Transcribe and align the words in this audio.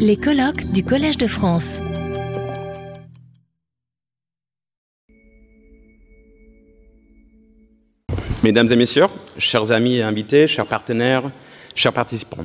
Les 0.00 0.16
colloques 0.16 0.72
du 0.72 0.84
Collège 0.84 1.18
de 1.18 1.26
France. 1.26 1.80
Mesdames 8.42 8.70
et 8.70 8.76
messieurs, 8.76 9.06
chers 9.38 9.72
amis 9.72 9.96
et 9.96 10.02
invités, 10.02 10.46
chers 10.46 10.66
partenaires, 10.66 11.30
chers 11.74 11.92
participants, 11.92 12.44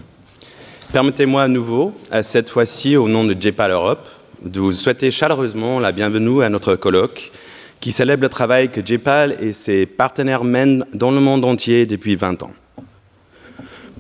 permettez-moi 0.94 1.44
à 1.44 1.48
nouveau, 1.48 1.94
à 2.12 2.24
cette 2.24 2.50
fois-ci 2.50 2.96
au 2.96 3.10
nom 3.10 3.24
de 3.24 3.36
JPAL 3.40 3.72
Europe, 3.72 4.08
de 4.44 4.60
vous 4.60 4.74
souhaiter 4.74 5.12
chaleureusement 5.12 5.80
la 5.80 5.92
bienvenue 5.92 6.44
à 6.44 6.50
notre 6.50 6.76
colloque 6.76 7.32
qui 7.80 7.92
célèbre 7.92 8.24
le 8.24 8.30
travail 8.30 8.72
que 8.72 8.86
JPAL 8.86 9.38
et 9.42 9.54
ses 9.54 9.86
partenaires 9.86 10.44
mènent 10.44 10.86
dans 10.94 11.12
le 11.12 11.20
monde 11.20 11.44
entier 11.46 11.86
depuis 11.86 12.16
20 12.16 12.44
ans. 12.44 12.52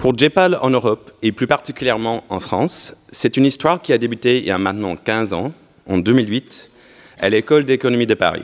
Pour 0.01 0.17
JPAL 0.17 0.57
en 0.63 0.71
Europe 0.71 1.11
et 1.21 1.31
plus 1.31 1.45
particulièrement 1.45 2.23
en 2.29 2.39
France, 2.39 2.95
c'est 3.11 3.37
une 3.37 3.45
histoire 3.45 3.83
qui 3.83 3.93
a 3.93 3.99
débuté 3.99 4.39
il 4.39 4.45
y 4.45 4.49
a 4.49 4.57
maintenant 4.57 4.95
15 4.95 5.33
ans, 5.33 5.51
en 5.87 5.99
2008, 5.99 6.71
à 7.19 7.29
l'École 7.29 7.65
d'économie 7.65 8.07
de 8.07 8.15
Paris. 8.15 8.41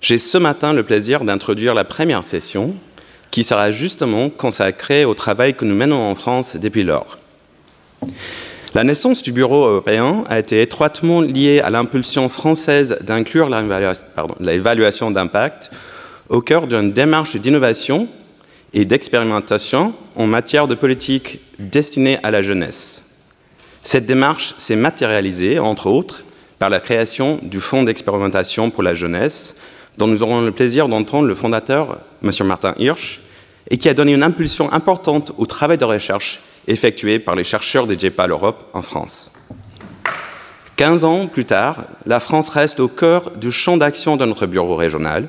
J'ai 0.00 0.16
ce 0.16 0.38
matin 0.38 0.72
le 0.72 0.82
plaisir 0.82 1.24
d'introduire 1.24 1.74
la 1.74 1.84
première 1.84 2.24
session 2.24 2.74
qui 3.30 3.44
sera 3.44 3.70
justement 3.70 4.30
consacrée 4.30 5.04
au 5.04 5.12
travail 5.12 5.52
que 5.52 5.66
nous 5.66 5.74
menons 5.74 6.00
en 6.00 6.14
France 6.14 6.56
depuis 6.56 6.84
lors. 6.84 7.18
La 8.74 8.82
naissance 8.82 9.22
du 9.22 9.32
Bureau 9.32 9.66
européen 9.66 10.24
a 10.26 10.38
été 10.38 10.62
étroitement 10.62 11.20
liée 11.20 11.60
à 11.60 11.68
l'impulsion 11.68 12.30
française 12.30 12.96
d'inclure 13.02 13.50
l'évaluation 14.40 15.10
d'impact 15.10 15.70
au 16.30 16.40
cœur 16.40 16.66
d'une 16.66 16.92
démarche 16.92 17.36
d'innovation 17.36 18.08
et 18.76 18.84
d'expérimentation 18.84 19.94
en 20.16 20.26
matière 20.26 20.68
de 20.68 20.74
politique 20.74 21.40
destinée 21.58 22.18
à 22.22 22.30
la 22.30 22.42
jeunesse. 22.42 23.02
Cette 23.82 24.04
démarche 24.04 24.54
s'est 24.58 24.76
matérialisée, 24.76 25.58
entre 25.58 25.86
autres, 25.86 26.22
par 26.58 26.68
la 26.68 26.78
création 26.78 27.40
du 27.42 27.58
Fonds 27.58 27.84
d'expérimentation 27.84 28.70
pour 28.70 28.82
la 28.82 28.92
jeunesse, 28.92 29.56
dont 29.96 30.06
nous 30.06 30.22
aurons 30.22 30.42
le 30.42 30.52
plaisir 30.52 30.88
d'entendre 30.88 31.26
le 31.26 31.34
fondateur, 31.34 32.00
M. 32.22 32.30
Martin 32.44 32.74
Hirsch, 32.78 33.22
et 33.70 33.78
qui 33.78 33.88
a 33.88 33.94
donné 33.94 34.12
une 34.12 34.22
impulsion 34.22 34.70
importante 34.70 35.32
au 35.38 35.46
travail 35.46 35.78
de 35.78 35.84
recherche 35.86 36.40
effectué 36.68 37.18
par 37.18 37.34
les 37.34 37.44
chercheurs 37.44 37.86
de 37.86 37.98
JPAL 37.98 38.30
Europe 38.30 38.68
en 38.74 38.82
France. 38.82 39.32
Quinze 40.76 41.02
ans 41.02 41.28
plus 41.28 41.46
tard, 41.46 41.86
la 42.04 42.20
France 42.20 42.50
reste 42.50 42.78
au 42.80 42.88
cœur 42.88 43.30
du 43.30 43.50
champ 43.50 43.78
d'action 43.78 44.18
de 44.18 44.26
notre 44.26 44.44
bureau 44.44 44.76
régional, 44.76 45.28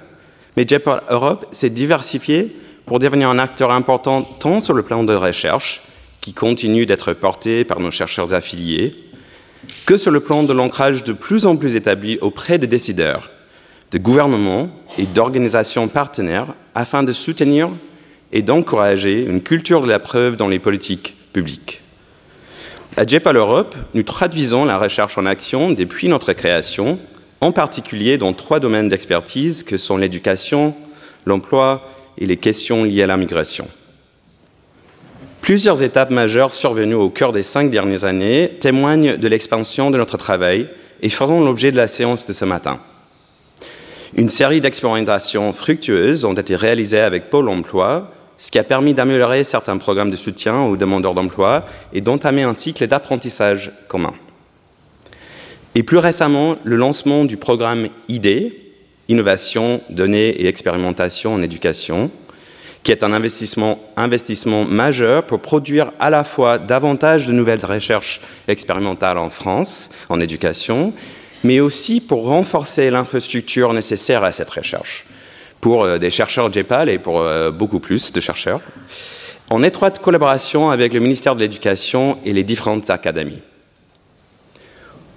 mais 0.57 0.67
JPAL 0.67 1.03
Europe 1.09 1.45
s'est 1.53 1.69
diversifié 1.69 2.53
pour 2.87 2.99
devenir 2.99 3.29
un 3.29 3.37
acteur 3.37 3.71
important 3.71 4.23
tant 4.23 4.61
sur 4.61 4.73
le 4.73 4.81
plan 4.81 5.03
de 5.03 5.13
recherche, 5.13 5.81
qui 6.21 6.33
continue 6.33 6.85
d'être 6.85 7.13
porté 7.13 7.65
par 7.65 7.81
nos 7.81 7.91
chercheurs 7.91 8.33
affiliés, 8.33 8.95
que 9.85 9.97
sur 9.97 10.09
le 10.09 10.21
plan 10.21 10.43
de 10.43 10.53
l'ancrage 10.53 11.03
de 11.03 11.11
plus 11.11 11.45
en 11.45 11.57
plus 11.57 11.75
établi 11.75 12.17
auprès 12.21 12.57
des 12.57 12.65
décideurs, 12.65 13.29
de 13.91 13.97
gouvernements 13.97 14.69
et 14.97 15.05
d'organisations 15.05 15.89
partenaires 15.89 16.47
afin 16.75 17.03
de 17.03 17.11
soutenir 17.11 17.69
et 18.31 18.41
d'encourager 18.41 19.21
une 19.21 19.41
culture 19.41 19.81
de 19.81 19.89
la 19.89 19.99
preuve 19.99 20.37
dans 20.37 20.47
les 20.47 20.59
politiques 20.59 21.15
publiques. 21.33 21.81
À 22.95 23.05
JPAL 23.05 23.35
Europe, 23.35 23.75
nous 23.93 24.03
traduisons 24.03 24.63
la 24.63 24.77
recherche 24.77 25.17
en 25.17 25.25
action 25.25 25.71
depuis 25.71 26.07
notre 26.07 26.31
création, 26.31 26.99
en 27.41 27.51
particulier 27.51 28.17
dans 28.17 28.33
trois 28.33 28.61
domaines 28.61 28.87
d'expertise 28.87 29.63
que 29.63 29.77
sont 29.77 29.97
l'éducation, 29.97 30.73
l'emploi 31.25 31.89
et 32.17 32.25
les 32.25 32.37
questions 32.37 32.83
liées 32.83 33.03
à 33.03 33.07
la 33.07 33.17
migration. 33.17 33.67
Plusieurs 35.41 35.81
étapes 35.81 36.09
majeures 36.09 36.51
survenues 36.51 36.95
au 36.95 37.09
cœur 37.09 37.31
des 37.31 37.43
cinq 37.43 37.69
dernières 37.69 38.03
années 38.03 38.57
témoignent 38.59 39.17
de 39.17 39.27
l'expansion 39.27 39.91
de 39.91 39.97
notre 39.97 40.17
travail 40.17 40.67
et 41.01 41.09
feront 41.09 41.41
l'objet 41.41 41.71
de 41.71 41.77
la 41.77 41.87
séance 41.87 42.25
de 42.25 42.33
ce 42.33 42.43
matin. 42.43 42.79
Une 44.15 44.29
série 44.29 44.61
d'expérimentations 44.61 45.53
fructueuses 45.53 46.25
ont 46.25 46.33
été 46.33 46.55
réalisées 46.55 46.99
avec 46.99 47.29
Pôle 47.29 47.49
emploi, 47.49 48.11
ce 48.37 48.51
qui 48.51 48.59
a 48.59 48.63
permis 48.63 48.93
d'améliorer 48.93 49.43
certains 49.43 49.77
programmes 49.77 50.11
de 50.11 50.15
soutien 50.15 50.61
aux 50.61 50.77
demandeurs 50.77 51.13
d'emploi 51.13 51.65
et 51.93 52.01
d'entamer 52.01 52.43
un 52.43 52.53
cycle 52.53 52.87
d'apprentissage 52.87 53.71
commun. 53.87 54.13
Et 55.75 55.83
plus 55.83 55.97
récemment, 55.97 56.57
le 56.63 56.75
lancement 56.75 57.25
du 57.25 57.37
programme 57.37 57.87
ID, 58.09 58.51
Innovation, 59.09 59.81
Données 59.89 60.29
et 60.29 60.47
Expérimentation 60.47 61.33
en 61.33 61.41
éducation, 61.41 62.11
qui 62.83 62.91
est 62.91 63.03
un 63.03 63.13
investissement, 63.13 63.79
investissement 63.97 64.63
majeur 64.63 65.25
pour 65.25 65.41
produire 65.41 65.91
à 65.99 66.09
la 66.09 66.23
fois 66.23 66.57
davantage 66.57 67.25
de 67.25 67.33
nouvelles 67.33 67.65
recherches 67.65 68.21
expérimentales 68.47 69.17
en 69.17 69.29
France, 69.29 69.89
en 70.09 70.19
éducation, 70.19 70.93
mais 71.43 71.59
aussi 71.59 72.01
pour 72.01 72.25
renforcer 72.25 72.89
l'infrastructure 72.89 73.73
nécessaire 73.73 74.23
à 74.23 74.31
cette 74.31 74.49
recherche, 74.49 75.05
pour 75.61 75.83
euh, 75.83 75.97
des 75.97 76.09
chercheurs 76.09 76.51
JPAL 76.51 76.89
et 76.89 76.97
pour 76.99 77.19
euh, 77.19 77.51
beaucoup 77.51 77.79
plus 77.79 78.11
de 78.11 78.19
chercheurs, 78.19 78.61
en 79.49 79.63
étroite 79.63 79.99
collaboration 79.99 80.69
avec 80.69 80.93
le 80.93 80.99
ministère 80.99 81.35
de 81.35 81.41
l'Éducation 81.41 82.17
et 82.25 82.33
les 82.33 82.43
différentes 82.43 82.89
académies. 82.89 83.41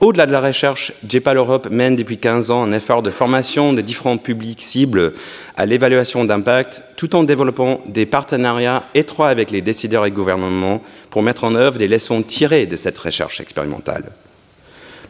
Au-delà 0.00 0.24
de 0.24 0.32
la 0.32 0.40
recherche, 0.40 0.94
JPAL 1.06 1.36
Europe 1.36 1.68
mène 1.70 1.94
depuis 1.94 2.16
15 2.16 2.50
ans 2.50 2.62
un 2.62 2.72
effort 2.72 3.02
de 3.02 3.10
formation 3.10 3.74
des 3.74 3.82
différents 3.82 4.16
publics 4.16 4.62
cibles 4.62 5.12
à 5.58 5.66
l'évaluation 5.66 6.24
d'impact, 6.24 6.82
tout 6.96 7.14
en 7.14 7.22
développant 7.22 7.82
des 7.86 8.06
partenariats 8.06 8.84
étroits 8.94 9.28
avec 9.28 9.50
les 9.50 9.60
décideurs 9.60 10.06
et 10.06 10.10
gouvernements 10.10 10.82
pour 11.10 11.22
mettre 11.22 11.44
en 11.44 11.54
œuvre 11.54 11.76
des 11.76 11.86
leçons 11.86 12.22
tirées 12.22 12.64
de 12.64 12.76
cette 12.76 12.96
recherche 12.96 13.42
expérimentale. 13.42 14.04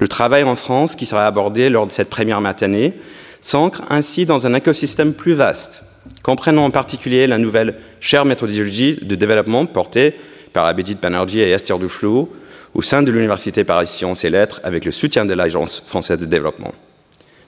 Le 0.00 0.08
travail 0.08 0.42
en 0.42 0.56
France, 0.56 0.96
qui 0.96 1.06
sera 1.06 1.24
abordé 1.24 1.70
lors 1.70 1.86
de 1.86 1.92
cette 1.92 2.10
première 2.10 2.40
matinée, 2.40 2.94
s'ancre 3.40 3.82
ainsi 3.90 4.26
dans 4.26 4.48
un 4.48 4.54
écosystème 4.54 5.14
plus 5.14 5.34
vaste, 5.34 5.84
comprenant 6.24 6.64
en 6.64 6.70
particulier 6.72 7.28
la 7.28 7.38
nouvelle 7.38 7.76
chaire 8.00 8.24
méthodologie 8.24 8.98
de 9.00 9.14
développement 9.14 9.66
portée 9.66 10.14
par 10.52 10.66
Abhijit 10.66 11.00
Banerjee 11.00 11.42
et 11.42 11.50
Esther 11.50 11.78
Duflo, 11.78 12.28
au 12.74 12.82
sein 12.82 13.02
de 13.02 13.10
l'Université 13.10 13.64
Paris 13.64 13.86
Sciences 13.86 14.24
et 14.24 14.30
Lettres 14.30 14.60
avec 14.64 14.84
le 14.84 14.92
soutien 14.92 15.24
de 15.24 15.34
l'Agence 15.34 15.82
française 15.86 16.18
de 16.18 16.26
développement. 16.26 16.72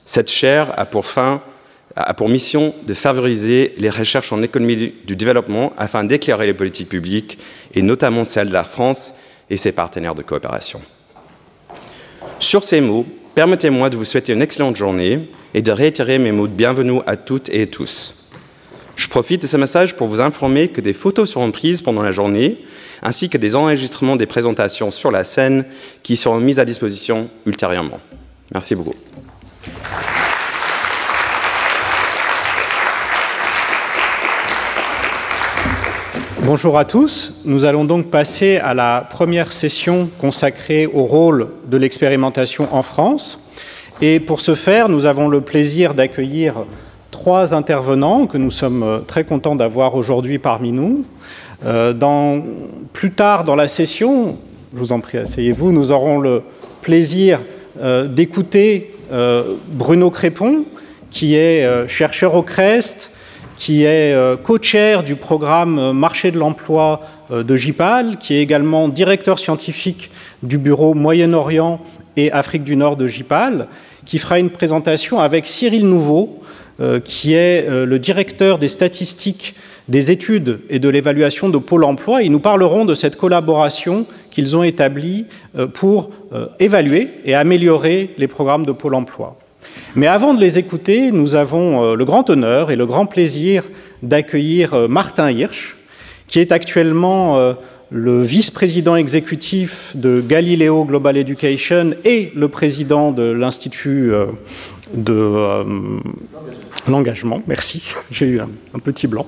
Cette 0.05 0.31
chaire 0.31 0.73
a 0.77 0.85
pour, 0.85 1.07
fin, 1.07 1.43
a 1.95 2.13
pour 2.15 2.29
mission 2.29 2.75
de 2.87 2.95
favoriser 2.95 3.75
les 3.79 3.91
recherches 3.91 4.33
en 4.33 4.43
économie 4.43 4.95
du 5.05 5.17
développement 5.17 5.73
afin 5.79 6.05
d'éclairer 6.05 6.47
les 6.47 6.55
politiques 6.55 6.89
publiques 6.89 7.39
et 7.75 7.83
notamment 7.83 8.25
celles 8.25 8.49
de 8.49 8.53
la 8.53 8.65
France 8.65 9.15
et 9.49 9.57
ses 9.57 9.73
partenaires 9.73 10.15
de 10.15 10.23
coopération. 10.23 10.81
Sur 12.39 12.65
ces 12.65 12.81
mots, 12.81 13.07
permettez-moi 13.35 13.91
de 13.91 13.97
vous 13.97 14.05
souhaiter 14.05 14.33
une 14.33 14.43
excellente 14.43 14.77
journée 14.77 15.29
et 15.55 15.63
de 15.63 15.71
réitérer 15.71 16.19
mes 16.19 16.33
mots 16.33 16.49
de 16.49 16.53
bienvenue 16.53 17.01
à 17.07 17.17
toutes 17.17 17.49
et 17.51 17.69
tous. 17.69 18.31
Je 18.97 19.09
profite 19.09 19.43
de 19.43 19.47
ce 19.47 19.57
message 19.57 19.97
pour 19.97 20.09
vous 20.09 20.21
informer 20.21 20.69
que 20.69 20.81
des 20.81 20.93
photos 20.93 21.31
seront 21.31 21.51
prises 21.51 21.83
pendant 21.83 22.03
la 22.03 22.11
journée 22.11 22.59
ainsi 23.03 23.29
que 23.29 23.39
des 23.39 23.55
enregistrements 23.55 24.17
des 24.17 24.27
présentations 24.27 24.91
sur 24.91 25.11
la 25.11 25.25
scène 25.25 25.65
qui 26.03 26.17
seront 26.17 26.39
mises 26.39 26.59
à 26.59 26.65
disposition 26.65 27.29
ultérieurement. 27.47 28.01
Merci 28.53 28.75
beaucoup. 28.75 28.95
Bonjour 36.45 36.77
à 36.77 36.85
tous. 36.85 37.41
Nous 37.45 37.65
allons 37.65 37.85
donc 37.85 38.11
passer 38.11 38.57
à 38.57 38.75
la 38.75 39.07
première 39.09 39.53
session 39.53 40.11
consacrée 40.19 40.87
au 40.87 41.05
rôle 41.05 41.49
de 41.67 41.77
l'expérimentation 41.77 42.69
en 42.75 42.83
France. 42.83 43.49
Et 44.01 44.19
pour 44.19 44.41
ce 44.41 44.57
faire, 44.57 44.89
nous 44.89 45.07
avons 45.07 45.29
le 45.29 45.41
plaisir 45.41 45.95
d'accueillir 45.95 46.65
trois 47.13 47.55
intervenants 47.55 48.27
que 48.27 48.39
nous 48.39 48.51
sommes 48.51 49.05
très 49.07 49.23
contents 49.23 49.55
d'avoir 49.55 49.95
aujourd'hui 49.95 50.41
parmi 50.41 50.73
nous. 50.73 51.05
Euh, 51.65 52.41
plus 52.93 53.11
tard 53.11 53.45
dans 53.45 53.55
la 53.55 53.69
session, 53.69 54.37
je 54.75 54.79
vous 54.79 54.93
en 54.93 55.01
prie, 55.01 55.19
asseyez-vous, 55.19 55.71
nous 55.71 55.93
aurons 55.93 56.19
le 56.19 56.43
plaisir 56.81 57.39
euh, 57.81 58.09
d'écouter 58.09 58.95
euh, 59.13 59.55
Bruno 59.69 60.11
Crépon, 60.11 60.65
qui 61.11 61.37
est 61.37 61.89
chercheur 61.89 62.35
au 62.35 62.43
CREST, 62.43 63.11
qui 63.59 63.85
est 63.85 64.17
co-chair 64.43 65.03
du 65.03 65.15
programme 65.15 65.93
Marché 65.93 66.31
de 66.31 66.39
l'emploi 66.39 67.03
de 67.31 67.55
JIPAL, 67.55 68.17
qui 68.17 68.35
est 68.35 68.41
également 68.41 68.89
directeur 68.89 69.39
scientifique 69.39 70.11
du 70.43 70.57
bureau 70.57 70.95
Moyen-Orient 70.95 71.81
et 72.17 72.33
Afrique 72.33 72.65
du 72.65 72.77
Nord 72.77 72.97
de 72.97 73.07
JIPAL, 73.07 73.69
qui 74.07 74.17
fera 74.17 74.39
une 74.39 74.49
présentation 74.49 75.21
avec 75.21 75.47
Cyril 75.47 75.87
Nouveau, 75.87 76.43
qui 77.05 77.35
est 77.35 77.69
le 77.69 77.99
directeur 77.99 78.59
des 78.59 78.69
statistiques 78.69 79.55
des 79.89 80.11
études 80.11 80.61
et 80.71 80.79
de 80.79 80.89
l'évaluation 80.89 81.49
de 81.49 81.59
Pôle 81.59 81.85
emploi. 81.85 82.23
Ils 82.23 82.33
nous 82.33 82.41
parleront 82.41 82.85
de 82.85 82.95
cette 82.95 83.17
collaboration 83.17 84.07
qu'ils 84.31 84.57
ont 84.57 84.63
établie 84.63 85.27
euh, 85.57 85.67
pour 85.67 86.11
euh, 86.33 86.47
évaluer 86.61 87.09
et 87.25 87.35
améliorer 87.35 88.11
les 88.19 88.29
programmes 88.29 88.65
de 88.65 88.73
Pôle 88.73 88.95
emploi. 88.95 89.37
Mais 89.95 90.07
avant 90.07 90.35
de 90.35 90.41
les 90.41 90.59
écouter, 90.59 91.11
nous 91.11 91.35
avons 91.35 91.83
euh, 91.83 91.95
le 91.95 92.05
grand 92.05 92.29
honneur 92.31 92.71
et 92.71 92.77
le 92.77 92.87
grand 92.87 93.07
plaisir 93.07 93.65
d'accueillir 94.03 94.89
Martin 94.89 95.31
Hirsch, 95.31 95.77
qui 96.27 96.41
est 96.41 96.51
actuellement 96.51 97.55
le 97.93 98.23
vice-président 98.23 98.97
exécutif 98.97 99.91
de 99.95 100.21
Galileo 100.21 100.85
Global 100.85 101.17
Education 101.17 101.93
et 102.05 102.33
le 102.35 102.49
président 102.49 103.13
de 103.13 103.23
l'Institut 103.23 104.13
euh, 104.13 104.27
de 104.95 105.13
euh, 105.13 105.65
l'engagement, 106.89 107.43
merci, 107.47 107.83
j'ai 108.11 108.27
eu 108.27 108.41
un, 108.41 108.79
petit 108.79 109.07
blanc, 109.07 109.27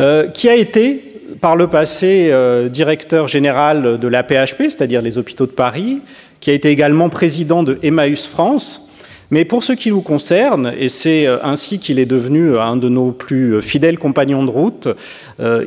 euh, 0.00 0.28
qui 0.28 0.48
a 0.48 0.56
été 0.56 1.08
par 1.40 1.56
le 1.56 1.66
passé 1.66 2.30
directeur 2.70 3.26
général 3.26 3.98
de 3.98 4.06
la 4.06 4.22
PHP, 4.22 4.64
c'est-à-dire 4.64 5.00
les 5.00 5.16
hôpitaux 5.16 5.46
de 5.46 5.50
Paris, 5.50 6.02
qui 6.40 6.50
a 6.50 6.52
été 6.52 6.68
également 6.68 7.08
président 7.08 7.62
de 7.62 7.78
Emmaüs 7.82 8.26
France, 8.26 8.91
mais 9.32 9.46
pour 9.46 9.64
ce 9.64 9.72
qui 9.72 9.90
nous 9.90 10.02
concerne, 10.02 10.74
et 10.78 10.90
c'est 10.90 11.26
euh, 11.26 11.38
ainsi 11.42 11.78
qu'il 11.78 11.98
est 11.98 12.04
devenu 12.04 12.50
euh, 12.50 12.60
un 12.60 12.76
de 12.76 12.90
nos 12.90 13.12
plus 13.12 13.54
euh, 13.54 13.60
fidèles 13.62 13.98
compagnons 13.98 14.44
de 14.44 14.50
route, 14.50 14.88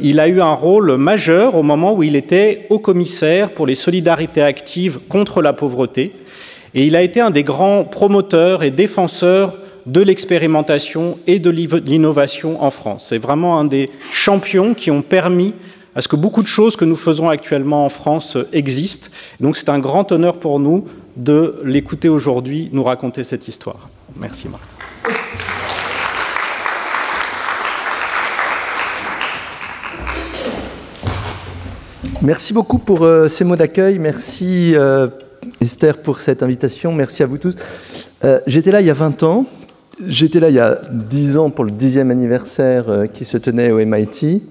il 0.02 0.22
a 0.22 0.30
eu 0.30 0.40
un 0.40 0.54
rôle 0.54 0.96
majeur 0.96 1.56
au 1.56 1.64
moment 1.64 1.94
où 1.94 2.04
il 2.04 2.16
était 2.16 2.68
haut 2.70 2.80
commissaire 2.80 3.50
pour 3.50 3.66
les 3.66 3.76
solidarités 3.76 4.42
actives 4.42 5.00
contre 5.10 5.42
la 5.42 5.52
pauvreté. 5.52 6.14
Et 6.76 6.86
il 6.86 6.96
a 6.96 7.02
été 7.02 7.20
un 7.20 7.32
des 7.32 7.44
grands 7.44 7.84
promoteurs 7.84 8.64
et 8.64 8.72
défenseurs 8.72 9.58
de 9.86 10.00
l'expérimentation 10.00 11.18
et 11.28 11.40
de 11.40 11.50
l'innovation 11.50 12.64
en 12.64 12.72
France. 12.72 13.08
C'est 13.10 13.18
vraiment 13.18 13.60
un 13.60 13.66
des 13.66 13.90
champions 14.14 14.76
qui 14.76 14.92
ont 14.92 15.02
permis 15.02 15.54
à 15.96 16.02
ce 16.02 16.08
que 16.08 16.16
beaucoup 16.16 16.42
de 16.42 16.48
choses 16.48 16.78
que 16.78 16.86
nous 16.86 16.96
faisons 16.96 17.28
actuellement 17.28 17.86
en 17.86 17.90
France 17.90 18.38
existent. 18.54 19.10
Donc 19.42 19.58
c'est 19.58 19.70
un 19.70 19.80
grand 19.80 20.10
honneur 20.12 20.38
pour 20.38 20.60
nous 20.60 20.86
de 21.16 21.62
l'écouter 21.64 22.10
aujourd'hui 22.10 22.70
nous 22.74 22.84
raconter 22.84 23.24
cette 23.24 23.48
histoire. 23.48 23.90
Merci 24.16 24.50
Marc. 24.50 24.64
Merci 32.22 32.54
beaucoup 32.54 32.80
pour 32.80 33.04
euh, 33.04 33.28
ces 33.28 33.44
mots 33.44 33.56
d'accueil. 33.56 34.00
Merci 34.00 34.74
euh, 34.74 35.08
Esther 35.62 35.98
pour 35.98 36.22
cette 36.22 36.42
invitation. 36.42 36.92
Merci 36.92 37.22
à 37.22 37.28
vous 37.28 37.38
tous. 37.38 37.56
Euh, 38.24 38.40
j'étais 38.48 38.72
là 38.72 38.82
il 38.82 38.88
y 38.88 38.90
a 38.90 38.96
20 38.96 39.22
ans. 39.22 39.46
J'étais 40.08 40.40
là 40.40 40.50
il 40.50 40.56
y 40.56 40.60
a 40.60 40.82
10 40.92 41.38
ans 41.38 41.50
pour 41.52 41.66
le 41.66 41.72
dixième 41.72 42.10
anniversaire 42.10 43.06
qui 43.14 43.26
se 43.26 43.38
tenait 43.38 43.72
au 43.72 43.78
MIT. 43.78 44.42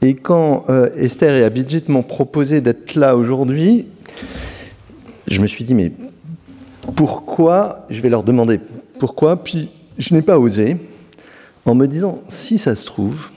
Et 0.00 0.14
quand 0.14 0.64
Esther 0.96 1.34
et 1.34 1.44
Abidjit 1.44 1.84
m'ont 1.88 2.02
proposé 2.02 2.60
d'être 2.60 2.94
là 2.94 3.14
aujourd'hui, 3.14 3.86
je 5.28 5.40
me 5.40 5.46
suis 5.46 5.64
dit, 5.64 5.74
mais 5.74 5.92
pourquoi 6.94 7.86
Je 7.90 8.00
vais 8.00 8.08
leur 8.08 8.22
demander 8.22 8.60
pourquoi, 8.98 9.42
puis 9.42 9.70
je 9.98 10.14
n'ai 10.14 10.22
pas 10.22 10.38
osé, 10.38 10.76
en 11.64 11.74
me 11.74 11.86
disant, 11.86 12.22
si 12.28 12.58
ça 12.58 12.74
se 12.74 12.86
trouve, 12.86 13.30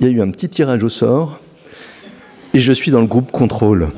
il 0.00 0.06
y 0.06 0.10
a 0.10 0.12
eu 0.12 0.20
un 0.20 0.30
petit 0.30 0.48
tirage 0.48 0.84
au 0.84 0.88
sort, 0.88 1.38
et 2.54 2.58
je 2.58 2.72
suis 2.72 2.90
dans 2.90 3.00
le 3.00 3.06
groupe 3.06 3.32
contrôle, 3.32 3.88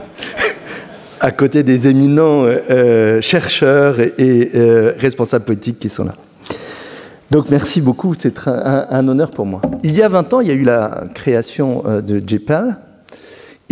à 1.20 1.30
côté 1.32 1.62
des 1.62 1.88
éminents 1.88 2.44
euh, 2.44 2.58
euh, 2.70 3.20
chercheurs 3.20 4.00
et, 4.00 4.50
euh, 4.54 4.92
responsables 4.98 5.44
politiques 5.44 5.78
qui 5.78 5.88
sont 5.88 6.04
là. 6.04 6.14
Donc 7.30 7.50
merci 7.50 7.80
beaucoup, 7.80 8.14
c'est 8.16 8.46
un, 8.46 8.86
un, 8.88 9.08
honneur 9.08 9.30
pour 9.30 9.46
moi. 9.46 9.60
Il 9.82 9.94
y 9.96 10.02
a 10.02 10.08
20 10.08 10.34
ans, 10.34 10.40
il 10.40 10.48
y 10.48 10.50
a 10.50 10.54
eu 10.54 10.62
la 10.62 11.04
création 11.14 11.82
de 11.82 12.22
JPAL, 12.24 12.78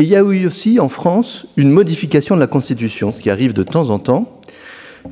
et 0.03 0.05
il 0.05 0.11
y 0.11 0.17
a 0.17 0.21
eu 0.21 0.47
aussi 0.47 0.81
en 0.81 0.89
France 0.89 1.47
une 1.57 1.71
modification 1.71 2.35
de 2.35 2.41
la 2.41 2.49
Constitution, 2.49 3.13
ce 3.13 3.21
qui 3.21 3.31
arrive 3.31 3.53
de 3.53 3.63
temps 3.63 3.89
en 3.91 4.01
temps. 4.01 4.41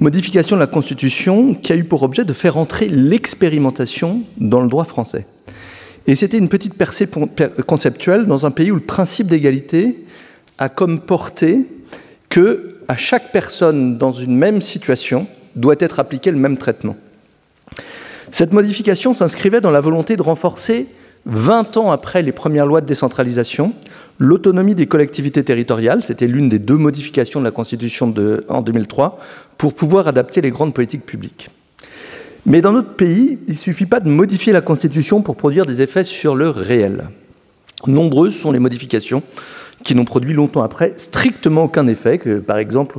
Modification 0.01 0.57
de 0.57 0.61
la 0.61 0.67
Constitution 0.67 1.55
qui 1.55 1.73
a 1.73 1.77
eu 1.77 1.85
pour 1.85 2.03
objet 2.03 2.25
de 2.25 2.33
faire 2.33 2.57
entrer 2.57 2.89
l'expérimentation 2.89 4.23
dans 4.39 4.61
le 4.61 4.69
droit 4.69 4.85
français. 4.85 5.27
Et 6.09 6.17
c'était 6.17 6.39
une 6.39 6.49
petite 6.49 6.75
percée 6.75 7.09
conceptuelle 7.69 8.27
dans 8.27 8.47
un 8.47 8.51
pays 8.51 8.73
où 8.73 8.75
le 8.75 8.81
principe 8.81 9.29
d'égalité 9.29 10.05
a 10.59 10.69
comme 10.69 10.99
portée 10.99 11.69
que 12.29 12.79
à 12.89 12.97
chaque 12.97 13.31
personne 13.31 13.97
dans 13.97 14.11
une 14.11 14.37
même 14.37 14.61
situation 14.61 15.29
doit 15.55 15.77
être 15.79 16.01
appliqué 16.01 16.33
le 16.33 16.39
même 16.39 16.57
traitement. 16.57 16.97
Cette 18.33 18.53
modification 18.53 19.15
s'inscrivait 19.15 19.61
dans 19.61 19.71
la 19.71 19.81
volonté 19.81 20.17
de 20.17 20.23
renforcer, 20.23 20.89
20 21.27 21.77
ans 21.77 21.91
après 21.91 22.23
les 22.23 22.33
premières 22.33 22.67
lois 22.67 22.81
de 22.81 22.87
décentralisation, 22.87 23.73
l'autonomie 24.19 24.75
des 24.75 24.87
collectivités 24.87 25.45
territoriales, 25.45 26.03
c'était 26.03 26.27
l'une 26.27 26.49
des 26.49 26.59
deux 26.59 26.77
modifications 26.77 27.41
de 27.41 27.45
la 27.45 27.51
Constitution 27.51 28.15
en 28.49 28.63
2003, 28.63 29.19
pour 29.59 29.75
pouvoir 29.75 30.09
adapter 30.09 30.41
les 30.41 30.51
grandes 30.51 30.75
politiques 30.75 31.05
publiques. 31.05 31.51
Mais 32.47 32.63
dans 32.63 32.73
notre 32.73 32.95
pays, 32.95 33.39
il 33.47 33.53
ne 33.53 33.59
suffit 33.59 33.87
pas 33.87 34.01
de 34.01 34.09
modifier 34.09 34.53
la 34.53 34.63
Constitution 34.63 35.21
pour 35.23 35.37
produire 35.37 35.67
des 35.67 35.83
effets 35.83 36.05
sur 36.05 36.35
le 36.35 36.49
réel. 36.49 37.09
Nombreuses 37.87 38.35
sont 38.35 38.53
les 38.53 38.59
modifications 38.59 39.23
qui 39.85 39.95
n'ont 39.95 40.05
produit 40.05 40.33
longtemps 40.33 40.63
après 40.63 40.95
strictement 40.97 41.65
aucun 41.65 41.87
effet, 41.87 42.19
que 42.19 42.39
par 42.39 42.59
exemple 42.59 42.99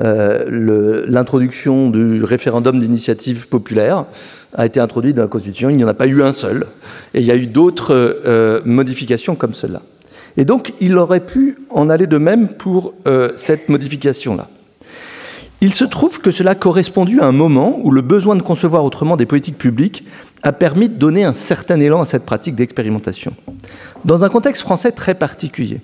euh, 0.00 1.04
l'introduction 1.08 1.90
du 1.90 2.22
référendum 2.22 2.78
d'initiative 2.78 3.48
populaire 3.48 4.04
a 4.54 4.66
été 4.66 4.80
introduite 4.80 5.16
dans 5.16 5.22
la 5.22 5.28
Constitution, 5.28 5.70
il 5.70 5.76
n'y 5.76 5.84
en 5.84 5.88
a 5.88 5.94
pas 5.94 6.06
eu 6.06 6.22
un 6.22 6.32
seul, 6.32 6.66
et 7.14 7.20
il 7.20 7.26
y 7.26 7.30
a 7.30 7.36
eu 7.36 7.46
d'autres 7.46 7.94
euh, 7.94 8.60
modifications 8.64 9.34
comme 9.34 9.54
cela. 9.54 9.82
Et 10.36 10.44
donc, 10.44 10.72
il 10.80 10.96
aurait 10.96 11.24
pu 11.24 11.58
en 11.70 11.90
aller 11.90 12.06
de 12.06 12.18
même 12.18 12.48
pour 12.48 12.94
euh, 13.06 13.32
cette 13.34 13.68
modification-là. 13.68 14.48
Il 15.60 15.74
se 15.74 15.84
trouve 15.84 16.20
que 16.20 16.30
cela 16.30 16.54
correspondu 16.54 17.20
à 17.20 17.26
un 17.26 17.32
moment 17.32 17.80
où 17.82 17.90
le 17.90 18.00
besoin 18.00 18.36
de 18.36 18.42
concevoir 18.42 18.84
autrement 18.84 19.16
des 19.16 19.26
politiques 19.26 19.58
publiques 19.58 20.04
a 20.44 20.52
permis 20.52 20.88
de 20.88 20.94
donner 20.94 21.24
un 21.24 21.32
certain 21.32 21.80
élan 21.80 22.02
à 22.02 22.06
cette 22.06 22.24
pratique 22.24 22.54
d'expérimentation. 22.54 23.34
Dans 24.04 24.22
un 24.22 24.28
contexte 24.28 24.62
français 24.62 24.92
très 24.92 25.14
particulier, 25.14 25.80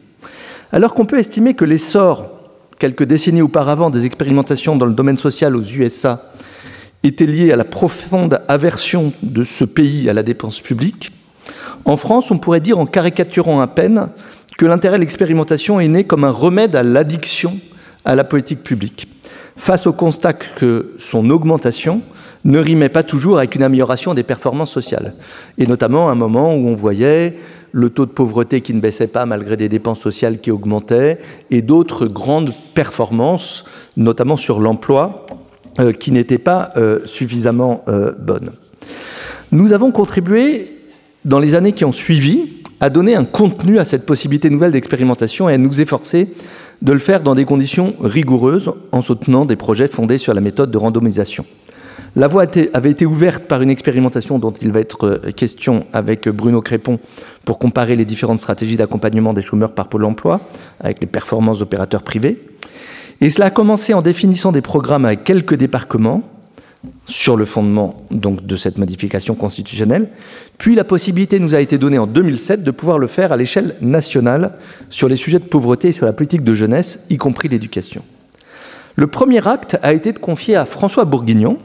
alors 0.70 0.94
qu'on 0.94 1.06
peut 1.06 1.18
estimer 1.18 1.54
que 1.54 1.64
l'essor, 1.64 2.33
quelques 2.84 3.04
décennies 3.04 3.40
auparavant, 3.40 3.88
des 3.88 4.04
expérimentations 4.04 4.76
dans 4.76 4.84
le 4.84 4.92
domaine 4.92 5.16
social 5.16 5.56
aux 5.56 5.62
USA 5.62 6.30
était 7.02 7.24
lié 7.24 7.50
à 7.50 7.56
la 7.56 7.64
profonde 7.64 8.42
aversion 8.46 9.14
de 9.22 9.42
ce 9.42 9.64
pays 9.64 10.10
à 10.10 10.12
la 10.12 10.22
dépense 10.22 10.60
publique, 10.60 11.10
en 11.86 11.96
France, 11.96 12.30
on 12.30 12.36
pourrait 12.36 12.60
dire, 12.60 12.78
en 12.78 12.84
caricaturant 12.84 13.62
à 13.62 13.68
peine, 13.68 14.08
que 14.58 14.66
l'intérêt 14.66 14.98
de 14.98 15.00
l'expérimentation 15.00 15.80
est 15.80 15.88
né 15.88 16.04
comme 16.04 16.24
un 16.24 16.30
remède 16.30 16.76
à 16.76 16.82
l'addiction 16.82 17.58
à 18.04 18.14
la 18.14 18.22
politique 18.22 18.62
publique, 18.62 19.08
face 19.56 19.86
au 19.86 19.94
constat 19.94 20.34
que 20.34 20.92
son 20.98 21.30
augmentation 21.30 22.02
ne 22.44 22.58
rimait 22.58 22.88
pas 22.88 23.02
toujours 23.02 23.38
avec 23.38 23.54
une 23.54 23.62
amélioration 23.62 24.14
des 24.14 24.22
performances 24.22 24.70
sociales, 24.70 25.14
et 25.58 25.66
notamment 25.66 26.08
à 26.08 26.12
un 26.12 26.16
moment 26.16 26.54
où 26.54 26.68
on 26.68 26.74
voyait 26.74 27.36
le 27.72 27.90
taux 27.90 28.06
de 28.06 28.10
pauvreté 28.10 28.60
qui 28.60 28.74
ne 28.74 28.80
baissait 28.80 29.06
pas 29.06 29.26
malgré 29.26 29.56
des 29.56 29.68
dépenses 29.68 30.00
sociales 30.00 30.40
qui 30.40 30.50
augmentaient, 30.50 31.18
et 31.50 31.62
d'autres 31.62 32.06
grandes 32.06 32.52
performances, 32.74 33.64
notamment 33.96 34.36
sur 34.36 34.60
l'emploi, 34.60 35.26
euh, 35.80 35.92
qui 35.92 36.12
n'étaient 36.12 36.38
pas 36.38 36.70
euh, 36.76 37.00
suffisamment 37.04 37.82
euh, 37.88 38.12
bonnes. 38.16 38.52
Nous 39.50 39.72
avons 39.72 39.90
contribué, 39.90 40.76
dans 41.24 41.40
les 41.40 41.54
années 41.54 41.72
qui 41.72 41.84
ont 41.84 41.92
suivi, 41.92 42.60
à 42.78 42.90
donner 42.90 43.16
un 43.16 43.24
contenu 43.24 43.78
à 43.78 43.84
cette 43.84 44.04
possibilité 44.04 44.50
nouvelle 44.50 44.72
d'expérimentation 44.72 45.48
et 45.48 45.54
à 45.54 45.58
nous 45.58 45.80
efforcer 45.80 46.28
de 46.82 46.92
le 46.92 46.98
faire 46.98 47.22
dans 47.22 47.34
des 47.34 47.44
conditions 47.44 47.94
rigoureuses 48.00 48.70
en 48.92 49.00
soutenant 49.00 49.46
des 49.46 49.56
projets 49.56 49.88
fondés 49.88 50.18
sur 50.18 50.34
la 50.34 50.40
méthode 50.40 50.70
de 50.70 50.78
randomisation. 50.78 51.46
La 52.16 52.28
voie 52.28 52.44
avait 52.72 52.90
été 52.90 53.06
ouverte 53.06 53.44
par 53.44 53.60
une 53.60 53.70
expérimentation 53.70 54.38
dont 54.38 54.52
il 54.52 54.70
va 54.70 54.80
être 54.80 55.06
euh, 55.06 55.32
question 55.32 55.84
avec 55.92 56.28
Bruno 56.28 56.62
Crépon 56.62 57.00
pour 57.44 57.58
comparer 57.58 57.96
les 57.96 58.04
différentes 58.04 58.38
stratégies 58.38 58.76
d'accompagnement 58.76 59.32
des 59.32 59.42
chômeurs 59.42 59.72
par 59.72 59.88
Pôle 59.88 60.04
emploi 60.04 60.40
avec 60.78 61.00
les 61.00 61.08
performances 61.08 61.58
d'opérateurs 61.58 62.02
privés. 62.02 62.40
Et 63.20 63.30
cela 63.30 63.46
a 63.46 63.50
commencé 63.50 63.94
en 63.94 64.02
définissant 64.02 64.52
des 64.52 64.60
programmes 64.60 65.04
avec 65.04 65.24
quelques 65.24 65.54
débarquements, 65.54 66.22
sur 67.06 67.36
le 67.36 67.44
fondement 67.44 68.04
donc 68.10 68.44
de 68.44 68.56
cette 68.56 68.78
modification 68.78 69.34
constitutionnelle. 69.34 70.08
Puis 70.58 70.74
la 70.74 70.84
possibilité 70.84 71.40
nous 71.40 71.54
a 71.54 71.60
été 71.60 71.78
donnée 71.78 71.98
en 71.98 72.06
2007 72.06 72.62
de 72.62 72.70
pouvoir 72.70 72.98
le 72.98 73.06
faire 73.06 73.32
à 73.32 73.36
l'échelle 73.36 73.76
nationale 73.80 74.52
sur 74.90 75.08
les 75.08 75.16
sujets 75.16 75.38
de 75.38 75.44
pauvreté 75.44 75.88
et 75.88 75.92
sur 75.92 76.06
la 76.06 76.12
politique 76.12 76.44
de 76.44 76.54
jeunesse, 76.54 77.04
y 77.10 77.16
compris 77.16 77.48
l'éducation. 77.48 78.02
Le 78.96 79.06
premier 79.06 79.46
acte 79.46 79.78
a 79.82 79.92
été 79.92 80.12
de 80.12 80.18
confier 80.18 80.56
à 80.56 80.64
François 80.64 81.04
Bourguignon, 81.04 81.58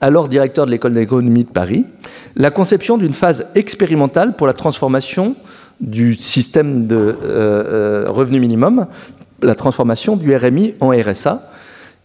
alors 0.00 0.28
directeur 0.28 0.66
de 0.66 0.70
l'école 0.70 0.94
d'économie 0.94 1.44
de 1.44 1.50
Paris, 1.50 1.86
la 2.36 2.50
conception 2.50 2.96
d'une 2.98 3.12
phase 3.12 3.46
expérimentale 3.54 4.36
pour 4.36 4.46
la 4.46 4.52
transformation 4.52 5.36
du 5.80 6.14
système 6.14 6.86
de 6.86 6.96
euh, 6.96 7.16
euh, 7.24 8.04
revenu 8.08 8.40
minimum, 8.40 8.86
la 9.42 9.54
transformation 9.54 10.16
du 10.16 10.34
RMI 10.34 10.74
en 10.80 10.90
RSA, 10.90 11.50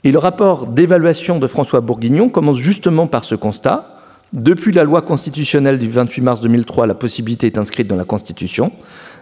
et 0.03 0.11
le 0.11 0.19
rapport 0.19 0.67
d'évaluation 0.67 1.39
de 1.39 1.47
François 1.47 1.81
Bourguignon 1.81 2.29
commence 2.29 2.57
justement 2.57 3.07
par 3.07 3.23
ce 3.23 3.35
constat. 3.35 3.91
Depuis 4.33 4.71
la 4.71 4.83
loi 4.83 5.01
constitutionnelle 5.01 5.79
du 5.79 5.89
28 5.89 6.21
mars 6.21 6.41
2003, 6.41 6.87
la 6.87 6.93
possibilité 6.93 7.47
est 7.47 7.57
inscrite 7.57 7.87
dans 7.87 7.95
la 7.95 8.03
Constitution. 8.03 8.71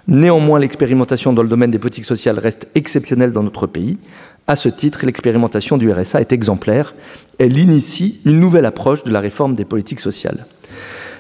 Néanmoins, 0.07 0.59
l'expérimentation 0.59 1.31
dans 1.31 1.43
le 1.43 1.47
domaine 1.47 1.71
des 1.71 1.79
politiques 1.79 2.05
sociales 2.05 2.37
reste 2.37 2.67
exceptionnelle 2.75 3.31
dans 3.31 3.43
notre 3.43 3.67
pays. 3.67 3.97
À 4.47 4.55
ce 4.55 4.69
titre, 4.69 5.05
l'expérimentation 5.05 5.77
du 5.77 5.91
RSA 5.91 6.21
est 6.21 6.33
exemplaire. 6.33 6.93
Elle 7.39 7.57
initie 7.57 8.19
une 8.25 8.39
nouvelle 8.39 8.65
approche 8.65 9.03
de 9.03 9.11
la 9.11 9.21
réforme 9.21 9.55
des 9.55 9.65
politiques 9.65 10.01
sociales. 10.01 10.45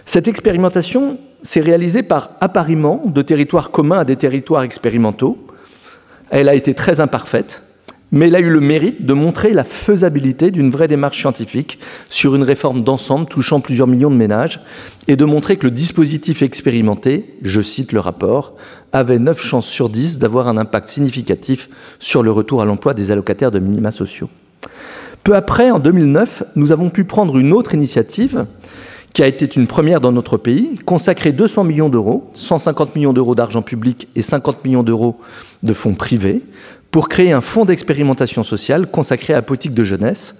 Cette 0.05 0.27
expérimentation 0.27 1.17
s'est 1.41 1.61
réalisée 1.61 2.03
par 2.03 2.31
appariement 2.41 3.01
de 3.05 3.21
territoires 3.21 3.71
communs 3.71 3.99
à 3.99 4.05
des 4.05 4.15
territoires 4.15 4.63
expérimentaux, 4.63 5.37
Elle 6.29 6.49
a 6.49 6.55
été 6.55 6.73
très 6.73 6.99
imparfaite, 6.99 7.62
mais 8.13 8.27
elle 8.27 8.35
a 8.35 8.39
eu 8.39 8.49
le 8.49 8.61
mérite 8.61 9.05
de 9.05 9.13
montrer 9.13 9.51
la 9.51 9.63
faisabilité 9.63 10.51
d'une 10.51 10.69
vraie 10.69 10.87
démarche 10.87 11.19
scientifique 11.19 11.79
sur 12.09 12.35
une 12.35 12.43
réforme 12.43 12.81
d'ensemble 12.81 13.25
touchant 13.25 13.59
plusieurs 13.59 13.87
millions 13.87 14.11
de 14.11 14.15
ménages 14.15 14.61
et 15.07 15.15
de 15.15 15.25
montrer 15.25 15.57
que 15.57 15.65
le 15.65 15.71
dispositif 15.71 16.43
expérimenté, 16.43 17.35
je 17.41 17.59
cite 17.59 17.91
le 17.91 17.99
rapport, 17.99 18.53
avait 18.93 19.17
9 19.17 19.41
chances 19.41 19.65
sur 19.65 19.89
10 19.89 20.19
d'avoir 20.19 20.47
un 20.47 20.57
impact 20.57 20.87
significatif 20.87 21.69
sur 21.99 22.21
le 22.21 22.31
retour 22.31 22.61
à 22.61 22.65
l'emploi 22.65 22.93
des 22.93 23.11
allocataires 23.11 23.51
de 23.51 23.57
minima 23.57 23.91
sociaux. 23.91 24.29
Peu 25.23 25.35
après, 25.35 25.71
en 25.71 25.79
2009, 25.79 26.43
nous 26.55 26.71
avons 26.71 26.91
pu 26.91 27.05
prendre 27.05 27.39
une 27.39 27.51
autre 27.51 27.73
initiative 27.73 28.45
qui 29.13 29.23
a 29.23 29.27
été 29.27 29.45
une 29.55 29.67
première 29.67 30.01
dans 30.01 30.11
notre 30.11 30.37
pays, 30.37 30.77
consacrer 30.85 31.31
200 31.31 31.63
millions 31.63 31.89
d'euros, 31.89 32.29
150 32.33 32.95
millions 32.95 33.13
d'euros 33.13 33.35
d'argent 33.35 33.61
public 33.61 34.07
et 34.15 34.21
50 34.21 34.65
millions 34.65 34.83
d'euros 34.83 35.19
de 35.61 35.73
fonds 35.73 35.93
privés, 35.93 36.41
pour 36.93 37.09
créer 37.09 37.31
un 37.31 37.41
fonds 37.41 37.65
d'expérimentation 37.65 38.43
sociale 38.43 38.85
consacré 38.85 39.33
à 39.33 39.37
la 39.37 39.41
politique 39.41 39.73
de 39.73 39.83
jeunesse, 39.83 40.37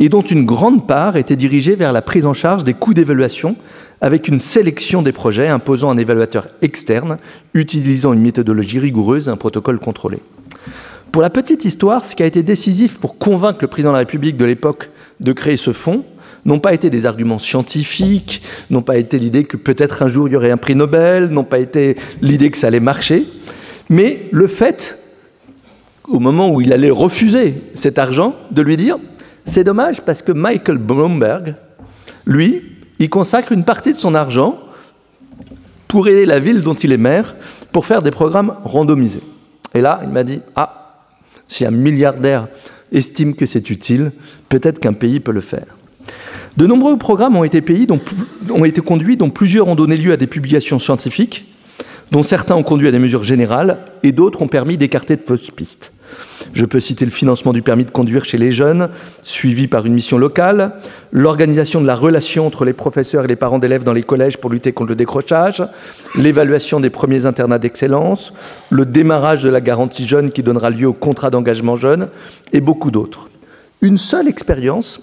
et 0.00 0.08
dont 0.08 0.20
une 0.20 0.44
grande 0.44 0.88
part 0.88 1.16
était 1.16 1.36
dirigée 1.36 1.76
vers 1.76 1.92
la 1.92 2.02
prise 2.02 2.26
en 2.26 2.34
charge 2.34 2.64
des 2.64 2.74
coûts 2.74 2.92
d'évaluation, 2.92 3.54
avec 4.00 4.26
une 4.26 4.40
sélection 4.40 5.02
des 5.02 5.12
projets 5.12 5.46
imposant 5.46 5.90
un 5.90 5.96
évaluateur 5.96 6.48
externe, 6.60 7.18
utilisant 7.54 8.12
une 8.12 8.20
méthodologie 8.20 8.80
rigoureuse 8.80 9.28
et 9.28 9.30
un 9.30 9.36
protocole 9.36 9.78
contrôlé. 9.78 10.18
Pour 11.12 11.22
la 11.22 11.30
petite 11.30 11.64
histoire, 11.64 12.04
ce 12.04 12.16
qui 12.16 12.24
a 12.24 12.26
été 12.26 12.42
décisif 12.42 12.98
pour 12.98 13.16
convaincre 13.16 13.58
le 13.60 13.68
président 13.68 13.90
de 13.90 13.94
la 13.94 14.00
République 14.00 14.36
de 14.36 14.44
l'époque 14.44 14.90
de 15.20 15.32
créer 15.32 15.56
ce 15.56 15.72
fonds, 15.72 16.04
n'ont 16.44 16.58
pas 16.58 16.74
été 16.74 16.90
des 16.90 17.06
arguments 17.06 17.38
scientifiques, 17.38 18.42
n'ont 18.70 18.82
pas 18.82 18.96
été 18.96 19.20
l'idée 19.20 19.44
que 19.44 19.56
peut-être 19.56 20.02
un 20.02 20.08
jour 20.08 20.26
il 20.26 20.32
y 20.32 20.36
aurait 20.36 20.50
un 20.50 20.56
prix 20.56 20.74
Nobel, 20.74 21.28
n'ont 21.28 21.44
pas 21.44 21.60
été 21.60 21.96
l'idée 22.22 22.50
que 22.50 22.58
ça 22.58 22.66
allait 22.66 22.80
marcher, 22.80 23.28
mais 23.88 24.26
le 24.32 24.48
fait, 24.48 24.98
au 26.08 26.18
moment 26.18 26.50
où 26.50 26.60
il 26.60 26.72
allait 26.72 26.90
refuser 26.90 27.62
cet 27.74 27.98
argent, 27.98 28.34
de 28.50 28.62
lui 28.62 28.76
dire 28.76 28.98
c'est 29.44 29.64
dommage 29.64 30.02
parce 30.02 30.22
que 30.22 30.32
Michael 30.32 30.78
Bloomberg, 30.78 31.56
lui, 32.26 32.62
il 32.98 33.10
consacre 33.10 33.52
une 33.52 33.64
partie 33.64 33.92
de 33.92 33.98
son 33.98 34.14
argent 34.14 34.58
pour 35.88 36.08
aider 36.08 36.26
la 36.26 36.38
ville 36.38 36.62
dont 36.62 36.74
il 36.74 36.92
est 36.92 36.98
maire 36.98 37.34
pour 37.72 37.86
faire 37.86 38.02
des 38.02 38.10
programmes 38.10 38.54
randomisés. 38.64 39.22
Et 39.74 39.80
là, 39.80 40.00
il 40.04 40.10
m'a 40.10 40.24
dit 40.24 40.40
ah, 40.54 41.00
si 41.48 41.66
un 41.66 41.70
milliardaire 41.70 42.48
estime 42.92 43.34
que 43.34 43.46
c'est 43.46 43.70
utile, 43.70 44.12
peut-être 44.48 44.78
qu'un 44.78 44.92
pays 44.92 45.20
peut 45.20 45.32
le 45.32 45.40
faire. 45.40 45.66
De 46.56 46.66
nombreux 46.66 46.96
programmes 46.98 47.36
ont 47.36 47.44
été, 47.44 47.60
dont, 47.86 48.00
ont 48.50 48.64
été 48.64 48.80
conduits, 48.80 49.16
dont 49.16 49.30
plusieurs 49.30 49.68
ont 49.68 49.74
donné 49.74 49.96
lieu 49.96 50.12
à 50.12 50.16
des 50.16 50.26
publications 50.26 50.78
scientifiques, 50.78 51.51
dont 52.12 52.22
certains 52.22 52.54
ont 52.54 52.62
conduit 52.62 52.88
à 52.88 52.90
des 52.90 52.98
mesures 52.98 53.24
générales 53.24 53.78
et 54.02 54.12
d'autres 54.12 54.42
ont 54.42 54.48
permis 54.48 54.76
d'écarter 54.76 55.16
de 55.16 55.24
fausses 55.24 55.50
pistes. 55.50 55.92
Je 56.52 56.66
peux 56.66 56.78
citer 56.78 57.06
le 57.06 57.10
financement 57.10 57.54
du 57.54 57.62
permis 57.62 57.86
de 57.86 57.90
conduire 57.90 58.26
chez 58.26 58.36
les 58.36 58.52
jeunes, 58.52 58.90
suivi 59.22 59.66
par 59.66 59.86
une 59.86 59.94
mission 59.94 60.18
locale, 60.18 60.72
l'organisation 61.10 61.80
de 61.80 61.86
la 61.86 61.96
relation 61.96 62.46
entre 62.46 62.66
les 62.66 62.74
professeurs 62.74 63.24
et 63.24 63.28
les 63.28 63.36
parents 63.36 63.58
d'élèves 63.58 63.82
dans 63.82 63.94
les 63.94 64.02
collèges 64.02 64.36
pour 64.36 64.50
lutter 64.50 64.72
contre 64.72 64.90
le 64.90 64.94
décrochage, 64.94 65.64
l'évaluation 66.14 66.80
des 66.80 66.90
premiers 66.90 67.24
internats 67.24 67.58
d'excellence, 67.58 68.34
le 68.68 68.84
démarrage 68.84 69.42
de 69.42 69.48
la 69.48 69.62
garantie 69.62 70.06
jeune 70.06 70.32
qui 70.32 70.42
donnera 70.42 70.68
lieu 70.68 70.88
au 70.88 70.92
contrat 70.92 71.30
d'engagement 71.30 71.76
jeune, 71.76 72.08
et 72.52 72.60
beaucoup 72.60 72.90
d'autres. 72.90 73.30
Une 73.80 73.96
seule 73.96 74.28
expérience 74.28 75.00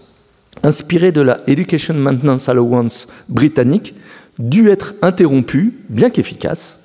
inspirée 0.61 1.11
de 1.11 1.21
la 1.21 1.39
Education 1.47 1.95
Maintenance 1.95 2.49
Allowance 2.49 3.07
britannique, 3.29 3.95
dut 4.37 4.69
être 4.69 4.93
interrompue, 5.01 5.73
bien 5.89 6.11
qu'efficace, 6.11 6.79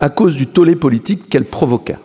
à 0.00 0.08
cause 0.08 0.36
du 0.36 0.46
tollé 0.46 0.76
politique 0.76 1.28
qu'elle 1.28 1.44
provoqua. 1.44 1.96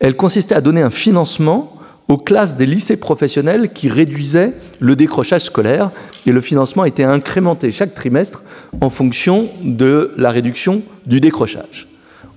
Elle 0.00 0.16
consistait 0.16 0.54
à 0.54 0.60
donner 0.60 0.82
un 0.82 0.90
financement 0.90 1.72
aux 2.08 2.18
classes 2.18 2.56
des 2.56 2.66
lycées 2.66 2.96
professionnels 2.96 3.72
qui 3.72 3.88
réduisaient 3.88 4.52
le 4.78 4.94
décrochage 4.94 5.42
scolaire 5.42 5.90
et 6.24 6.32
le 6.32 6.40
financement 6.40 6.84
était 6.84 7.04
incrémenté 7.04 7.72
chaque 7.72 7.94
trimestre 7.94 8.44
en 8.80 8.90
fonction 8.90 9.48
de 9.62 10.12
la 10.16 10.30
réduction 10.30 10.82
du 11.06 11.20
décrochage. 11.20 11.88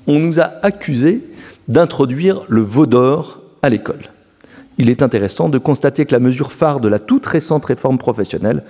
On 0.08 0.20
nous 0.20 0.40
a 0.40 0.52
accusés 0.64 1.22
d'introduire 1.68 2.42
le 2.48 2.62
veau 2.62 2.88
d'or 2.88 3.42
à 3.62 3.70
l'école 3.70 4.10
il 4.80 4.90
est 4.90 5.04
intéressant 5.04 5.50
de 5.50 5.58
constater 5.58 6.06
que 6.06 6.14
la 6.14 6.20
mesure 6.20 6.54
phare 6.54 6.80
de 6.80 6.88
la 6.88 7.00
toute 7.00 7.26
récente 7.26 7.66
réforme 7.66 7.98
professionnelle 7.98 8.64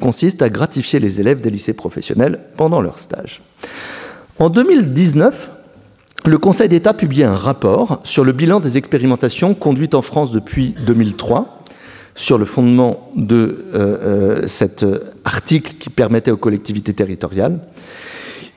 consiste 0.00 0.40
à 0.40 0.48
gratifier 0.48 1.00
les 1.00 1.20
élèves 1.20 1.40
des 1.40 1.50
lycées 1.50 1.74
professionnels 1.74 2.38
pendant 2.56 2.80
leur 2.80 3.00
stage. 3.00 3.42
En 4.38 4.50
2019, 4.50 5.50
le 6.26 6.36
Conseil 6.36 6.68
d'État 6.68 6.92
publiait 6.92 7.24
un 7.24 7.34
rapport 7.34 8.00
sur 8.04 8.22
le 8.22 8.32
bilan 8.32 8.60
des 8.60 8.76
expérimentations 8.76 9.54
conduites 9.54 9.94
en 9.94 10.02
France 10.02 10.30
depuis 10.30 10.74
2003 10.86 11.64
sur 12.14 12.36
le 12.36 12.44
fondement 12.44 13.10
de 13.16 13.64
euh, 13.74 14.42
euh, 14.42 14.46
cet 14.46 14.84
article 15.24 15.76
qui 15.78 15.88
permettait 15.88 16.30
aux 16.30 16.36
collectivités 16.36 16.92
territoriales. 16.92 17.60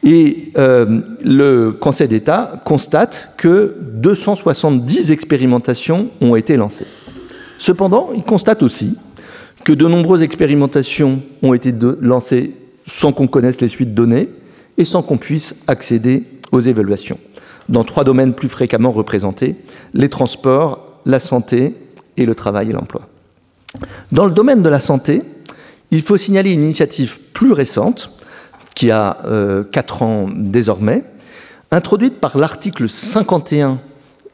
Et 0.03 0.51
euh, 0.57 0.99
le 1.23 1.71
Conseil 1.71 2.09
d'État 2.09 2.61
constate 2.65 3.29
que 3.37 3.77
270 3.93 5.11
expérimentations 5.11 6.09
ont 6.19 6.35
été 6.35 6.57
lancées. 6.57 6.87
Cependant, 7.57 8.09
il 8.13 8.23
constate 8.23 8.63
aussi 8.63 8.97
que 9.63 9.71
de 9.71 9.87
nombreuses 9.87 10.23
expérimentations 10.23 11.21
ont 11.41 11.53
été 11.53 11.73
lancées 12.01 12.53
sans 12.85 13.13
qu'on 13.13 13.27
connaisse 13.27 13.61
les 13.61 13.69
suites 13.69 13.93
données 13.93 14.29
et 14.79 14.85
sans 14.85 15.03
qu'on 15.03 15.17
puisse 15.17 15.55
accéder 15.67 16.23
aux 16.51 16.61
évaluations, 16.61 17.19
dans 17.67 17.83
trois 17.83 18.03
domaines 18.03 18.33
plus 18.33 18.49
fréquemment 18.49 18.91
représentés, 18.91 19.55
les 19.93 20.09
transports, 20.09 20.99
la 21.05 21.19
santé 21.19 21.75
et 22.17 22.25
le 22.25 22.33
travail 22.33 22.71
et 22.71 22.73
l'emploi. 22.73 23.01
Dans 24.11 24.25
le 24.25 24.31
domaine 24.31 24.63
de 24.63 24.69
la 24.69 24.79
santé, 24.79 25.21
il 25.91 26.01
faut 26.01 26.17
signaler 26.17 26.51
une 26.51 26.63
initiative 26.63 27.19
plus 27.33 27.51
récente, 27.51 28.11
qui 28.73 28.89
a 28.89 29.17
euh, 29.25 29.63
quatre 29.63 30.01
ans 30.01 30.27
désormais, 30.33 31.03
introduite 31.71 32.19
par 32.19 32.37
l'article 32.37 32.87
51 32.87 33.79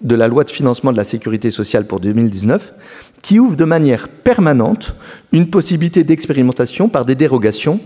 de 0.02 0.16
la 0.16 0.28
loi 0.28 0.44
de 0.44 0.52
financement 0.52 0.92
de 0.92 0.98
la 0.98 1.04
sécurité 1.04 1.50
sociale 1.50 1.88
pour 1.88 2.00
2019, 2.00 2.74
qui 3.24 3.40
ouvre 3.40 3.56
de 3.56 3.66
manière 3.66 4.08
permanente 4.08 4.94
une 5.32 5.50
possibilité 5.50 6.04
d'expérimentation 6.04 6.90
par 6.90 7.06
des 7.06 7.16
dérogations 7.16 7.80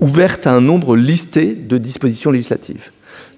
ouvertes 0.00 0.46
à 0.46 0.54
un 0.54 0.60
nombre 0.60 0.96
listé 0.96 1.54
de 1.54 1.78
dispositions 1.78 2.30
législatives. 2.30 2.90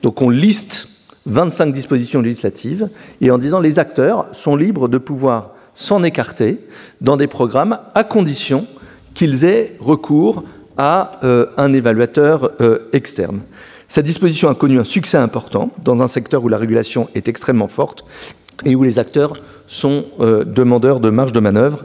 Donc 0.02 0.22
on 0.22 0.30
liste 0.30 0.88
25 1.26 1.72
dispositions 1.72 2.20
législatives 2.20 2.88
et 3.20 3.30
en 3.30 3.38
disant 3.38 3.60
les 3.60 3.78
acteurs 3.78 4.26
sont 4.32 4.56
libres 4.56 4.88
de 4.88 4.98
pouvoir 4.98 5.52
s'en 5.74 6.02
écarter 6.02 6.60
dans 7.00 7.16
des 7.16 7.26
programmes 7.26 7.78
à 7.94 8.04
condition 8.04 8.66
qu'ils 9.14 9.44
aient 9.44 9.76
recours 9.80 10.44
à 10.76 11.20
euh, 11.24 11.46
un 11.56 11.72
évaluateur 11.72 12.50
euh, 12.60 12.90
externe. 12.92 13.40
Cette 13.88 14.04
disposition 14.04 14.48
a 14.48 14.54
connu 14.54 14.78
un 14.78 14.84
succès 14.84 15.18
important 15.18 15.70
dans 15.82 16.00
un 16.02 16.08
secteur 16.08 16.42
où 16.44 16.48
la 16.48 16.58
régulation 16.58 17.08
est 17.14 17.28
extrêmement 17.28 17.68
forte 17.68 18.04
et 18.64 18.74
où 18.74 18.82
les 18.82 18.98
acteurs 18.98 19.34
sont 19.66 20.06
euh, 20.20 20.44
demandeurs 20.44 21.00
de 21.00 21.10
marge 21.10 21.32
de 21.32 21.40
manœuvre, 21.40 21.84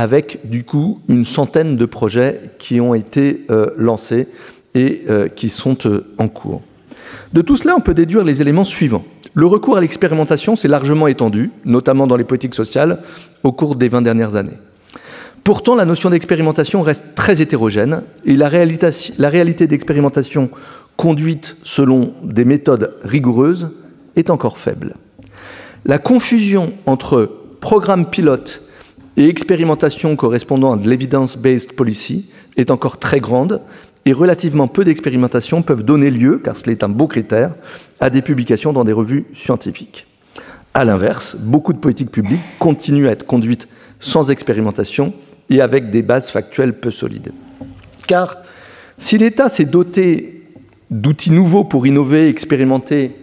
avec 0.00 0.48
du 0.48 0.64
coup 0.64 0.98
une 1.10 1.26
centaine 1.26 1.76
de 1.76 1.84
projets 1.84 2.52
qui 2.58 2.80
ont 2.80 2.94
été 2.94 3.44
euh, 3.50 3.66
lancés 3.76 4.28
et 4.74 5.02
euh, 5.10 5.28
qui 5.28 5.50
sont 5.50 5.76
en 6.16 6.28
cours. 6.28 6.62
De 7.34 7.42
tout 7.42 7.58
cela, 7.58 7.76
on 7.76 7.82
peut 7.82 7.92
déduire 7.92 8.24
les 8.24 8.40
éléments 8.40 8.64
suivants. 8.64 9.04
Le 9.34 9.44
recours 9.44 9.76
à 9.76 9.80
l'expérimentation 9.82 10.56
s'est 10.56 10.68
largement 10.68 11.06
étendu, 11.06 11.50
notamment 11.66 12.06
dans 12.06 12.16
les 12.16 12.24
politiques 12.24 12.54
sociales, 12.54 13.02
au 13.42 13.52
cours 13.52 13.76
des 13.76 13.90
20 13.90 14.00
dernières 14.00 14.36
années. 14.36 14.56
Pourtant, 15.44 15.74
la 15.74 15.84
notion 15.84 16.08
d'expérimentation 16.08 16.80
reste 16.80 17.14
très 17.14 17.42
hétérogène 17.42 18.02
et 18.24 18.36
la 18.36 18.48
réalité, 18.48 18.88
la 19.18 19.28
réalité 19.28 19.66
d'expérimentation 19.66 20.48
conduite 20.96 21.58
selon 21.62 22.14
des 22.22 22.46
méthodes 22.46 22.94
rigoureuses 23.04 23.70
est 24.16 24.30
encore 24.30 24.56
faible. 24.56 24.94
La 25.84 25.98
confusion 25.98 26.72
entre 26.86 27.30
programme 27.60 28.06
pilote 28.06 28.62
et 29.20 29.28
expérimentation 29.28 30.16
correspondant 30.16 30.72
à 30.72 30.76
de 30.78 30.88
l'evidence-based 30.88 31.74
policy 31.74 32.30
est 32.56 32.70
encore 32.70 32.98
très 32.98 33.20
grande 33.20 33.60
et 34.06 34.14
relativement 34.14 34.66
peu 34.66 34.82
d'expérimentations 34.82 35.60
peuvent 35.60 35.82
donner 35.82 36.10
lieu, 36.10 36.40
car 36.42 36.56
cela 36.56 36.72
est 36.72 36.82
un 36.82 36.88
beau 36.88 37.06
critère, 37.06 37.52
à 38.00 38.08
des 38.08 38.22
publications 38.22 38.72
dans 38.72 38.82
des 38.82 38.94
revues 38.94 39.26
scientifiques. 39.34 40.06
A 40.72 40.86
l'inverse, 40.86 41.36
beaucoup 41.38 41.74
de 41.74 41.78
politiques 41.78 42.10
publiques 42.10 42.40
continuent 42.58 43.08
à 43.08 43.10
être 43.10 43.26
conduites 43.26 43.68
sans 43.98 44.30
expérimentation 44.30 45.12
et 45.50 45.60
avec 45.60 45.90
des 45.90 46.00
bases 46.00 46.30
factuelles 46.30 46.80
peu 46.80 46.90
solides. 46.90 47.32
Car 48.06 48.38
si 48.96 49.18
l'État 49.18 49.50
s'est 49.50 49.66
doté 49.66 50.46
d'outils 50.90 51.32
nouveaux 51.32 51.64
pour 51.64 51.86
innover, 51.86 52.28
expérimenter 52.28 53.16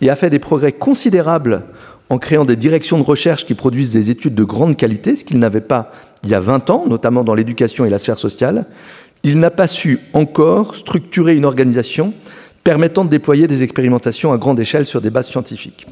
et 0.00 0.08
a 0.08 0.16
fait 0.16 0.30
des 0.30 0.38
progrès 0.38 0.72
considérables 0.72 1.64
en 2.10 2.18
créant 2.18 2.44
des 2.44 2.56
directions 2.56 2.98
de 2.98 3.02
recherche 3.04 3.46
qui 3.46 3.54
produisent 3.54 3.92
des 3.92 4.10
études 4.10 4.34
de 4.34 4.44
grande 4.44 4.76
qualité, 4.76 5.16
ce 5.16 5.24
qu'il 5.24 5.38
n'avait 5.38 5.60
pas 5.60 5.92
il 6.24 6.30
y 6.30 6.34
a 6.34 6.40
20 6.40 6.70
ans, 6.70 6.84
notamment 6.88 7.24
dans 7.24 7.34
l'éducation 7.34 7.84
et 7.84 7.90
la 7.90 7.98
sphère 7.98 8.18
sociale, 8.18 8.66
il 9.24 9.38
n'a 9.38 9.50
pas 9.50 9.66
su 9.66 10.00
encore 10.12 10.76
structurer 10.76 11.36
une 11.36 11.44
organisation 11.44 12.12
permettant 12.64 13.04
de 13.04 13.10
déployer 13.10 13.46
des 13.46 13.62
expérimentations 13.62 14.32
à 14.32 14.38
grande 14.38 14.60
échelle 14.60 14.86
sur 14.86 15.00
des 15.00 15.10
bases 15.10 15.28
scientifiques. 15.28 15.86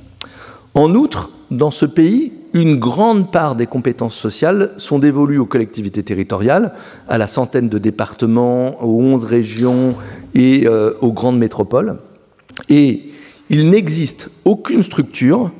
En 0.74 0.94
outre, 0.94 1.30
dans 1.50 1.72
ce 1.72 1.84
pays, 1.84 2.32
une 2.52 2.76
grande 2.76 3.32
part 3.32 3.56
des 3.56 3.66
compétences 3.66 4.14
sociales 4.14 4.72
sont 4.76 4.98
dévolues 4.98 5.38
aux 5.38 5.46
collectivités 5.46 6.02
territoriales, 6.02 6.74
à 7.08 7.18
la 7.18 7.26
centaine 7.26 7.68
de 7.68 7.78
départements, 7.78 8.82
aux 8.84 9.00
11 9.00 9.24
régions 9.24 9.94
et 10.34 10.66
euh, 10.66 10.92
aux 11.00 11.12
grandes 11.12 11.38
métropoles. 11.38 11.98
Et 12.68 13.10
il 13.50 13.70
n'existe 13.70 14.30
aucune 14.44 14.82
structure 14.82 15.50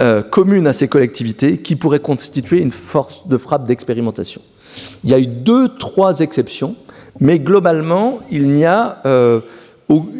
euh, 0.00 0.22
commune 0.22 0.66
à 0.66 0.72
ces 0.72 0.88
collectivités 0.88 1.58
qui 1.58 1.76
pourrait 1.76 2.00
constituer 2.00 2.60
une 2.60 2.72
force 2.72 3.26
de 3.28 3.36
frappe 3.38 3.66
d'expérimentation. 3.66 4.42
Il 5.04 5.10
y 5.10 5.14
a 5.14 5.18
eu 5.18 5.26
deux, 5.26 5.68
trois 5.68 6.20
exceptions, 6.20 6.76
mais 7.20 7.38
globalement, 7.38 8.18
il 8.30 8.50
n'y 8.50 8.64
a 8.64 9.00
euh, 9.06 9.40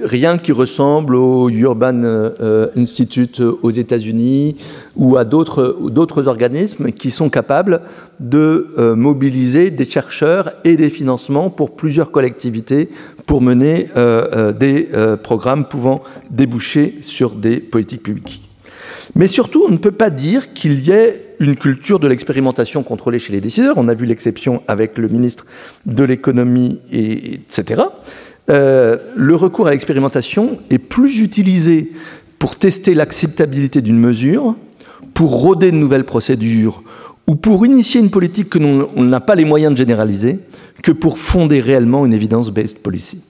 rien 0.02 0.38
qui 0.38 0.52
ressemble 0.52 1.14
au 1.14 1.50
Urban 1.50 2.02
euh, 2.04 2.68
Institute 2.76 3.40
aux 3.40 3.70
États-Unis 3.70 4.56
ou 4.94 5.16
à 5.16 5.24
d'autres 5.24 6.28
organismes 6.28 6.92
qui 6.92 7.10
sont 7.10 7.28
capables 7.28 7.82
de 8.20 8.68
euh, 8.78 8.94
mobiliser 8.94 9.70
des 9.70 9.88
chercheurs 9.88 10.52
et 10.64 10.76
des 10.76 10.88
financements 10.88 11.50
pour 11.50 11.76
plusieurs 11.76 12.12
collectivités 12.12 12.88
pour 13.26 13.42
mener 13.42 13.88
des 14.58 14.88
programmes 15.24 15.66
pouvant 15.66 16.02
déboucher 16.30 16.98
sur 17.02 17.34
des 17.34 17.58
politiques 17.58 18.04
publiques. 18.04 18.45
Mais 19.16 19.28
surtout, 19.28 19.64
on 19.66 19.70
ne 19.70 19.78
peut 19.78 19.92
pas 19.92 20.10
dire 20.10 20.52
qu'il 20.52 20.86
y 20.86 20.90
ait 20.90 21.24
une 21.40 21.56
culture 21.56 21.98
de 21.98 22.06
l'expérimentation 22.06 22.82
contrôlée 22.82 23.18
chez 23.18 23.32
les 23.32 23.40
décideurs. 23.40 23.78
On 23.78 23.88
a 23.88 23.94
vu 23.94 24.04
l'exception 24.04 24.62
avec 24.68 24.98
le 24.98 25.08
ministre 25.08 25.46
de 25.86 26.04
l'économie, 26.04 26.80
etc. 26.92 27.84
Euh, 28.50 28.98
le 29.16 29.34
recours 29.34 29.68
à 29.68 29.70
l'expérimentation 29.70 30.58
est 30.68 30.78
plus 30.78 31.20
utilisé 31.20 31.92
pour 32.38 32.56
tester 32.56 32.92
l'acceptabilité 32.92 33.80
d'une 33.80 33.98
mesure, 33.98 34.54
pour 35.14 35.30
roder 35.30 35.70
de 35.70 35.76
nouvelles 35.76 36.04
procédures 36.04 36.82
ou 37.26 37.36
pour 37.36 37.64
initier 37.64 38.00
une 38.00 38.10
politique 38.10 38.50
que 38.50 38.58
l'on 38.58 39.02
n'a 39.02 39.20
pas 39.20 39.34
les 39.34 39.46
moyens 39.46 39.72
de 39.72 39.78
généraliser, 39.78 40.40
que 40.82 40.92
pour 40.92 41.18
fonder 41.18 41.60
réellement 41.60 42.04
une 42.04 42.12
evidence-based 42.12 42.80
policy. 42.80 43.20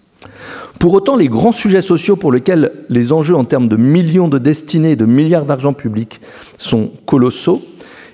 Pour 0.78 0.92
autant, 0.94 1.16
les 1.16 1.28
grands 1.28 1.52
sujets 1.52 1.80
sociaux 1.80 2.16
pour 2.16 2.32
lesquels 2.32 2.72
les 2.88 3.12
enjeux 3.12 3.34
en 3.34 3.44
termes 3.44 3.68
de 3.68 3.76
millions 3.76 4.28
de 4.28 4.38
destinées 4.38 4.92
et 4.92 4.96
de 4.96 5.06
milliards 5.06 5.46
d'argent 5.46 5.72
public 5.72 6.20
sont 6.58 6.90
colossaux 7.06 7.62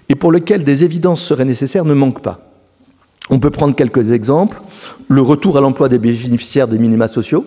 et 0.08 0.14
pour 0.14 0.30
lesquels 0.30 0.64
des 0.64 0.84
évidences 0.84 1.22
seraient 1.22 1.44
nécessaires 1.44 1.84
ne 1.84 1.94
manquent 1.94 2.22
pas. 2.22 2.52
On 3.30 3.38
peut 3.38 3.50
prendre 3.50 3.74
quelques 3.74 4.12
exemples. 4.12 4.60
Le 5.08 5.22
retour 5.22 5.56
à 5.56 5.60
l'emploi 5.60 5.88
des 5.88 5.98
bénéficiaires 5.98 6.68
des 6.68 6.78
minima 6.78 7.08
sociaux, 7.08 7.46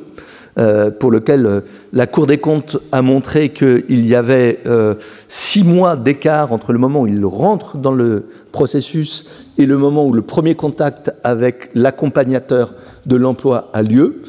euh, 0.57 0.89
pour 0.89 1.11
lequel 1.11 1.45
euh, 1.45 1.61
la 1.91 2.07
Cour 2.07 2.27
des 2.27 2.37
comptes 2.37 2.77
a 2.93 3.01
montré 3.01 3.49
qu'il 3.49 4.07
y 4.07 4.15
avait 4.15 4.61
euh, 4.65 4.95
six 5.27 5.65
mois 5.65 5.97
d'écart 5.97 6.53
entre 6.53 6.71
le 6.71 6.79
moment 6.79 7.01
où 7.01 7.07
ils 7.07 7.25
rentrent 7.25 7.77
dans 7.77 7.91
le 7.91 8.27
processus 8.53 9.25
et 9.57 9.65
le 9.65 9.77
moment 9.77 10.05
où 10.05 10.13
le 10.13 10.21
premier 10.21 10.55
contact 10.55 11.13
avec 11.25 11.71
l'accompagnateur 11.75 12.73
de 13.05 13.17
l'emploi 13.17 13.69
a 13.73 13.81
lieu. 13.81 14.21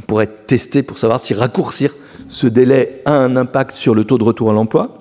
On 0.00 0.06
pourrait 0.06 0.30
tester 0.46 0.82
pour 0.82 0.98
savoir 0.98 1.20
si 1.20 1.34
raccourcir 1.34 1.94
ce 2.28 2.46
délai 2.46 3.02
a 3.04 3.12
un 3.12 3.36
impact 3.36 3.72
sur 3.72 3.94
le 3.94 4.04
taux 4.04 4.16
de 4.16 4.24
retour 4.24 4.50
à 4.50 4.54
l'emploi. 4.54 5.00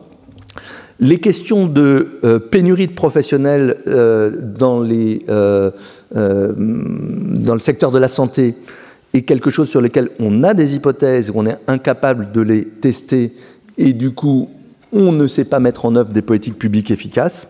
Les 0.99 1.19
questions 1.19 1.67
de 1.67 2.19
euh, 2.25 2.39
pénurie 2.39 2.87
de 2.87 2.93
professionnels 2.93 3.77
euh, 3.87 4.29
dans, 4.29 4.83
euh, 4.83 5.71
dans 6.11 7.53
le 7.53 7.59
secteur 7.61 7.91
de 7.91 7.99
la 7.99 8.09
santé 8.09 8.55
est 9.13 9.21
quelque 9.21 9.49
chose 9.49 9.69
sur 9.69 9.79
lequel 9.79 10.09
on 10.19 10.43
a 10.43 10.53
des 10.53 10.75
hypothèses, 10.75 11.31
on 11.33 11.45
est 11.45 11.57
incapable 11.67 12.33
de 12.33 12.41
les 12.41 12.65
tester 12.65 13.33
et 13.77 13.93
du 13.93 14.11
coup 14.11 14.49
on 14.91 15.13
ne 15.13 15.27
sait 15.27 15.45
pas 15.45 15.61
mettre 15.61 15.85
en 15.85 15.95
œuvre 15.95 16.09
des 16.09 16.21
politiques 16.21 16.59
publiques 16.59 16.91
efficaces. 16.91 17.47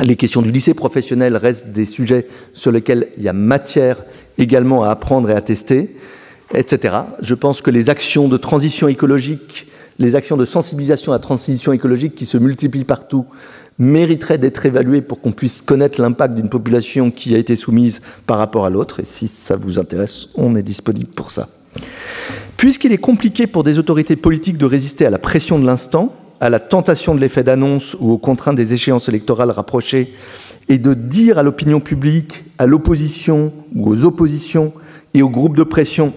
Les 0.00 0.14
questions 0.14 0.42
du 0.42 0.52
lycée 0.52 0.74
professionnel 0.74 1.36
restent 1.36 1.68
des 1.68 1.84
sujets 1.84 2.28
sur 2.52 2.70
lesquels 2.70 3.08
il 3.16 3.24
y 3.24 3.28
a 3.28 3.32
matière 3.32 4.04
également 4.38 4.84
à 4.84 4.90
apprendre 4.90 5.30
et 5.30 5.34
à 5.34 5.40
tester, 5.40 5.96
etc. 6.54 6.96
Je 7.20 7.34
pense 7.34 7.60
que 7.60 7.70
les 7.70 7.90
actions 7.90 8.28
de 8.28 8.36
transition 8.36 8.88
écologique 8.88 9.66
les 9.98 10.16
actions 10.16 10.36
de 10.36 10.44
sensibilisation 10.44 11.12
à 11.12 11.16
la 11.16 11.20
transition 11.20 11.72
écologique 11.72 12.14
qui 12.14 12.26
se 12.26 12.38
multiplient 12.38 12.84
partout 12.84 13.26
mériteraient 13.78 14.38
d'être 14.38 14.66
évaluées 14.66 15.02
pour 15.02 15.20
qu'on 15.20 15.32
puisse 15.32 15.62
connaître 15.62 16.00
l'impact 16.00 16.34
d'une 16.34 16.48
population 16.48 17.10
qui 17.10 17.34
a 17.34 17.38
été 17.38 17.56
soumise 17.56 18.00
par 18.26 18.38
rapport 18.38 18.64
à 18.64 18.70
l'autre. 18.70 19.00
Et 19.00 19.04
si 19.04 19.26
ça 19.28 19.56
vous 19.56 19.78
intéresse, 19.78 20.28
on 20.34 20.56
est 20.56 20.62
disponible 20.62 21.10
pour 21.10 21.30
ça. 21.30 21.48
Puisqu'il 22.56 22.92
est 22.92 22.98
compliqué 22.98 23.46
pour 23.46 23.64
des 23.64 23.78
autorités 23.78 24.16
politiques 24.16 24.58
de 24.58 24.66
résister 24.66 25.06
à 25.06 25.10
la 25.10 25.18
pression 25.18 25.58
de 25.58 25.66
l'instant, 25.66 26.14
à 26.40 26.50
la 26.50 26.60
tentation 26.60 27.14
de 27.14 27.20
l'effet 27.20 27.42
d'annonce 27.42 27.96
ou 27.98 28.12
aux 28.12 28.18
contraintes 28.18 28.56
des 28.56 28.74
échéances 28.74 29.08
électorales 29.08 29.50
rapprochées, 29.50 30.14
et 30.68 30.78
de 30.78 30.94
dire 30.94 31.38
à 31.38 31.42
l'opinion 31.42 31.80
publique, 31.80 32.44
à 32.58 32.66
l'opposition 32.66 33.52
ou 33.74 33.90
aux 33.90 34.04
oppositions 34.04 34.72
et 35.14 35.22
aux 35.22 35.28
groupes 35.28 35.56
de 35.56 35.62
pression 35.62 36.12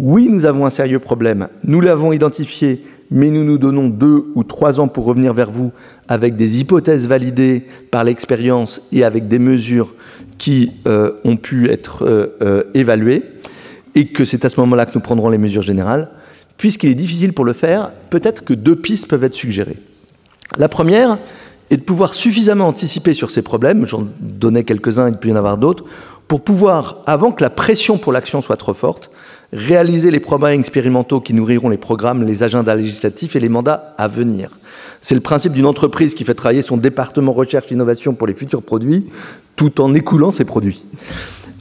oui, 0.00 0.28
nous 0.30 0.46
avons 0.46 0.64
un 0.64 0.70
sérieux 0.70 0.98
problème, 0.98 1.48
nous 1.62 1.80
l'avons 1.82 2.12
identifié, 2.12 2.82
mais 3.10 3.30
nous 3.30 3.44
nous 3.44 3.58
donnons 3.58 3.88
deux 3.88 4.32
ou 4.34 4.44
trois 4.44 4.80
ans 4.80 4.88
pour 4.88 5.04
revenir 5.04 5.34
vers 5.34 5.50
vous 5.50 5.72
avec 6.08 6.36
des 6.36 6.58
hypothèses 6.58 7.06
validées 7.06 7.66
par 7.90 8.04
l'expérience 8.04 8.80
et 8.92 9.04
avec 9.04 9.28
des 9.28 9.38
mesures 9.38 9.94
qui 10.38 10.72
euh, 10.88 11.12
ont 11.24 11.36
pu 11.36 11.68
être 11.68 12.06
euh, 12.06 12.28
euh, 12.40 12.62
évaluées, 12.72 13.24
et 13.94 14.06
que 14.06 14.24
c'est 14.24 14.44
à 14.46 14.50
ce 14.50 14.58
moment-là 14.60 14.86
que 14.86 14.92
nous 14.94 15.00
prendrons 15.00 15.28
les 15.28 15.38
mesures 15.38 15.62
générales. 15.62 16.08
Puisqu'il 16.56 16.90
est 16.90 16.94
difficile 16.94 17.34
pour 17.34 17.44
le 17.44 17.52
faire, 17.52 17.92
peut-être 18.08 18.44
que 18.44 18.54
deux 18.54 18.76
pistes 18.76 19.06
peuvent 19.06 19.24
être 19.24 19.34
suggérées. 19.34 19.78
La 20.56 20.68
première 20.68 21.18
est 21.70 21.76
de 21.76 21.82
pouvoir 21.82 22.14
suffisamment 22.14 22.68
anticiper 22.68 23.12
sur 23.12 23.30
ces 23.30 23.42
problèmes, 23.42 23.86
j'en 23.86 24.06
donnais 24.20 24.64
quelques-uns, 24.64 25.10
il 25.10 25.16
peut 25.16 25.28
y 25.28 25.32
en 25.32 25.36
avoir 25.36 25.58
d'autres, 25.58 25.84
pour 26.26 26.42
pouvoir, 26.42 27.02
avant 27.06 27.32
que 27.32 27.42
la 27.42 27.50
pression 27.50 27.98
pour 27.98 28.12
l'action 28.12 28.40
soit 28.40 28.56
trop 28.56 28.74
forte, 28.74 29.10
réaliser 29.52 30.10
les 30.10 30.20
programmes 30.20 30.58
expérimentaux 30.58 31.20
qui 31.20 31.34
nourriront 31.34 31.68
les 31.68 31.76
programmes, 31.76 32.22
les 32.22 32.42
agendas 32.42 32.74
législatifs 32.74 33.36
et 33.36 33.40
les 33.40 33.48
mandats 33.48 33.94
à 33.98 34.08
venir. 34.08 34.58
C'est 35.00 35.14
le 35.14 35.20
principe 35.20 35.52
d'une 35.52 35.66
entreprise 35.66 36.14
qui 36.14 36.24
fait 36.24 36.34
travailler 36.34 36.62
son 36.62 36.76
département 36.76 37.32
recherche 37.32 37.66
et 37.70 37.74
innovation 37.74 38.14
pour 38.14 38.26
les 38.26 38.34
futurs 38.34 38.62
produits, 38.62 39.06
tout 39.56 39.80
en 39.80 39.94
écoulant 39.94 40.30
ses 40.30 40.44
produits. 40.44 40.84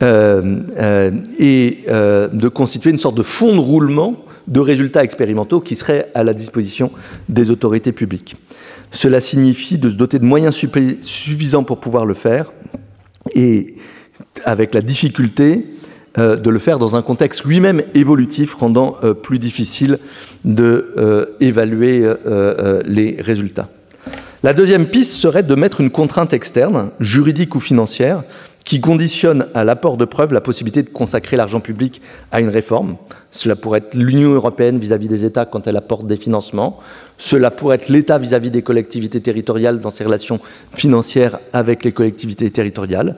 Euh, 0.01 0.61
euh, 0.77 1.11
et 1.39 1.79
euh, 1.89 2.29
de 2.29 2.47
constituer 2.47 2.89
une 2.89 2.99
sorte 2.99 3.15
de 3.15 3.23
fonds 3.23 3.53
de 3.53 3.59
roulement 3.59 4.15
de 4.47 4.61
résultats 4.61 5.03
expérimentaux 5.03 5.59
qui 5.59 5.75
seraient 5.75 6.09
à 6.15 6.23
la 6.23 6.33
disposition 6.33 6.91
des 7.27 7.49
autorités 7.49 7.91
publiques. 7.91 8.37
Cela 8.91 9.19
signifie 9.19 9.77
de 9.77 9.89
se 9.89 9.95
doter 9.95 10.17
de 10.17 10.23
moyens 10.23 10.55
suffisants 10.55 11.65
pour 11.65 11.79
pouvoir 11.79 12.05
le 12.05 12.13
faire, 12.13 12.51
et 13.35 13.75
avec 14.45 14.73
la 14.73 14.81
difficulté 14.81 15.65
euh, 16.19 16.35
de 16.35 16.49
le 16.49 16.59
faire 16.59 16.79
dans 16.79 16.95
un 16.95 17.01
contexte 17.01 17.43
lui-même 17.43 17.81
évolutif, 17.93 18.53
rendant 18.53 18.97
euh, 19.03 19.13
plus 19.13 19.39
difficile 19.39 19.99
d'évaluer 20.43 22.03
euh, 22.03 22.81
les 22.85 23.17
résultats. 23.19 23.69
La 24.43 24.53
deuxième 24.53 24.87
piste 24.87 25.13
serait 25.13 25.43
de 25.43 25.55
mettre 25.55 25.81
une 25.81 25.89
contrainte 25.89 26.33
externe, 26.33 26.91
juridique 26.99 27.55
ou 27.55 27.59
financière, 27.59 28.23
qui 28.65 28.81
conditionne 28.81 29.47
à 29.53 29.63
l'apport 29.63 29.97
de 29.97 30.05
preuves 30.05 30.33
la 30.33 30.41
possibilité 30.41 30.83
de 30.83 30.89
consacrer 30.89 31.37
l'argent 31.37 31.59
public 31.59 32.01
à 32.31 32.39
une 32.39 32.49
réforme. 32.49 32.97
Cela 33.31 33.55
pourrait 33.55 33.79
être 33.79 33.93
l'Union 33.93 34.31
européenne 34.31 34.79
vis-à-vis 34.79 35.07
des 35.07 35.25
États 35.25 35.45
quand 35.45 35.67
elle 35.67 35.77
apporte 35.77 36.07
des 36.07 36.17
financements. 36.17 36.79
Cela 37.17 37.51
pourrait 37.51 37.75
être 37.75 37.89
l'État 37.89 38.17
vis-à-vis 38.17 38.51
des 38.51 38.61
collectivités 38.61 39.21
territoriales 39.21 39.79
dans 39.79 39.89
ses 39.89 40.03
relations 40.03 40.39
financières 40.73 41.39
avec 41.53 41.83
les 41.83 41.91
collectivités 41.91 42.51
territoriales. 42.51 43.17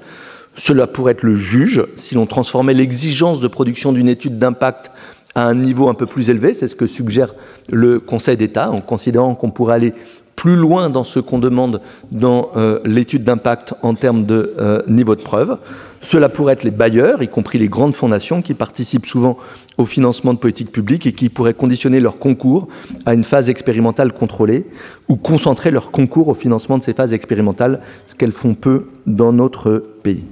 Cela 0.55 0.87
pourrait 0.87 1.13
être 1.13 1.23
le 1.23 1.35
juge 1.35 1.83
si 1.95 2.15
l'on 2.15 2.25
transformait 2.25 2.73
l'exigence 2.73 3.39
de 3.39 3.47
production 3.47 3.93
d'une 3.93 4.09
étude 4.09 4.37
d'impact 4.37 4.91
à 5.35 5.45
un 5.45 5.55
niveau 5.55 5.87
un 5.87 5.93
peu 5.93 6.05
plus 6.05 6.29
élevé. 6.29 6.53
C'est 6.53 6.67
ce 6.67 6.75
que 6.75 6.87
suggère 6.87 7.33
le 7.69 7.99
Conseil 7.99 8.37
d'État 8.37 8.69
en 8.69 8.81
considérant 8.81 9.35
qu'on 9.35 9.51
pourrait 9.51 9.75
aller 9.75 9.93
plus 10.35 10.55
loin 10.55 10.89
dans 10.89 11.03
ce 11.03 11.19
qu'on 11.19 11.39
demande 11.39 11.81
dans 12.11 12.51
euh, 12.55 12.79
l'étude 12.83 13.23
d'impact 13.23 13.75
en 13.83 13.93
termes 13.93 14.25
de 14.25 14.55
euh, 14.59 14.81
niveau 14.87 15.15
de 15.15 15.21
preuve. 15.21 15.57
Cela 16.01 16.29
pourrait 16.29 16.53
être 16.53 16.63
les 16.63 16.71
bailleurs, 16.71 17.21
y 17.21 17.27
compris 17.27 17.59
les 17.59 17.67
grandes 17.69 17.93
fondations, 17.93 18.41
qui 18.41 18.55
participent 18.55 19.05
souvent 19.05 19.37
au 19.77 19.85
financement 19.85 20.33
de 20.33 20.39
politiques 20.39 20.71
publiques 20.71 21.05
et 21.05 21.13
qui 21.13 21.29
pourraient 21.29 21.53
conditionner 21.53 21.99
leur 21.99 22.17
concours 22.17 22.67
à 23.05 23.13
une 23.13 23.23
phase 23.23 23.49
expérimentale 23.49 24.13
contrôlée 24.13 24.65
ou 25.09 25.15
concentrer 25.15 25.69
leur 25.69 25.91
concours 25.91 26.27
au 26.27 26.33
financement 26.33 26.79
de 26.79 26.83
ces 26.83 26.93
phases 26.93 27.13
expérimentales, 27.13 27.81
ce 28.07 28.15
qu'elles 28.15 28.31
font 28.31 28.55
peu 28.55 28.87
dans 29.05 29.33
notre 29.33 29.83
pays. 30.01 30.23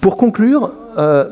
Pour 0.00 0.16
conclure, 0.16 0.72
euh, 0.98 1.24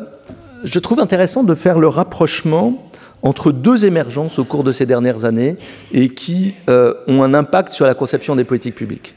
je 0.65 0.79
trouve 0.81 0.99
intéressant 0.99 1.45
de 1.45 1.55
faire 1.55 1.79
le 1.79 1.89
rapprochement 1.89 2.91
entre 3.23 3.53
deux 3.53 3.85
émergences 3.85 4.39
au 4.39 4.45
cours 4.45 4.65
de 4.65 4.73
ces 4.73 4.85
dernières 4.85 5.25
années 5.25 5.57
et 5.93 6.09
qui 6.09 6.55
euh, 6.69 6.93
ont 7.07 7.23
un 7.23 7.35
impact 7.35 7.71
sur 7.71 7.87
la 7.87 7.95
conception 7.95 8.37
des 8.37 8.45
politiques 8.45 8.75
publiques. 8.75 9.15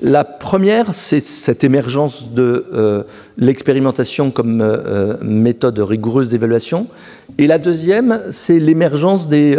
La 0.00 0.24
première, 0.24 0.94
c'est 0.94 1.20
cette 1.20 1.64
émergence 1.64 2.32
de 2.32 2.66
euh, 2.72 3.02
l'expérimentation 3.36 4.30
comme 4.30 4.64
méthode 5.22 5.78
rigoureuse 5.80 6.30
d'évaluation. 6.30 6.86
Et 7.36 7.46
la 7.46 7.58
deuxième, 7.58 8.22
c'est 8.30 8.58
l'émergence 8.58 9.28
des 9.28 9.58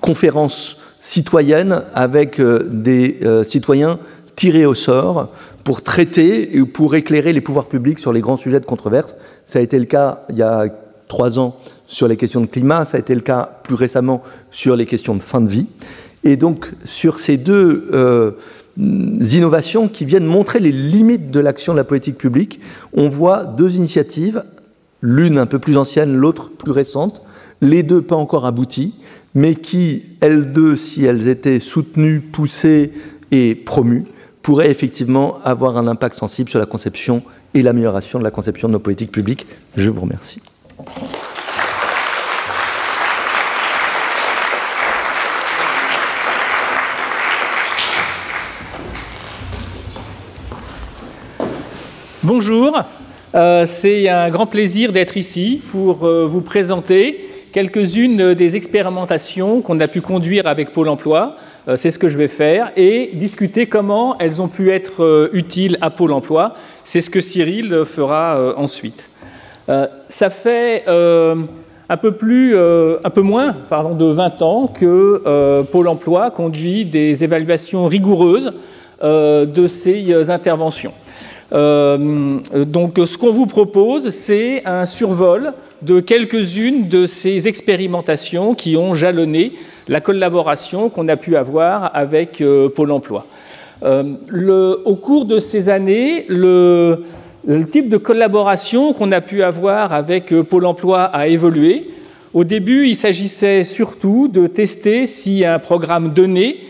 conférences 0.00 0.78
citoyenne 1.00 1.82
avec 1.94 2.40
des 2.40 3.20
citoyens 3.44 3.98
tirés 4.36 4.66
au 4.66 4.74
sort 4.74 5.30
pour 5.62 5.82
traiter 5.82 6.56
et 6.56 6.64
pour 6.64 6.94
éclairer 6.94 7.32
les 7.32 7.40
pouvoirs 7.40 7.66
publics 7.66 7.98
sur 7.98 8.12
les 8.12 8.20
grands 8.20 8.36
sujets 8.36 8.60
de 8.60 8.66
controverse. 8.66 9.16
Ça 9.46 9.58
a 9.58 9.62
été 9.62 9.78
le 9.78 9.86
cas 9.86 10.24
il 10.30 10.36
y 10.36 10.42
a 10.42 10.66
trois 11.08 11.38
ans 11.38 11.56
sur 11.86 12.08
les 12.08 12.16
questions 12.16 12.40
de 12.40 12.46
climat, 12.46 12.84
ça 12.84 12.96
a 12.96 13.00
été 13.00 13.14
le 13.14 13.20
cas 13.20 13.60
plus 13.62 13.74
récemment 13.74 14.22
sur 14.50 14.76
les 14.76 14.86
questions 14.86 15.14
de 15.14 15.22
fin 15.22 15.40
de 15.40 15.48
vie. 15.48 15.66
Et 16.24 16.36
donc 16.36 16.72
sur 16.84 17.20
ces 17.20 17.36
deux 17.36 17.88
euh, 17.92 18.32
innovations 18.76 19.88
qui 19.88 20.04
viennent 20.04 20.26
montrer 20.26 20.58
les 20.60 20.72
limites 20.72 21.30
de 21.30 21.40
l'action 21.40 21.72
de 21.72 21.78
la 21.78 21.84
politique 21.84 22.16
publique, 22.16 22.60
on 22.94 23.08
voit 23.08 23.44
deux 23.44 23.76
initiatives, 23.76 24.44
l'une 25.00 25.38
un 25.38 25.46
peu 25.46 25.58
plus 25.58 25.76
ancienne, 25.76 26.14
l'autre 26.14 26.50
plus 26.50 26.72
récente, 26.72 27.22
les 27.60 27.82
deux 27.82 28.02
pas 28.02 28.16
encore 28.16 28.46
abouties, 28.46 28.94
mais 29.34 29.54
qui, 29.54 30.02
elles 30.20 30.52
deux, 30.52 30.76
si 30.76 31.04
elles 31.04 31.28
étaient 31.28 31.60
soutenues, 31.60 32.20
poussées 32.20 32.92
et 33.30 33.54
promues, 33.54 34.06
pourrait 34.44 34.70
effectivement 34.70 35.38
avoir 35.42 35.78
un 35.78 35.88
impact 35.88 36.14
sensible 36.16 36.50
sur 36.50 36.58
la 36.58 36.66
conception 36.66 37.22
et 37.54 37.62
l'amélioration 37.62 38.18
de 38.18 38.24
la 38.24 38.30
conception 38.30 38.68
de 38.68 38.74
nos 38.74 38.78
politiques 38.78 39.10
publiques. 39.10 39.46
Je 39.74 39.88
vous 39.88 40.02
remercie. 40.02 40.42
Bonjour, 52.22 52.82
euh, 53.34 53.64
c'est 53.66 54.10
un 54.10 54.28
grand 54.28 54.46
plaisir 54.46 54.92
d'être 54.92 55.16
ici 55.16 55.62
pour 55.72 56.04
euh, 56.04 56.26
vous 56.26 56.42
présenter 56.42 57.30
quelques-unes 57.52 58.34
des 58.34 58.56
expérimentations 58.56 59.62
qu'on 59.62 59.80
a 59.80 59.88
pu 59.88 60.02
conduire 60.02 60.46
avec 60.46 60.72
Pôle 60.72 60.88
Emploi 60.88 61.36
c'est 61.76 61.90
ce 61.90 61.98
que 61.98 62.08
je 62.08 62.18
vais 62.18 62.28
faire, 62.28 62.72
et 62.76 63.10
discuter 63.14 63.66
comment 63.66 64.16
elles 64.18 64.42
ont 64.42 64.48
pu 64.48 64.70
être 64.70 65.02
euh, 65.02 65.28
utiles 65.32 65.78
à 65.80 65.90
Pôle 65.90 66.12
Emploi. 66.12 66.54
C'est 66.84 67.00
ce 67.00 67.10
que 67.10 67.20
Cyril 67.20 67.84
fera 67.84 68.36
euh, 68.36 68.52
ensuite. 68.56 69.08
ça 70.08 70.30
fait 70.30 70.84
un 70.86 71.96
peu, 71.96 72.10
moins 73.22 73.52
de 73.52 74.04
20 74.04 74.42
ans 74.42 74.66
que 74.66 75.62
Pôle 75.72 75.88
Emploi 75.88 76.30
conduit 76.30 76.84
des 76.84 77.24
évaluations 77.24 77.86
rigoureuses 77.86 78.52
de 79.02 79.66
ces 79.66 80.30
interventions. 80.30 80.92
Donc 81.50 82.98
ce 83.04 83.18
qu'on 83.18 83.30
vous 83.30 83.46
propose, 83.46 84.10
c'est 84.10 84.62
un 84.66 84.86
survol 84.86 85.52
de 85.84 86.00
quelques-unes 86.00 86.88
de 86.88 87.06
ces 87.06 87.46
expérimentations 87.46 88.54
qui 88.54 88.76
ont 88.76 88.94
jalonné 88.94 89.52
la 89.86 90.00
collaboration 90.00 90.88
qu'on 90.88 91.08
a 91.08 91.16
pu 91.16 91.36
avoir 91.36 91.94
avec 91.94 92.40
euh, 92.40 92.68
Pôle 92.68 92.90
Emploi. 92.90 93.26
Euh, 93.82 94.76
au 94.84 94.96
cours 94.96 95.26
de 95.26 95.38
ces 95.38 95.68
années, 95.68 96.24
le, 96.28 97.04
type 97.70 97.90
de 97.90 97.98
collaboration 97.98 98.94
qu'on 98.94 99.12
a 99.12 99.20
pu 99.20 99.42
avoir 99.42 99.92
avec 99.92 100.32
euh, 100.32 100.42
Pôle 100.42 100.64
Emploi 100.64 101.02
a 101.02 101.28
évolué. 101.28 101.90
Au 102.32 102.44
début, 102.44 102.86
il 102.88 102.96
s'agissait 102.96 103.62
surtout 103.62 104.28
de 104.28 104.46
tester 104.46 105.06
si 105.06 105.44
un 105.44 105.58
programme 105.58 106.12
donné 106.12 106.60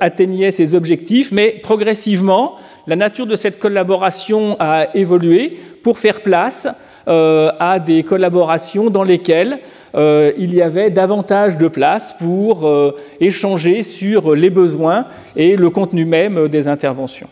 atteignait 0.00 0.52
ses 0.52 0.76
objectifs, 0.76 1.32
mais 1.32 1.60
progressivement, 1.60 2.54
la 2.86 2.96
nature 2.96 3.26
de 3.26 3.36
cette 3.36 3.58
collaboration 3.58 4.56
a 4.58 4.94
évolué 4.94 5.58
pour 5.82 5.98
faire 5.98 6.22
place 6.22 6.66
à 7.06 7.78
des 7.80 8.02
collaborations 8.02 8.88
dans 8.88 9.02
lesquelles 9.02 9.60
euh, 9.94 10.32
il 10.36 10.52
y 10.52 10.60
avait 10.60 10.90
davantage 10.90 11.56
de 11.56 11.68
place 11.68 12.14
pour 12.18 12.66
euh, 12.66 12.96
échanger 13.20 13.84
sur 13.84 14.34
les 14.34 14.50
besoins 14.50 15.06
et 15.36 15.56
le 15.56 15.70
contenu 15.70 16.04
même 16.04 16.48
des 16.48 16.66
interventions. 16.66 17.28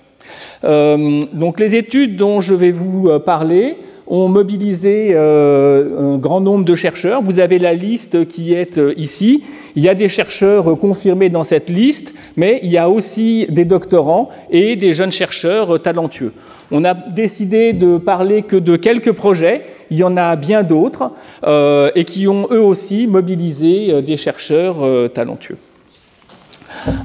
Euh, 0.64 1.20
donc 1.32 1.58
les 1.58 1.74
études 1.74 2.16
dont 2.16 2.40
je 2.40 2.54
vais 2.54 2.70
vous 2.70 3.18
parler 3.20 3.78
ont 4.12 4.28
mobilisé 4.28 5.16
un 5.16 6.18
grand 6.18 6.40
nombre 6.40 6.64
de 6.64 6.74
chercheurs. 6.74 7.22
Vous 7.22 7.40
avez 7.40 7.58
la 7.58 7.72
liste 7.72 8.28
qui 8.28 8.52
est 8.52 8.78
ici. 8.96 9.42
Il 9.74 9.82
y 9.82 9.88
a 9.88 9.94
des 9.94 10.08
chercheurs 10.08 10.78
confirmés 10.78 11.30
dans 11.30 11.44
cette 11.44 11.70
liste, 11.70 12.14
mais 12.36 12.60
il 12.62 12.70
y 12.70 12.76
a 12.76 12.90
aussi 12.90 13.46
des 13.48 13.64
doctorants 13.64 14.28
et 14.50 14.76
des 14.76 14.92
jeunes 14.92 15.12
chercheurs 15.12 15.80
talentueux. 15.80 16.32
On 16.70 16.84
a 16.84 16.92
décidé 16.92 17.72
de 17.72 17.96
parler 17.96 18.42
que 18.42 18.56
de 18.56 18.76
quelques 18.76 19.12
projets 19.12 19.62
il 19.92 19.98
y 19.98 20.04
en 20.04 20.16
a 20.16 20.36
bien 20.36 20.62
d'autres 20.62 21.10
euh, 21.44 21.90
et 21.94 22.04
qui 22.04 22.26
ont 22.26 22.48
eux 22.50 22.62
aussi 22.62 23.06
mobilisé 23.06 23.92
euh, 23.92 24.00
des 24.00 24.16
chercheurs 24.16 24.76
euh, 24.82 25.08
talentueux. 25.08 25.58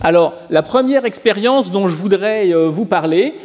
Alors, 0.02 0.34
la 0.50 0.64
première 0.64 1.04
expérience 1.04 1.70
dont 1.70 1.90
je 1.90 1.96
voudrais 1.96 2.54
vous 2.68 2.86
parler, 2.86 3.36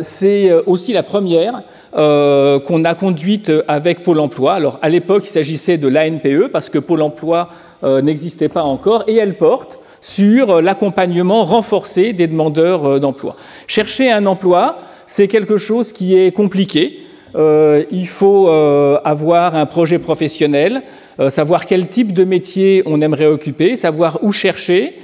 c'est 0.00 0.52
aussi 0.66 0.92
la 0.92 1.02
première 1.02 1.62
qu'on 1.92 2.84
a 2.84 2.94
conduite 2.94 3.50
avec 3.66 4.02
Pôle 4.02 4.20
emploi. 4.20 4.54
Alors, 4.54 4.78
à 4.82 4.88
l'époque, 4.88 5.24
il 5.26 5.30
s'agissait 5.30 5.78
de 5.78 5.88
l'ANPE 5.88 6.50
parce 6.52 6.68
que 6.68 6.78
Pôle 6.78 7.02
emploi 7.02 7.48
n'existait 7.82 8.48
pas 8.48 8.62
encore 8.62 9.04
et 9.06 9.16
elle 9.16 9.36
porte 9.36 9.78
sur 10.00 10.60
l'accompagnement 10.60 11.44
renforcé 11.44 12.12
des 12.12 12.26
demandeurs 12.26 13.00
d'emploi. 13.00 13.36
Chercher 13.66 14.12
un 14.12 14.26
emploi, 14.26 14.78
c'est 15.06 15.26
quelque 15.26 15.56
chose 15.56 15.92
qui 15.92 16.16
est 16.16 16.30
compliqué. 16.30 17.00
Euh, 17.34 17.84
il 17.90 18.06
faut 18.06 18.48
euh, 18.48 18.98
avoir 19.04 19.54
un 19.54 19.66
projet 19.66 19.98
professionnel, 19.98 20.82
euh, 21.20 21.30
savoir 21.30 21.66
quel 21.66 21.88
type 21.88 22.12
de 22.12 22.24
métier 22.24 22.82
on 22.86 23.00
aimerait 23.00 23.26
occuper, 23.26 23.76
savoir 23.76 24.18
où 24.22 24.32
chercher, 24.32 24.94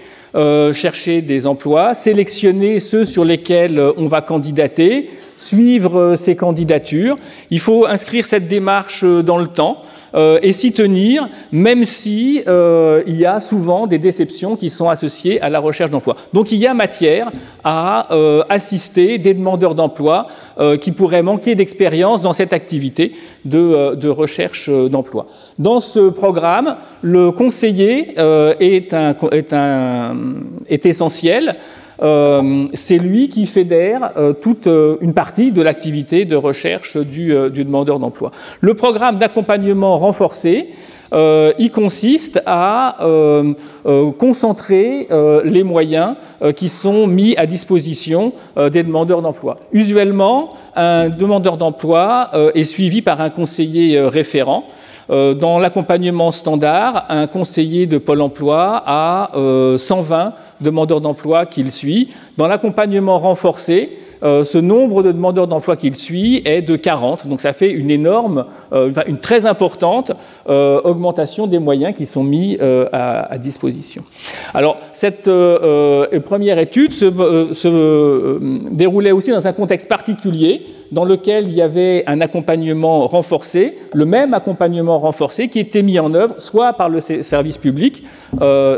chercher 0.73 1.23
des 1.23 1.47
emplois, 1.47 1.94
sélectionner 1.94 2.81
ceux 2.81 3.05
sur 3.05 3.25
lesquels 3.25 3.81
on 3.97 4.09
va 4.09 4.20
candidater, 4.20 5.11
suivre 5.37 6.14
ces 6.16 6.37
candidatures. 6.37 7.16
Il 7.51 7.61
faut 7.61 7.87
inscrire 7.87 8.27
cette 8.27 8.49
démarche 8.49 9.05
dans 9.05 9.38
le 9.38 9.49
temps. 9.49 9.83
Euh, 10.14 10.38
et 10.42 10.53
s'y 10.53 10.72
tenir, 10.72 11.29
même 11.50 11.85
si 11.85 12.42
euh, 12.46 13.03
il 13.07 13.16
y 13.16 13.27
a 13.27 13.40
souvent 13.40 13.87
des 13.87 13.98
déceptions 13.98 14.55
qui 14.55 14.70
sont 14.70 14.88
associées 14.88 15.40
à 15.40 15.48
la 15.48 15.59
recherche 15.59 15.90
d'emploi. 15.90 16.14
Donc 16.33 16.53
il 16.53 16.59
y 16.59 16.66
a 16.66 16.74
matière 16.74 17.33
à 17.64 18.14
euh, 18.14 18.44
assister 18.48 19.18
des 19.18 19.35
demandeurs 19.35 19.74
d'emploi 19.74 20.29
qui 20.81 20.92
pourraient 20.92 21.22
manquer 21.22 21.57
d'expérience 21.57 22.22
dans 22.22 22.33
cette 22.33 22.53
activité 22.53 23.12
de, 23.44 24.09
recherche 24.09 24.70
d'emploi. 24.70 25.27
Dans 25.59 25.81
ce 25.81 26.11
programme, 26.11 26.77
le 27.03 27.33
conseiller 27.33 28.14
est 28.61 28.94
essentiel. 30.87 31.57
Euh, 32.05 32.67
c'est 32.75 32.99
lui 32.99 33.29
qui 33.29 33.47
fédère 33.47 34.12
euh, 34.17 34.35
toute 34.35 34.67
euh, 34.67 34.97
une 35.01 35.14
partie 35.14 35.53
de 35.53 35.62
l'activité 35.62 36.27
de 36.27 36.37
recherche 36.37 36.99
du, 36.99 37.29
demandeur 37.51 37.99
d'emploi. 37.99 38.31
Le 38.61 38.75
programme 38.75 39.17
d'accompagnement 39.17 39.99
renforcé, 39.99 40.71
il 41.59 41.71
consiste 41.71 42.43
à 42.45 42.97
concentrer 44.19 45.07
les 45.45 45.62
moyens 45.62 46.17
qui 46.57 46.69
sont 46.69 47.07
mis 47.07 47.37
à 47.37 47.47
disposition 47.47 48.33
des 48.57 48.83
demandeurs 48.83 49.23
d'emploi. 49.23 49.57
Usuellement, 49.73 50.55
un 50.75 51.11
demandeur 51.11 51.57
d'emploi 51.57 52.31
est 52.55 52.64
suivi 52.64 53.01
par 53.01 53.21
un 53.21 53.31
conseiller 53.31 54.01
référent. 54.01 54.64
Dans 55.09 55.61
l'accompagnement 55.61 56.33
standard, 56.33 57.07
un 57.09 57.29
conseiller 57.29 57.87
de 57.87 57.99
Pôle 57.99 58.21
emploi 58.21 58.83
a 58.85 59.31
120 59.77 60.35
demandeurs 60.64 61.00
d'emploi 61.00 61.46
qu'il 61.46 61.70
suit. 61.70 62.09
Dans 62.37 62.48
l'accompagnement 62.48 63.20
renforcé, 63.20 63.98
euh, 64.24 64.42
ce 64.42 64.57
nombre 64.57 65.03
de 65.03 65.12
demandeurs 65.12 65.46
d'emploi 65.46 65.77
qu'il 65.77 65.94
suit 65.94 66.40
est 66.46 66.62
de 66.62 66.77
40. 66.77 67.27
Donc 67.27 67.40
ça 67.40 67.53
fait 67.53 67.70
une 67.70 67.90
énorme, 67.90 68.46
euh, 68.72 68.90
une 69.07 69.18
très 69.18 69.44
importante 69.44 70.12
euh, 70.48 70.81
augmentation 70.83 71.46
des 71.46 71.59
moyens 71.59 71.94
qui 71.94 72.07
sont 72.07 72.24
mis 72.24 72.59
à, 72.92 73.37
disposition. 73.38 74.05
Alors 74.55 74.79
cette 74.92 75.29
première 76.24 76.59
étude 76.59 76.92
se, 76.92 77.07
se 77.53 78.38
déroulait 78.72 79.12
aussi 79.12 79.31
dans 79.31 79.46
un 79.46 79.53
contexte 79.53 79.88
particulier 79.88 80.62
dans 80.92 81.05
lequel 81.05 81.48
il 81.48 81.55
y 81.55 81.62
avait 81.62 82.05
un 82.07 82.20
accompagnement 82.20 83.07
renforcé, 83.07 83.77
le 83.92 84.05
même 84.05 84.33
accompagnement 84.33 84.98
renforcé 84.98 85.48
qui 85.48 85.59
était 85.59 85.83
mis 85.83 85.98
en 85.98 86.14
œuvre 86.14 86.37
soit 86.38 86.72
par 86.74 86.88
le 86.88 87.00
service 87.00 87.59
public, 87.59 88.05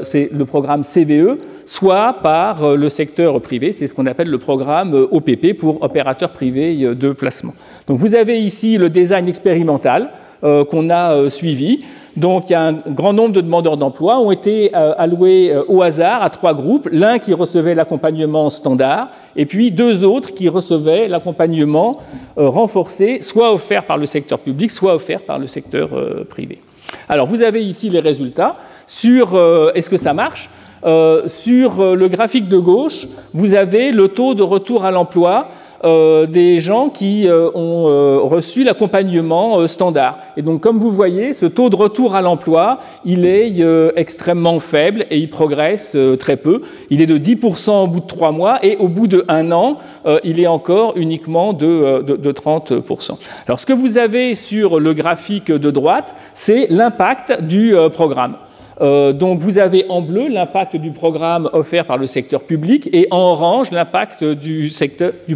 c'est 0.02 0.30
le 0.32 0.44
programme 0.44 0.82
CVE, 0.82 1.38
soit 1.66 2.14
par 2.22 2.62
euh, 2.62 2.76
le 2.76 2.88
secteur 2.88 3.40
privé. 3.40 3.72
C'est 3.72 3.86
ce 3.86 3.94
qu'on 3.94 4.06
appelle 4.06 4.30
le 4.30 4.38
programme 4.38 4.94
euh, 4.94 5.08
OPP 5.10 5.58
pour 5.58 5.82
opérateur 5.82 6.30
privé 6.30 6.82
euh, 6.82 6.94
de 6.94 7.12
placement. 7.12 7.54
Donc 7.88 7.98
vous 7.98 8.14
avez 8.14 8.40
ici 8.40 8.78
le 8.78 8.88
design 8.88 9.28
expérimental 9.28 10.10
qu'on 10.42 10.90
a 10.90 11.30
suivi. 11.30 11.82
Donc 12.14 12.50
il 12.50 12.52
y 12.52 12.54
a 12.54 12.62
un 12.62 12.72
grand 12.74 13.14
nombre 13.14 13.32
de 13.32 13.40
demandeurs 13.40 13.78
d'emploi 13.78 14.20
ont 14.20 14.30
été 14.30 14.72
alloués 14.74 15.50
au 15.66 15.80
hasard 15.80 16.22
à 16.22 16.28
trois 16.28 16.52
groupes. 16.52 16.88
L'un 16.92 17.18
qui 17.18 17.32
recevait 17.32 17.74
l'accompagnement 17.74 18.50
standard 18.50 19.08
et 19.34 19.46
puis 19.46 19.70
deux 19.70 20.04
autres 20.04 20.34
qui 20.34 20.50
recevaient 20.50 21.08
l'accompagnement 21.08 21.96
renforcé, 22.36 23.22
soit 23.22 23.50
offert 23.50 23.86
par 23.86 23.96
le 23.96 24.04
secteur 24.04 24.38
public, 24.38 24.70
soit 24.70 24.94
offert 24.94 25.22
par 25.22 25.38
le 25.38 25.46
secteur 25.46 25.88
privé. 26.28 26.60
Alors 27.08 27.26
vous 27.26 27.40
avez 27.40 27.64
ici 27.64 27.88
les 27.88 28.00
résultats 28.00 28.56
sur 28.86 29.40
est-ce 29.74 29.88
que 29.88 29.96
ça 29.96 30.12
marche? 30.12 30.50
Sur 30.82 31.96
le 31.96 32.08
graphique 32.08 32.48
de 32.48 32.58
gauche, 32.58 33.06
vous 33.34 33.54
avez 33.54 33.92
le 33.92 34.08
taux 34.08 34.34
de 34.34 34.42
retour 34.42 34.84
à 34.84 34.90
l'emploi 34.90 35.48
euh, 35.84 36.26
des 36.26 36.58
gens 36.58 36.88
qui 36.88 37.28
euh, 37.28 37.50
ont 37.54 37.86
euh, 37.88 38.18
reçu 38.22 38.64
l'accompagnement 38.64 39.66
standard. 39.68 40.18
Et 40.36 40.42
donc, 40.42 40.60
comme 40.60 40.78
vous 40.78 40.90
voyez, 40.90 41.34
ce 41.34 41.44
taux 41.44 41.68
de 41.68 41.76
retour 41.76 42.14
à 42.14 42.22
l'emploi, 42.22 42.80
il 43.04 43.26
est 43.26 43.54
extrêmement 43.96 44.58
faible 44.58 45.06
et 45.10 45.18
il 45.18 45.30
progresse 45.30 45.96
très 46.18 46.36
peu. 46.36 46.62
Il 46.90 47.00
est 47.00 47.06
de 47.06 47.18
10% 47.18 47.84
au 47.84 47.86
bout 47.86 48.00
de 48.00 48.06
trois 48.06 48.32
mois 48.32 48.64
et 48.64 48.76
au 48.76 48.88
bout 48.88 49.06
de 49.06 49.24
an, 49.28 49.76
il 50.24 50.40
est 50.40 50.46
encore 50.46 50.94
uniquement 50.96 51.52
de, 51.52 52.02
de 52.02 52.32
30%. 52.32 53.18
Alors, 53.46 53.60
ce 53.60 53.66
que 53.66 53.72
vous 53.72 53.98
avez 53.98 54.34
sur 54.34 54.80
le 54.80 54.94
graphique 54.94 55.50
de 55.50 55.70
droite, 55.70 56.14
c'est 56.34 56.66
l'impact 56.70 57.42
du 57.42 57.74
programme. 57.92 58.36
Euh, 58.80 59.12
donc 59.12 59.40
vous 59.40 59.58
avez 59.58 59.86
en 59.88 60.02
bleu 60.02 60.28
l'impact 60.28 60.76
du 60.76 60.90
programme 60.90 61.48
offert 61.52 61.86
par 61.86 61.96
le 61.96 62.06
secteur 62.06 62.42
public 62.42 62.88
et 62.92 63.08
en 63.10 63.18
orange 63.18 63.70
l'impact 63.70 64.22
du, 64.22 64.70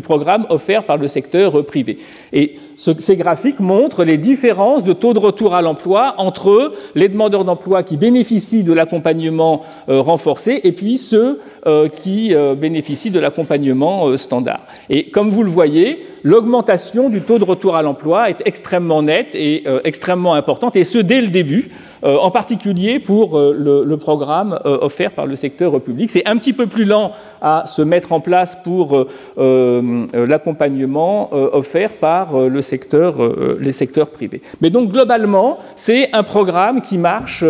programme 0.03 0.47
offert 0.51 0.85
par 0.85 0.99
le 0.99 1.09
secteur 1.09 1.65
privé. 1.65 1.99
Et 2.33 2.57
ces 2.77 3.17
graphiques 3.17 3.61
montrent 3.61 4.05
les 4.05 4.19
différences 4.19 4.85
de 4.85 4.93
taux 4.93 5.15
de 5.15 5.19
retour 5.19 5.55
à 5.55 5.63
l'emploi 5.63 6.15
entre 6.19 6.73
les 6.95 7.09
demandeurs 7.09 7.45
d'emploi 7.45 7.83
qui 7.83 7.97
bénéficient 7.97 8.65
de 8.65 8.73
l'accompagnement 8.73 9.63
euh, 9.89 10.01
renforcé 10.01 10.61
et 10.65 10.73
puis 10.73 10.99
ceux 10.99 11.41
euh, 11.67 11.89
qui 11.89 12.35
bénéficient 12.59 13.11
de 13.11 13.21
l'accompagnement 13.21 14.17
standard. 14.17 14.61
Et 14.89 15.11
comme 15.11 15.29
vous 15.29 15.43
le 15.43 15.51
voyez, 15.51 16.01
l'augmentation 16.23 17.09
du 17.09 17.23
taux 17.23 17.39
de 17.39 17.45
retour 17.45 17.77
à 17.77 17.83
l'emploi 17.83 18.31
est 18.31 18.43
extrêmement 18.45 19.03
nette 19.03 19.35
et 19.35 19.65
extrêmement 19.85 20.35
importante, 20.35 20.77
et 20.77 20.85
ce 20.85 20.99
dès 20.99 21.21
le 21.21 21.29
début. 21.29 21.71
Euh, 22.03 22.17
en 22.17 22.31
particulier 22.31 22.99
pour 22.99 23.39
euh, 23.39 23.55
le, 23.55 23.97
programme 23.99 24.59
euh, 24.65 24.79
offert 24.81 25.11
par 25.13 25.27
le 25.27 25.37
secteur 25.37 25.79
public. 25.83 26.11
C'est 26.11 26.27
un 26.27 26.39
petit 26.39 26.55
peu 26.55 26.67
plus 26.67 26.87
lent 26.87 27.13
à 27.41 27.65
se 27.67 27.83
mettre 27.83 28.13
en 28.13 28.21
place 28.21 28.57
pour 28.63 29.07
l'accompagnement 29.37 31.33
offert 31.33 31.93
par 31.95 32.39
le 32.39 32.63
secteur, 32.63 33.17
les 33.59 33.73
secteurs 33.73 34.09
privés. 34.09 34.43
Mais 34.61 34.71
donc 34.71 34.91
globalement, 34.91 35.59
c'est 35.77 36.13
un 36.13 36.23
programme 36.23 36.83
qui 36.83 36.99
marche, 36.99 37.45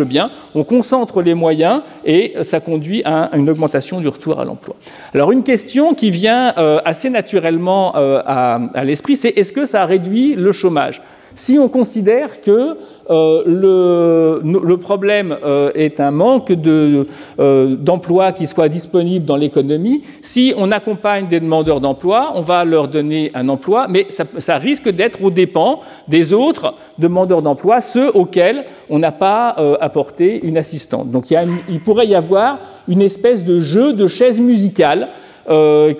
bien. 0.00 0.30
On 0.54 0.64
concentre 0.64 1.22
les 1.22 1.34
moyens 1.34 1.82
et 2.04 2.34
ça 2.42 2.60
conduit 2.60 3.02
à 3.04 3.30
une 3.36 3.48
augmentation 3.50 4.00
du 4.00 4.08
retour 4.08 4.40
à 4.40 4.44
l'emploi. 4.44 4.76
Alors 5.14 5.32
une 5.32 5.42
question 5.42 5.94
qui 5.94 6.10
vient 6.10 6.52
assez 6.84 7.10
naturellement 7.10 7.92
à, 7.94 8.60
à 8.74 8.84
l'esprit, 8.84 9.16
c'est 9.16 9.30
est-ce 9.30 9.52
que 9.52 9.64
ça 9.64 9.84
réduit 9.84 10.34
le 10.34 10.52
chômage? 10.52 11.02
Si 11.34 11.58
on 11.58 11.68
considère 11.68 12.40
que 12.40 12.76
euh, 13.10 14.40
le, 14.42 14.76
problème 14.76 15.36
euh, 15.44 15.70
est 15.74 16.00
un 16.00 16.10
manque 16.10 16.50
euh, 16.50 17.76
d'emplois 17.76 18.32
qui 18.32 18.46
soient 18.46 18.68
disponibles 18.68 19.24
dans 19.24 19.36
l'économie, 19.36 20.02
si 20.22 20.54
on 20.56 20.70
accompagne 20.70 21.26
des 21.26 21.40
demandeurs 21.40 21.80
d'emploi, 21.80 22.32
on 22.34 22.40
va 22.40 22.64
leur 22.64 22.88
donner 22.88 23.30
un 23.34 23.48
emploi, 23.48 23.86
mais 23.88 24.06
ça, 24.10 24.58
risque 24.58 24.88
d'être 24.88 25.22
aux 25.22 25.30
dépens 25.30 25.80
des 26.08 26.32
autres 26.32 26.74
demandeurs 26.98 27.42
d'emploi, 27.42 27.80
ceux 27.80 28.10
auxquels 28.10 28.64
on 28.88 28.98
n'a 28.98 29.12
pas 29.12 29.56
apporté 29.80 30.44
une 30.46 30.56
assistante. 30.56 31.10
Donc 31.10 31.30
il, 31.30 31.38
il, 31.68 31.80
pourrait 31.80 32.06
y 32.06 32.14
avoir 32.14 32.58
une 32.88 33.02
espèce 33.02 33.44
de 33.44 33.60
jeu 33.60 33.92
de 33.92 34.06
chaises 34.06 34.40
musicales 34.40 35.08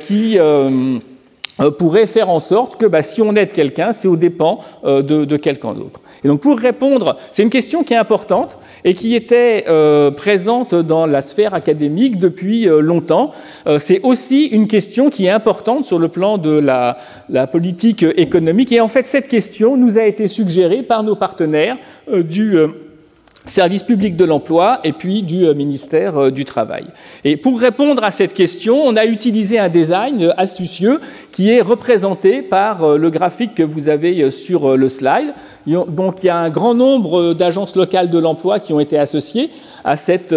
qui 0.00 0.38
pourrait 1.78 2.06
faire 2.06 2.30
en 2.30 2.40
sorte 2.40 2.76
que 2.76 2.86
bah, 2.86 3.02
si 3.02 3.22
on 3.22 3.34
aide 3.36 3.52
quelqu'un, 3.52 3.92
c'est 3.92 4.08
au 4.08 4.16
dépens 4.16 4.58
euh, 4.84 5.02
de, 5.02 5.36
quelqu'un 5.36 5.72
d'autre. 5.72 6.00
Et 6.24 6.28
donc 6.28 6.40
pour 6.40 6.58
répondre, 6.58 7.16
c'est 7.30 7.42
une 7.42 7.50
question 7.50 7.84
qui 7.84 7.94
est 7.94 7.96
importante 7.96 8.56
et 8.84 8.94
qui 8.94 9.14
était 9.14 9.64
euh, 9.68 10.10
présente 10.10 10.74
dans 10.74 11.06
la 11.06 11.22
sphère 11.22 11.54
académique 11.54 12.18
depuis 12.18 12.66
longtemps. 12.66 13.30
c'est 13.78 14.00
aussi 14.02 14.46
une 14.46 14.68
question 14.68 15.10
qui 15.10 15.26
est 15.26 15.30
importante 15.30 15.84
sur 15.84 15.98
le 15.98 16.08
plan 16.08 16.38
de 16.38 16.50
la, 16.50 16.98
la, 17.28 17.46
politique 17.46 18.04
économique. 18.16 18.72
Et 18.72 18.80
en 18.80 18.88
fait, 18.88 19.06
cette 19.06 19.28
question 19.28 19.76
nous 19.76 19.98
a 19.98 20.04
été 20.04 20.28
suggérée 20.28 20.82
par 20.82 21.02
nos 21.02 21.14
partenaires 21.16 21.76
du 22.12 22.56
service 23.46 23.82
public 23.82 24.16
de 24.16 24.24
l'emploi 24.24 24.80
et 24.84 24.92
puis 24.92 25.22
du 25.22 25.46
euh, 25.46 25.54
ministère 25.54 26.16
euh, 26.16 26.30
du 26.30 26.44
Travail. 26.44 26.86
Et 27.24 27.36
pour 27.36 27.60
répondre 27.60 28.02
à 28.02 28.10
cette 28.10 28.32
question, 28.32 28.82
on 28.82 28.96
a 28.96 29.04
utilisé 29.04 29.58
un 29.58 29.68
design 29.68 30.22
euh, 30.22 30.32
astucieux 30.36 31.00
qui 31.30 31.50
est 31.50 31.60
représenté 31.60 32.42
par 32.42 32.96
le 32.96 33.10
graphique 33.10 33.54
que 33.54 33.62
vous 33.62 33.88
avez 33.88 34.30
sur 34.30 34.76
le 34.76 34.88
slide. 34.88 35.34
Donc 35.66 36.22
il 36.22 36.26
y 36.26 36.28
a 36.28 36.36
un 36.36 36.48
grand 36.48 36.74
nombre 36.74 37.34
d'agences 37.34 37.74
locales 37.74 38.08
de 38.08 38.18
l'emploi 38.18 38.60
qui 38.60 38.72
ont 38.72 38.78
été 38.78 38.96
associées 38.96 39.50
à 39.82 39.96
cette, 39.96 40.32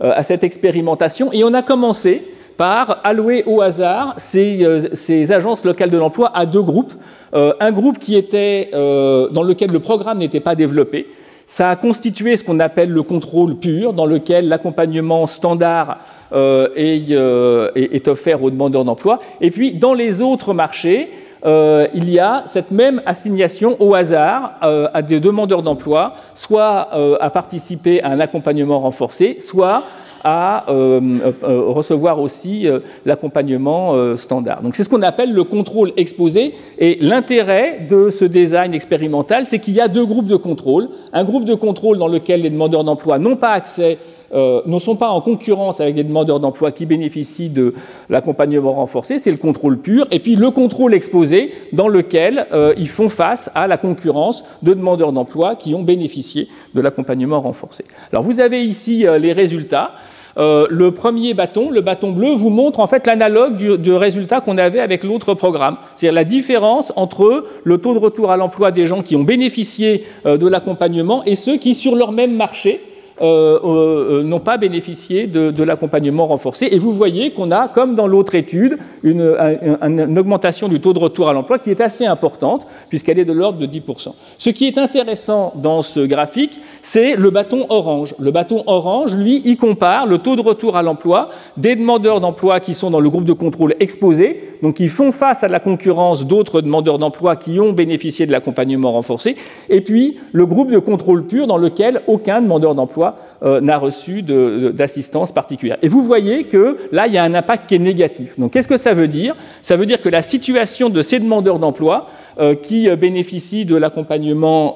à 0.00 0.22
cette 0.22 0.44
expérimentation 0.44 1.30
et 1.30 1.44
on 1.44 1.52
a 1.52 1.60
commencé 1.60 2.24
par 2.56 3.00
allouer 3.04 3.44
au 3.46 3.60
hasard 3.60 4.14
ces, 4.16 4.66
ces 4.94 5.30
agences 5.30 5.62
locales 5.62 5.90
de 5.90 5.98
l'emploi 5.98 6.30
à 6.34 6.46
deux 6.46 6.62
groupes. 6.62 6.94
un 7.34 7.70
groupe 7.70 7.98
qui 7.98 8.16
était, 8.16 8.70
dans 8.72 9.42
lequel 9.42 9.70
le 9.70 9.80
programme 9.80 10.18
n'était 10.18 10.40
pas 10.40 10.54
développé, 10.54 11.06
ça 11.48 11.70
a 11.70 11.76
constitué 11.76 12.36
ce 12.36 12.44
qu'on 12.44 12.60
appelle 12.60 12.90
le 12.90 13.02
contrôle 13.02 13.56
pur, 13.56 13.94
dans 13.94 14.04
lequel 14.04 14.48
l'accompagnement 14.48 15.26
standard 15.26 15.96
euh, 16.32 16.68
euh, 16.76 17.70
est, 17.74 18.06
offert 18.06 18.42
aux 18.42 18.50
demandeurs 18.50 18.84
d'emploi. 18.84 19.18
Et 19.40 19.50
puis, 19.50 19.72
dans 19.72 19.94
les 19.94 20.20
autres 20.20 20.52
marchés, 20.52 21.10
euh, 21.46 21.88
il 21.94 22.10
y 22.10 22.18
a 22.18 22.42
cette 22.44 22.70
même 22.70 23.00
assignation 23.06 23.76
au 23.80 23.94
hasard 23.94 24.56
à 24.60 25.00
des 25.00 25.20
demandeurs 25.20 25.62
d'emploi, 25.62 26.14
soit 26.34 26.90
à 27.18 27.30
participer 27.30 28.02
à 28.02 28.10
un 28.10 28.20
accompagnement 28.20 28.80
renforcé, 28.80 29.38
soit 29.40 29.84
à 30.30 30.66
euh, 30.68 31.00
euh, 31.42 31.70
recevoir 31.70 32.20
aussi 32.20 32.68
euh, 32.68 32.80
l'accompagnement 33.06 34.14
standard. 34.16 34.62
Donc 34.62 34.74
c'est 34.74 34.84
ce 34.84 34.90
qu'on 34.90 35.00
appelle 35.00 35.32
le 35.32 35.44
contrôle 35.44 35.92
exposé. 35.96 36.52
Et 36.78 36.98
l'intérêt 37.00 37.86
de 37.88 38.10
ce 38.10 38.26
design 38.26 38.74
expérimental, 38.74 39.46
c'est 39.46 39.58
qu'il 39.58 39.72
y 39.72 39.80
a 39.80 39.88
deux 39.88 40.04
groupes 40.04 40.26
de 40.26 40.36
contrôle. 40.36 40.90
Un 41.14 41.24
groupe 41.24 41.46
de 41.46 41.54
contrôle 41.54 41.96
dans 41.96 42.08
lequel 42.08 42.42
les 42.42 42.50
demandeurs 42.50 42.84
d'emploi 42.84 43.18
n'ont 43.18 43.36
pas 43.36 43.52
accès 43.52 43.98
ne 44.30 44.78
sont 44.78 44.96
pas 44.96 45.08
en 45.08 45.22
concurrence 45.22 45.80
avec 45.80 45.96
les 45.96 46.04
demandeurs 46.04 46.38
d'emploi 46.38 46.70
qui 46.70 46.84
bénéficient 46.84 47.48
de 47.48 47.72
l'accompagnement 48.10 48.74
renforcé, 48.74 49.18
c'est 49.18 49.30
le 49.30 49.38
contrôle 49.38 49.78
pur, 49.78 50.06
et 50.10 50.18
puis 50.18 50.36
le 50.36 50.50
contrôle 50.50 50.92
exposé 50.92 51.54
dans 51.72 51.88
lequel 51.88 52.46
ils 52.76 52.90
font 52.90 53.08
face 53.08 53.48
à 53.54 53.66
la 53.66 53.78
concurrence 53.78 54.44
de 54.62 54.74
demandeurs 54.74 55.12
d'emploi 55.12 55.56
qui 55.56 55.74
ont 55.74 55.82
bénéficié 55.82 56.48
de 56.74 56.82
l'accompagnement 56.82 57.40
renforcé. 57.40 57.86
Alors 58.12 58.22
vous 58.22 58.38
avez 58.38 58.62
ici 58.62 59.06
les 59.18 59.32
résultats. 59.32 59.92
Euh, 60.38 60.66
le 60.70 60.92
premier 60.92 61.34
bâton, 61.34 61.70
le 61.70 61.80
bâton 61.80 62.12
bleu, 62.12 62.30
vous 62.30 62.50
montre 62.50 62.80
en 62.80 62.86
fait 62.86 63.06
l'analogue 63.06 63.56
du, 63.56 63.92
résultat 63.92 64.40
qu'on 64.40 64.58
avait 64.58 64.80
avec 64.80 65.02
l'autre 65.02 65.34
programme. 65.34 65.76
C'est-à-dire 65.94 66.14
la 66.14 66.24
différence 66.24 66.92
entre 66.94 67.46
le 67.64 67.78
taux 67.78 67.94
de 67.94 67.98
retour 67.98 68.30
à 68.30 68.36
l'emploi 68.36 68.70
des 68.70 68.86
gens 68.86 69.02
qui 69.02 69.16
ont 69.16 69.24
bénéficié 69.24 70.04
euh, 70.26 70.36
de 70.36 70.46
l'accompagnement 70.46 71.24
et 71.24 71.34
ceux 71.34 71.56
qui, 71.56 71.74
sur 71.74 71.96
leur 71.96 72.12
même 72.12 72.36
marché, 72.36 72.80
euh, 73.20 73.58
euh, 73.64 74.22
n'ont 74.22 74.40
pas 74.40 74.56
bénéficié 74.56 75.26
de, 75.26 75.62
l'accompagnement 75.62 76.26
renforcé. 76.26 76.68
Et 76.70 76.78
vous 76.78 76.92
voyez 76.92 77.32
qu'on 77.32 77.50
a, 77.50 77.68
comme 77.68 77.94
dans 77.94 78.06
l'autre 78.06 78.34
étude, 78.34 78.78
une, 79.02 79.36
une, 79.82 80.18
augmentation 80.18 80.68
du 80.68 80.80
taux 80.80 80.92
de 80.92 80.98
retour 80.98 81.28
à 81.28 81.32
l'emploi 81.32 81.58
qui 81.58 81.70
est 81.70 81.80
assez 81.80 82.06
importante, 82.06 82.66
puisqu'elle 82.88 83.18
est 83.18 83.24
de 83.24 83.32
l'ordre 83.32 83.58
de 83.58 83.66
10%. 83.66 84.12
Ce 84.38 84.50
qui 84.50 84.66
est 84.66 84.78
intéressant 84.78 85.52
dans 85.56 85.82
ce 85.82 86.00
graphique, 86.00 86.60
c'est 86.82 87.16
le 87.16 87.30
bâton 87.30 87.66
orange. 87.68 88.14
Le 88.18 88.30
bâton 88.30 88.62
orange, 88.66 89.14
lui, 89.14 89.42
y 89.44 89.56
compare 89.56 90.06
le 90.06 90.18
taux 90.18 90.36
de 90.36 90.42
retour 90.42 90.76
à 90.76 90.82
l'emploi 90.82 91.30
des 91.56 91.76
demandeurs 91.76 92.20
d'emploi 92.20 92.60
qui 92.60 92.74
sont 92.74 92.90
dans 92.90 93.00
le 93.00 93.10
groupe 93.10 93.24
de 93.24 93.32
contrôle 93.32 93.74
exposé, 93.80 94.56
donc 94.62 94.76
qui 94.76 94.88
font 94.88 95.12
face 95.12 95.44
à 95.44 95.48
la 95.48 95.60
concurrence 95.60 96.24
d'autres 96.24 96.60
demandeurs 96.60 96.98
d'emploi 96.98 97.36
qui 97.36 97.60
ont 97.60 97.72
bénéficié 97.72 98.26
de 98.26 98.32
l'accompagnement 98.32 98.92
renforcé, 98.92 99.36
et 99.68 99.80
puis 99.80 100.16
le 100.32 100.46
groupe 100.46 100.70
de 100.70 100.78
contrôle 100.78 101.26
pur 101.26 101.46
dans 101.46 101.58
lequel 101.58 102.02
aucun 102.06 102.40
demandeur 102.40 102.74
d'emploi 102.74 103.07
euh, 103.42 103.60
n'a 103.60 103.78
reçu 103.78 104.22
d'assistance 104.22 105.32
particulière. 105.32 105.78
Et 105.82 105.88
vous 105.88 106.02
voyez 106.02 106.44
que 106.44 106.78
là, 106.92 107.06
il 107.06 107.14
y 107.14 107.18
a 107.18 107.24
un 107.24 107.34
impact 107.34 107.68
qui 107.68 107.74
est 107.74 107.78
négatif. 107.78 108.38
Donc 108.38 108.52
qu'est-ce 108.52 108.68
que 108.68 108.76
ça 108.76 108.94
veut 108.94 109.08
dire? 109.08 109.36
Ça 109.62 109.76
veut 109.76 109.86
dire 109.86 110.00
que 110.00 110.08
la 110.08 110.22
situation 110.22 110.88
de 110.88 111.02
ces 111.02 111.18
demandeurs 111.18 111.58
d'emploi 111.58 112.06
euh, 112.40 112.54
qui 112.54 112.88
euh, 112.88 112.96
bénéficient 112.96 113.64
de 113.64 113.76
l'accompagnement, 113.76 114.74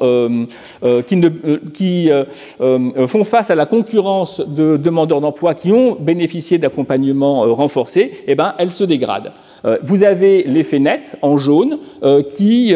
qui, 1.06 2.10
font 3.06 3.24
face 3.24 3.50
à 3.50 3.54
la 3.54 3.66
concurrence 3.66 4.40
de 4.46 4.76
demandeurs 4.76 5.20
d'emploi 5.20 5.54
qui 5.54 5.72
ont 5.72 5.96
bénéficié 5.98 6.58
d'accompagnement 6.58 7.42
renforcé, 7.54 8.12
eh 8.26 8.34
ben, 8.34 8.54
elles 8.58 8.70
se 8.70 8.84
dégradent. 8.84 9.32
Vous 9.82 10.02
avez 10.02 10.42
l'effet 10.42 10.80
net 10.80 11.16
en 11.22 11.36
jaune 11.36 11.78
qui 12.36 12.74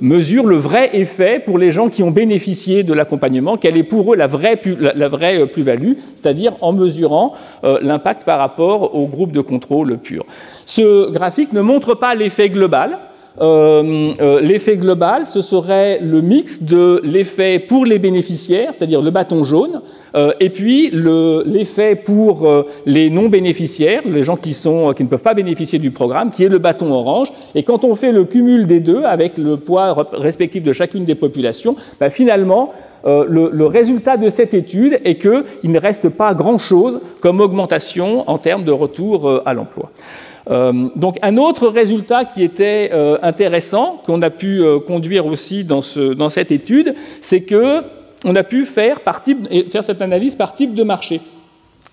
mesure 0.00 0.46
le 0.46 0.56
vrai 0.56 0.90
effet 0.94 1.40
pour 1.44 1.58
les 1.58 1.70
gens 1.70 1.88
qui 1.88 2.02
ont 2.02 2.10
bénéficié 2.10 2.82
de 2.82 2.92
l'accompagnement, 2.92 3.56
quelle 3.56 3.76
est 3.76 3.82
pour 3.82 4.12
eux 4.12 4.16
la 4.16 4.26
vraie 4.26 4.56
la, 4.78 5.08
vraie 5.08 5.40
euh, 5.40 5.46
plus-value, 5.46 5.92
c'est-à-dire 6.16 6.52
en 6.60 6.72
mesurant 6.72 7.34
euh, 7.64 7.78
l'impact 7.82 8.24
par 8.24 8.38
rapport 8.38 8.94
au 8.94 9.06
groupe 9.06 9.32
de 9.32 9.40
contrôle 9.40 9.98
pur. 9.98 10.24
Ce 10.66 11.10
graphique 11.10 11.52
ne 11.52 11.60
montre 11.60 11.94
pas 11.94 12.14
l'effet 12.14 12.48
global. 12.48 12.98
l'effet 13.40 14.76
global, 14.76 15.24
ce 15.24 15.40
serait 15.40 16.00
le 16.00 16.20
mix 16.20 16.62
de 16.62 17.00
l'effet 17.04 17.58
pour 17.58 17.86
les 17.86 17.98
bénéficiaires, 17.98 18.74
c'est-à-dire 18.74 19.00
le 19.00 19.10
bâton 19.10 19.44
jaune, 19.44 19.80
et 20.40 20.50
puis 20.50 20.90
l'effet 20.92 21.94
pour 21.94 22.46
les 22.84 23.08
non-bénéficiaires, 23.08 24.02
les 24.04 24.24
gens 24.24 24.36
qui 24.36 24.50
ne 24.50 25.08
peuvent 25.08 25.22
pas 25.22 25.34
bénéficier 25.34 25.78
du 25.78 25.90
programme, 25.90 26.30
qui 26.30 26.44
est 26.44 26.48
le 26.48 26.58
bâton 26.58 26.92
orange. 26.92 27.28
Et 27.54 27.62
quand 27.62 27.84
on 27.84 27.94
fait 27.94 28.12
le 28.12 28.24
cumul 28.24 28.66
des 28.66 28.80
deux, 28.80 29.04
avec 29.04 29.38
le 29.38 29.56
poids 29.56 29.94
respectif 30.12 30.62
de 30.62 30.72
chacune 30.72 31.04
des 31.04 31.14
populations, 31.14 31.76
bah, 31.98 32.10
finalement, 32.10 32.72
euh, 33.06 33.24
le, 33.28 33.66
résultat 33.66 34.16
de 34.16 34.28
cette 34.28 34.54
étude 34.54 35.00
est 35.04 35.16
qu'il 35.16 35.70
ne 35.70 35.78
reste 35.78 36.08
pas 36.10 36.34
grand-chose 36.34 37.00
comme 37.20 37.40
augmentation 37.40 38.28
en 38.28 38.38
termes 38.38 38.64
de 38.64 38.72
retour 38.72 39.28
euh, 39.28 39.42
à 39.46 39.54
l'emploi. 39.54 39.90
Euh, 40.50 40.88
donc 40.96 41.18
un 41.22 41.36
autre 41.36 41.68
résultat 41.68 42.24
qui 42.24 42.42
était 42.42 42.90
intéressant, 43.22 44.02
qu'on 44.04 44.22
a 44.22 44.30
pu 44.30 44.62
conduire 44.86 45.26
aussi 45.26 45.64
dans, 45.64 45.82
cette 45.82 46.50
étude, 46.50 46.94
c'est 47.20 47.42
qu'on 47.42 48.34
a 48.34 48.42
pu 48.42 48.64
faire 48.64 49.00
cette 49.80 50.02
analyse 50.02 50.34
par 50.34 50.54
type 50.54 50.74
de 50.74 50.82
marché. 50.82 51.20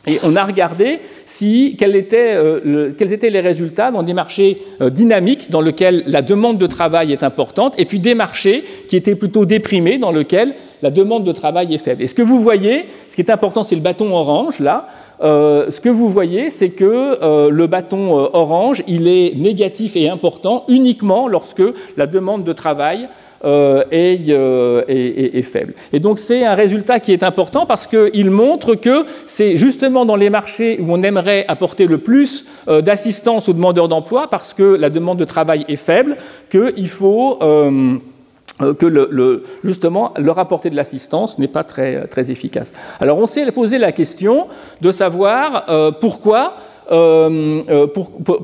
Et 0.08 0.20
on 0.24 0.38
a 0.38 0.46
regardé 0.46 1.00
euh, 1.44 2.90
quels 2.98 3.14
étaient 3.14 3.30
les 3.30 3.42
résultats 3.42 3.92
dans 3.92 4.04
des 4.04 4.14
marchés 4.14 4.64
euh, 4.82 4.90
dynamiques 4.90 5.52
dans 5.52 5.60
lesquels 5.60 6.04
la 6.08 6.22
demande 6.22 6.58
de 6.58 6.66
travail 6.66 7.12
est 7.12 7.24
importante, 7.24 7.74
et 7.78 7.84
puis 7.84 8.00
des 8.00 8.16
marchés 8.16 8.64
qui 8.90 8.96
étaient 8.96 9.16
plutôt 9.16 9.46
déprimés 9.46 9.98
dans 9.98 10.12
lesquels 10.12 10.56
la 10.82 10.92
demande 10.92 11.26
de 11.26 11.32
travail 11.34 11.74
est 11.74 11.80
faible. 11.80 12.04
Et 12.04 12.08
ce 12.08 12.14
que 12.14 12.22
vous 12.22 12.40
voyez, 12.40 12.86
ce 13.10 13.16
qui 13.16 13.22
est 13.22 13.32
important, 13.32 13.64
c'est 13.64 13.76
le 13.76 13.82
bâton 13.82 14.16
orange, 14.16 14.60
là. 14.60 14.88
Euh, 15.22 15.72
ce 15.72 15.82
que 15.82 15.90
vous 15.90 16.08
voyez, 16.08 16.52
c'est 16.52 16.70
que 16.70 17.50
le 17.50 17.68
bâton 17.68 18.12
orange, 18.14 18.84
il 18.88 19.08
est 19.08 19.36
négatif 19.36 19.96
et 19.96 20.08
important 20.08 20.64
uniquement 20.68 21.28
lorsque 21.28 21.64
la 21.98 22.06
demande 22.06 22.44
de 22.44 22.54
travail 22.54 23.10
euh, 23.46 23.84
euh, 23.94 24.84
est, 24.88 25.42
faible. 25.44 25.74
Et 25.94 26.00
donc 26.00 26.18
c'est 26.18 26.44
un 26.44 26.56
résultat 26.56 27.00
qui 27.00 27.14
est 27.14 27.22
important 27.22 27.68
parce 27.68 27.86
qu'il 27.86 28.32
montre 28.32 28.74
que 28.74 29.06
c'est 29.28 29.58
justement 29.58 30.06
dans 30.06 30.16
les 30.16 30.32
marchés 30.32 30.80
où 30.82 30.92
on 30.92 31.04
aimerait 31.04 31.46
apporter 31.48 31.86
le 31.86 32.00
plus 32.00 32.46
euh, 32.68 32.82
d'assistance 32.82 33.48
aux 33.48 33.54
demandeurs 33.54 33.90
d'emploi 33.90 34.28
parce 34.32 34.56
que 34.56 34.64
la 34.64 34.90
demande 34.90 35.20
de 35.20 35.26
travail 35.26 35.66
est 35.68 35.76
faible 35.76 36.18
qu'il 36.50 36.90
faut 36.90 37.38
que 37.40 38.86
le, 38.88 39.44
justement 39.64 40.08
leur 40.18 40.40
apporter 40.40 40.72
de 40.72 40.76
l'assistance 40.76 41.38
n'est 41.38 41.48
pas 41.48 41.64
très, 41.64 42.08
très 42.08 42.32
efficace. 42.32 42.72
Alors 43.00 43.20
on 43.20 43.28
s'est 43.28 43.52
posé 43.52 43.78
la 43.78 43.92
question 43.92 44.48
de 44.82 44.90
savoir 44.90 45.94
pourquoi 46.02 46.56
euh, 46.92 47.64
euh, 47.70 47.88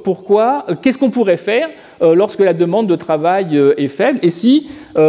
pourquoi 0.03 0.65
Qu'est-ce 0.82 0.97
qu'on 0.97 1.10
pourrait 1.10 1.38
faire 1.38 1.69
euh, 2.01 2.15
lorsque 2.15 2.39
la 2.39 2.53
demande 2.53 2.88
de 2.88 2.95
travail 2.95 3.60
est 3.77 3.88
faible 3.88 4.19
Et 4.21 4.29
si, 4.29 4.67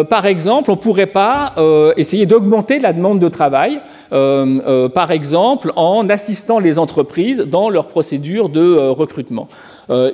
par 0.09 0.27
exemple, 0.27 0.71
on 0.71 0.77
ne 0.77 0.81
pourrait 0.81 1.07
pas 1.07 1.55
essayer 1.97 2.27
d'augmenter 2.27 2.79
la 2.79 2.93
demande 2.93 3.19
de 3.19 3.29
travail, 3.29 3.81
par 4.11 5.11
exemple, 5.11 5.73
en 5.77 6.09
assistant 6.09 6.59
les 6.59 6.79
entreprises 6.79 7.41
dans 7.41 7.69
leur 7.69 7.89
procédure 7.89 8.49
de 8.49 8.77
recrutement? 8.77 9.49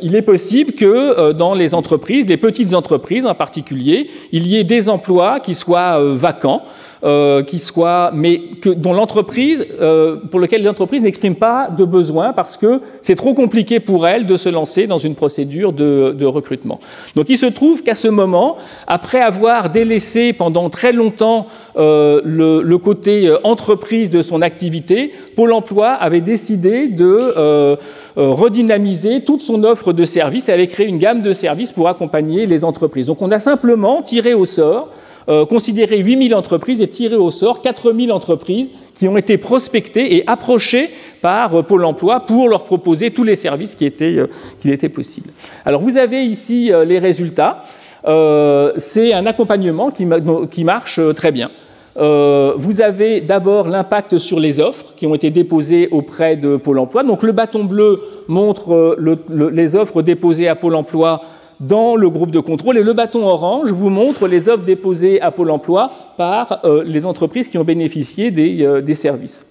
Il 0.03 0.17
est 0.17 0.23
possible 0.23 0.73
que 0.73 1.33
dans 1.33 1.55
les 1.55 1.75
entreprises, 1.75 2.27
les 2.27 2.37
petites 2.37 2.75
entreprises 2.75 3.27
en 3.27 3.35
particulier, 3.35 4.11
il 4.33 4.47
y 4.47 4.57
ait 4.57 4.65
des 4.65 4.89
emplois 4.89 5.39
qui 5.39 5.55
soient 5.55 6.01
vacants. 6.15 6.63
Euh, 7.03 7.43
qui 7.43 7.59
soit, 7.59 8.11
mais 8.15 8.41
que, 8.61 8.69
dont 8.69 8.93
l'entreprise, 8.93 9.67
euh, 9.81 10.17
pour 10.31 10.39
lequel 10.39 10.63
l'entreprise 10.63 11.01
n'exprime 11.01 11.35
pas 11.35 11.71
de 11.71 11.87
besoin 11.87 12.35
parce 12.35 12.59
que 12.59 12.83
c'est 13.01 13.15
trop 13.15 13.33
compliqué 13.33 13.81
pour 13.81 14.07
elle 14.07 14.27
de 14.27 14.37
se 14.37 14.51
lancer 14.51 14.87
dans 14.87 14.99
une 14.99 15.15
procédure 15.15 15.73
de, 15.73 16.15
de 16.15 16.27
recrutement. 16.27 16.79
Donc 17.17 17.31
il 17.31 17.39
se 17.39 17.47
trouve 17.47 17.83
qu'à 17.83 17.95
ce 17.95 18.07
moment, 18.07 18.59
après 18.87 19.19
avoir 19.19 19.71
délaissé 19.71 20.35
pendant 20.35 20.69
très 20.69 20.93
longtemps 20.93 21.47
euh, 21.79 22.21
le, 22.23 22.61
le, 22.61 22.77
côté 22.77 23.29
euh, 23.29 23.39
entreprise 23.45 24.11
de 24.11 24.21
son 24.21 24.43
activité, 24.43 25.13
Pôle 25.37 25.55
Emploi 25.55 25.89
avait 25.89 26.21
décidé 26.21 26.87
de 26.89 27.17
euh, 27.19 27.77
redynamiser 28.15 29.25
toute 29.25 29.41
son 29.41 29.65
offre 29.65 29.95
de 29.95 30.05
services 30.05 30.51
et 30.51 30.53
avait 30.53 30.67
créé 30.67 30.87
une 30.87 30.99
gamme 30.99 31.23
de 31.23 31.33
services 31.33 31.73
pour 31.73 31.89
accompagner 31.89 32.45
les 32.45 32.63
entreprises. 32.63 33.07
Donc 33.07 33.23
on 33.23 33.31
a 33.31 33.39
simplement 33.39 34.03
tiré 34.03 34.35
au 34.35 34.45
sort 34.45 34.89
euh, 35.29 35.45
considérer 35.45 35.99
8000 35.99 36.35
entreprises 36.35 36.81
et 36.81 36.89
tirer 36.89 37.17
au 37.17 37.31
sort 37.31 37.61
4000 37.61 38.11
entreprises 38.11 38.71
qui 38.95 39.07
ont 39.07 39.19
été 39.19 39.37
prospectées 39.37 40.17
et 40.17 40.25
approchées 40.27 40.89
par 41.21 41.55
euh, 41.55 41.63
Pôle 41.63 41.85
emploi 41.85 42.21
pour 42.21 42.49
leur 42.49 42.65
proposer 42.65 43.11
tous 43.11 43.23
les 43.23 43.35
services 43.35 43.75
qui 43.75 43.85
étaient, 43.85 44.17
euh, 44.17 44.29
qui 44.59 44.71
étaient 44.71 44.89
possibles. 44.89 45.31
Alors 45.67 45.83
vous 45.83 45.99
avez 45.99 46.25
ici 46.25 46.73
les 46.87 46.99
résultats. 46.99 47.65
C'est 48.03 49.13
un 49.13 49.27
accompagnement 49.27 49.91
qui 49.91 50.65
marche 50.65 51.01
très 51.15 51.33
bien. 51.33 51.51
vous 51.97 52.81
avez 52.81 53.21
d'abord 53.21 53.69
l'impact 53.69 54.19
sur 54.19 54.41
les 54.41 54.59
offres 54.59 54.95
qui 54.97 55.07
ont 55.07 55.15
été 55.15 55.31
déposées 55.31 55.89
auprès 55.91 56.37
de 56.37 56.57
Pôle 56.57 56.79
emploi. 56.79 57.03
Donc 57.03 57.23
le 57.23 57.33
bâton 57.33 57.65
bleu 57.65 58.01
montre 58.27 58.97
les 59.29 59.77
offres 59.77 60.01
déposées 60.01 60.49
à 60.49 60.55
Pôle 60.55 60.77
emploi 60.77 61.21
dans 61.61 61.95
le 61.95 62.09
groupe 62.09 62.31
de 62.31 62.41
contrôle. 62.41 62.79
Et 62.79 62.83
le 62.83 62.93
bâton 62.95 63.27
orange 63.27 63.71
vous 63.71 63.91
montre 63.91 64.27
les 64.27 64.49
offres 64.49 64.65
déposées 64.65 65.21
à 65.21 65.31
Pôle 65.31 65.51
emploi 65.51 65.93
par 66.17 66.61
euh, 66.65 66.83
les 66.85 67.05
entreprises 67.05 67.49
qui 67.49 67.59
ont 67.59 67.65
bénéficié 67.65 68.31
des, 68.31 68.65
euh, 68.65 68.95
services. 68.95 69.47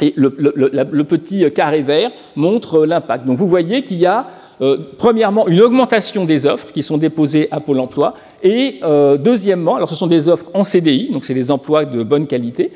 Et 0.00 0.12
le, 0.16 1.02
petit 1.02 1.50
carré 1.52 1.82
vert 1.82 2.10
montre 2.36 2.84
l'impact. 2.84 3.24
Donc 3.24 3.38
vous 3.38 3.48
voyez 3.48 3.82
qu'il 3.82 3.98
y 3.98 4.06
a 4.06 4.26
euh, 4.60 4.78
premièrement 4.98 5.48
une 5.48 5.60
augmentation 5.60 6.24
des 6.24 6.46
offres 6.46 6.72
qui 6.72 6.82
sont 6.82 6.98
déposées 6.98 7.48
à 7.50 7.60
Pôle 7.60 7.80
emploi 7.80 8.14
et 8.42 8.80
deuxièmement, 9.18 9.76
alors 9.76 9.88
ce 9.88 9.94
sont 9.94 10.06
des 10.06 10.28
offres 10.28 10.50
en 10.54 10.64
CDI, 10.64 11.10
donc 11.12 11.24
c'est 11.24 11.34
des 11.34 11.50
emplois 11.50 11.84
de 11.84 12.02
bonne 12.02 12.26
qualité, 12.26 12.70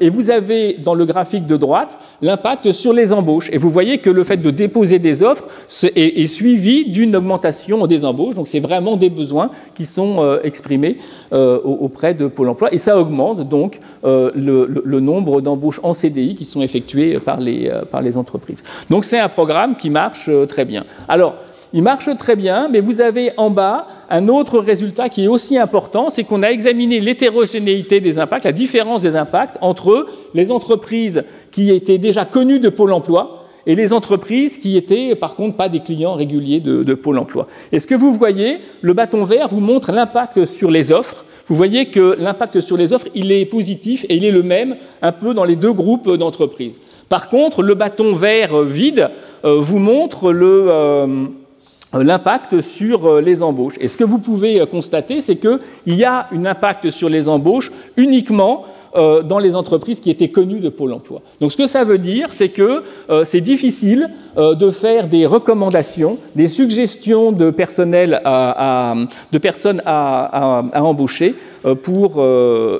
et 0.00 0.08
vous 0.08 0.30
avez 0.30 0.74
dans 0.74 0.94
le 0.94 1.04
graphique 1.04 1.46
de 1.46 1.56
droite 1.56 1.98
l'impact 2.22 2.72
sur 2.72 2.92
les 2.92 3.12
embauches. 3.12 3.48
Et 3.52 3.58
vous 3.58 3.70
voyez 3.70 3.98
que 3.98 4.10
le 4.10 4.24
fait 4.24 4.36
de 4.36 4.50
déposer 4.50 4.98
des 4.98 5.22
offres 5.22 5.44
est, 5.94 6.26
suivi 6.26 6.90
d'une 6.90 7.16
augmentation 7.16 7.86
des 7.86 8.04
embauches. 8.04 8.34
Donc 8.34 8.48
c'est 8.48 8.60
vraiment 8.60 8.96
des 8.96 9.10
besoins 9.10 9.50
qui 9.74 9.84
sont 9.84 10.16
euh, 10.18 10.38
exprimés 10.44 10.98
euh, 11.32 11.58
auprès 11.62 12.14
de 12.14 12.26
Pôle 12.26 12.48
Emploi. 12.48 12.72
Et 12.72 12.78
ça 12.78 12.98
augmente 12.98 13.48
donc 13.48 13.80
euh, 14.04 14.30
le, 14.34 15.00
nombre 15.00 15.40
d'embauches 15.40 15.80
en 15.82 15.94
CDI 15.94 16.34
qui 16.34 16.44
sont 16.44 16.60
effectuées 16.60 17.18
par 17.18 17.40
les, 17.40 17.72
par 17.90 18.02
les 18.02 18.16
entreprises. 18.18 18.62
Donc 18.90 19.04
c'est 19.04 19.18
un 19.18 19.28
programme 19.28 19.76
qui 19.76 19.88
marche 19.88 20.28
très 20.48 20.66
bien. 20.66 20.84
Alors, 21.08 21.36
il 21.72 21.82
marche 21.82 22.08
très 22.18 22.36
bien, 22.36 22.68
mais 22.68 22.80
vous 22.80 23.00
avez 23.00 23.32
en 23.36 23.50
bas 23.50 23.86
un 24.08 24.28
autre 24.28 24.58
résultat 24.58 25.08
qui 25.08 25.24
est 25.24 25.28
aussi 25.28 25.56
important, 25.56 26.10
c'est 26.10 26.24
qu'on 26.24 26.42
a 26.42 26.48
examiné 26.48 26.98
l'hétérogénéité 26.98 28.00
des 28.00 28.18
impacts, 28.18 28.44
la 28.44 28.52
différence 28.52 29.02
des 29.02 29.14
impacts 29.14 29.56
entre 29.60 30.06
les 30.34 30.50
entreprises 30.50 31.22
qui 31.50 31.70
étaient 31.70 31.98
déjà 31.98 32.24
connues 32.24 32.60
de 32.60 32.68
Pôle 32.68 32.92
emploi 32.92 33.44
et 33.66 33.74
les 33.74 33.92
entreprises 33.92 34.58
qui 34.58 34.76
étaient 34.76 35.14
par 35.14 35.36
contre 35.36 35.56
pas 35.56 35.68
des 35.68 35.80
clients 35.80 36.14
réguliers 36.14 36.60
de, 36.60 36.94
Pôle 36.94 37.18
emploi. 37.18 37.46
Et 37.70 37.78
ce 37.78 37.86
que 37.86 37.94
vous 37.94 38.12
voyez, 38.12 38.58
le 38.80 38.92
bâton 38.92 39.24
vert 39.24 39.48
vous 39.48 39.60
montre 39.60 39.92
l'impact 39.92 40.44
sur 40.44 40.70
les 40.70 40.90
offres. 40.90 41.24
Vous 41.46 41.56
voyez 41.56 41.86
que 41.86 42.16
l'impact 42.18 42.60
sur 42.60 42.76
les 42.76 42.92
offres, 42.92 43.08
il 43.14 43.32
est 43.32 43.44
positif 43.44 44.04
et 44.08 44.16
il 44.16 44.24
est 44.24 44.30
le 44.30 44.42
même 44.42 44.76
un 45.02 45.12
peu 45.12 45.34
dans 45.34 45.44
les 45.44 45.56
deux 45.56 45.72
groupes 45.72 46.10
d'entreprises. 46.16 46.80
Par 47.08 47.28
contre, 47.28 47.62
le 47.62 47.74
bâton 47.74 48.14
vert 48.14 48.62
vide 48.62 49.10
euh, 49.44 49.56
vous 49.58 49.78
montre 49.78 50.32
le... 50.32 50.66
Euh, 50.68 51.26
l'impact 51.92 52.60
sur 52.60 53.06
euh, 53.06 53.20
les 53.20 53.42
embauches. 53.42 53.74
Et 53.80 53.88
ce 53.88 53.96
que 53.96 54.04
vous 54.04 54.18
pouvez 54.18 54.60
euh, 54.60 54.66
constater, 54.66 55.20
c'est 55.20 55.36
qu'il 55.36 55.58
y 55.86 56.04
a 56.04 56.28
un 56.32 56.44
impact 56.44 56.90
sur 56.90 57.08
les 57.08 57.28
embauches 57.28 57.70
uniquement 57.96 58.64
dans 58.92 59.38
les 59.38 59.54
entreprises 59.54 60.00
qui 60.00 60.10
étaient 60.10 60.30
connues 60.30 60.58
de 60.58 60.68
Pôle 60.68 60.92
emploi. 60.92 61.20
Donc 61.40 61.52
ce 61.52 61.56
que 61.56 61.68
ça 61.68 61.84
veut 61.84 61.98
dire, 61.98 62.30
c'est 62.32 62.48
que 62.48 62.82
c'est 63.24 63.40
difficile 63.40 64.10
de 64.36 64.70
faire 64.70 65.06
des 65.06 65.26
recommandations, 65.26 66.18
des 66.34 66.48
suggestions 66.48 67.30
de 67.30 67.50
personnel 67.50 68.20
à, 68.24 68.96
de 69.30 69.38
personnes 69.38 69.80
à, 69.86 70.64
à 70.72 70.82
embaucher 70.82 71.36
pour 71.84 72.20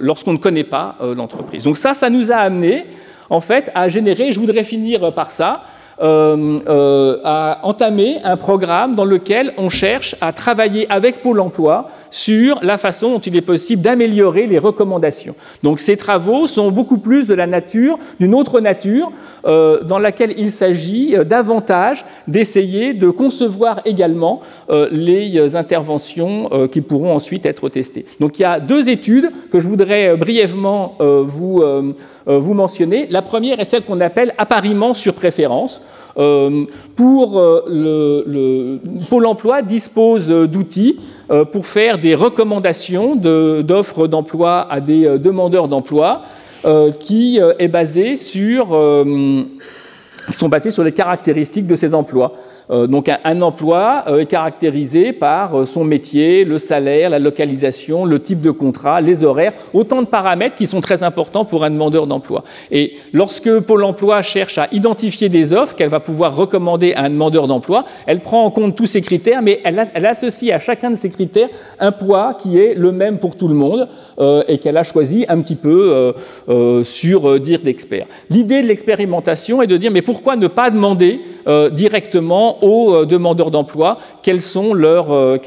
lorsqu'on 0.00 0.32
ne 0.32 0.38
connaît 0.38 0.64
pas 0.64 0.96
l'entreprise. 1.16 1.62
Donc 1.62 1.76
ça, 1.76 1.94
ça 1.94 2.10
nous 2.10 2.32
a 2.32 2.38
amené 2.38 2.86
en 3.28 3.40
fait 3.40 3.70
à 3.76 3.88
générer, 3.88 4.32
je 4.32 4.40
voudrais 4.40 4.64
finir 4.64 5.14
par 5.14 5.30
ça, 5.30 5.60
euh, 6.02 6.58
euh, 6.66 7.18
a 7.24 7.60
entamé 7.62 8.16
un 8.24 8.38
programme 8.38 8.94
dans 8.94 9.04
lequel 9.04 9.52
on 9.58 9.68
cherche 9.68 10.16
à 10.22 10.32
travailler 10.32 10.90
avec 10.90 11.20
Pôle 11.20 11.40
emploi 11.40 11.90
sur 12.08 12.58
la 12.62 12.78
façon 12.78 13.10
dont 13.10 13.18
il 13.18 13.36
est 13.36 13.42
possible 13.42 13.82
d'améliorer 13.82 14.46
les 14.46 14.58
recommandations. 14.58 15.34
Donc 15.62 15.78
ces 15.78 15.98
travaux 15.98 16.46
sont 16.46 16.70
beaucoup 16.70 16.96
plus 16.96 17.26
de 17.26 17.34
la 17.34 17.46
nature, 17.46 17.98
d'une 18.18 18.34
autre 18.34 18.60
nature, 18.60 19.12
euh, 19.44 19.82
dans 19.82 19.98
laquelle 19.98 20.32
il 20.38 20.50
s'agit 20.50 21.16
davantage 21.26 22.06
d'essayer 22.26 22.94
de 22.94 23.10
concevoir 23.10 23.82
également 23.84 24.40
les 24.90 25.54
interventions 25.56 26.48
qui 26.70 26.80
pourront 26.80 27.14
ensuite 27.14 27.44
être 27.44 27.68
testées. 27.68 28.06
Donc 28.20 28.38
il 28.38 28.42
y 28.42 28.44
a 28.46 28.60
deux 28.60 28.88
études 28.88 29.30
que 29.50 29.60
je 29.60 29.68
voudrais 29.68 30.16
brièvement 30.16 30.96
vous, 30.98 31.62
vous 32.38 32.54
mentionner. 32.54 33.06
La 33.10 33.22
première 33.22 33.60
est 33.60 33.64
celle 33.64 33.84
qu'on 33.84 34.00
appelle 34.00 34.34
appariement 34.38 34.94
sur 34.94 35.14
préférence. 35.14 35.82
pour 36.14 37.40
le, 37.66 38.78
Pôle 39.08 39.26
emploi 39.26 39.62
dispose 39.62 40.28
d'outils 40.28 40.98
pour 41.52 41.66
faire 41.66 41.98
des 41.98 42.14
recommandations 42.14 43.16
d'offres 43.16 44.06
d'emploi 44.06 44.66
à 44.70 44.80
des 44.80 45.18
demandeurs 45.18 45.68
d'emploi 45.68 46.22
qui 46.98 47.40
sur 48.16 48.78
sont 50.32 50.48
basés 50.48 50.70
sur 50.70 50.84
les 50.84 50.92
caractéristiques 50.92 51.66
de 51.66 51.76
ces 51.76 51.94
emplois. 51.94 52.32
Euh, 52.70 52.86
donc 52.86 53.08
un, 53.08 53.40
emploi 53.40 54.04
euh, 54.06 54.20
est 54.20 54.26
caractérisé 54.26 55.12
par 55.12 55.58
euh, 55.58 55.64
son 55.64 55.82
métier, 55.82 56.44
le 56.44 56.58
salaire, 56.58 57.10
la 57.10 57.18
localisation, 57.18 58.04
le 58.04 58.20
type 58.20 58.40
de 58.40 58.50
contrat, 58.50 59.00
les 59.00 59.24
horaires, 59.24 59.52
autant 59.72 60.02
de 60.02 60.06
paramètres 60.06 60.54
qui 60.54 60.66
sont 60.66 60.80
très 60.80 61.02
importants 61.02 61.44
pour 61.44 61.64
un 61.64 61.70
demandeur 61.70 62.06
d'emploi. 62.06 62.44
Et 62.70 62.96
lorsque 63.12 63.60
Pôle 63.60 63.84
emploi 63.84 64.22
cherche 64.22 64.58
à 64.58 64.68
identifier 64.72 65.28
des 65.28 65.52
offres 65.52 65.74
qu'elle 65.74 65.88
va 65.88 66.00
pouvoir 66.00 66.36
recommander 66.36 66.92
à 66.94 67.04
un 67.04 67.10
demandeur 67.10 67.48
d'emploi, 67.48 67.84
elle 68.06 68.20
prend 68.20 68.44
en 68.44 68.50
compte 68.50 68.76
tous 68.76 68.86
ces 68.86 69.00
critères, 69.00 69.42
mais 69.42 69.60
elle, 69.64 70.06
associe 70.06 70.54
à 70.54 70.58
chacun 70.58 70.90
de 70.90 70.96
ces 70.96 71.08
critères 71.08 71.48
un 71.78 71.92
poids 71.92 72.34
qui 72.34 72.58
est 72.58 72.74
le 72.74 72.92
même 72.92 73.18
pour 73.18 73.36
tout 73.36 73.48
le 73.48 73.54
monde 73.54 73.88
et 74.48 74.58
qu'elle 74.58 74.76
a 74.76 74.84
choisi 74.84 75.24
un 75.28 75.40
petit 75.40 75.56
peu 75.56 76.14
sur 76.82 77.38
dire 77.40 77.60
d'experts. 77.62 78.06
L'idée 78.28 78.62
de 78.62 78.66
l'expérimentation 78.66 79.62
est 79.62 79.66
de 79.66 79.76
dire 79.76 79.90
mais 79.90 80.02
pourquoi 80.02 80.36
ne 80.36 80.46
pas 80.46 80.70
demander 80.70 81.20
directement 81.72 82.62
aux 82.62 82.94
euh, 82.94 83.06
demandeurs 83.06 83.50
d'emploi 83.50 83.98
quelles 84.22 84.40
sont 84.40 84.74
leurs, 84.74 85.12
euh, 85.12 85.38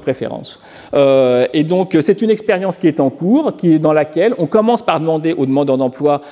préférences. 0.00 0.60
Euh, 0.94 1.46
et 1.52 1.64
donc, 1.64 1.96
c'est 2.00 2.22
une 2.22 2.30
expérience 2.30 2.78
qui 2.78 2.88
est 2.88 3.00
en 3.00 3.10
cours, 3.10 3.52
dans 3.80 3.92
laquelle 3.92 4.34
on 4.38 4.46
commence 4.46 4.82
par 4.82 5.00
demander 5.00 5.32
aux 5.32 5.46
demandeurs 5.46 5.78
d'emploi 5.78 6.22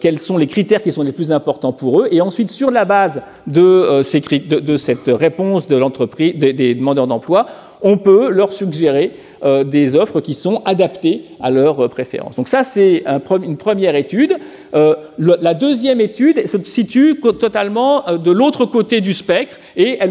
quels 0.00 0.18
sont 0.18 0.36
les 0.36 0.46
critères 0.46 0.82
qui 0.82 0.92
sont 0.92 1.02
les 1.02 1.12
plus 1.12 1.32
importants 1.32 1.72
pour 1.72 2.00
eux, 2.00 2.08
et 2.10 2.20
ensuite, 2.20 2.48
sur 2.48 2.70
la 2.70 2.84
base 2.84 3.22
de 3.46 4.02
cette 4.02 5.06
réponse 5.06 5.66
de 5.66 5.76
l'entreprise, 5.76 6.36
des 6.36 6.74
demandeurs 6.74 7.06
d'emploi, 7.06 7.46
on 7.82 7.98
peut 7.98 8.30
leur 8.30 8.52
suggérer 8.52 9.12
euh, 9.42 9.64
des 9.64 9.94
offres 9.96 10.20
qui 10.20 10.34
sont 10.34 10.62
adaptées 10.64 11.24
à 11.40 11.50
leurs 11.50 11.88
préférences. 11.88 12.36
Donc 12.36 12.48
ça, 12.48 12.64
c'est 12.64 13.04
une 13.42 13.56
première 13.56 13.96
étude. 13.96 14.36
Euh, 14.74 14.94
la 15.18 15.54
deuxième 15.54 16.00
étude 16.00 16.46
se 16.46 16.56
situe 16.64 17.20
totalement 17.40 18.08
euh, 18.08 18.16
de 18.16 18.30
l'autre 18.30 18.64
côté 18.64 19.00
du 19.00 19.12
spectre 19.12 19.56
et 19.76 19.98
elle, 20.00 20.10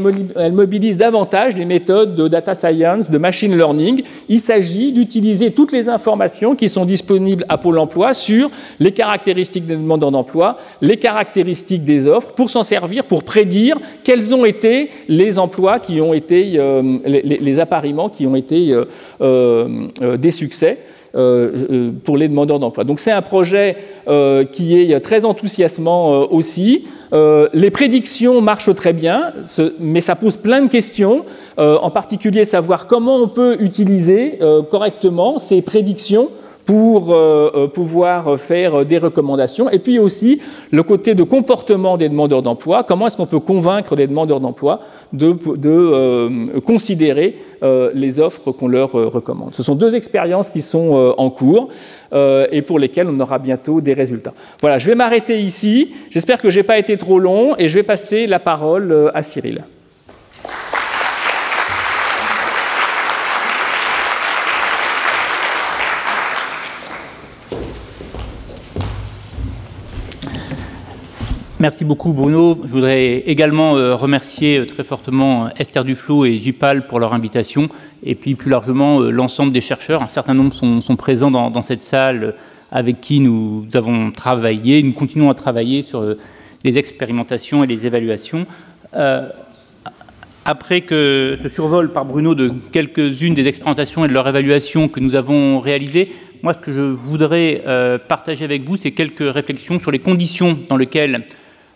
mobilise 0.54 0.98
davantage 0.98 1.56
les 1.56 1.66
méthodes 1.66 2.16
de 2.16 2.28
data 2.28 2.54
science, 2.54 3.10
de 3.10 3.18
machine 3.18 3.56
learning. 3.58 4.04
Il 4.30 4.40
s'agit 4.40 4.92
d'utiliser 4.92 5.52
toutes 5.52 5.72
les 5.72 5.90
informations 5.90 6.56
qui 6.56 6.70
sont 6.70 6.86
disponibles 6.86 7.46
à 7.50 7.58
Pôle 7.58 7.80
emploi 7.80 8.14
sur 8.14 8.50
les 8.80 8.92
caractéristiques 8.92 9.66
des 9.66 9.76
demandeurs 9.76 10.12
d'emploi, 10.12 10.58
les 10.82 10.98
caractéristiques 10.98 11.86
des 11.86 12.08
offres, 12.08 12.34
pour 12.34 12.50
s'en 12.50 12.64
servir, 12.64 13.06
pour 13.06 13.24
prédire 13.24 13.78
quels 14.04 14.36
ont 14.36 14.46
été 14.46 14.90
les 15.08 15.40
emplois 15.40 15.80
qui 15.80 16.02
ont 16.02 16.14
été, 16.14 16.60
les, 17.06 17.22
les, 17.22 17.60
appariements 17.60 18.10
qui 18.10 18.28
ont 18.28 18.36
été 18.36 18.72
euh, 18.72 18.86
euh, 19.22 19.23
des 19.24 20.32
succès 20.32 20.80
euh, 21.16 21.92
pour 22.04 22.18
les 22.18 22.28
demandeurs 22.28 22.60
d'emploi. 22.60 22.84
Donc 22.84 23.00
c'est 23.00 23.12
un 23.12 23.22
projet 23.22 23.78
qui 24.52 24.76
est 24.76 25.00
très 25.00 25.26
enthousiasmant 25.26 26.22
aussi. 26.32 26.86
les 27.12 27.72
prédictions 27.72 28.42
marchent 28.42 28.74
très 28.76 28.94
bien, 28.94 29.32
mais 29.80 30.02
ça 30.02 30.16
pose 30.16 30.38
plein 30.38 30.62
de 30.62 30.70
questions, 30.70 31.24
en 31.58 31.90
particulier 31.92 32.46
savoir 32.46 32.88
comment 32.88 33.18
on 33.18 33.28
peut 33.28 33.58
utiliser 33.62 34.40
correctement 34.70 35.40
ces 35.40 35.62
prédictions 35.62 36.30
pour 36.66 37.12
euh, 37.12 37.52
euh, 37.56 37.68
pouvoir 37.68 38.40
faire 38.40 38.86
des 38.86 38.98
recommandations. 38.98 39.70
Et 39.70 39.80
puis 39.80 40.00
aussi 40.00 40.42
le 40.72 40.84
côté 40.84 41.14
de 41.16 41.24
comportement 41.24 41.98
des 41.98 42.10
demandeurs 42.10 42.42
d'emploi. 42.42 42.84
Comment 42.84 43.08
est-ce 43.08 43.18
qu'on 43.18 43.26
peut 43.26 43.40
convaincre 43.40 43.96
les 43.96 44.08
demandeurs 44.08 44.40
d'emploi 44.40 44.80
de, 45.12 45.36
euh, 45.68 46.46
considérer 46.66 47.36
les 47.94 48.20
offres 48.20 48.52
qu'on 48.52 48.68
leur 48.68 48.92
recommande? 48.92 49.54
Ce 49.54 49.64
sont 49.64 49.76
deux 49.76 49.96
expériences 49.96 50.50
qui 50.50 50.62
sont 50.62 51.14
en 51.18 51.30
cours 51.30 51.70
et 52.14 52.62
pour 52.62 52.80
lesquelles 52.80 53.08
on 53.08 53.20
aura 53.20 53.40
bientôt 53.40 53.82
des 53.82 53.94
résultats. 53.94 54.34
Voilà, 54.60 54.78
je 54.80 54.88
vais 54.88 54.96
m'arrêter 54.96 55.42
ici. 55.42 55.92
J'espère 56.10 56.42
que 56.42 56.50
je 56.50 56.60
n'ai 56.60 56.64
pas 56.64 56.78
été 56.78 56.98
trop 56.98 57.20
long 57.20 57.56
et 57.58 57.70
je 57.70 57.76
vais 57.76 57.84
passer 57.84 58.28
la 58.28 58.40
parole 58.40 59.12
à 59.14 59.24
Cyril. 59.24 59.64
Merci 71.64 71.86
beaucoup 71.86 72.12
Bruno. 72.12 72.60
Je 72.66 72.70
voudrais 72.74 73.20
également 73.20 73.78
euh, 73.78 73.96
remercier 73.96 74.58
euh, 74.58 74.66
très 74.66 74.84
fortement 74.84 75.46
euh, 75.46 75.50
Esther 75.58 75.86
Duflo 75.86 76.26
et 76.26 76.38
Jipal 76.38 76.88
pour 76.88 77.00
leur 77.00 77.14
invitation 77.14 77.70
et 78.06 78.16
puis 78.16 78.36
plus 78.36 78.50
largement 78.50 79.00
l'ensemble 79.00 79.54
des 79.54 79.62
chercheurs. 79.62 80.04
Un 80.04 80.10
certain 80.10 80.34
nombre 80.34 80.52
sont, 80.52 80.96
présents 80.98 81.32
dans, 81.32 81.62
cette 81.62 81.82
salle 81.82 82.36
avec 82.70 83.00
qui 83.00 83.22
nous 83.22 83.66
avons 83.76 84.12
travaillé, 84.12 84.84
nous 84.84 84.92
continuons 84.92 85.30
à 85.30 85.36
travailler 85.36 85.84
sur 85.84 86.04
les 86.66 86.78
expérimentations 86.78 87.64
et 87.64 87.68
les 87.68 87.86
évaluations. 87.86 88.46
après 90.44 90.82
que 90.82 91.38
ce 91.42 91.48
survol 91.48 91.94
par 91.94 92.04
Bruno 92.04 92.36
de 92.36 92.52
quelques-unes 92.74 93.36
des 93.36 93.48
expérimentations 93.48 94.04
et 94.04 94.10
de 94.10 94.14
leur 94.14 94.28
évaluation 94.28 94.90
que 94.90 95.00
nous 95.00 95.16
avons 95.16 95.62
réalisées, 95.62 96.12
moi 96.42 96.54
ce 96.54 96.60
que 96.60 96.74
je 96.74 96.82
voudrais 96.82 97.64
partager 98.10 98.44
avec 98.44 98.68
vous, 98.68 98.76
c'est 98.76 98.92
quelques 98.92 99.34
réflexions 99.34 99.80
sur 99.80 99.92
les 99.92 100.00
conditions 100.00 100.60
dans 100.68 100.76
lesquelles 100.76 101.26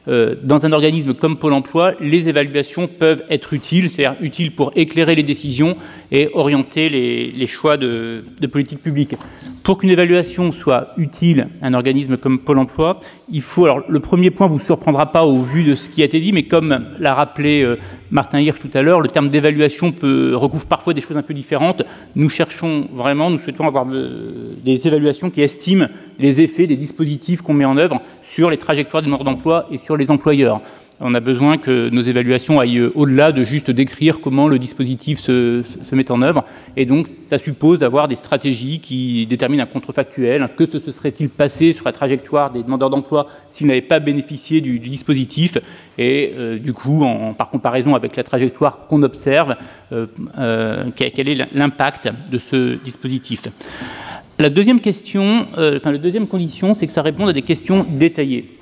euh, 0.08 0.36
dans 0.42 0.66
un 0.66 0.72
organisme 0.72 1.14
comme 1.14 1.38
Pôle 1.38 1.54
emploi, 1.54 1.92
les 2.00 2.30
évaluations 2.30 2.88
peuvent 2.88 3.24
être 3.30 3.54
utiles, 3.54 3.90
c'est-à-dire 3.90 4.18
utiles 4.22 4.56
pour 4.56 4.72
éclairer 4.76 5.16
les 5.16 5.24
décisions 5.24 5.76
et 6.12 6.30
orienter 6.34 6.90
les, 6.90 7.48
choix 7.48 7.78
de, 7.78 8.24
politique 8.52 8.82
publique. 8.82 9.16
Pour 9.64 9.78
qu'une 9.78 9.90
évaluation 9.90 10.54
soit 10.54 10.94
utile 10.98 11.50
à 11.62 11.68
un 11.68 11.74
organisme 11.74 12.16
comme 12.16 12.40
Pôle 12.40 12.58
emploi, 12.58 13.02
il 13.30 13.42
faut. 13.42 13.66
Alors, 13.66 13.82
le 13.90 14.00
premier 14.00 14.30
point 14.30 14.48
vous 14.48 14.60
surprendra 14.60 15.12
pas 15.12 15.26
au 15.26 15.42
vu 15.42 15.66
de 15.66 15.76
ce 15.76 15.90
qui 15.90 16.02
a 16.02 16.06
été 16.06 16.22
dit, 16.22 16.32
mais 16.32 16.44
comme 16.44 16.86
l'a 17.00 17.14
rappelé 17.14 17.64
euh, 17.64 17.78
Martin 18.10 18.40
Hirsch 18.40 18.60
tout 18.60 18.70
à 18.74 18.82
l'heure, 18.82 19.02
le 19.02 19.10
terme 19.10 19.30
d'évaluation 19.30 19.94
recouvre 20.02 20.66
parfois 20.68 20.94
des 20.94 21.02
choses 21.02 21.18
un 21.18 21.22
peu 21.22 21.34
différentes. 21.34 21.84
Nous 22.16 22.30
cherchons 22.30 22.88
vraiment, 22.94 23.30
nous 23.30 23.40
souhaitons 23.40 23.68
avoir 23.68 23.86
euh, 23.92 24.54
des 24.64 24.88
évaluations 24.88 25.30
qui 25.30 25.42
estiment 25.42 25.88
les 26.20 26.42
effets 26.42 26.68
des 26.68 26.78
dispositifs 26.78 27.42
qu'on 27.42 27.54
met 27.54 27.66
en 27.66 27.78
œuvre 27.78 28.02
sur 28.28 28.50
les 28.50 28.58
trajectoires 28.58 29.02
du 29.02 29.10
nombre 29.10 29.24
d'emploi 29.24 29.68
et 29.72 29.78
sur 29.78 29.98
les 29.98 30.12
employeurs. 30.12 30.62
On 31.00 31.14
a 31.14 31.20
besoin 31.20 31.58
que 31.58 31.90
nos 31.90 32.02
évaluations 32.02 32.60
aillent 32.60 32.90
au-delà 32.96 33.32
de 33.32 33.44
juste 33.44 33.70
décrire 33.70 34.20
comment 34.20 34.48
le 34.48 34.58
dispositif 34.58 35.20
se, 35.20 35.62
met 35.94 36.10
en 36.10 36.24
œuvre. 36.24 36.44
Et 36.76 36.86
donc, 36.86 37.08
ça 37.30 37.38
suppose 37.38 37.80
d'avoir 37.80 38.08
des 38.08 38.16
stratégies 38.16 38.80
qui 38.80 39.28
déterminent 39.28 39.64
un 39.64 39.68
contrefactuel. 39.68 40.50
Que 40.58 40.66
se 40.66 40.80
serait-il 40.92 41.30
passé 41.30 41.74
sur 41.74 41.86
la 41.86 41.92
trajectoire 41.92 42.50
des 42.50 42.64
demandeurs 42.64 42.90
d'emploi 42.90 43.28
s'ils 43.52 43.68
n'avaient 43.68 43.82
pas 43.82 44.00
bénéficié 44.00 44.60
du, 44.60 44.80
dispositif 44.80 45.60
Et 46.00 46.34
euh, 46.36 46.58
du 46.58 46.74
coup, 46.74 47.06
par 47.38 47.52
comparaison 47.52 47.94
avec 47.94 48.16
la 48.16 48.24
trajectoire 48.24 48.88
qu'on 48.88 49.04
observe, 49.04 49.56
euh, 49.92 50.08
euh, 50.40 50.86
quel 50.96 51.30
est 51.30 51.48
l'impact 51.54 52.10
de 52.32 52.40
ce 52.40 52.84
dispositif? 52.84 53.44
La 54.40 54.50
deuxième 54.50 54.80
question, 54.80 55.48
enfin 55.54 55.92
la 55.92 55.98
deuxième 55.98 56.28
condition, 56.28 56.74
c'est 56.74 56.88
que 56.88 56.94
ça 56.94 57.02
réponde 57.02 57.30
à 57.30 57.34
des 57.34 57.42
questions 57.42 57.86
détaillées. 57.90 58.58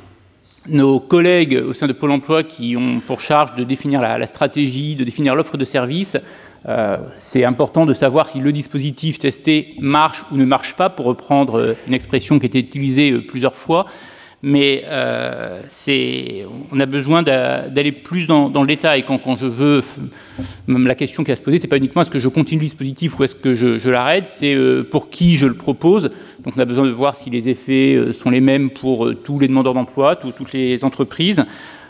Nos 0.68 1.00
collègues 1.00 1.62
au 1.68 1.74
sein 1.74 1.86
de 1.86 1.94
Pôle 1.94 2.10
emploi 2.12 2.44
qui 2.44 2.76
ont 2.76 3.00
pour 3.00 3.22
charge 3.22 3.56
de 3.56 3.64
définir 3.64 4.02
la, 4.02 4.26
stratégie, 4.26 4.96
de 4.96 5.04
définir 5.04 5.36
l'offre 5.36 5.58
de 5.58 5.66
service, 5.66 6.18
euh, 6.68 6.98
c'est 7.16 7.46
important 7.46 7.86
de 7.86 7.94
savoir 7.94 8.30
si 8.30 8.40
le 8.40 8.52
dispositif 8.52 9.20
testé 9.20 9.76
marche 9.80 10.24
ou 10.32 10.38
ne 10.38 10.46
marche 10.46 10.74
pas, 10.76 10.90
pour 10.90 11.06
reprendre 11.06 11.60
euh, 11.60 11.74
une 11.88 11.94
expression 11.94 12.40
qui 12.40 12.46
a 12.46 12.48
été 12.48 12.60
utilisée 12.60 13.12
euh, 13.12 13.22
plusieurs 13.22 13.56
fois 13.56 13.86
mais 14.48 14.84
euh, 14.86 15.64
on 16.72 16.80
a 16.80 16.86
besoin 16.86 17.24
d'aller 17.24 17.92
plus 17.92 18.28
dans, 18.28 18.52
le 18.62 18.68
détail. 18.68 19.04
Quand, 19.04 19.20
je 19.42 19.48
veux, 19.48 19.84
même 20.68 20.86
la 20.86 20.94
question 20.94 21.24
qui 21.24 21.32
va 21.32 21.36
se 21.36 21.42
poser, 21.42 21.58
c'est 21.58 21.68
pas 21.68 21.78
uniquement 21.78 22.04
est-ce 22.04 22.12
que 22.12 22.20
je 22.20 22.28
continue 22.28 22.60
le 22.60 22.66
dispositif 22.68 23.18
ou 23.18 23.24
est-ce 23.24 23.34
que 23.34 23.56
je, 23.56 23.90
l'arrête, 23.90 24.28
c'est 24.28 24.54
euh, 24.54 24.84
pour 24.84 25.10
qui 25.10 25.36
je 25.36 25.48
le 25.48 25.56
propose. 25.56 26.12
Donc 26.44 26.54
on 26.56 26.60
a 26.60 26.66
besoin 26.66 26.86
de 26.86 26.92
voir 26.92 27.16
si 27.16 27.32
les 27.32 27.50
effets 27.50 27.96
euh, 27.96 28.14
sont 28.14 28.30
les 28.30 28.40
mêmes 28.40 28.70
pour 28.70 29.12
tous 29.24 29.40
les 29.40 29.48
demandeurs 29.48 29.74
d'emploi, 29.74 30.16
toutes 30.16 30.54
les 30.54 30.84
entreprises. 30.84 31.44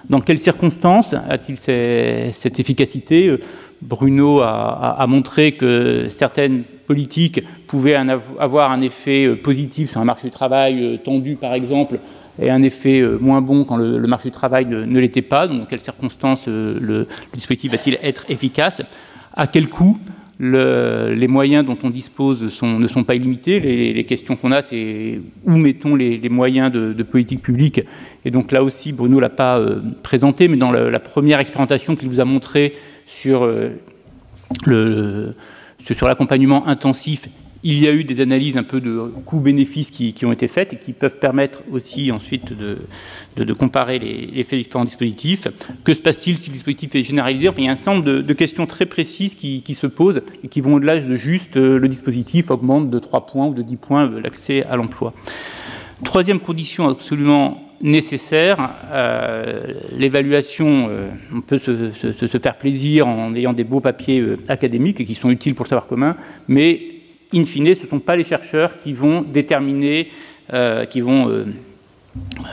Dans 0.09 0.21
quelles 0.21 0.39
circonstances 0.39 1.13
a-t-il 1.13 1.57
cette 1.57 2.57
efficacité? 2.57 3.35
Bruno 3.81 4.39
a, 4.41 5.03
montré 5.09 5.53
que 5.53 6.07
certaines 6.09 6.63
politiques 6.87 7.41
pouvaient 7.67 7.95
avoir 8.39 8.71
un 8.71 8.81
effet 8.81 9.35
positif 9.35 9.91
sur 9.91 9.99
un 9.99 10.05
marché 10.05 10.27
du 10.27 10.31
travail 10.31 11.01
tendu, 11.03 11.35
par 11.35 11.53
exemple, 11.53 11.99
et 12.41 12.49
un 12.49 12.63
effet 12.63 12.99
euh, 12.99 13.17
moins 13.19 13.41
bon 13.41 13.63
quand 13.63 13.77
le, 13.77 13.99
marché 14.07 14.29
du 14.29 14.33
travail 14.33 14.65
ne, 14.65 14.99
l'était 14.99 15.21
pas. 15.21 15.47
Donc, 15.47 15.59
dans 15.59 15.65
quelles 15.65 15.81
circonstances 15.81 16.45
euh, 16.47 16.77
le, 16.81 17.07
dispositif 17.33 17.71
va-t-il 17.71 17.97
être 18.01 18.25
efficace? 18.29 18.81
À 19.33 19.47
quel 19.47 19.69
coût 19.69 19.97
les 20.39 21.27
moyens 21.27 21.65
dont 21.65 21.77
on 21.83 21.89
dispose 21.89 22.61
ne 22.61 22.87
sont 22.87 23.03
pas 23.03 23.15
illimités? 23.15 23.59
Les, 23.59 24.03
questions 24.03 24.35
qu'on 24.35 24.51
a, 24.51 24.61
c'est 24.61 25.21
où 25.45 25.51
mettons 25.51 25.95
les, 25.95 26.29
moyens 26.29 26.71
de, 26.71 27.03
politique 27.03 27.41
publique? 27.41 27.81
Et 28.25 28.31
donc 28.31 28.51
là 28.51 28.63
aussi, 28.63 28.91
Bruno 28.91 29.19
l'a 29.19 29.29
pas 29.29 29.59
euh, 29.59 29.79
présenté, 30.03 30.47
mais 30.47 30.57
dans 30.57 30.71
la, 30.71 30.99
première 30.99 31.39
expérimentation 31.39 31.95
qu'il 31.95 32.09
vous 32.09 32.19
a 32.19 32.25
montrée 32.25 32.75
sur 33.07 33.43
euh, 33.43 35.35
l'accompagnement 36.01 36.67
intensif 36.67 37.29
il 37.67 37.83
y 37.83 37.87
a 37.87 37.91
eu 37.91 38.03
des 38.03 38.21
analyses 38.21 38.57
un 38.57 38.63
peu 38.63 38.79
de 38.79 39.11
coûts-bénéfices 39.25 39.89
qui, 39.89 40.23
ont 40.23 40.31
été 40.31 40.47
faites 40.47 40.73
et 40.73 40.75
qui 40.77 40.93
peuvent 40.93 41.17
permettre 41.17 41.63
aussi 41.71 42.11
ensuite 42.11 42.53
de, 42.53 43.53
comparer 43.53 43.97
les, 43.97 44.39
effets 44.39 44.57
des 44.57 44.61
différents 44.61 44.85
dispositifs. 44.85 45.47
Que 45.83 45.95
se 45.95 45.99
passe-t-il 45.99 46.37
si 46.37 46.51
le 46.51 46.53
dispositif 46.53 46.93
est 46.93 47.01
généralisé? 47.01 47.49
Il 47.57 47.63
y 47.63 47.67
a 47.67 47.71
un 47.71 47.75
certain 47.75 47.95
nombre 47.95 48.05
de, 48.05 48.33
questions 48.33 48.67
très 48.67 48.85
précises 48.85 49.33
qui, 49.33 49.77
se 49.81 49.87
posent 49.87 50.21
et 50.43 50.47
qui 50.47 50.61
vont 50.61 50.75
au-delà 50.75 51.01
de 51.01 51.17
juste 51.17 51.57
euh, 51.57 51.79
le 51.79 51.89
dispositif 51.89 52.51
augmente 52.51 52.91
de 52.91 52.99
3 52.99 53.25
points 53.25 53.47
ou 53.47 53.55
de 53.55 53.63
10 53.63 53.77
points 53.77 54.05
euh, 54.05 54.21
l'accès 54.21 54.63
à 54.65 54.75
l'emploi. 54.77 55.15
Troisième 56.03 56.39
condition 56.39 56.87
absolument 56.87 57.63
nécessaire. 57.81 58.69
Euh, 58.91 59.73
l'évaluation, 59.97 60.89
on 61.33 61.41
peut 61.41 61.57
se, 61.57 62.37
faire 62.37 62.57
plaisir 62.57 63.07
en 63.07 63.33
ayant 63.33 63.53
des 63.53 63.63
beaux 63.63 63.79
papiers 63.79 64.23
académiques 64.49 64.99
et 64.99 65.05
qui 65.05 65.15
sont 65.15 65.31
utiles 65.31 65.55
pour 65.55 65.65
le 65.65 65.69
savoir 65.69 65.87
commun, 65.87 66.15
mais 66.47 66.94
in 67.35 67.45
fine, 67.45 67.75
ce 67.75 67.81
ne 67.81 67.87
sont 67.87 67.99
pas 67.99 68.15
les 68.15 68.23
chercheurs 68.23 68.77
qui 68.77 68.93
vont 68.93 69.21
déterminer, 69.21 70.09
euh, 70.53 70.85
qui 70.85 71.01
vont 71.01 71.29
euh, 71.29 71.45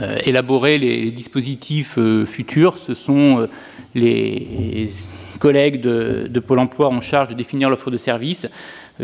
euh, 0.02 0.18
élaborer 0.26 0.78
les, 0.78 1.10
dispositifs 1.10 1.98
futurs, 2.26 2.78
ce 2.78 2.94
sont 2.94 3.48
les 3.94 4.90
collègues 5.38 5.80
de, 5.80 6.40
Pôle 6.40 6.58
emploi 6.58 6.88
en 6.88 7.00
charge 7.00 7.28
de 7.28 7.34
définir 7.34 7.70
l'offre 7.70 7.90
de 7.90 7.96
service, 7.96 8.48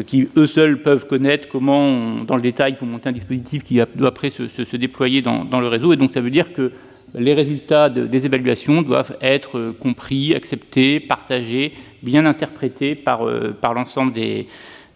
qui 0.06 0.28
eux 0.36 0.46
seuls 0.46 0.82
peuvent 0.82 1.06
connaître 1.06 1.48
comment, 1.48 2.22
dans 2.24 2.36
le 2.36 2.42
détail, 2.42 2.72
il 2.72 2.76
faut 2.76 2.86
monter 2.86 3.08
un 3.08 3.12
dispositif 3.12 3.62
qui 3.62 3.80
doit 3.94 4.08
après 4.08 4.30
se, 4.30 4.76
déployer 4.76 5.22
dans, 5.22 5.60
le 5.60 5.68
réseau. 5.68 5.92
Et 5.92 5.96
donc 5.96 6.12
ça 6.12 6.20
veut 6.20 6.30
dire 6.30 6.52
que 6.52 6.72
les 7.14 7.34
résultats 7.34 7.88
des 7.88 8.26
évaluations 8.26 8.82
doivent 8.82 9.16
être 9.22 9.74
compris, 9.80 10.34
acceptés, 10.34 11.00
partagés, 11.00 11.72
bien 12.02 12.26
interprétés 12.26 12.94
par, 12.94 13.20
par 13.60 13.74
l'ensemble 13.74 14.12
des, 14.12 14.46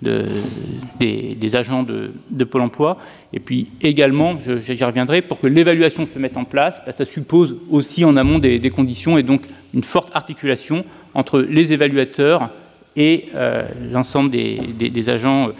des, 0.03 1.57
agents 1.57 1.83
de, 1.83 2.45
Pôle 2.45 2.63
emploi. 2.63 2.99
Et 3.33 3.41
puis 3.41 3.69
également, 3.81 4.39
j'y 4.39 4.85
reviendrai, 4.85 5.23
pour 5.23 5.41
que 5.41 5.47
l'évaluation 5.47 6.07
se 6.13 6.19
mette 6.19 6.37
en 6.37 6.45
place, 6.45 6.83
bah, 6.85 6.93
ça 6.93 7.05
suppose 7.05 7.57
aussi 7.71 8.05
en 8.05 8.17
amont 8.17 8.39
des, 8.39 8.71
conditions 8.71 9.17
et 9.19 9.23
donc 9.23 9.43
une 9.75 9.85
forte 9.85 10.11
articulation 10.15 10.85
entre 11.15 11.41
les 11.41 11.73
évaluateurs 11.73 12.51
et 12.97 13.27
euh, 13.35 13.63
l'ensemble 13.91 14.31
des, 14.31 15.09
agents 15.09 15.49
euh, 15.49 15.53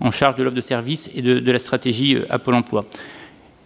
en 0.00 0.10
charge 0.10 0.36
de 0.36 0.42
l'offre 0.42 0.56
de 0.56 0.60
service 0.60 1.10
et 1.14 1.22
de, 1.22 1.52
la 1.52 1.58
stratégie 1.58 2.16
euh, 2.16 2.24
à 2.28 2.38
Pôle 2.38 2.54
emploi. 2.54 2.86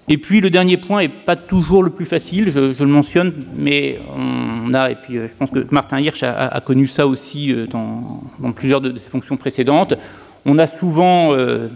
Et 0.08 0.18
puis 0.18 0.40
le 0.40 0.50
dernier 0.50 0.76
point 0.76 1.02
n'est 1.02 1.08
pas 1.08 1.34
toujours 1.34 1.82
le 1.82 1.90
plus 1.90 2.06
facile, 2.06 2.52
je, 2.52 2.60
le 2.78 2.86
mentionne, 2.86 3.32
mais 3.56 3.98
on 4.16 4.72
a, 4.72 4.90
et 4.90 4.94
puis 4.94 5.18
euh, 5.18 5.26
je 5.26 5.34
pense 5.34 5.50
que 5.50 5.66
Martin 5.72 5.98
Hirsch 5.98 6.22
a, 6.22 6.60
connu 6.60 6.86
ça 6.86 7.08
aussi 7.08 7.52
euh, 7.52 7.66
dans, 7.66 8.52
plusieurs 8.54 8.80
de, 8.80 8.96
ses 8.98 9.10
fonctions 9.10 9.36
précédentes. 9.36 9.94
On 10.44 10.58
a 10.58 10.68
souvent 10.68 11.32
euh, 11.32 11.66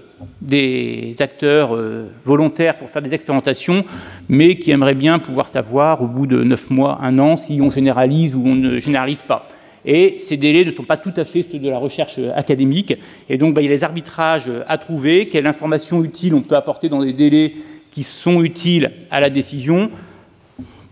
des 0.40 1.16
acteurs 1.18 1.76
volontaires 2.24 2.78
pour 2.78 2.88
faire 2.88 3.02
des 3.02 3.14
expérimentations, 3.14 3.84
mais 4.28 4.58
qui 4.58 4.70
aimeraient 4.70 4.94
bien 4.94 5.18
pouvoir 5.18 5.48
savoir 5.48 6.00
au 6.00 6.06
bout 6.06 6.28
de 6.28 6.44
neuf 6.44 6.70
mois, 6.70 7.00
un 7.02 7.18
an, 7.18 7.36
si 7.36 7.58
on 7.60 7.68
généralise 7.68 8.36
ou 8.36 8.42
on 8.46 8.54
ne 8.54 8.78
généralise 8.78 9.22
pas. 9.26 9.48
Et 9.84 10.18
ces 10.20 10.36
délais 10.36 10.64
ne 10.64 10.70
sont 10.70 10.84
pas 10.84 10.98
tout 10.98 11.14
à 11.16 11.24
fait 11.24 11.42
ceux 11.42 11.58
de 11.58 11.68
la 11.68 11.78
recherche 11.78 12.20
académique. 12.36 12.94
Et 13.28 13.38
donc, 13.38 13.54
bah, 13.54 13.60
il 13.60 13.64
y 13.64 13.68
a 13.68 13.72
les 13.72 13.82
arbitrages 13.82 14.48
à 14.68 14.78
trouver, 14.78 15.26
quelle 15.26 15.48
information 15.48 16.04
utile 16.04 16.34
on 16.34 16.42
peut 16.42 16.54
apporter 16.54 16.88
dans 16.88 17.00
des 17.00 17.14
délais 17.14 17.54
qui 17.90 18.02
sont 18.02 18.42
utiles 18.42 18.92
à 19.10 19.20
la 19.20 19.30
décision, 19.30 19.90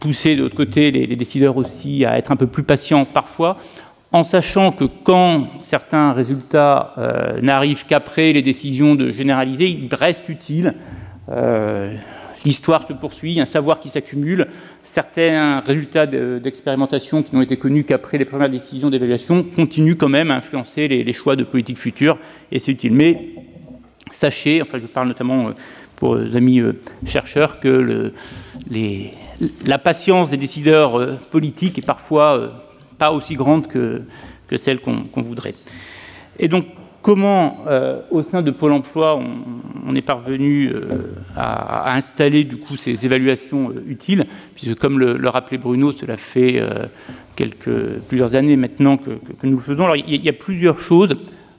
pousser 0.01 0.37
de 0.37 0.43
l'autre 0.43 0.57
côté 0.57 0.91
les, 0.91 1.17
décideurs 1.17 1.57
aussi 1.57 2.05
à 2.05 2.19
être 2.19 2.33
un 2.33 2.37
peu 2.37 2.47
plus 2.47 2.63
patients 2.63 3.05
parfois, 3.05 3.59
en 4.13 4.25
sachant 4.25 4.73
que 4.73 4.85
quand 4.85 5.49
certains 5.61 6.13
résultats 6.13 6.95
euh, 6.99 7.41
n'arrivent 7.41 7.85
qu'après 7.87 8.33
les 8.33 8.43
décisions 8.43 8.95
de 8.95 9.11
généraliser, 9.11 9.69
il 9.69 9.95
reste 9.95 10.29
utile. 10.29 10.75
Euh, 11.31 11.95
l'histoire 12.45 12.87
se 12.87 12.95
poursuit, 12.95 13.39
un 13.39 13.45
savoir 13.45 13.81
qui 13.81 13.91
s'accumule. 13.91 14.47
Certains 14.83 15.61
résultats 15.61 16.07
d'expérimentation 16.07 17.23
qui 17.23 17.35
n'ont 17.35 17.43
été 17.43 17.59
connus 17.59 17.85
qu'après 17.85 18.17
les 18.17 18.25
premières 18.25 18.49
décisions 18.49 18.89
d'évaluation 18.89 19.43
continuent 19.43 19.97
quand 19.97 20.09
même 20.09 20.31
à 20.31 20.37
influencer 20.37 20.89
les, 20.89 21.05
les 21.05 21.13
choix 21.13 21.37
de 21.37 21.45
politique 21.45 21.79
future, 21.79 22.19
et 22.51 22.61
c'est 22.61 22.73
utile. 22.73 22.95
Mais 22.95 23.35
sachez, 24.13 24.63
enfin 24.63 24.79
je 24.81 24.87
parle 24.87 25.09
notamment 25.09 25.49
euh, 25.49 25.53
pour 25.99 26.15
les 26.15 26.37
amis 26.37 26.61
euh, 26.61 26.73
chercheurs 27.07 27.61
que 27.61 28.13
la 29.67 29.79
patience 29.79 30.31
des 30.31 30.37
décideurs 30.37 30.99
euh, 30.99 31.13
politiques 31.31 31.79
est 31.79 31.87
parfois 31.87 32.39
euh, 32.39 32.49
pas 32.99 33.13
aussi 33.13 33.35
grande 33.35 33.67
que, 33.67 34.03
celle 34.57 34.81
qu'on 34.81 35.23
voudrait. 35.23 35.55
Et 36.39 36.49
donc, 36.49 36.67
comment, 37.03 37.65
au 38.11 38.23
sein 38.23 38.43
de 38.43 38.51
Pôle 38.51 38.73
Emploi, 38.73 39.21
on, 39.87 39.95
est 39.95 40.03
parvenu 40.03 40.73
à, 41.37 41.95
installer 41.95 42.45
du 42.45 42.57
coup 42.57 42.77
ces 42.77 43.05
évaluations 43.05 43.73
utiles, 43.87 44.25
puisque 44.55 44.77
comme 44.79 44.99
le, 44.99 45.29
rappelait 45.29 45.59
Bruno, 45.59 45.93
cela 45.93 46.17
fait 46.17 46.61
quelques, 47.37 48.01
plusieurs 48.09 48.35
années 48.35 48.57
maintenant 48.57 48.97
que, 48.97 49.11
nous 49.43 49.57
le 49.57 49.63
faisons. 49.63 49.85
Alors, 49.85 49.97
il 49.97 50.25
y 50.25 50.29
a 50.31 50.33
plusieurs 50.33 50.81
choses. 50.81 51.15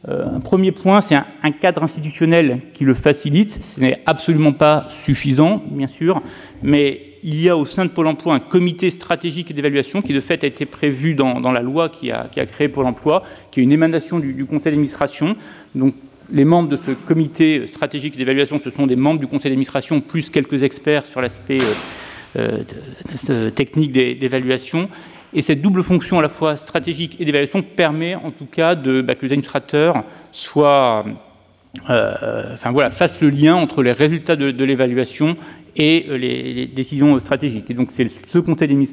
Euh, 0.08 0.36
un 0.36 0.40
premier 0.40 0.72
point, 0.72 1.02
c'est 1.02 1.16
un, 1.16 1.52
cadre 1.52 1.84
institutionnel 1.84 2.62
qui 2.74 2.86
le 2.86 2.94
facilite. 2.94 3.64
Ce 3.64 3.80
n'est 3.80 4.02
absolument 4.06 4.54
pas 4.54 4.88
suffisant, 5.04 5.62
bien 5.70 5.88
sûr, 5.88 6.22
mais 6.64 7.02
il 7.22 7.42
y 7.42 7.50
a 7.50 7.58
au 7.58 7.66
sein 7.66 7.84
de 7.84 7.90
Pôle 7.90 8.08
emploi 8.08 8.34
un 8.34 8.40
comité 8.40 8.90
stratégique 8.92 9.54
d'évaluation 9.54 10.02
qui, 10.02 10.14
de 10.14 10.22
fait, 10.22 10.44
a 10.46 10.48
été 10.48 10.66
prévu 10.66 11.16
dans, 11.16 11.52
la 11.52 11.62
loi 11.62 11.90
qui 11.90 12.12
a, 12.12 12.30
créé 12.46 12.70
Pôle 12.70 12.86
emploi, 12.86 13.24
qui 13.52 13.60
est 13.60 13.64
une 13.64 13.74
émanation 13.74 14.20
du, 14.20 14.46
conseil 14.46 14.72
d'administration. 14.72 15.36
Donc, 15.76 15.96
les 16.32 16.46
membres 16.46 16.70
de 16.70 16.78
ce 16.78 16.92
comité 16.92 17.68
stratégique 17.68 18.16
d'évaluation, 18.16 18.58
ce 18.58 18.70
sont 18.70 18.88
des 18.88 18.96
membres 18.96 19.20
du 19.20 19.28
conseil 19.28 19.52
d'administration, 19.52 20.00
plus 20.00 20.30
quelques 20.30 20.64
experts 20.64 21.06
sur 21.06 21.20
l'aspect 21.20 21.58
euh, 22.38 22.60
euh, 23.30 23.50
technique 23.50 23.92
d'évaluation. 23.92 24.88
Et 25.34 25.42
cette 25.42 25.62
double 25.62 25.84
fonction 25.84 26.18
à 26.20 26.22
la 26.22 26.30
fois 26.30 26.58
stratégique 26.58 27.18
et 27.20 27.26
d'évaluation 27.26 27.62
permet 27.62 28.16
en 28.16 28.32
tout 28.32 28.48
cas 28.48 28.76
bah, 28.76 29.16
que 29.16 29.26
les 29.26 29.32
administrateurs 29.32 30.04
soient, 30.32 31.06
euh, 31.90 32.56
voilà, 32.72 32.90
fassent 32.90 33.22
le 33.22 33.30
lien 33.30 33.56
entre 33.56 33.84
les 33.84 33.92
résultats 33.92 34.36
de, 34.36 34.64
l'évaluation 34.64 35.38
et 35.76 36.08
euh, 36.10 36.18
les, 36.18 36.66
décisions 36.66 37.20
stratégiques. 37.20 37.70
Et 37.70 37.76
donc 37.76 37.90
c'est 37.92 38.08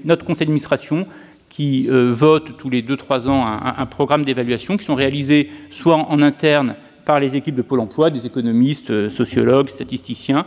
notre 0.05 0.25
conseil 0.25 0.47
d'administration 0.47 1.07
qui 1.49 1.89
euh, 1.89 2.13
vote 2.13 2.59
tous 2.59 2.69
les 2.69 2.83
2-3 2.83 3.29
ans 3.29 3.47
un, 3.47 3.87
programme 3.87 4.25
d'évaluation 4.25 4.77
qui 4.77 4.85
sont 4.85 4.95
réalisés 4.95 5.49
soit 5.71 5.97
en 5.97 6.21
interne 6.21 6.75
par 7.07 7.19
les 7.19 7.37
équipes 7.37 7.55
de 7.55 7.63
Pôle 7.63 7.81
emploi, 7.81 8.11
des 8.11 8.27
économistes, 8.27 9.09
sociologues, 9.11 9.69
statisticiens, 9.69 10.45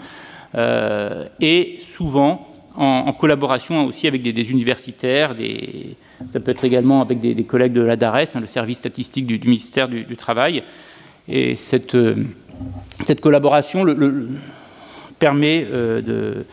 et 1.40 1.80
souvent 1.96 2.49
en, 2.80 3.12
collaboration 3.14 3.86
aussi 3.86 4.08
avec 4.08 4.22
des, 4.22 4.50
universitaires, 4.50 5.36
ça 6.32 6.40
peut 6.40 6.52
être 6.52 6.64
également 6.64 7.02
avec 7.02 7.20
des, 7.20 7.44
collègues 7.44 7.74
de 7.74 7.82
la 7.82 7.98
DARES, 7.98 8.30
hein, 8.36 8.40
le 8.40 8.48
service 8.48 8.78
statistique 8.80 9.26
du, 9.26 9.40
ministère 9.40 9.90
du, 9.90 10.16
Travail. 10.16 10.64
Et 11.28 11.56
cette, 11.56 11.96
euh, 11.96 12.16
collaboration 13.22 13.86
permet 15.20 15.68
euh, 15.70 16.44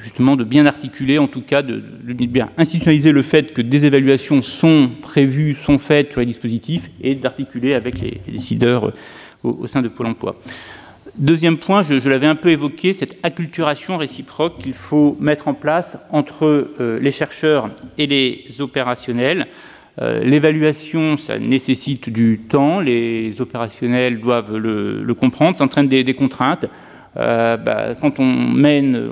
justement 0.00 0.36
de 0.36 0.44
bien 0.44 0.64
articuler, 0.64 1.18
en 1.18 1.26
tout 1.26 1.42
cas 1.42 1.62
de, 1.62 1.82
bien 2.04 2.50
institutionnaliser 2.56 3.10
le 3.10 3.22
fait 3.22 3.52
que 3.52 3.60
des 3.60 3.84
évaluations 3.84 4.40
sont 4.42 4.90
prévues, 5.02 5.56
sont 5.56 5.78
faites 5.78 6.12
sur 6.12 6.20
les 6.20 6.26
dispositifs, 6.26 6.88
et 7.02 7.16
d'articuler 7.16 7.74
avec 7.74 8.00
les, 8.00 8.20
décideurs 8.28 8.92
au, 9.42 9.50
au, 9.50 9.66
sein 9.66 9.82
de 9.82 9.88
Pôle 9.88 10.06
Emploi. 10.06 10.36
Deuxième 11.18 11.58
point, 11.58 11.82
je, 11.82 12.08
l'avais 12.08 12.28
un 12.28 12.36
peu 12.36 12.50
évoqué, 12.50 12.92
cette 12.92 13.18
acculturation 13.24 13.96
réciproque 13.96 14.58
qu'il 14.58 14.74
faut 14.74 15.16
mettre 15.18 15.48
en 15.48 15.54
place 15.54 15.98
entre 16.12 16.44
euh, 16.78 17.00
les 17.00 17.10
chercheurs 17.10 17.70
et 17.98 18.06
les 18.06 18.44
opérationnels. 18.60 19.48
Euh, 20.00 20.22
l'évaluation, 20.22 21.16
ça 21.16 21.40
nécessite 21.40 22.08
du 22.08 22.38
temps, 22.48 22.78
les 22.78 23.40
opérationnels 23.40 24.20
doivent 24.20 24.56
le, 24.56 25.12
comprendre, 25.14 25.56
ça 25.56 25.64
entraîne 25.64 25.88
des, 25.88 26.14
contraintes. 26.14 26.66
Euh, 27.18 27.56
bah, 27.56 27.96
quand 28.00 28.20
on 28.20 28.26
mène, 28.26 28.94
euh, 28.94 29.10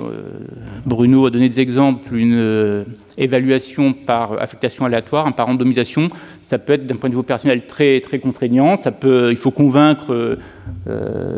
Bruno 0.85 1.25
a 1.25 1.29
donné 1.29 1.49
des 1.49 1.59
exemples, 1.59 2.15
une 2.15 2.37
euh, 2.37 2.83
évaluation 3.17 3.91
par 3.91 4.41
affectation 4.41 4.85
aléatoire, 4.85 5.33
par 5.35 5.47
randomisation, 5.47 6.07
ça 6.43 6.57
peut 6.57 6.73
être 6.73 6.87
d'un 6.87 6.95
point 6.95 7.09
de 7.09 7.15
vue 7.15 7.19
opérationnel 7.19 7.67
très, 7.67 7.99
très 7.99 8.19
contraignant. 8.19 8.77
Ça 8.77 8.91
peut, 8.93 9.27
il 9.31 9.35
faut 9.35 9.51
convaincre 9.51 10.37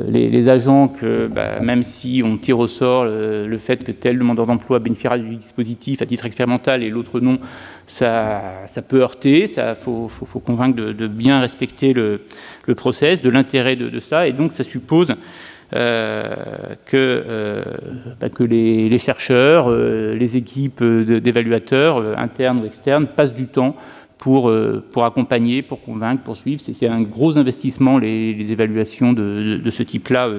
les, 0.08 0.50
agents 0.50 0.88
que 0.88 1.28
bah, 1.28 1.60
même 1.60 1.82
si 1.82 2.22
on 2.24 2.38
tire 2.38 2.60
au 2.60 2.68
sort 2.68 3.06
le, 3.06 3.58
fait 3.58 3.84
que 3.84 3.92
tel 3.92 4.20
demandeur 4.20 4.46
d'emploi 4.46 4.78
bénéficiera 4.78 5.18
du 5.18 5.36
dispositif 5.38 6.04
à 6.04 6.06
titre 6.06 6.28
expérimental 6.28 6.84
et 6.84 6.90
l'autre 6.90 7.20
non, 7.20 7.40
ça, 7.88 8.68
peut 8.88 9.02
heurter. 9.02 9.46
Il 9.46 9.76
faut, 9.80 10.08
faut, 10.08 10.40
convaincre 10.40 10.76
de, 10.76 11.08
bien 11.08 11.40
respecter 11.40 11.94
le, 11.94 12.22
le 12.68 12.76
process, 12.76 13.24
de 13.24 13.30
l'intérêt 13.32 13.76
de, 13.76 13.90
de, 13.90 14.00
ça. 14.00 14.28
Et 14.28 14.32
donc 14.32 14.52
ça 14.52 14.64
suppose 14.64 15.16
euh, 15.76 16.74
que, 16.88 16.98
euh, 16.98 17.64
bah, 18.20 18.30
que 18.30 18.44
les, 18.44 18.98
chercheurs, 18.98 19.70
euh, 19.70 20.16
les 20.16 20.36
équipes 20.36 20.84
d'évaluateurs, 20.84 22.18
internes 22.18 22.62
ou 22.62 22.66
externes, 22.66 23.06
passent 23.06 23.36
du 23.36 23.46
temps 23.46 23.76
pour, 24.18 24.52
pour 24.92 25.06
accompagner, 25.06 25.62
pour 25.62 25.82
convaincre, 25.82 26.24
pour 26.24 26.36
suivre. 26.36 26.60
C'est 26.60 26.88
un 26.88 27.04
gros 27.04 27.38
investissement, 27.38 28.00
les, 28.00 28.52
évaluations 28.52 29.14
de, 29.14 29.70
ce 29.70 29.84
type-là 29.84 30.30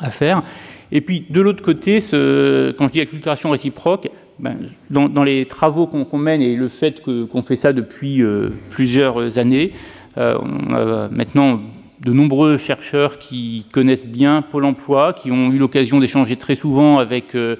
à 0.00 0.10
faire. 0.10 0.44
Et 0.92 1.00
puis, 1.00 1.26
de 1.28 1.40
l'autre 1.40 1.62
côté, 1.62 1.98
quand 2.00 2.86
je 2.86 2.92
dis 2.92 3.00
acculturation 3.00 3.50
réciproque, 3.50 4.08
ben, 4.38 4.56
dans, 4.90 5.24
les 5.24 5.46
travaux 5.46 5.88
qu'on 5.88 6.18
mène 6.18 6.40
et 6.40 6.54
le 6.54 6.68
fait 6.68 7.02
qu'on 7.02 7.42
fait 7.42 7.56
ça 7.56 7.72
depuis 7.72 8.22
plusieurs 8.70 9.38
années, 9.38 9.72
on 10.16 10.72
a 10.72 11.08
maintenant 11.10 11.60
de 12.06 12.12
nombreux 12.12 12.56
chercheurs 12.56 13.18
qui 13.18 13.66
connaissent 13.72 14.06
bien 14.06 14.40
Pôle 14.40 14.64
emploi, 14.64 15.12
qui 15.12 15.32
ont 15.32 15.50
eu 15.50 15.58
l'occasion 15.58 15.98
d'échanger 15.98 16.36
très 16.36 16.54
souvent 16.54 16.98
avec, 16.98 17.34
euh, 17.34 17.56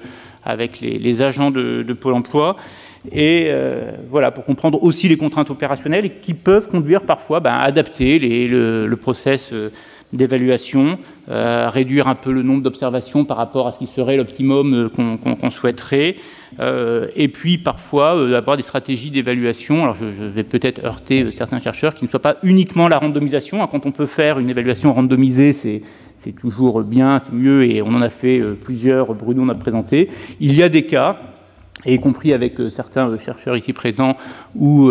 les, 0.81 1.21
agents 1.21 1.51
de, 1.51 1.93
Pôle 1.93 2.13
emploi, 2.13 2.55
et 3.11 3.47
euh, 3.49 3.91
voilà, 4.09 4.31
pour 4.31 4.45
comprendre 4.45 4.81
aussi 4.81 5.09
les 5.09 5.17
contraintes 5.17 5.49
opérationnelles 5.49 6.19
qui 6.21 6.33
peuvent 6.33 6.69
conduire 6.69 7.01
parfois 7.03 7.41
ben, 7.41 7.51
à 7.51 7.63
adapter 7.63 8.19
le, 8.19 8.87
le, 8.87 8.97
process 8.97 9.49
euh, 9.51 9.69
d'évaluation, 10.13 10.99
euh, 11.29 11.69
réduire 11.69 12.07
un 12.07 12.15
peu 12.15 12.31
le 12.31 12.41
nombre 12.41 12.63
d'observations 12.63 13.25
par 13.25 13.37
rapport 13.37 13.67
à 13.67 13.73
ce 13.73 13.79
qui 13.79 13.87
serait 13.87 14.15
l'optimum 14.15 14.73
euh, 14.73 14.89
qu'on 14.89 15.51
souhaiterait, 15.51 16.15
euh, 16.59 17.07
et 17.15 17.27
puis 17.27 17.57
parfois 17.57 18.11
avoir 18.37 18.55
des 18.55 18.63
stratégies 18.63 19.11
d'évaluation. 19.11 19.83
Alors 19.83 19.95
je, 19.95 20.05
vais 20.05 20.43
peut-être 20.43 20.83
heurter 20.83 21.29
certains 21.31 21.59
chercheurs 21.59 21.93
qui 21.93 22.05
ne 22.05 22.09
soient 22.09 22.21
pas 22.21 22.37
uniquement 22.43 22.87
la 22.87 22.99
randomisation. 22.99 23.61
Hein, 23.61 23.67
quand 23.69 23.85
on 23.85 23.91
peut 23.91 24.05
faire 24.05 24.39
une 24.39 24.49
évaluation 24.49 24.93
randomisée, 24.93 25.51
c'est 25.51 26.31
toujours 26.39 26.81
bien, 26.83 27.19
c'est 27.19 27.33
mieux, 27.33 27.69
et 27.69 27.81
on 27.81 27.89
en 27.89 28.01
a 28.01 28.09
fait 28.09 28.41
plusieurs, 28.61 29.13
Bruno 29.13 29.43
en 29.43 29.49
a 29.49 29.55
présenté. 29.55 30.09
Il 30.39 30.55
y 30.55 30.63
a 30.63 30.69
des 30.69 30.83
cas, 30.83 31.19
et 31.85 31.93
y 31.93 31.99
compris 31.99 32.33
avec 32.33 32.55
certains 32.69 33.17
chercheurs 33.19 33.55
ici 33.55 33.71
présents, 33.71 34.17
où, 34.55 34.89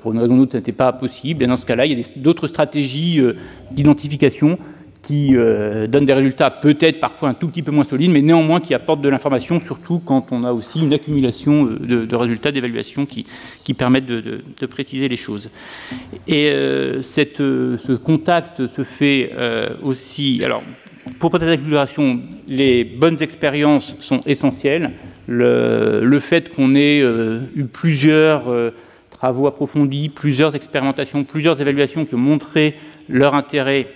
pour 0.00 0.12
une 0.12 0.18
raison 0.18 0.38
ou 0.38 0.42
autre, 0.42 0.52
ce 0.52 0.56
n'était 0.58 0.72
pas 0.72 0.92
possible. 0.92 1.46
Dans 1.46 1.56
ce 1.56 1.66
cas-là, 1.66 1.86
il 1.86 1.98
y 1.98 2.02
a 2.02 2.06
d'autres 2.16 2.46
stratégies 2.46 3.22
d'identification 3.72 4.58
qui 5.06 5.36
euh, 5.36 5.86
donne 5.86 6.04
des 6.04 6.12
résultats 6.12 6.50
peut-être 6.50 6.98
parfois 6.98 7.28
un 7.28 7.34
tout 7.34 7.46
petit 7.46 7.62
peu 7.62 7.70
moins 7.70 7.84
solides, 7.84 8.10
mais 8.10 8.22
néanmoins 8.22 8.58
qui 8.58 8.74
apportent 8.74 9.02
de 9.02 9.08
l'information, 9.08 9.60
surtout 9.60 10.00
quand 10.04 10.26
on 10.32 10.42
a 10.42 10.52
aussi 10.52 10.80
une 10.82 10.92
accumulation 10.92 11.66
euh, 11.66 12.06
de, 12.06 12.16
résultats 12.16 12.50
d'évaluation 12.50 13.06
qui, 13.06 13.24
qui, 13.62 13.72
permettent 13.72 14.06
de, 14.06 14.66
préciser 14.66 15.08
les 15.08 15.16
choses. 15.16 15.48
Et 16.26 16.50
euh, 16.50 17.02
cette, 17.02 17.38
ce 17.38 17.92
contact 17.92 18.66
se 18.66 18.82
fait 18.82 19.32
aussi. 19.82 20.42
Alors, 20.44 20.62
pour 21.20 21.30
peut-être 21.30 21.46
d'accélération, 21.46 22.20
les 22.48 22.82
bonnes 22.84 23.22
expériences 23.22 23.94
sont 24.00 24.22
essentielles. 24.26 24.90
Le, 25.28 26.18
fait 26.20 26.54
qu'on 26.54 26.74
ait 26.74 27.00
eu 27.00 27.64
plusieurs 27.64 28.44
travaux 29.10 29.46
approfondis, 29.46 30.08
plusieurs 30.08 30.54
expérimentations, 30.54 31.24
plusieurs 31.24 31.60
évaluations 31.60 32.04
qui 32.04 32.14
ont 32.14 32.18
montré 32.18 32.76
leur 33.08 33.34
intérêt 33.34 33.88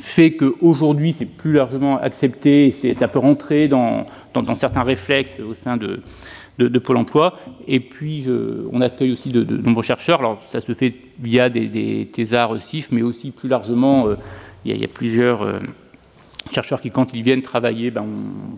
fait 0.00 0.32
qu'aujourd'hui, 0.32 1.12
c'est 1.12 1.26
plus 1.26 1.52
largement 1.52 1.98
accepté, 1.98 2.72
ça 2.94 3.08
peut 3.08 3.18
rentrer 3.18 3.68
dans, 3.68 4.06
certains 4.54 4.82
réflexes 4.82 5.38
au 5.40 5.54
sein 5.54 5.76
de, 5.76 6.00
Pôle 6.78 6.98
emploi. 6.98 7.38
Et 7.66 7.80
puis, 7.80 8.26
on 8.72 8.80
accueille 8.80 9.12
aussi 9.12 9.30
de, 9.30 9.56
nombreux 9.56 9.82
chercheurs. 9.82 10.20
Alors, 10.20 10.42
ça 10.48 10.60
se 10.60 10.74
fait 10.74 10.94
via 11.18 11.48
des, 11.48 11.66
des 11.66 12.08
thésards 12.12 12.60
CIF, 12.60 12.88
mais 12.90 13.02
aussi 13.02 13.30
plus 13.30 13.48
largement, 13.48 14.06
euh, 14.06 14.16
il, 14.64 14.76
y 14.76 14.84
a, 14.84 14.88
plusieurs. 14.88 15.42
Euh, 15.42 15.58
chercheurs 16.52 16.80
qui, 16.80 16.90
quand 16.90 17.14
ils 17.14 17.22
viennent 17.22 17.42
travailler, 17.42 17.90
ben, 17.90 18.06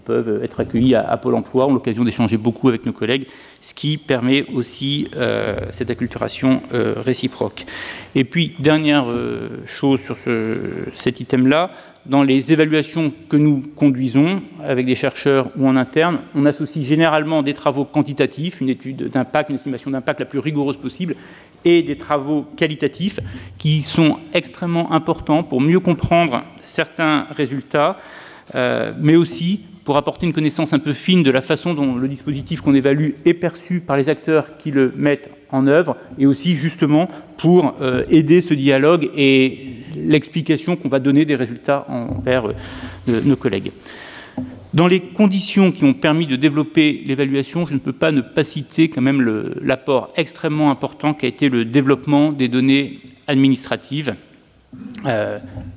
peuvent 0.05 0.43
être 0.43 0.61
accueillis 0.61 0.95
à, 0.95 1.17
Pôle 1.17 1.35
emploi, 1.35 1.67
ont 1.67 1.73
l'occasion 1.73 2.05
d'échanger 2.05 2.37
beaucoup 2.37 2.69
avec 2.69 2.85
nos 2.87 2.93
collègues, 2.93 3.27
ce 3.61 3.75
qui 3.75 3.97
permet 3.97 4.45
aussi 4.55 5.09
euh, 5.17 5.57
cette 5.73 5.91
acculturation 5.91 6.63
euh, 6.73 6.95
réciproque. 6.97 7.65
Et 8.15 8.25
puis, 8.25 8.55
dernière 8.59 9.11
euh, 9.11 9.63
chose 9.67 10.01
sur 10.01 10.17
ce, 10.19 10.57
cet 10.95 11.21
item-là, 11.21 11.71
dans 12.07 12.23
les 12.23 12.53
évaluations 12.53 13.13
que 13.31 13.37
nous 13.37 13.63
conduisons 13.77 14.43
avec 14.63 14.85
des 14.85 14.95
chercheurs 14.95 15.49
ou 15.57 15.67
en 15.67 15.77
interne, 15.77 16.21
on 16.35 16.45
associe 16.45 16.85
généralement 16.85 17.43
des 17.43 17.55
travaux 17.55 17.85
quantitatifs, 17.85 18.61
une 18.61 18.69
étude 18.69 19.09
d'impact, 19.09 19.49
une 19.49 19.57
estimation 19.57 19.91
d'impact 19.91 20.21
la 20.21 20.27
plus 20.27 20.39
rigoureuse 20.39 20.77
possible, 20.77 21.17
et 21.65 21.83
des 21.83 21.97
travaux 21.97 22.45
qualitatifs 22.57 23.21
qui 23.57 23.83
sont 23.83 24.19
extrêmement 24.35 24.93
importants 24.93 25.43
pour 25.43 25.63
mieux 25.63 25.81
comprendre 25.81 26.45
certains 26.75 27.27
résultats, 27.31 27.99
euh, 28.55 28.93
mais 28.99 29.17
aussi 29.17 29.61
pour 29.85 29.97
apporter 29.97 30.27
une 30.27 30.33
connaissance 30.33 30.73
un 30.73 30.79
peu 30.79 30.93
fine 30.93 31.23
de 31.23 31.31
la 31.31 31.41
façon 31.41 31.75
dont 31.75 31.95
le 31.95 32.09
dispositif 32.09 32.63
qu'on 32.63 32.75
évalue 32.75 33.11
est 33.25 33.35
perçu 33.35 33.81
par 33.81 33.97
les 33.97 34.09
acteurs 34.09 34.57
qui 34.57 34.71
le 34.71 34.93
mettent 34.97 35.31
en 35.51 35.67
œuvre, 35.67 35.97
et 36.19 36.27
aussi 36.27 36.57
justement 36.57 37.09
pour 37.39 37.75
euh, 37.81 38.05
aider 38.11 38.41
ce 38.41 38.55
dialogue 38.55 39.11
et 39.17 39.77
l'explication 39.95 40.75
qu'on 40.75 40.89
va 40.89 40.99
donner 40.99 41.25
des 41.25 41.37
résultats 41.37 41.87
envers 41.89 42.47
euh, 42.47 43.21
nos 43.25 43.37
collègues. 43.37 43.71
Dans 44.73 44.89
les 44.89 44.99
conditions 44.99 45.71
qui 45.71 45.85
ont 45.85 45.95
permis 45.95 46.27
de 46.27 46.35
développer 46.35 47.05
l'évaluation, 47.07 47.67
je 47.67 47.75
ne 47.75 47.79
peux 47.79 47.93
pas 47.93 48.11
ne 48.11 48.23
pas 48.23 48.43
citer 48.43 48.89
quand 48.89 49.03
même 49.03 49.23
l'apport 49.63 50.13
extrêmement 50.17 50.73
important 50.73 51.15
qui 51.15 51.27
a 51.27 51.29
été 51.29 51.49
le 51.49 51.65
développement 51.65 52.33
des 52.33 52.49
données 52.49 52.99
administratives 53.29 54.17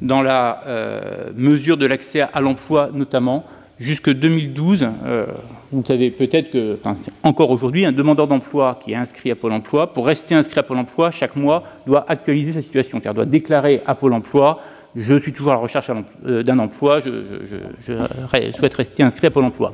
dans 0.01 0.21
la 0.21 0.61
euh, 0.67 1.31
mesure 1.35 1.77
de 1.77 1.85
l'accès 1.85 2.21
à 2.21 2.41
l'emploi 2.41 2.89
notamment. 2.93 3.45
Jusque 3.79 4.09
2012, 4.09 4.89
euh, 5.05 5.25
vous 5.71 5.85
savez 5.85 6.09
peut-être 6.09 6.49
que, 6.49 6.79
encore 7.21 7.51
aujourd'hui, 7.51 7.85
un 7.85 7.91
demandeur 7.91 8.27
d'emploi 8.27 8.79
qui 8.81 8.93
est 8.93 8.95
inscrit 8.95 9.29
à 9.29 9.35
Pôle 9.35 9.51
emploi, 9.51 9.93
pour 9.93 10.07
rester 10.07 10.33
inscrit 10.33 10.59
à 10.59 10.63
Pôle 10.63 10.77
emploi, 10.77 11.11
chaque 11.11 11.35
mois, 11.35 11.63
doit 11.85 12.03
actualiser 12.07 12.53
sa 12.53 12.63
situation, 12.63 12.99
car 12.99 13.13
doit 13.13 13.25
déclarer 13.25 13.81
à 13.85 13.93
Pôle 13.93 14.13
emploi 14.13 14.61
je 14.97 15.19
suis 15.19 15.31
toujours 15.31 15.51
à 15.51 15.55
la 15.55 15.61
recherche 15.61 15.91
euh, 16.25 16.43
d'un 16.43 16.57
emploi, 16.59 16.99
je, 16.99 18.51
souhaite 18.53 18.73
rester 18.73 19.03
inscrit 19.03 19.27
à 19.27 19.31
Pôle 19.31 19.45
emploi. 19.45 19.73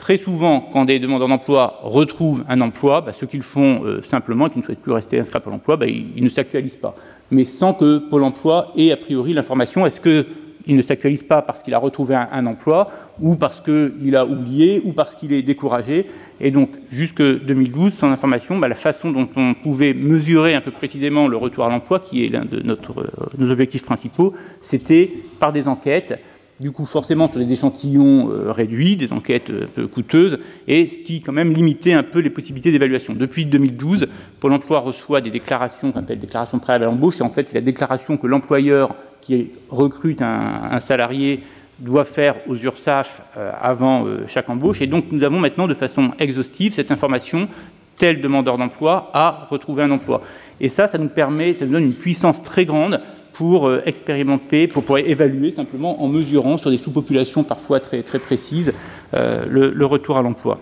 Très 0.00 0.16
souvent, 0.16 0.62
quand 0.62 0.86
des 0.86 0.98
demandeurs 0.98 1.28
d'emploi 1.28 1.78
retrouvent 1.82 2.42
un 2.48 2.62
emploi, 2.62 3.02
bah, 3.02 3.12
ce 3.12 3.26
qu'ils 3.26 3.42
font 3.42 3.84
euh, 3.84 4.02
simplement, 4.10 4.48
qui 4.48 4.58
ne 4.58 4.62
souhaitent 4.62 4.80
plus 4.80 4.92
rester 4.92 5.20
inscrits 5.20 5.36
à 5.36 5.40
Pôle 5.40 5.52
emploi, 5.52 5.76
bah, 5.76 5.84
ils, 5.86 6.24
ne 6.24 6.28
s'actualisent 6.30 6.78
pas. 6.78 6.94
Mais 7.30 7.44
sans 7.44 7.74
que 7.74 7.98
Pôle 7.98 8.22
emploi 8.22 8.72
ait 8.78 8.92
a 8.92 8.96
priori 8.96 9.34
l'information, 9.34 9.84
est-ce 9.84 10.00
que 10.00 10.26
il 10.66 10.76
ne 10.76 10.82
s'actualise 10.82 11.22
pas 11.22 11.42
parce 11.42 11.62
qu'il 11.62 11.74
a 11.74 11.78
retrouvé 11.78 12.14
un, 12.14 12.46
emploi, 12.46 12.88
ou 13.20 13.34
parce 13.34 13.60
qu'il 13.60 14.16
a 14.16 14.24
oublié, 14.24 14.80
ou 14.84 14.92
parce 14.92 15.14
qu'il 15.14 15.32
est 15.32 15.42
découragé. 15.42 16.06
Et 16.40 16.50
donc, 16.50 16.70
jusque 16.90 17.22
2012, 17.22 17.92
sans 17.94 18.10
information, 18.10 18.58
bah, 18.58 18.68
la 18.68 18.74
façon 18.74 19.10
dont 19.10 19.28
on 19.36 19.54
pouvait 19.54 19.92
mesurer 19.92 20.54
un 20.54 20.60
peu 20.62 20.70
précisément 20.70 21.28
le 21.28 21.36
retour 21.36 21.64
à 21.64 21.70
l'emploi, 21.70 22.00
qui 22.00 22.24
est 22.24 22.28
l'un 22.28 22.46
de 22.46 22.58
euh, 22.58 23.04
nos 23.38 23.50
objectifs 23.50 23.84
principaux, 23.84 24.32
c'était 24.62 25.12
par 25.38 25.52
des 25.52 25.68
enquêtes 25.68 26.18
du 26.60 26.72
coup 26.72 26.84
forcément 26.84 27.26
sur 27.26 27.38
des 27.38 27.50
échantillons 27.50 28.30
euh, 28.30 28.52
réduits, 28.52 28.96
des 28.96 29.12
enquêtes 29.12 29.48
euh, 29.48 29.66
peu 29.72 29.86
coûteuses, 29.86 30.38
et 30.68 30.88
ce 30.88 30.94
qui 30.98 31.22
quand 31.22 31.32
même 31.32 31.52
limitait 31.52 31.94
un 31.94 32.02
peu 32.02 32.18
les 32.18 32.28
possibilités 32.28 32.70
d'évaluation. 32.70 33.14
Depuis 33.14 33.46
2012, 33.46 34.06
Pôle 34.38 34.52
emploi 34.52 34.80
reçoit 34.80 35.22
des 35.22 35.30
déclarations 35.30 35.90
qu'on 35.90 36.00
appelle 36.00 36.18
déclarations 36.18 36.58
préalables 36.58 36.84
à 36.84 36.88
l'embauche, 36.88 37.20
et 37.20 37.22
en 37.22 37.30
fait 37.30 37.48
c'est 37.48 37.56
la 37.56 37.64
déclaration 37.64 38.18
que 38.18 38.26
l'employeur 38.26 38.94
qui 39.22 39.50
recrute 39.70 40.20
un, 40.22 40.78
salarié 40.80 41.40
doit 41.78 42.04
faire 42.04 42.36
aux 42.46 42.56
URSAF 42.56 43.22
euh, 43.38 43.52
avant 43.58 44.06
chaque 44.26 44.50
embauche, 44.50 44.82
et 44.82 44.86
donc 44.86 45.06
nous 45.12 45.24
avons 45.24 45.40
maintenant 45.40 45.66
de 45.66 45.74
façon 45.74 46.10
exhaustive 46.18 46.74
cette 46.74 46.90
information 46.90 47.48
tel 47.96 48.20
demandeur 48.20 48.56
d'emploi 48.58 49.10
a 49.12 49.46
retrouvé 49.50 49.82
un 49.82 49.90
emploi. 49.90 50.22
Et 50.58 50.68
ça, 50.68 50.88
ça 50.88 50.98
nous 50.98 51.08
permet, 51.08 51.54
ça 51.54 51.66
nous 51.66 51.72
donne 51.72 51.84
une 51.84 51.94
puissance 51.94 52.42
très 52.42 52.64
grande 52.64 53.00
pour 53.40 53.68
euh, 53.68 53.80
expérimenter, 53.86 54.66
pour 54.66 54.82
pouvoir 54.82 55.00
évaluer 55.00 55.50
simplement 55.50 56.02
en 56.02 56.08
mesurant 56.08 56.58
sur 56.58 56.70
des 56.70 56.76
sous-populations 56.76 57.42
parfois 57.42 57.80
très, 57.80 58.02
très 58.02 58.18
précises 58.18 58.74
euh, 59.14 59.46
le, 59.48 59.86
retour 59.86 60.18
à 60.18 60.22
l'emploi. 60.22 60.60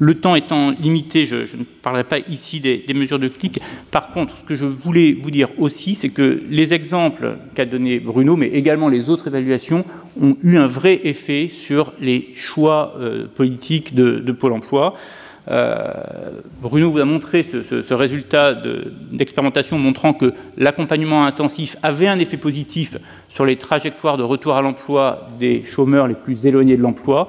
Le 0.00 0.14
temps 0.14 0.34
étant 0.34 0.70
limité, 0.70 1.26
je, 1.26 1.36
ne 1.36 1.62
parlerai 1.80 2.02
pas 2.02 2.18
ici 2.18 2.58
des, 2.58 2.84
mesures 2.92 3.20
de 3.20 3.28
clic. 3.28 3.60
Par 3.92 4.12
contre, 4.12 4.34
ce 4.42 4.48
que 4.48 4.56
je 4.56 4.64
voulais 4.64 5.12
vous 5.12 5.30
dire 5.30 5.50
aussi, 5.58 5.94
c'est 5.94 6.08
que 6.08 6.42
les 6.50 6.74
exemples 6.74 7.36
qu'a 7.54 7.66
donné 7.66 8.00
Bruno, 8.00 8.34
mais 8.34 8.48
également 8.48 8.88
les 8.88 9.08
autres 9.08 9.28
évaluations, 9.28 9.84
ont 10.20 10.36
eu 10.42 10.56
un 10.56 10.66
vrai 10.66 10.98
effet 11.04 11.46
sur 11.46 11.92
les 12.00 12.30
choix 12.34 12.96
euh, 12.98 13.28
politiques 13.32 13.94
de, 13.94 14.32
Pôle 14.32 14.54
emploi. 14.54 14.96
Euh, 15.50 15.92
Bruno 16.62 16.90
vous 16.90 16.98
a 16.98 17.04
montré 17.04 17.42
ce, 17.42 17.94
résultat 17.94 18.54
d'expérimentation 19.10 19.78
montrant 19.78 20.12
que 20.12 20.32
l'accompagnement 20.56 21.24
intensif 21.24 21.76
avait 21.82 22.06
un 22.06 22.18
effet 22.18 22.36
positif 22.36 22.96
sur 23.28 23.44
les 23.44 23.56
trajectoires 23.56 24.16
de 24.16 24.22
retour 24.22 24.54
à 24.54 24.62
l'emploi 24.62 25.26
des 25.38 25.62
chômeurs 25.64 26.06
les 26.06 26.14
plus 26.14 26.46
éloignés 26.46 26.76
de 26.76 26.82
l'emploi. 26.82 27.28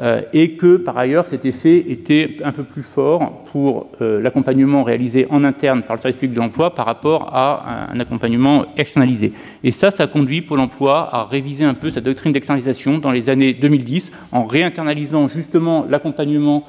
Euh, 0.00 0.20
et 0.32 0.52
que 0.52 0.76
par 0.76 0.96
ailleurs 0.96 1.26
cet 1.26 1.44
effet 1.44 1.90
était 1.90 2.36
un 2.44 2.52
peu 2.52 2.62
plus 2.62 2.84
fort 2.84 3.42
pour 3.50 3.88
euh, 4.00 4.20
l'accompagnement 4.22 4.84
réalisé 4.84 5.26
en 5.28 5.42
interne 5.42 5.82
par 5.82 5.96
le 5.96 6.02
service 6.02 6.20
public 6.20 6.34
de 6.34 6.38
l'emploi 6.38 6.72
par 6.72 6.86
rapport 6.86 7.34
à 7.34 7.90
un, 7.92 7.98
accompagnement 7.98 8.66
externalisé. 8.76 9.32
Et 9.64 9.72
ça, 9.72 9.90
ça 9.90 10.04
a 10.04 10.06
conduit 10.06 10.40
Pôle 10.40 10.60
emploi 10.60 11.12
à 11.12 11.24
réviser 11.24 11.64
un 11.64 11.74
peu 11.74 11.90
sa 11.90 12.00
doctrine 12.00 12.32
d'externalisation 12.32 12.98
dans 12.98 13.10
les 13.10 13.28
années 13.28 13.54
2010 13.54 14.12
en 14.30 14.46
réinternalisant 14.46 15.26
justement 15.26 15.84
l'accompagnement 15.88 16.64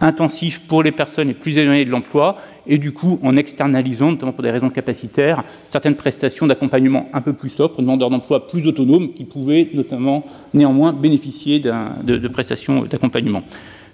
intensif 0.00 0.60
pour 0.66 0.82
les 0.82 0.92
personnes 0.92 1.28
les 1.28 1.34
plus 1.34 1.58
éloignées 1.58 1.84
de 1.84 1.90
l'emploi 1.90 2.38
et 2.66 2.78
du 2.78 2.92
coup 2.92 3.18
en 3.22 3.36
externalisant, 3.36 4.12
notamment 4.12 4.32
pour 4.32 4.42
des 4.42 4.50
raisons 4.50 4.70
capacitaires, 4.70 5.44
certaines 5.64 5.94
prestations 5.94 6.46
d'accompagnement 6.46 7.08
un 7.12 7.20
peu 7.20 7.32
plus 7.32 7.48
soft 7.48 7.74
pour 7.74 7.82
demandeurs 7.82 8.10
d'emploi 8.10 8.46
plus 8.46 8.66
autonomes 8.66 9.12
qui 9.12 9.24
pouvaient 9.24 9.68
notamment 9.74 10.24
néanmoins 10.54 10.92
bénéficier 10.92 11.60
de, 11.60 12.28
prestations 12.28 12.82
d'accompagnement. 12.84 13.42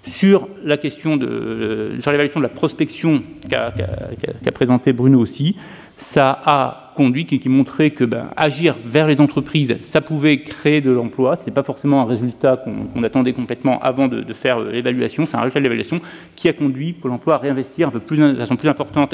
Sur 0.05 0.47
la 0.63 0.77
question 0.77 1.17
de, 1.17 1.97
sur 1.99 2.11
l'évaluation 2.11 2.39
de 2.39 2.45
la 2.45 2.49
prospection 2.49 3.21
qu'a 3.49 3.73
présenté 4.53 4.93
Bruno 4.93 5.19
aussi, 5.19 5.57
ça 5.97 6.39
a 6.45 6.93
conduit, 6.95 7.25
qui, 7.25 7.47
montrait 7.47 7.91
que 7.91 8.03
ben, 8.03 8.29
agir 8.35 8.75
vers 8.83 9.07
les 9.07 9.21
entreprises, 9.21 9.77
ça 9.81 10.01
pouvait 10.01 10.41
créer 10.41 10.81
de 10.81 10.89
l'emploi. 10.89 11.35
Ce 11.35 11.41
n'était 11.41 11.51
pas 11.51 11.61
forcément 11.63 12.01
un 12.01 12.05
résultat 12.05 12.57
qu'on 12.57 13.03
attendait 13.03 13.33
complètement 13.33 13.79
avant 13.79 14.07
de, 14.07 14.33
faire 14.33 14.57
euh, 14.57 14.71
l'évaluation. 14.71 15.25
C'est 15.25 15.35
un 15.35 15.41
résultat 15.41 15.59
de 15.59 15.63
l'évaluation 15.63 15.97
qui 16.35 16.49
a 16.49 16.53
conduit 16.53 16.93
Pôle 16.93 17.11
emploi 17.11 17.35
à 17.35 17.37
réinvestir 17.37 17.89
un 17.89 17.91
peu 17.91 17.99
plus, 17.99 18.17
de 18.17 18.35
façon 18.35 18.55
plus 18.55 18.69
importante 18.69 19.13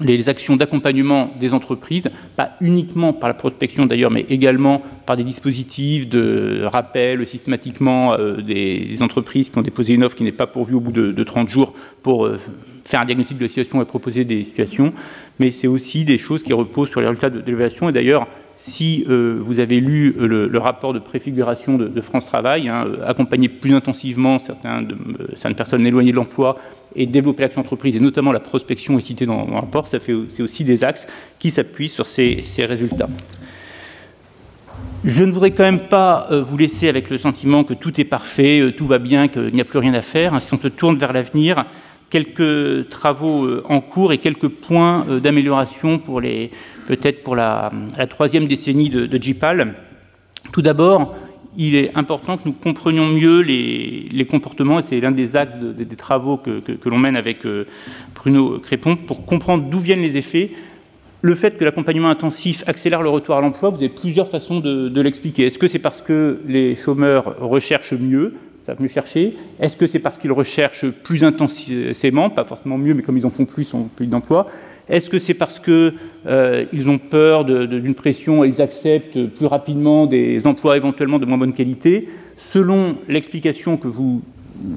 les 0.00 0.28
actions 0.28 0.56
d'accompagnement 0.56 1.32
des 1.38 1.54
entreprises, 1.54 2.08
pas 2.36 2.52
uniquement 2.60 3.12
par 3.12 3.28
la 3.28 3.34
prospection 3.34 3.86
d'ailleurs, 3.86 4.10
mais 4.10 4.26
également 4.28 4.82
par 5.06 5.16
des 5.16 5.24
dispositifs 5.24 6.08
de 6.08 6.60
rappel 6.64 7.26
systématiquement 7.26 8.14
euh, 8.14 8.40
des, 8.40 9.02
entreprises 9.02 9.50
qui 9.50 9.58
ont 9.58 9.62
déposé 9.62 9.94
une 9.94 10.04
offre 10.04 10.16
qui 10.16 10.24
n'est 10.24 10.32
pas 10.32 10.46
pourvue 10.46 10.74
au 10.74 10.80
bout 10.80 10.92
de, 10.92 11.24
30 11.24 11.48
jours 11.48 11.72
pour 12.02 12.26
euh, 12.26 12.38
faire 12.88 13.02
un 13.02 13.04
diagnostic 13.04 13.36
de 13.36 13.42
la 13.42 13.48
situation 13.48 13.82
et 13.82 13.84
proposer 13.84 14.24
des 14.24 14.44
situations, 14.44 14.94
mais 15.38 15.50
c'est 15.50 15.66
aussi 15.66 16.04
des 16.04 16.16
choses 16.16 16.42
qui 16.42 16.54
reposent 16.54 16.88
sur 16.88 17.00
les 17.00 17.06
résultats 17.06 17.28
de, 17.28 17.40
l'évaluation. 17.40 17.90
Et 17.90 17.92
d'ailleurs, 17.92 18.26
si 18.60 19.04
euh, 19.08 19.38
vous 19.44 19.60
avez 19.60 19.78
lu 19.78 20.16
euh, 20.18 20.48
le, 20.48 20.58
rapport 20.58 20.94
de 20.94 20.98
préfiguration 20.98 21.76
de, 21.76 22.00
France 22.00 22.24
Travail, 22.24 22.68
hein, 22.68 22.86
euh, 22.86 23.06
accompagner 23.06 23.50
plus 23.50 23.74
intensivement 23.74 24.38
certaines 24.38 24.96
personnes 25.54 25.86
éloignées 25.86 26.12
de 26.12 26.16
l'emploi 26.16 26.58
et 26.96 27.04
développer 27.04 27.42
l'action 27.42 27.60
entreprise, 27.60 27.94
et 27.94 28.00
notamment 28.00 28.32
la 28.32 28.40
prospection 28.40 28.98
est 28.98 29.02
citée 29.02 29.26
dans, 29.26 29.44
le 29.44 29.54
rapport, 29.54 29.86
ça 29.86 30.00
fait, 30.00 30.14
c'est 30.28 30.42
aussi 30.42 30.64
des 30.64 30.82
axes 30.82 31.06
qui 31.38 31.50
s'appuient 31.50 31.90
sur 31.90 32.08
ces, 32.08 32.42
résultats. 32.58 33.10
Je 35.04 35.24
ne 35.24 35.30
voudrais 35.30 35.50
quand 35.50 35.62
même 35.62 35.86
pas 35.88 36.26
vous 36.30 36.56
laisser 36.56 36.88
avec 36.88 37.10
le 37.10 37.18
sentiment 37.18 37.62
que 37.62 37.74
tout 37.74 38.00
est 38.00 38.04
parfait, 38.04 38.74
tout 38.76 38.86
va 38.86 38.98
bien, 38.98 39.28
qu'il 39.28 39.54
n'y 39.54 39.60
a 39.60 39.64
plus 39.64 39.78
rien 39.78 39.94
à 39.94 40.02
faire. 40.02 40.34
Hein. 40.34 40.40
Si 40.40 40.52
on 40.54 40.58
se 40.58 40.66
tourne 40.66 40.98
vers 40.98 41.12
l'avenir, 41.12 41.66
quelques 42.10 42.88
travaux 42.88 43.44
euh, 43.44 43.62
en 43.68 43.80
cours 43.80 44.12
et 44.12 44.18
quelques 44.18 44.48
points 44.48 45.06
euh, 45.08 45.20
d'amélioration 45.20 45.98
pour 45.98 46.20
peut-être 46.86 47.22
pour 47.22 47.36
la, 47.36 47.70
troisième 48.08 48.46
décennie 48.46 48.90
de, 48.90 49.06
de. 49.06 49.18
Tout 50.52 50.62
d'abord, 50.62 51.14
il 51.56 51.74
est 51.74 51.96
important 51.96 52.38
que 52.38 52.42
nous 52.46 52.52
comprenions 52.52 53.06
mieux 53.06 53.40
les, 53.40 54.26
comportements, 54.30 54.78
et 54.78 54.82
c'est 54.82 55.00
l'un 55.00 55.10
des 55.10 55.36
axes 55.36 55.56
des 55.56 55.96
travaux 55.96 56.38
que, 56.38 56.62
l'on 56.88 56.98
mène 56.98 57.16
avec 57.16 57.44
euh, 57.44 57.66
Bruno 58.14 58.58
Crépon, 58.58 58.96
pour 58.96 59.26
comprendre 59.26 59.64
d'où 59.68 59.80
viennent 59.80 60.02
les 60.02 60.16
effets. 60.16 60.50
Le 61.20 61.34
fait 61.34 61.58
que 61.58 61.64
l'accompagnement 61.64 62.10
intensif 62.10 62.62
accélère 62.68 63.02
le 63.02 63.08
retour 63.08 63.34
à 63.34 63.40
l'emploi, 63.40 63.70
vous 63.70 63.76
avez 63.76 63.88
plusieurs 63.88 64.28
façons 64.28 64.60
de 64.60 65.00
l'expliquer. 65.00 65.46
Est-ce 65.46 65.58
que 65.58 65.66
c'est 65.66 65.80
parce 65.80 66.00
que 66.00 66.38
les 66.46 66.76
chômeurs 66.76 67.34
recherchent 67.40 67.94
mieux 67.94 68.34
ça 68.68 68.74
mieux 68.78 68.88
chercher. 68.88 69.34
Est-ce 69.60 69.76
que 69.76 69.86
c'est 69.86 69.98
parce 69.98 70.18
qu'ils 70.18 70.32
recherchent 70.32 70.88
plus 70.90 71.24
intensément, 71.24 72.28
pas 72.28 72.44
forcément 72.44 72.76
mieux, 72.76 72.92
mais 72.92 73.02
comme 73.02 73.16
ils 73.16 73.24
en 73.24 73.30
font 73.30 73.46
plus, 73.46 73.72
ont 73.72 73.88
plus 73.96 74.06
d'emplois 74.06 74.46
Est-ce 74.90 75.08
que 75.08 75.18
c'est 75.18 75.34
parce 75.34 75.58
qu'ils 75.58 75.94
euh, 76.26 76.86
ont 76.86 76.98
peur 76.98 77.46
d'une 77.46 77.94
pression 77.94 78.44
et 78.44 78.48
ils 78.48 78.60
acceptent 78.60 79.26
plus 79.28 79.46
rapidement 79.46 80.06
des 80.06 80.46
emplois 80.46 80.76
éventuellement 80.76 81.18
de 81.18 81.24
moins 81.24 81.38
bonne 81.38 81.54
qualité? 81.54 82.08
Selon 82.36 82.96
l'explication 83.08 83.78
que 83.78 83.88
vous 83.88 84.22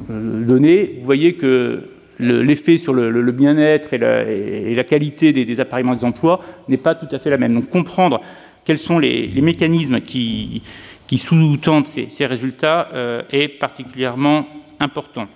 euh, 0.10 0.46
donnez, 0.46 0.96
vous 1.00 1.06
voyez 1.06 1.34
que 1.34 1.82
l'effet 2.20 2.78
sur 2.78 2.94
le, 2.94 3.32
bien-être 3.32 3.94
et, 3.94 4.76
la, 4.76 4.84
qualité 4.84 5.34
des, 5.34 5.60
appareillements 5.60 5.96
des 5.96 6.06
emplois 6.06 6.40
n'est 6.70 6.78
pas 6.78 6.96
tout 6.96 7.14
à 7.14 7.20
fait 7.20 7.30
la 7.30 7.38
même. 7.38 7.56
Donc 7.56 7.70
comprendre 7.70 8.22
quels 8.64 8.78
sont 8.78 9.00
les 9.00 9.42
mécanismes 9.42 10.00
qui 10.00 10.62
qui 11.12 11.18
sous-tendent 11.18 11.88
ces, 11.88 12.26
résultats 12.26 12.88
euh, 12.94 13.22
est 13.34 13.50
particulièrement 13.50 14.48
important. 14.80 15.28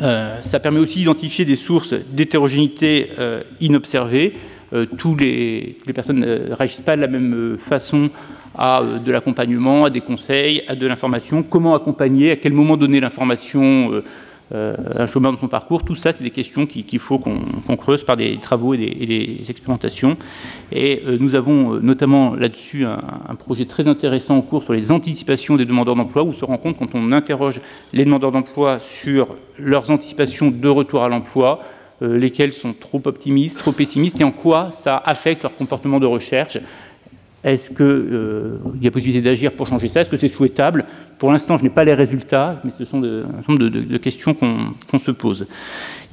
Euh, 0.00 0.40
ça 0.42 0.60
permet 0.60 0.78
aussi 0.78 1.00
d'identifier 1.00 1.44
des 1.44 1.56
sources 1.56 1.92
d'hétérogénéité 1.92 3.08
euh, 3.18 3.42
inobservées. 3.60 4.34
tous 4.96 5.16
les, 5.16 5.76
personnes 5.92 6.20
ne 6.20 6.54
réagissent 6.54 6.86
pas 6.86 6.94
de 6.94 7.00
la 7.00 7.08
même 7.08 7.56
façon 7.58 8.10
à 8.56 8.80
de 9.04 9.10
l'accompagnement, 9.10 9.86
à 9.86 9.90
des 9.90 10.02
conseils, 10.02 10.62
à 10.68 10.76
de 10.76 10.86
l'information. 10.86 11.42
Comment 11.42 11.74
accompagner 11.74 12.30
À 12.30 12.36
quel 12.36 12.52
moment 12.52 12.76
donner 12.76 13.00
l'information 13.00 13.90
un 14.52 15.06
chômeur 15.06 15.32
dans 15.32 15.38
son 15.38 15.48
parcours. 15.48 15.84
Tout 15.84 15.94
ça, 15.94 16.12
c'est 16.12 16.24
des 16.24 16.30
questions 16.30 16.66
qu'il 16.66 16.98
faut 16.98 17.18
qu'on 17.18 17.76
creuse 17.76 18.04
par 18.04 18.16
des 18.16 18.36
travaux 18.38 18.74
et 18.74 18.78
des, 18.78 19.40
expérimentations. 19.48 20.16
Et 20.70 21.02
euh, 21.06 21.16
nous 21.18 21.34
avons 21.34 21.74
euh, 21.74 21.80
notamment 21.80 22.34
là-dessus 22.34 22.84
un, 22.84 23.34
projet 23.38 23.64
très 23.64 23.88
intéressant 23.88 24.36
en 24.36 24.42
cours 24.42 24.62
sur 24.62 24.72
les 24.72 24.92
anticipations 24.92 25.56
des 25.56 25.64
demandeurs 25.64 25.96
d'emploi, 25.96 26.22
où 26.22 26.28
on 26.28 26.32
se 26.32 26.44
rend 26.44 26.58
compte 26.58 26.78
quand 26.78 26.94
on 26.94 27.12
interroge 27.12 27.60
les 27.92 28.04
demandeurs 28.04 28.32
d'emploi 28.32 28.78
sur 28.80 29.36
leurs 29.58 29.90
anticipations 29.90 30.50
de 30.50 30.68
retour 30.68 31.02
à 31.02 31.08
l'emploi, 31.08 31.60
lesquelles 32.00 32.52
sont 32.52 32.72
trop 32.72 33.00
optimistes, 33.04 33.58
trop 33.58 33.72
pessimistes, 33.72 34.20
et 34.20 34.24
en 34.24 34.32
quoi 34.32 34.70
ça 34.72 35.00
affecte 35.04 35.42
leur 35.42 35.54
comportement 35.54 36.00
de 36.00 36.06
recherche. 36.06 36.58
Est-ce 37.44 37.70
qu'il 37.70 37.80
euh, 37.80 38.58
y 38.80 38.86
a 38.86 38.90
possibilité 38.92 39.20
d'agir 39.20 39.52
pour 39.52 39.66
changer 39.66 39.88
ça? 39.88 40.00
Est-ce 40.00 40.10
que 40.10 40.16
c'est 40.16 40.28
souhaitable? 40.28 40.84
Pour 41.18 41.32
l'instant, 41.32 41.58
je 41.58 41.64
n'ai 41.64 41.70
pas 41.70 41.82
les 41.82 41.94
résultats, 41.94 42.54
mais 42.62 42.70
ce 42.70 42.84
sont 42.84 43.00
de, 43.00 43.24
un 43.28 43.36
certain 43.38 43.52
nombre 43.54 43.68
de, 43.68 43.96
questions 43.98 44.34
qu'on 44.34 44.98
se 45.00 45.10
pose. 45.10 45.46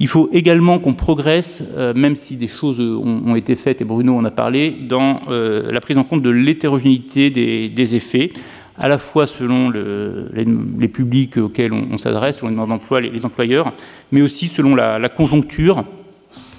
Il 0.00 0.08
faut 0.08 0.28
également 0.32 0.80
qu'on 0.80 0.94
progresse, 0.94 1.62
euh, 1.76 1.94
même 1.94 2.16
si 2.16 2.36
des 2.36 2.48
choses 2.48 2.80
ont, 2.80 3.36
été 3.36 3.54
faites, 3.54 3.80
et 3.80 3.84
Bruno 3.84 4.16
en 4.16 4.24
a 4.24 4.32
parlé, 4.32 4.74
dans 4.88 5.20
euh, 5.28 5.70
la 5.70 5.80
prise 5.80 5.98
en 5.98 6.04
compte 6.04 6.22
de 6.22 6.30
l'hétérogénéité 6.30 7.30
des, 7.30 7.94
effets, 7.94 8.32
à 8.76 8.88
la 8.88 8.98
fois 8.98 9.26
selon 9.26 9.70
les, 9.70 10.88
publics 10.88 11.36
auxquels 11.36 11.72
on, 11.72 11.96
s'adresse, 11.96 12.38
selon 12.38 12.48
les 12.48 12.54
demandes 12.54 12.70
d'emploi, 12.70 13.00
les, 13.00 13.24
employeurs, 13.24 13.72
mais 14.10 14.20
aussi 14.20 14.48
selon 14.48 14.74
la 14.74 15.08
conjoncture 15.08 15.84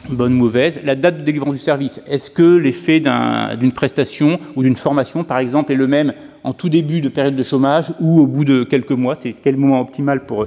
bonne 0.10 0.34
ou 0.34 0.38
mauvaise, 0.38 0.82
la 0.84 0.96
date 0.96 1.20
de 1.20 1.24
délivrance 1.24 1.54
du 1.54 1.60
service. 1.60 2.02
Est-ce 2.08 2.32
que 2.32 2.58
l'effet 2.58 3.00
d'une 3.00 3.72
prestation 3.72 4.40
ou 4.56 4.64
d'une 4.64 4.76
formation, 4.76 5.24
par 5.24 5.40
exemple, 5.40 5.72
est 5.72 5.76
le 5.76 5.88
même 5.88 6.14
en 6.44 6.54
tout 6.54 6.70
début 6.70 7.02
de 7.02 7.10
période 7.10 7.36
de 7.36 7.44
chômage 7.44 7.94
ou 8.00 8.20
au 8.20 8.28
bout 8.28 8.46
de 8.46 8.64
quelques 8.64 8.92
mois? 8.92 9.16
C'est 9.16 9.34
quel 9.44 9.58
moment 9.58 9.82
optimal 9.82 10.26
pour, 10.26 10.46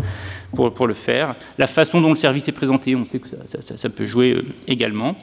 pour, 0.54 0.86
le 0.86 0.94
faire? 0.94 1.36
La 1.58 1.66
façon 1.66 2.00
dont 2.00 2.10
le 2.10 2.16
service 2.16 2.48
est 2.48 2.52
présenté, 2.52 2.96
on 2.96 3.04
sait 3.04 3.18
que 3.18 3.28
ça, 3.28 3.88
peut 3.88 4.06
jouer 4.06 4.32
euh, 4.32 4.42
également. 4.66 5.16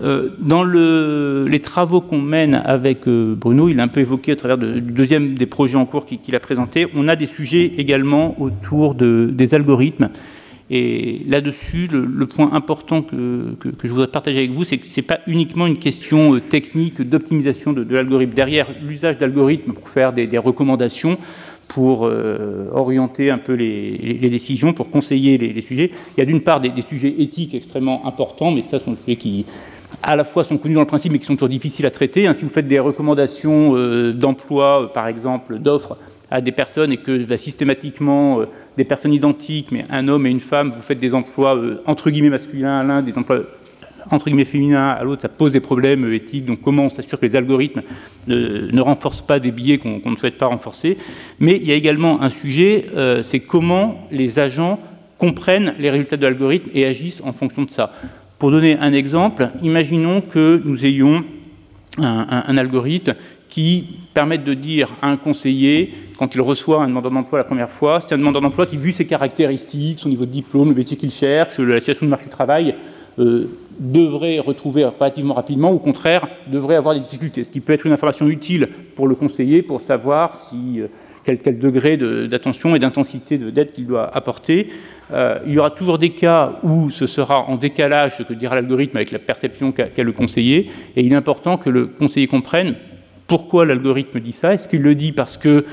Euh, 0.00 0.30
dans 0.38 0.62
le, 0.62 1.46
les 1.48 1.60
travaux 1.60 2.00
qu'on 2.00 2.20
mène 2.20 2.54
avec 2.54 3.08
euh, 3.08 3.34
Bruno, 3.34 3.68
il 3.68 3.80
a 3.80 3.82
un 3.82 3.88
peu 3.88 4.00
évoqué 4.00 4.32
à 4.32 4.36
travers 4.36 4.56
du 4.56 4.80
deuxième 4.80 5.34
des 5.34 5.46
projets 5.46 5.76
en 5.76 5.86
cours 5.86 6.06
qu'il 6.06 6.34
a 6.36 6.40
présenté, 6.40 6.86
on 6.94 7.08
a 7.08 7.16
des 7.16 7.26
sujets 7.26 7.72
également 7.78 8.40
autour 8.40 8.94
de, 8.94 9.28
des 9.32 9.54
algorithmes 9.54 10.10
et 10.70 11.22
là-dessus, 11.26 11.88
le, 11.90 12.26
point 12.26 12.52
important 12.52 13.02
que, 13.02 13.56
je 13.82 13.88
voudrais 13.88 14.08
partager 14.08 14.38
avec 14.38 14.50
vous, 14.50 14.64
c'est 14.64 14.76
que 14.76 14.86
ce 14.86 15.00
n'est 15.00 15.06
pas 15.06 15.20
uniquement 15.26 15.66
une 15.66 15.78
question 15.78 16.34
euh, 16.34 16.40
technique 16.40 17.00
d'optimisation 17.00 17.72
de, 17.72 17.86
l'algorithme. 17.94 18.34
Derrière 18.34 18.68
l'usage 18.82 19.16
d'algorithmes 19.16 19.72
pour 19.72 19.88
faire 19.88 20.12
des, 20.12 20.28
recommandations, 20.36 21.16
pour 21.68 22.06
euh, 22.06 22.68
orienter 22.72 23.30
un 23.30 23.38
peu 23.38 23.54
les, 23.54 24.18
décisions, 24.28 24.74
pour 24.74 24.90
conseiller 24.90 25.38
les, 25.38 25.62
sujets, 25.62 25.90
il 26.16 26.20
y 26.20 26.22
a 26.22 26.26
d'une 26.26 26.42
part 26.42 26.60
des, 26.60 26.72
sujets 26.82 27.14
éthiques 27.18 27.54
extrêmement 27.54 28.06
importants, 28.06 28.50
mais 28.50 28.62
ça, 28.70 28.78
sont 28.78 28.92
des 28.92 29.00
sujets 29.00 29.16
qui, 29.16 29.46
à 30.02 30.16
la 30.16 30.24
fois 30.24 30.44
sont 30.44 30.58
connus 30.58 30.74
dans 30.74 30.80
le 30.80 30.86
principe 30.86 31.12
mais 31.12 31.18
qui 31.18 31.26
sont 31.26 31.34
toujours 31.34 31.48
difficiles 31.48 31.86
à 31.86 31.90
traiter. 31.90 32.26
Hein, 32.26 32.34
si 32.34 32.44
vous 32.44 32.50
faites 32.50 32.66
des 32.66 32.78
recommandations 32.78 33.74
d'emploi, 34.12 34.92
par 34.92 35.06
exemple, 35.06 35.58
d'offres 35.58 35.96
à 36.30 36.40
des 36.40 36.52
personnes 36.52 36.92
et 36.92 36.98
que 36.98 37.24
bah, 37.24 37.38
systématiquement 37.38 38.40
des 38.76 38.84
personnes 38.84 39.14
identiques, 39.14 39.72
mais 39.72 39.86
un 39.90 40.08
homme 40.08 40.26
et 40.26 40.30
une 40.30 40.40
femme, 40.40 40.72
vous 40.74 40.80
faites 40.80 41.00
des 41.00 41.14
emplois 41.14 41.58
entre 41.86 42.10
guillemets 42.10 42.30
masculins 42.30 42.78
à 42.78 42.84
l'un, 42.84 43.02
des 43.02 43.16
emplois 43.16 43.40
entre 44.10 44.26
guillemets 44.26 44.44
féminin 44.44 44.90
à 44.90 45.04
l'autre, 45.04 45.22
ça 45.22 45.28
pose 45.28 45.52
des 45.52 45.60
problèmes 45.60 46.10
éthiques. 46.12 46.44
Donc 46.44 46.60
comment 46.60 46.84
on 46.84 46.88
s'assure 46.88 47.18
que 47.18 47.26
les 47.26 47.36
algorithmes 47.36 47.82
ne, 48.26 48.80
renforcent 48.80 49.22
pas 49.22 49.40
des 49.40 49.50
biais 49.50 49.78
qu'on 49.78 50.00
ne 50.04 50.16
souhaite 50.16 50.38
pas 50.38 50.46
renforcer? 50.46 50.98
Mais 51.40 51.56
il 51.56 51.66
y 51.66 51.72
a 51.72 51.74
également 51.74 52.22
un 52.22 52.28
sujet, 52.28 52.86
euh, 52.96 53.22
c'est 53.22 53.40
comment 53.40 54.06
les 54.10 54.38
agents 54.38 54.78
comprennent 55.18 55.74
les 55.78 55.90
résultats 55.90 56.16
de 56.16 56.22
l'algorithme 56.22 56.70
et 56.74 56.86
agissent 56.86 57.22
en 57.24 57.32
fonction 57.32 57.62
de 57.64 57.70
ça. 57.70 57.92
Pour 58.38 58.52
donner 58.52 58.78
un 58.78 58.92
exemple, 58.92 59.50
imaginons 59.62 60.20
que 60.20 60.62
nous 60.64 60.84
ayons 60.84 61.24
un, 61.98 62.56
algorithme 62.56 63.14
qui 63.48 63.96
permette 64.14 64.44
de 64.44 64.54
dire 64.54 64.94
à 65.02 65.10
un 65.10 65.16
conseiller, 65.16 65.92
quand 66.16 66.34
il 66.36 66.40
reçoit 66.40 66.82
un 66.82 66.88
demandeur 66.88 67.10
d'emploi 67.10 67.38
la 67.38 67.44
première 67.44 67.70
fois, 67.70 68.00
c'est 68.00 68.14
un 68.14 68.18
demandeur 68.18 68.42
d'emploi 68.42 68.66
qui, 68.66 68.76
vu 68.76 68.92
ses 68.92 69.06
caractéristiques, 69.06 69.98
son 69.98 70.08
niveau 70.08 70.24
de 70.24 70.30
diplôme, 70.30 70.68
le 70.68 70.76
métier 70.76 70.96
qu'il 70.96 71.10
cherche, 71.10 71.58
la 71.58 71.78
situation 71.78 72.06
du 72.06 72.10
marché 72.10 72.26
du 72.26 72.30
travail, 72.30 72.76
euh, 73.18 73.50
devrait 73.80 74.38
retrouver 74.38 74.84
relativement 74.84 75.34
rapidement, 75.34 75.72
ou 75.72 75.76
au 75.76 75.80
contraire, 75.80 76.28
devrait 76.46 76.76
avoir 76.76 76.94
des 76.94 77.00
difficultés. 77.00 77.42
Ce 77.42 77.50
qui 77.50 77.60
peut 77.60 77.72
être 77.72 77.86
une 77.86 77.92
information 77.92 78.28
utile 78.28 78.68
pour 78.94 79.08
le 79.08 79.16
conseiller 79.16 79.62
pour 79.62 79.80
savoir 79.80 80.36
si, 80.36 80.80
euh, 80.80 80.86
quel, 81.36 81.58
degré 81.58 81.96
d'attention 81.96 82.74
et 82.74 82.78
d'intensité 82.78 83.38
d'aide 83.38 83.72
qu'il 83.72 83.86
doit 83.86 84.14
apporter. 84.14 84.68
Euh, 85.12 85.38
il 85.46 85.52
y 85.52 85.58
aura 85.58 85.70
toujours 85.70 85.98
des 85.98 86.10
cas 86.10 86.58
où 86.62 86.90
ce 86.90 87.06
sera 87.06 87.40
en 87.48 87.56
décalage, 87.56 88.18
ce 88.18 88.22
que 88.22 88.34
dira 88.34 88.54
l'algorithme, 88.54 88.96
avec 88.96 89.10
la 89.10 89.18
perception 89.18 89.72
qu'a 89.72 89.88
le 89.96 90.12
conseiller, 90.12 90.70
et 90.96 91.02
il 91.02 91.12
est 91.12 91.16
important 91.16 91.56
que 91.56 91.70
le 91.70 91.86
conseiller 91.86 92.26
comprenne 92.26 92.74
pourquoi 93.26 93.64
l'algorithme 93.64 94.20
dit 94.20 94.32
ça. 94.32 94.54
Est-ce 94.54 94.68
qu'il 94.68 94.82
le 94.82 94.94
dit 94.94 95.12
parce 95.12 95.36
que 95.36 95.64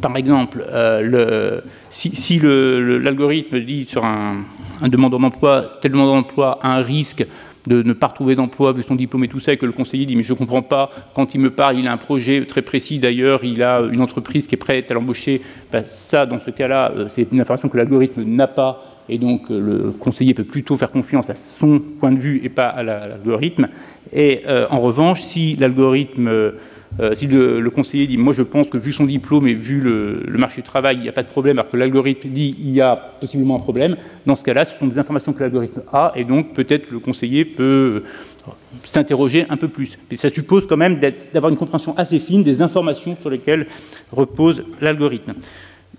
par 0.00 0.16
exemple, 0.16 0.64
euh, 0.68 1.60
si, 1.90 2.40
l'algorithme 2.40 3.60
dit 3.60 3.86
sur 3.86 4.04
un, 4.04 4.44
demandeur 4.82 5.20
d'emploi, 5.20 5.78
tel 5.80 5.92
demandeur 5.92 6.16
d'emploi 6.16 6.58
a 6.62 6.76
un 6.76 6.82
risque 6.82 7.26
de 7.66 7.82
ne 7.82 7.92
pas 7.92 8.08
retrouver 8.08 8.36
d'emploi 8.36 8.72
vu 8.72 8.82
son 8.82 8.94
diplôme 8.94 9.24
et 9.24 9.28
tout 9.28 9.40
ça, 9.40 9.52
et 9.52 9.56
que 9.56 9.66
le 9.66 9.72
conseiller 9.72 10.06
dit 10.06 10.16
mais 10.16 10.22
je 10.22 10.32
ne 10.32 10.38
comprends 10.38 10.62
pas, 10.62 10.90
quand 11.14 11.34
il 11.34 11.40
me 11.40 11.50
parle, 11.50 11.78
il 11.78 11.86
a 11.86 11.92
un 11.92 11.96
projet 11.96 12.44
très 12.46 12.62
précis. 12.62 12.98
D'ailleurs, 12.98 13.44
il 13.44 13.62
a 13.62 13.80
une 13.80 14.00
entreprise 14.00 14.46
qui 14.46 14.54
est 14.54 14.58
prête 14.58 14.90
à 14.90 14.94
l'embaucher, 14.94 15.42
ben, 15.72 15.84
ça, 15.88 16.26
dans 16.26 16.40
ce 16.44 16.50
cas-là, 16.50 16.92
euh, 16.96 17.08
c'est 17.10 17.28
une 17.32 17.40
information 17.40 17.68
que 17.68 17.76
l'algorithme 17.76 18.22
n'a 18.22 18.46
pas, 18.46 18.84
et 19.08 19.18
donc 19.18 19.50
euh, 19.50 19.58
le 19.58 19.90
conseiller 19.92 20.34
peut 20.34 20.44
plutôt 20.44 20.76
faire 20.76 20.90
confiance 20.90 21.30
à 21.30 21.34
son 21.34 21.80
point 21.80 22.12
de 22.12 22.18
vue 22.18 22.40
et 22.44 22.48
pas 22.48 22.68
à 22.68 22.82
l'algorithme. 22.82 23.68
Et 24.12 24.42
en 24.70 24.78
revanche, 24.80 25.22
si 25.22 25.56
l'algorithme 25.56 26.52
euh, 27.00 27.14
si 27.14 27.26
le, 27.26 27.68
conseiller 27.70 28.06
dit, 28.06 28.16
moi 28.16 28.32
je 28.32 28.42
pense 28.42 28.68
que 28.68 28.78
vu 28.78 28.92
son 28.92 29.04
diplôme 29.04 29.46
et 29.46 29.54
vu 29.54 29.80
le, 29.80 30.38
marché 30.38 30.62
du 30.62 30.66
travail, 30.66 30.96
il 30.96 31.02
n'y 31.02 31.08
a 31.08 31.12
pas 31.12 31.22
de 31.22 31.28
problème, 31.28 31.58
alors 31.58 31.70
que 31.70 31.76
l'algorithme 31.76 32.28
dit, 32.30 32.54
il 32.58 32.70
y 32.70 32.80
a 32.80 32.96
possiblement 32.96 33.56
un 33.56 33.60
problème, 33.60 33.96
dans 34.24 34.36
ce 34.36 34.44
cas-là, 34.44 34.64
ce 34.64 34.78
sont 34.78 34.86
des 34.86 34.98
informations 34.98 35.32
que 35.32 35.40
l'algorithme 35.40 35.82
a, 35.92 36.12
et 36.16 36.24
donc 36.24 36.54
peut-être 36.54 36.90
le 36.90 36.98
conseiller 36.98 37.44
peut 37.44 38.02
euh, 38.44 38.50
s'interroger 38.84 39.46
un 39.50 39.56
peu 39.56 39.68
plus. 39.68 39.98
Mais 40.10 40.16
ça 40.16 40.30
suppose 40.30 40.66
quand 40.66 40.76
même 40.76 40.98
d'avoir 41.32 41.50
une 41.50 41.58
compréhension 41.58 41.96
assez 41.96 42.18
fine 42.18 42.42
des 42.42 42.62
informations 42.62 43.16
sur 43.20 43.30
lesquelles 43.30 43.66
repose 44.12 44.64
l'algorithme. 44.80 45.34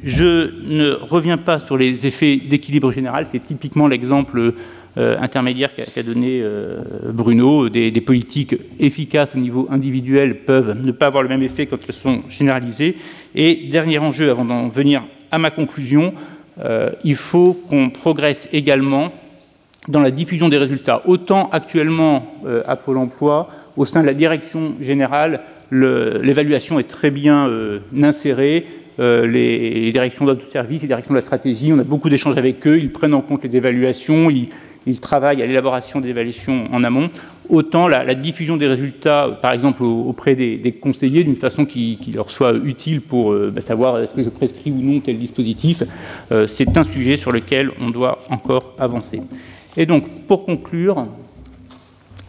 Je 0.04 0.52
ne 0.64 0.92
reviens 0.92 1.38
pas 1.38 1.60
sur 1.60 1.76
les 1.76 2.06
effets 2.06 2.38
d'équilibre 2.38 2.92
général, 2.92 3.26
c'est 3.26 3.44
typiquement 3.44 3.88
l'exemple 3.88 4.54
intermédiaire 5.20 5.72
qu'a 5.76 6.04
donné 6.04 6.42
euh, 6.42 6.80
Bruno. 7.14 7.70
Des, 7.70 7.92
politiques 8.02 8.56
efficaces 8.80 9.36
au 9.36 9.40
niveau 9.40 9.68
individuel 9.70 10.40
peuvent 10.40 10.76
ne 10.82 10.92
pas 10.92 11.08
avoir 11.08 11.24
le 11.24 11.30
même 11.30 11.44
effet 11.44 11.68
quand 11.68 11.78
elles 11.88 11.94
sont 11.94 12.22
généralisées. 12.30 12.98
Et 13.36 13.68
dernier 13.70 14.00
enjeu, 14.00 14.30
avant 14.30 14.46
d'en 14.46 14.70
venir 14.70 15.04
à 15.32 15.38
ma 15.38 15.52
conclusion, 15.52 16.14
euh, 16.64 16.90
il 17.04 17.16
faut 17.16 17.54
qu'on 17.54 17.90
progresse 17.90 18.48
également 18.54 19.12
dans 19.88 20.00
la 20.00 20.12
diffusion 20.12 20.50
des 20.50 20.58
résultats. 20.58 21.04
Autant 21.06 21.50
actuellement 21.52 22.36
à 22.66 22.76
Pôle 22.76 22.98
emploi, 22.98 23.48
au 23.78 23.86
sein 23.86 24.02
de 24.02 24.08
la 24.08 24.14
direction 24.14 24.74
générale, 24.82 25.42
l'évaluation 25.72 26.78
est 26.78 26.90
très 26.90 27.10
bien 27.10 27.50
insérée. 28.02 28.66
les, 29.00 29.92
directions 29.94 30.26
de 30.26 30.38
service, 30.42 30.82
les 30.82 30.90
directions 30.90 31.14
de 31.14 31.18
la 31.20 31.22
stratégie, 31.22 31.72
on 31.72 31.80
a 31.80 31.86
beaucoup 31.86 32.10
d'échanges 32.10 32.38
avec 32.38 32.68
eux, 32.68 32.78
ils 32.78 32.92
prennent 32.92 33.14
en 33.14 33.22
compte 33.22 33.46
les 33.46 33.56
évaluations, 33.56 34.30
ils, 34.30 34.50
ils 34.88 35.00
travaillent 35.00 35.42
à 35.42 35.46
l'élaboration 35.46 36.00
des 36.00 36.10
évaluations 36.10 36.68
en 36.72 36.84
amont, 36.84 37.10
autant 37.50 37.88
la, 37.88 38.16
diffusion 38.16 38.58
des 38.58 38.68
résultats, 38.68 39.38
par 39.42 39.54
exemple 39.54 39.84
auprès 39.84 40.36
des, 40.36 40.72
conseillers, 40.82 41.24
d'une 41.24 41.36
façon 41.36 41.66
qui, 41.66 42.00
leur 42.14 42.30
soit 42.30 42.54
utile 42.54 43.02
pour 43.02 43.32
euh, 43.34 43.52
bah, 43.54 43.62
savoir 43.62 44.00
est-ce 44.00 44.14
que 44.14 44.24
je 44.24 44.30
prescris 44.30 44.72
ou 44.72 44.82
non 44.82 45.00
tel 45.00 45.18
dispositif, 45.18 45.84
euh, 46.32 46.48
c'est 46.48 46.78
un 46.78 46.84
sujet 46.84 47.18
sur 47.18 47.32
lequel 47.32 47.72
on 47.80 47.90
doit 47.90 48.20
encore 48.30 48.74
avancer. 48.80 49.22
Et 49.76 49.86
donc, 49.86 50.10
pour 50.28 50.46
conclure, 50.46 51.06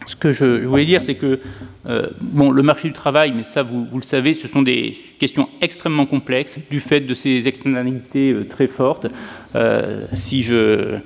ce 0.09 0.15
que 0.15 0.31
je 0.31 0.65
voulais 0.65 0.85
dire, 0.85 1.03
c'est 1.03 1.15
que 1.15 1.39
euh, 1.87 2.07
le 2.33 2.63
marché 2.63 2.87
du 2.87 2.93
travail, 2.93 3.31
mais 3.35 3.43
ça 3.43 3.63
vous, 3.63 3.87
le 3.93 4.01
savez, 4.01 4.33
ce 4.33 4.47
sont 4.47 4.61
des 4.61 4.97
questions 5.19 5.47
extrêmement 5.61 6.05
complexes 6.05 6.57
du 6.71 6.79
fait 6.79 7.01
de 7.01 7.13
ces 7.13 7.47
externalités 7.47 8.35
très 8.49 8.67
fortes. 8.67 9.07
si 10.13 10.41
je, 10.41 10.99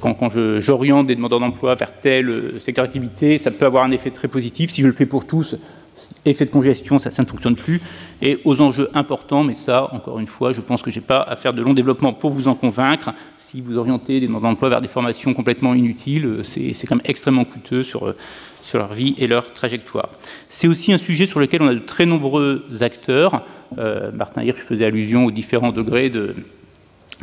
quand, 0.00 0.30
j'oriente 0.60 1.06
des 1.06 1.14
demandeurs 1.14 1.40
d'emploi 1.40 1.74
vers 1.74 1.92
telle 2.00 2.28
euh, 2.28 2.58
secteur 2.60 2.84
d'activité, 2.84 3.38
ça 3.38 3.50
peut 3.50 3.66
avoir 3.66 3.84
un 3.84 3.90
effet 3.90 4.10
très 4.10 4.28
positif. 4.28 4.70
Si 4.70 4.82
je 4.82 4.86
le 4.86 4.92
fais 4.92 5.06
pour 5.06 5.26
tous, 5.26 5.56
effet 6.24 6.44
de 6.44 6.50
congestion, 6.50 6.98
ça, 6.98 7.10
ne 7.18 7.26
fonctionne 7.26 7.56
plus. 7.56 7.80
Et 8.22 8.38
aux 8.44 8.60
enjeux 8.60 8.90
importants, 8.94 9.44
mais 9.44 9.54
ça, 9.54 9.92
encore 9.92 10.18
une 10.18 10.26
fois, 10.26 10.52
je 10.52 10.60
pense 10.60 10.82
que 10.82 10.90
je 10.90 10.98
n'ai 10.98 11.04
pas 11.04 11.20
à 11.22 11.36
faire 11.36 11.52
de 11.52 11.62
long 11.62 11.74
développement 11.74 12.12
pour 12.12 12.30
vous 12.30 12.48
en 12.48 12.54
convaincre. 12.54 13.10
Si 13.38 13.60
vous 13.60 13.78
orientez 13.78 14.20
des 14.20 14.26
demandeurs 14.26 14.50
d'emploi 14.50 14.68
vers 14.68 14.80
des 14.80 14.88
formations 14.88 15.34
complètement 15.34 15.74
inutiles, 15.74 16.26
euh, 16.26 16.42
c'est 16.42 16.86
quand 16.86 16.96
même 16.96 17.04
extrêmement 17.04 17.44
coûteux 17.44 17.82
sur, 17.82 18.06
euh, 18.06 18.16
sur 18.62 18.78
leur 18.78 18.92
vie 18.92 19.14
et 19.18 19.26
leur 19.26 19.52
trajectoire. 19.52 20.10
C'est 20.48 20.68
aussi 20.68 20.92
un 20.92 20.98
sujet 20.98 21.26
sur 21.26 21.40
lequel 21.40 21.62
on 21.62 21.68
a 21.68 21.74
de 21.74 21.80
très 21.80 22.06
nombreux 22.06 22.64
acteurs. 22.80 23.42
Martin 24.14 24.42
Hirsch 24.42 24.62
faisait 24.62 24.84
allusion 24.84 25.26
aux 25.26 25.30
différents 25.30 25.70
degrés 25.70 26.10
de, 26.10 26.34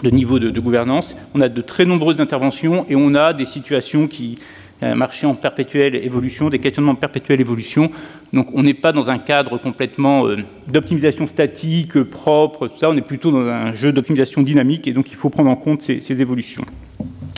de 0.04 0.10
niveau 0.10 0.40
de, 0.40 0.60
gouvernance. 0.60 1.16
On 1.34 1.42
a 1.42 1.50
de 1.50 1.62
très 1.62 1.86
nombreuses 1.86 2.22
interventions 2.22 2.86
et 2.90 2.96
on 2.96 3.16
a 3.16 3.34
des 3.34 3.46
situations 3.46 4.08
qui 4.08 4.38
un 4.82 4.96
marché 4.96 5.26
en 5.26 5.34
perpétuelle 5.34 5.96
évolution, 5.96 6.50
des 6.50 6.60
questionnements 6.60 6.92
en 6.94 6.96
perpétuelle 6.96 7.42
évolution. 7.42 7.92
Donc 8.34 8.50
on 8.54 8.64
n'est 8.64 8.74
pas 8.74 8.92
dans 8.92 9.10
un 9.10 9.18
cadre 9.18 9.58
complètement 9.58 10.28
euh, 10.28 10.38
d'optimisation 10.68 11.26
statique, 11.28 12.02
propre, 12.04 12.68
tout 12.68 12.78
ça, 12.78 12.90
on 12.90 12.98
est 12.98 13.02
plutôt 13.02 13.32
dans 13.32 13.42
un 13.42 13.74
jeu 13.74 13.92
d'optimisation 13.92 14.42
dynamique 14.42 14.88
et 14.88 14.94
donc 14.94 15.10
il 15.10 15.16
faut 15.16 15.30
prendre 15.30 15.50
en 15.50 15.56
compte 15.56 15.82
ces, 15.82 16.02
évolutions. 16.12 16.66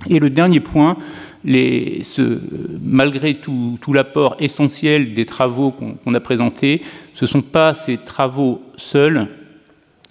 Et 0.09 0.19
le 0.19 0.29
dernier 0.29 0.59
point, 0.59 0.97
malgré 1.43 3.35
tout 3.35 3.93
l'apport 3.93 4.35
essentiel 4.39 5.13
des 5.13 5.25
travaux 5.25 5.71
qu'on 5.71 6.13
a 6.13 6.19
présentés, 6.19 6.81
ce 7.13 7.25
ne 7.25 7.29
sont 7.29 7.41
pas 7.41 7.73
ces 7.73 7.97
travaux 7.97 8.61
seuls 8.77 9.27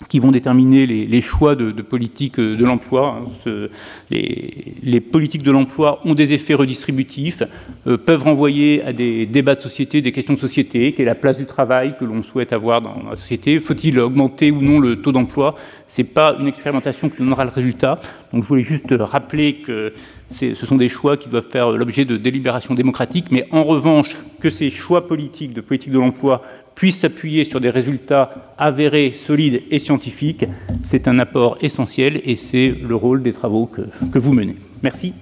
qui 0.07 0.21
vont 0.21 0.31
déterminer 0.31 0.87
les, 0.87 1.21
choix 1.21 1.57
de, 1.57 1.73
politique 1.83 2.39
de 2.39 2.65
l'emploi. 2.65 3.21
Hein. 3.45 3.69
Les, 4.11 5.01
politiques 5.01 5.43
de 5.43 5.51
l'emploi 5.51 6.01
ont 6.05 6.15
des 6.15 6.33
effets 6.33 6.55
redistributifs, 6.55 7.43
euh, 7.87 7.97
peuvent 7.97 8.23
renvoyer 8.23 8.83
à 8.85 8.93
des 8.93 9.27
débats 9.27 9.57
de 9.57 9.61
société, 9.61 10.01
des 10.01 10.13
questions 10.13 10.35
de 10.35 10.39
société, 10.39 10.93
quelle 10.93 11.07
est 11.07 11.09
la 11.09 11.15
place 11.15 11.39
du 11.39 11.47
travail 11.47 11.97
que 11.99 12.05
l'on 12.05 12.23
souhaite 12.23 12.53
avoir 12.53 12.81
dans 12.81 13.03
la 13.11 13.17
société, 13.17 13.59
faut-il 13.59 13.99
augmenter 13.99 14.53
ou 14.53 14.61
non 14.63 14.79
le 14.79 15.03
taux 15.03 15.13
d'emploi? 15.13 15.57
Ce 15.89 16.01
n'est 16.01 16.09
pas 16.09 16.37
une 16.39 16.47
expérimentation 16.47 17.09
qui 17.09 17.19
donnera 17.19 17.45
le 17.45 17.51
résultat. 17.51 17.99
Donc 18.33 18.45
je 18.45 18.49
voulais 18.49 18.63
juste 18.63 18.95
rappeler 18.99 19.55
que 19.55 19.95
ce 20.31 20.55
sont 20.55 20.77
des 20.77 20.89
choix 20.89 21.17
qui 21.17 21.29
doivent 21.29 21.49
faire 21.51 21.71
l'objet 21.73 22.05
de 22.05 22.17
délibérations 22.17 22.75
démocratiques, 22.75 23.29
mais 23.31 23.49
en 23.51 23.65
revanche, 23.65 24.11
que 24.41 24.51
ces 24.51 24.71
choix 24.71 25.09
politiques 25.09 25.55
de 25.55 25.63
politique 25.63 25.91
de 25.91 25.99
l'emploi 25.99 26.43
puisse 26.79 27.01
s'appuyer 27.01 27.45
sur 27.45 27.61
des 27.61 27.71
résultats 27.71 28.55
avérés, 28.57 29.11
solides 29.11 29.65
et 29.69 29.81
scientifiques, 29.81 30.45
c'est 30.85 31.09
un 31.09 31.19
apport 31.19 31.59
essentiel 31.61 32.21
et 32.25 32.37
c'est 32.37 32.69
le 32.69 32.95
rôle 32.95 33.21
des 33.21 33.33
travaux 33.33 33.67
que, 33.67 33.83
que 34.13 34.19
vous 34.21 34.33
menez. 34.33 34.55
Merci. 34.81 35.13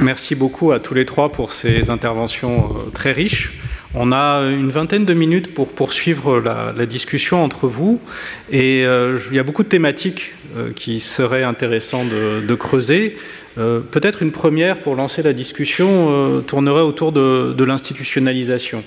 Merci 0.00 0.36
beaucoup 0.36 0.70
à 0.70 0.78
tous 0.78 0.94
les 0.94 1.04
trois 1.04 1.32
pour 1.32 1.52
ces 1.52 1.90
interventions 1.90 2.76
euh, 2.76 2.90
très 2.90 3.10
riches. 3.10 3.54
On 3.96 4.10
a 4.10 4.42
une 4.50 4.70
vingtaine 4.70 5.04
de 5.04 5.14
minutes 5.14 5.54
pour 5.54 5.68
poursuivre 5.68 6.40
la, 6.40 6.84
discussion 6.84 7.44
entre 7.44 7.68
vous 7.68 8.00
et 8.50 8.84
euh, 8.84 9.20
il 9.30 9.36
y 9.36 9.38
a 9.38 9.44
beaucoup 9.44 9.62
de 9.62 9.68
thématiques 9.68 10.32
euh, 10.56 10.72
qui 10.74 10.98
seraient 10.98 11.44
intéressantes 11.44 12.08
de 12.08 12.54
creuser. 12.56 13.16
Euh, 13.56 13.78
peut-être 13.78 14.22
une 14.22 14.32
première 14.32 14.80
pour 14.80 14.96
lancer 14.96 15.22
la 15.22 15.32
discussion 15.32 16.42
tournerait 16.44 16.80
autour 16.80 17.12
de, 17.12 17.62
l'institutionnalisation. 17.62 18.82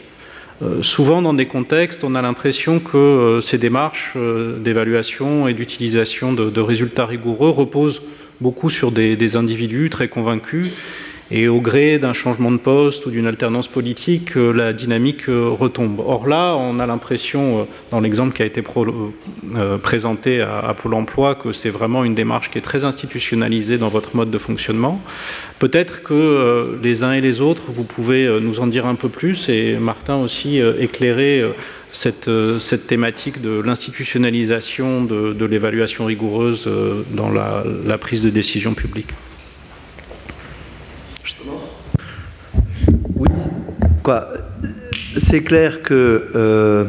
souvent, 0.81 1.21
dans 1.21 1.33
des 1.33 1.45
contextes, 1.45 2.03
on 2.03 2.13
a 2.13 2.21
l'impression 2.21 2.81
que 2.81 3.39
ces 3.41 3.57
démarches 3.57 4.13
d'évaluation 4.59 5.47
et 5.47 5.53
d'utilisation 5.53 6.33
de, 6.33 6.61
résultats 6.61 7.05
rigoureux 7.05 7.49
reposent 7.49 8.01
beaucoup 8.41 8.69
sur 8.69 8.91
des 8.91 9.35
individus 9.37 9.89
très 9.89 10.09
convaincus 10.09 10.67
et 11.29 11.47
au 11.47 11.59
gré 11.59 11.99
d'un 11.99 12.13
changement 12.13 12.51
de 12.51 12.57
poste 12.57 13.05
ou 13.05 13.11
d'une 13.11 13.27
alternance 13.27 13.67
politique, 13.67 14.37
euh, 14.37 14.53
la 14.53 14.71
dynamique 14.73 15.27
euh, 15.27 15.49
retombe. 15.49 15.99
Or 15.99 16.27
là, 16.27 16.55
on 16.55 16.79
a 16.79 16.85
l'impression, 16.85 17.59
euh, 17.59 17.63
dans 17.91 17.99
l'exemple 17.99 18.33
qui 18.33 18.43
a 18.43 18.45
été 18.45 18.63
présenté 19.83 20.41
à, 20.41 20.73
Pôle 20.73 20.93
Emploi, 20.93 21.35
que 21.35 21.51
c'est 21.51 21.69
vraiment 21.69 22.03
une 22.03 22.15
démarche 22.15 22.49
qui 22.49 22.57
est 22.57 22.61
très 22.61 22.83
institutionnalisée 22.83 23.77
dans 23.77 23.89
votre 23.89 24.15
mode 24.15 24.31
de 24.31 24.37
fonctionnement. 24.37 25.01
Peut-être 25.59 26.03
que 26.03 26.77
les 26.81 27.03
uns 27.03 27.13
et 27.13 27.21
les 27.21 27.41
autres, 27.41 27.63
vous 27.67 27.83
pouvez 27.83 28.27
nous 28.41 28.59
en 28.59 28.67
dire 28.67 28.85
un 28.85 28.95
peu 28.95 29.09
plus 29.09 29.49
et 29.49 29.77
Martin 29.77 30.17
aussi 30.17 30.59
éclairer 30.79 31.43
cette, 31.91 32.29
thématique 32.87 33.41
de 33.41 33.59
l'institutionnalisation 33.59 35.03
de, 35.03 35.45
l'évaluation 35.45 36.05
rigoureuse 36.05 36.69
dans 37.11 37.29
la 37.29 37.97
prise 37.97 38.21
de 38.21 38.29
décision 38.29 38.73
publique. 38.73 39.09
C'est 45.17 45.41
clair 45.41 45.81
que 45.81 46.23
euh, 46.35 46.85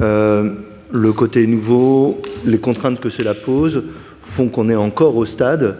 euh, 0.00 0.50
le 0.92 1.12
côté 1.12 1.46
nouveau, 1.46 2.20
les 2.44 2.58
contraintes 2.58 3.00
que 3.00 3.10
cela 3.10 3.34
pose, 3.34 3.82
font 4.22 4.48
qu'on 4.48 4.68
est 4.68 4.76
encore 4.76 5.16
au 5.16 5.26
stade 5.26 5.76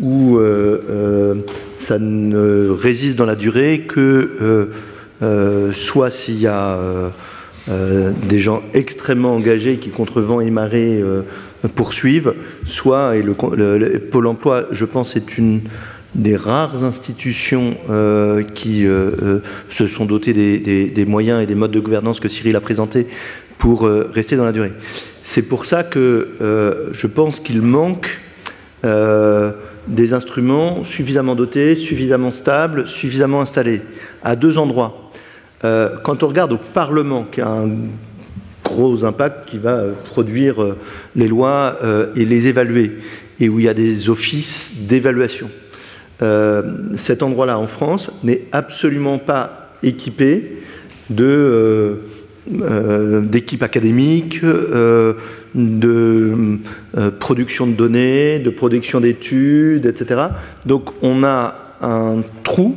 où 0.00 0.38
euh, 0.38 1.34
ça 1.78 1.98
ne 1.98 2.68
résiste 2.68 3.18
dans 3.18 3.26
la 3.26 3.36
durée 3.36 3.84
que 3.86 4.70
soit 5.72 6.10
s'il 6.10 6.40
y 6.40 6.46
a 6.46 6.78
des 7.68 8.40
gens 8.40 8.62
extrêmement 8.74 9.34
engagés 9.34 9.76
qui, 9.76 9.90
contre 9.90 10.20
vent 10.20 10.40
et 10.40 10.50
marée, 10.50 11.02
poursuivent, 11.74 12.34
soit, 12.64 13.16
et 13.16 13.22
le, 13.22 13.34
Pôle 13.98 14.26
emploi, 14.26 14.64
je 14.72 14.84
pense, 14.84 15.14
est 15.14 15.36
une 15.38 15.60
des 16.14 16.36
rares 16.36 16.84
institutions 16.84 17.74
euh, 17.90 18.42
qui 18.42 18.86
euh, 18.86 19.10
euh, 19.22 19.38
se 19.70 19.86
sont 19.86 20.04
dotées 20.04 20.32
des, 20.32 21.04
moyens 21.06 21.42
et 21.42 21.46
des 21.46 21.54
modes 21.54 21.70
de 21.70 21.80
gouvernance 21.80 22.20
que 22.20 22.28
Cyril 22.28 22.54
a 22.56 22.60
présentés 22.60 23.06
pour 23.58 23.82
rester 23.82 24.36
dans 24.36 24.44
la 24.44 24.50
durée. 24.50 24.72
C'est 25.22 25.42
pour 25.42 25.66
ça 25.66 25.84
que 25.84 26.90
je 26.92 27.06
pense 27.06 27.38
qu'il 27.38 27.62
manque 27.62 28.20
des 28.82 30.14
instruments 30.14 30.82
suffisamment 30.82 31.36
dotés, 31.36 31.76
suffisamment 31.76 32.32
stables, 32.32 32.88
suffisamment 32.88 33.40
installés, 33.40 33.82
à 34.24 34.34
deux 34.34 34.58
endroits. 34.58 35.12
quand 35.60 36.24
on 36.24 36.26
regarde 36.26 36.52
au 36.52 36.58
Parlement, 36.58 37.24
qui 37.30 37.40
a 37.40 37.50
un 37.50 37.70
gros 38.64 39.04
impact, 39.04 39.48
qui 39.48 39.58
va 39.58 39.84
produire 40.06 40.74
les 41.14 41.28
lois 41.28 41.78
et 42.16 42.24
les 42.24 42.48
évaluer, 42.48 42.98
et 43.38 43.48
où 43.48 43.60
il 43.60 43.66
y 43.66 43.68
a 43.68 43.74
des 43.74 44.08
offices 44.08 44.88
d'évaluation. 44.88 45.48
Euh, 46.22 46.62
cet 46.96 47.22
endroit-là 47.22 47.58
en 47.58 47.66
France 47.66 48.10
n'est 48.22 48.42
absolument 48.52 49.18
pas 49.18 49.70
équipé 49.82 50.58
euh, 51.18 51.96
euh, 52.60 53.20
d'équipes 53.20 53.62
académiques, 53.62 54.42
de 55.54 56.58
production 57.18 57.66
de 57.66 57.72
données, 57.72 58.38
de 58.38 58.50
production 58.50 59.00
d'études, 59.00 59.86
etc. 59.86 60.20
Donc 60.64 60.90
on 61.02 61.24
a 61.24 61.56
un 61.80 62.22
trou 62.44 62.76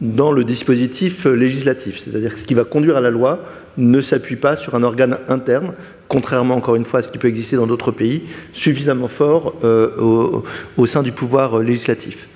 dans 0.00 0.32
le 0.32 0.44
dispositif 0.44 1.26
législatif, 1.26 2.00
c'est-à-dire 2.04 2.32
que 2.32 2.38
ce 2.38 2.44
qui 2.44 2.54
va 2.54 2.64
conduire 2.64 2.96
à 2.96 3.00
la 3.00 3.10
loi 3.10 3.40
ne 3.76 4.00
s'appuie 4.00 4.36
pas 4.36 4.56
sur 4.56 4.74
un 4.74 4.82
organe 4.82 5.18
interne, 5.28 5.72
contrairement 6.08 6.54
encore 6.54 6.76
une 6.76 6.84
fois 6.84 7.00
à 7.00 7.02
ce 7.02 7.10
qui 7.10 7.18
peut 7.18 7.28
exister 7.28 7.56
dans 7.56 7.66
d'autres 7.66 7.90
pays, 7.92 8.22
suffisamment 8.52 9.08
fort 9.08 9.54
au, 9.62 10.86
sein 10.86 11.02
du 11.02 11.12
pouvoir 11.12 11.58
législatif. 11.58 12.28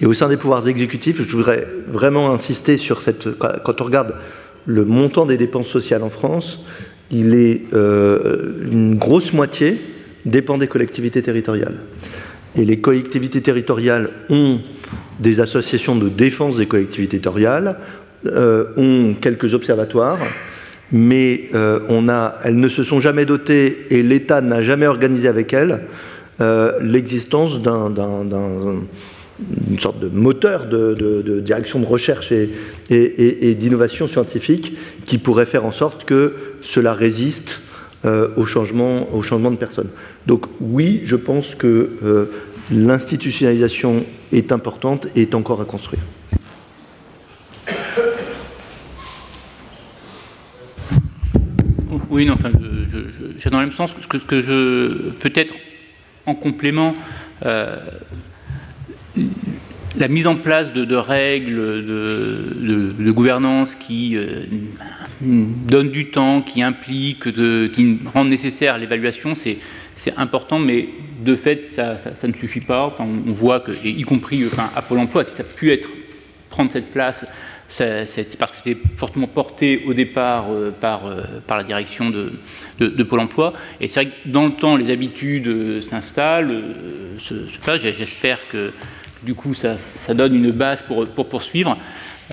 Et 0.00 0.06
au 0.06 0.14
sein 0.14 0.28
des 0.28 0.36
pouvoirs 0.36 0.66
exécutifs, 0.68 1.22
je 1.22 1.36
voudrais 1.36 1.68
vraiment 1.88 2.32
insister 2.32 2.76
sur 2.76 3.00
cette. 3.00 3.28
Quand 3.38 3.80
on 3.80 3.84
regarde 3.84 4.14
le 4.66 4.84
montant 4.84 5.26
des 5.26 5.36
dépenses 5.36 5.68
sociales 5.68 6.02
en 6.02 6.10
France, 6.10 6.60
il 7.10 7.34
est 7.34 7.62
euh, 7.74 8.54
une 8.70 8.96
grosse 8.96 9.32
moitié 9.32 9.80
dépend 10.24 10.58
des 10.58 10.66
collectivités 10.66 11.22
territoriales. 11.22 11.76
Et 12.56 12.64
les 12.64 12.80
collectivités 12.80 13.40
territoriales 13.40 14.10
ont 14.30 14.60
des 15.20 15.40
associations 15.40 15.96
de 15.96 16.08
défense 16.08 16.56
des 16.56 16.66
collectivités 16.66 17.18
territoriales, 17.18 17.76
euh, 18.26 18.66
ont 18.76 19.14
quelques 19.20 19.54
observatoires, 19.54 20.18
mais 20.92 21.50
euh, 21.54 21.80
on 21.88 22.08
a, 22.08 22.38
elles 22.44 22.58
ne 22.58 22.68
se 22.68 22.84
sont 22.84 23.00
jamais 23.00 23.26
dotées 23.26 23.86
et 23.90 24.02
l'État 24.02 24.40
n'a 24.40 24.60
jamais 24.60 24.86
organisé 24.86 25.28
avec 25.28 25.52
elles 25.52 25.80
l'existence 26.80 27.62
d'un 27.62 27.92
une 29.68 29.80
sorte 29.80 29.98
de 30.00 30.08
moteur 30.08 30.66
de, 30.66 31.40
direction 31.40 31.80
de 31.80 31.86
recherche 31.86 32.32
et, 32.90 33.54
d'innovation 33.54 34.06
scientifique 34.06 34.76
qui 35.04 35.18
pourrait 35.18 35.46
faire 35.46 35.64
en 35.64 35.72
sorte 35.72 36.04
que 36.04 36.34
cela 36.62 36.94
résiste 36.94 37.60
euh, 38.04 38.28
au, 38.36 38.46
changement, 38.46 39.12
au 39.14 39.22
changement 39.22 39.50
de 39.50 39.56
personnes. 39.56 39.88
Donc 40.26 40.46
oui, 40.60 41.00
je 41.04 41.16
pense 41.16 41.54
que 41.54 41.90
euh, 42.04 42.26
l'institutionnalisation 42.70 44.04
est 44.32 44.52
importante 44.52 45.06
et 45.16 45.22
est 45.22 45.34
encore 45.34 45.60
à 45.60 45.64
construire. 45.64 46.02
Oui, 52.10 52.26
non, 52.26 52.34
enfin, 52.34 52.52
j'ai 53.38 53.50
dans 53.50 53.58
le 53.58 53.66
même 53.66 53.74
sens 53.74 53.92
que 54.08 54.18
ce 54.18 54.24
que 54.24 54.40
je 54.40 55.10
peut-être 55.18 55.54
en 56.26 56.34
complément. 56.34 56.94
Euh, 57.44 57.76
la 59.96 60.08
mise 60.08 60.26
en 60.26 60.36
place 60.36 60.72
de, 60.72 60.96
règles 60.96 61.56
de, 61.86 63.10
gouvernance 63.10 63.74
qui 63.74 64.16
euh, 64.16 64.44
donnent 65.20 65.90
du 65.90 66.10
temps, 66.10 66.42
qui 66.42 66.62
impliquent, 66.62 67.32
qui 67.72 67.98
rendent 68.12 68.28
nécessaire 68.28 68.78
l'évaluation, 68.78 69.34
c'est 69.34 69.58
important, 70.16 70.58
mais 70.58 70.88
de 71.24 71.36
fait, 71.36 71.64
ça, 71.64 71.96
ne 72.26 72.32
suffit 72.32 72.60
pas. 72.60 72.94
on 72.98 73.32
voit 73.32 73.60
que, 73.60 73.72
y 73.86 74.02
compris 74.02 74.44
à 74.74 74.82
Pôle 74.82 74.98
emploi, 74.98 75.24
si 75.24 75.34
ça 75.34 75.42
a 75.42 75.44
pu 75.44 75.70
être, 75.70 75.88
prendre 76.50 76.72
cette 76.72 76.90
place, 76.90 77.24
c'est 77.68 78.38
parce 78.38 78.52
que 78.52 78.58
c'était 78.62 78.80
fortement 78.96 79.26
porté 79.26 79.82
au 79.86 79.94
départ 79.94 80.46
euh, 80.50 80.70
par, 80.70 81.06
euh, 81.06 81.22
par 81.46 81.56
la 81.56 81.64
direction 81.64 82.10
de, 82.10 83.02
Pôle 83.04 83.20
emploi. 83.20 83.54
Et 83.80 83.88
c'est 83.88 84.04
vrai 84.04 84.12
que 84.12 84.28
dans 84.28 84.46
le 84.46 84.52
temps, 84.52 84.76
les 84.76 84.92
habitudes 84.92 85.80
s'installent, 85.82 86.62
J'espère 87.78 88.38
que 88.48 88.72
du 89.24 89.34
coup, 89.34 89.54
ça, 89.54 89.76
donne 90.14 90.34
une 90.34 90.50
base 90.50 90.82
pour, 90.82 91.06
poursuivre. 91.26 91.76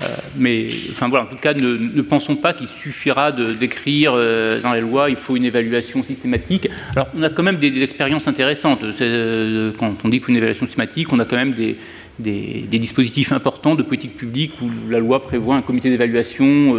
Euh, 0.00 0.06
mais 0.36 0.66
enfin 0.90 1.08
voilà, 1.08 1.26
en 1.26 1.28
tout 1.28 1.36
cas, 1.36 1.52
ne, 1.52 2.02
pensons 2.02 2.36
pas 2.36 2.54
qu'il 2.54 2.66
suffira 2.66 3.30
de 3.30 3.52
d'écrire 3.52 4.12
euh, 4.14 4.60
dans 4.60 4.72
les 4.72 4.80
lois, 4.80 5.10
il 5.10 5.16
faut 5.16 5.36
une 5.36 5.44
évaluation 5.44 6.02
systématique. 6.02 6.68
Alors, 6.96 7.08
on 7.14 7.22
a 7.22 7.28
quand 7.28 7.42
même 7.42 7.56
des, 7.56 7.82
expériences 7.82 8.26
intéressantes. 8.26 8.80
Euh, 9.00 9.70
quand 9.78 9.94
on 10.04 10.08
dit 10.08 10.16
qu'il 10.16 10.24
faut 10.24 10.30
une 10.30 10.36
évaluation 10.36 10.66
systématique, 10.66 11.12
on 11.12 11.18
a 11.18 11.26
quand 11.26 11.36
même 11.36 11.52
des, 11.52 11.76
des, 12.18 12.78
dispositifs 12.78 13.32
importants 13.32 13.74
de 13.74 13.82
politique 13.82 14.16
publique 14.16 14.52
où 14.62 14.70
la 14.90 14.98
loi 14.98 15.22
prévoit 15.22 15.56
un 15.56 15.62
comité 15.62 15.90
d'évaluation 15.90 16.74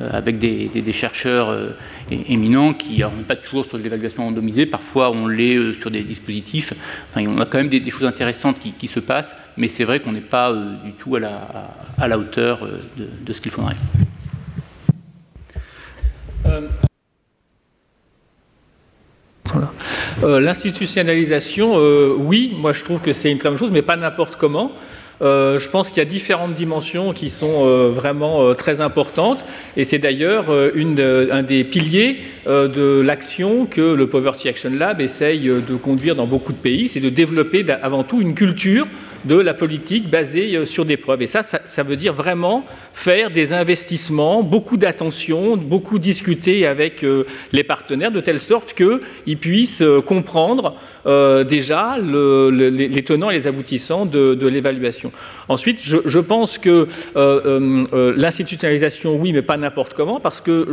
avec 0.00 0.38
des, 0.38 0.92
chercheurs 0.92 1.74
éminents 2.10 2.72
qui 2.72 3.00
n'ont 3.00 3.24
pas 3.26 3.36
toujours 3.36 3.64
sur 3.64 3.78
l'évaluation 3.78 4.24
randomisée, 4.24 4.66
parfois 4.66 5.10
on 5.10 5.26
l'est 5.26 5.80
sur 5.80 5.90
des 5.90 6.02
dispositifs. 6.02 6.72
Enfin, 7.10 7.24
on 7.28 7.40
a 7.40 7.46
quand 7.46 7.58
même 7.58 7.68
des, 7.68 7.90
choses 7.90 8.06
intéressantes 8.06 8.58
qui 8.60 8.86
se 8.86 9.00
passent 9.00 9.34
mais 9.58 9.68
c'est 9.68 9.84
vrai 9.84 10.00
qu'on 10.00 10.12
n'est 10.12 10.20
pas 10.20 10.50
euh, 10.50 10.76
du 10.84 10.92
tout 10.92 11.16
à 11.16 11.20
la, 11.20 12.18
hauteur 12.18 12.64
euh, 12.64 12.78
de, 12.96 13.32
ce 13.32 13.40
qu'il 13.40 13.50
faudrait. 13.50 13.74
L'institutionnalisation, 20.22 21.76
oui, 22.18 22.54
moi 22.58 22.72
je 22.72 22.84
trouve 22.84 23.00
que 23.00 23.12
c'est 23.12 23.30
une 23.30 23.38
très 23.38 23.48
bonne 23.48 23.58
chose, 23.58 23.70
mais 23.70 23.82
pas 23.82 23.96
n'importe 23.96 24.36
comment. 24.36 24.72
Euh, 25.20 25.58
je 25.58 25.68
pense 25.68 25.88
qu'il 25.88 25.98
y 25.98 26.06
a 26.06 26.08
différentes 26.08 26.54
dimensions 26.54 27.12
qui 27.12 27.28
sont 27.30 27.66
euh, 27.66 27.90
vraiment 27.92 28.42
euh, 28.42 28.54
très 28.54 28.80
importantes. 28.80 29.44
Et 29.76 29.84
c'est 29.84 29.98
d'ailleurs 29.98 30.46
un 30.50 31.42
des 31.42 31.64
piliers 31.64 32.18
de 32.46 33.00
l'action 33.00 33.66
que 33.66 33.80
le 33.80 34.06
Poverty 34.06 34.48
Action 34.48 34.70
Lab 34.70 35.00
essaye 35.00 35.48
de 35.48 35.76
conduire 35.76 36.16
dans 36.16 36.26
beaucoup 36.26 36.52
de 36.52 36.58
pays, 36.58 36.88
c'est 36.88 37.00
de 37.00 37.10
développer 37.10 37.64
avant 37.82 38.04
tout 38.04 38.20
une 38.20 38.34
culture 38.34 38.86
de 39.24 39.34
la 39.34 39.54
politique 39.54 40.08
basée 40.08 40.56
euh, 40.56 40.64
sur 40.64 40.84
des 40.84 40.96
preuves. 40.96 41.22
Et 41.22 41.26
ça, 41.26 41.42
ça, 41.42 41.82
veut 41.82 41.96
dire 41.96 42.14
vraiment 42.14 42.64
faire 42.92 43.30
des 43.30 43.52
investissements, 43.52 44.42
beaucoup 44.42 44.76
d'attention, 44.76 45.56
beaucoup 45.56 45.98
discuter 45.98 46.66
avec 46.66 47.04
euh, 47.04 47.24
les 47.52 47.64
partenaires 47.64 48.12
de 48.12 48.20
telle 48.20 48.40
sorte 48.40 48.74
qu'ils 48.74 49.38
puissent 49.38 49.82
euh, 49.82 50.00
comprendre 50.00 50.74
déjà 51.48 51.96
les 51.98 53.02
tenants 53.02 53.30
et 53.30 53.34
les 53.34 53.46
aboutissants 53.46 54.04
de, 54.04 54.46
l'évaluation. 54.46 55.10
Ensuite, 55.48 55.80
je, 55.82 56.18
pense 56.18 56.58
que 56.58 56.86
l'institutionnalisation, 58.14 59.16
oui, 59.16 59.32
mais 59.32 59.40
pas 59.40 59.56
n'importe 59.56 59.94
comment, 59.94 60.20
parce 60.20 60.42
que 60.42 60.66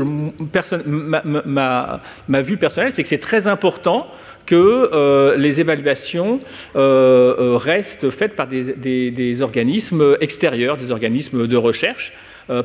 ma 1.46 2.42
vue 2.42 2.58
personnelle, 2.58 2.92
c'est 2.92 3.04
que 3.04 3.08
c'est 3.08 3.18
très 3.18 3.48
important 3.48 4.08
que 4.46 4.56
euh, 4.56 5.36
les 5.38 5.62
évaluations 5.62 6.40
euh, 6.76 7.36
euh, 7.40 7.58
restent 7.58 8.10
faites 8.10 8.36
par 8.36 8.48
des, 8.48 9.42
organismes 9.42 10.18
extérieurs, 10.22 10.78
des 10.78 10.92
organismes 10.92 11.48
de 11.48 11.58
recherche, 11.58 12.14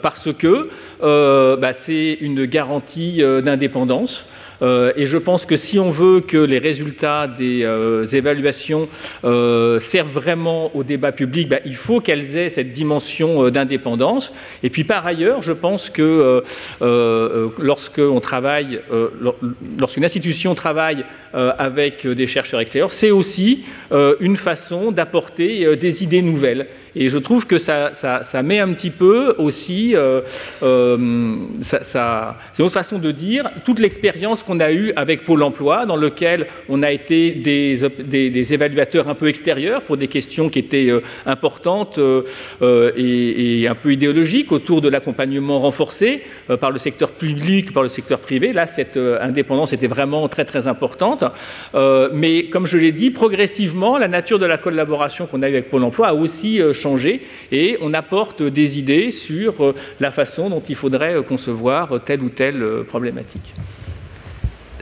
parce 0.03 0.29
que 0.33 0.69
bah, 1.01 1.73
c'est 1.73 2.19
une 2.21 2.45
garantie 2.45 3.23
d'indépendance. 3.43 4.27
Euh, 4.63 4.93
et 4.97 5.07
je 5.07 5.17
pense 5.17 5.47
que 5.47 5.57
si 5.57 5.79
on 5.79 5.91
veut 5.91 6.21
que 6.21 6.37
les 6.37 6.59
résultats 6.59 7.27
des 7.27 7.65
euh, 7.65 8.05
évaluations 8.07 8.89
euh, 9.25 9.81
servent 9.81 10.13
vraiment 10.13 10.75
au 10.77 10.85
débat 10.85 11.13
public, 11.13 11.49
bah, 11.49 11.61
il 11.65 11.77
faut 11.77 12.01
qu'elles 12.01 12.37
aient 12.37 12.51
cette 12.51 12.73
dimension 12.73 13.49
d'indépendance. 13.51 14.33
Et 14.63 14.71
puis 14.71 14.85
par 14.85 15.07
ailleurs, 15.07 15.43
je 15.43 15.53
pense 15.53 15.91
que 15.91 16.43
lorsqu'on 17.59 18.21
travaille, 18.21 18.81
lorsqu'une 19.79 20.05
institution 20.05 20.55
travaille 20.55 21.05
avec 21.33 22.07
des 22.07 22.27
chercheurs 22.27 22.61
extérieurs, 22.61 22.93
c'est 22.93 23.11
aussi 23.11 23.65
une 24.21 24.37
façon 24.37 24.93
d'apporter 24.93 25.77
des 25.77 26.03
idées 26.03 26.23
nouvelles. 26.23 26.67
Et 26.97 27.09
je 27.09 27.19
trouve 27.19 27.47
que 27.47 27.59
ça, 27.59 27.93
met 28.43 28.59
un 28.59 28.73
petit 28.73 28.91
peu 28.91 29.35
aussi, 29.39 29.95
euh, 29.95 30.23
euh, 30.63 31.37
c'est 31.61 31.99
une 32.59 32.65
autre 32.65 32.75
façon 32.75 32.99
de 32.99 33.11
dire, 33.13 33.51
toute 33.65 33.79
l'expérience 33.79 34.43
qu'on 34.43 34.61
a 34.61 34.73
eue 34.73 34.93
avec 34.97 35.25
Pôle 35.25 35.43
emploi, 35.43 35.87
dans 35.87 35.97
lequel 35.97 36.49
on 36.69 36.83
a 36.83 36.91
été 36.91 37.33
des, 37.33 38.53
évaluateurs 38.53 39.09
un 39.09 39.15
peu 39.15 39.29
extérieurs 39.29 39.83
pour 39.83 39.97
des 39.97 40.09
questions 40.09 40.49
qui 40.49 40.59
étaient 40.59 40.91
euh, 40.91 41.01
importantes 41.27 41.99
et, 42.61 43.67
un 43.69 43.75
peu 43.75 43.93
idéologiques 43.93 44.53
autour 44.53 44.81
de 44.81 44.89
l'accompagnement 44.89 45.61
renforcé 45.61 46.23
par 46.61 46.71
le 46.71 46.79
secteur 46.79 47.11
public, 47.11 47.73
par 47.73 47.83
le 47.83 47.89
secteur 47.89 48.19
privé. 48.19 48.53
Là, 48.53 48.67
cette 48.67 48.97
indépendance 48.97 49.73
était 49.73 49.87
vraiment 49.87 50.27
très 50.29 50.45
très 50.45 50.67
importante. 50.67 51.25
mais 52.13 52.45
comme 52.45 52.67
je 52.67 52.77
l'ai 52.77 52.93
dit, 52.93 53.11
progressivement, 53.11 53.99
la 53.99 54.09
nature 54.09 54.39
de 54.39 54.47
la 54.47 54.59
collaboration 54.59 55.27
qu'on 55.27 55.43
a 55.43 55.49
eue 55.49 55.53
avec 55.53 55.71
Pôle 55.71 55.85
emploi 55.85 56.09
a 56.09 56.15
aussi 56.15 56.61
changer 56.81 57.23
et 57.53 57.79
on 57.81 57.95
apporte 57.95 58.43
des 58.43 58.79
idées 58.79 59.11
sur 59.11 59.65
euh, 59.65 59.75
la 60.01 60.11
façon 60.11 60.51
dont 60.51 60.63
il 60.69 60.75
faudrait 60.75 61.15
euh, 61.15 61.23
concevoir 61.23 62.01
telle 62.05 62.23
ou 62.23 62.29
telle 62.29 62.63
euh, 62.63 62.83
problématique. 62.83 63.55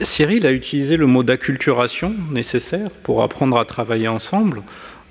Cyril 0.01 0.45
a 0.45 0.51
utilisé 0.51 0.95
le 0.95 1.07
mot 1.07 1.23
d'acculturation 1.23 2.15
nécessaire 2.31 2.89
pour 3.03 3.21
apprendre 3.21 3.59
à 3.59 3.65
travailler 3.65 4.07
ensemble. 4.07 4.63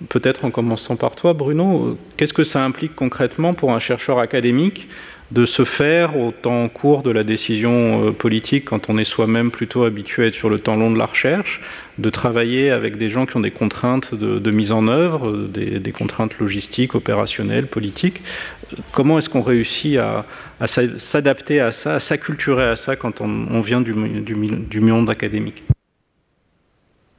Peut-être 0.08 0.44
en 0.44 0.50
commençant 0.50 0.96
par 0.96 1.14
toi, 1.14 1.34
Bruno, 1.34 1.98
qu'est-ce 2.16 2.32
que 2.32 2.44
ça 2.44 2.64
implique 2.64 2.94
concrètement 2.94 3.52
pour 3.52 3.72
un 3.72 3.80
chercheur 3.80 4.18
académique 4.18 4.88
de 5.30 5.44
se 5.44 5.64
faire 5.64 6.16
au 6.16 6.32
temps 6.32 6.68
court 6.68 7.02
de 7.02 7.10
la 7.10 7.22
décision 7.22 8.06
euh, 8.06 8.12
politique, 8.12 8.64
quand 8.64 8.88
on 8.88 8.96
est 8.96 9.04
soi-même 9.04 9.50
plutôt 9.50 9.84
habitué 9.84 10.24
à 10.24 10.26
être 10.28 10.34
sur 10.34 10.48
le 10.48 10.58
temps 10.58 10.76
long 10.76 10.90
de 10.90 10.98
la 10.98 11.04
recherche, 11.04 11.60
de 11.98 12.08
travailler 12.08 12.70
avec 12.70 12.96
des 12.96 13.10
gens 13.10 13.26
qui 13.26 13.36
ont 13.36 13.40
des 13.40 13.50
contraintes 13.50 14.14
de, 14.14 14.50
mise 14.50 14.72
en 14.72 14.88
œuvre, 14.88 15.36
des, 15.36 15.92
contraintes 15.92 16.38
logistiques, 16.38 16.94
opérationnelles, 16.94 17.66
politiques. 17.66 18.22
Comment 18.92 19.18
est-ce 19.18 19.28
qu'on 19.28 19.42
réussit 19.42 19.98
à, 19.98 20.24
s'adapter 20.66 21.60
à 21.60 21.72
ça, 21.72 21.96
à 21.96 22.00
s'acculturer 22.00 22.64
à 22.64 22.76
ça 22.76 22.96
quand 22.96 23.20
on, 23.20 23.60
vient 23.60 23.80
du, 23.80 23.92
monde 24.80 25.10
académique? 25.10 25.64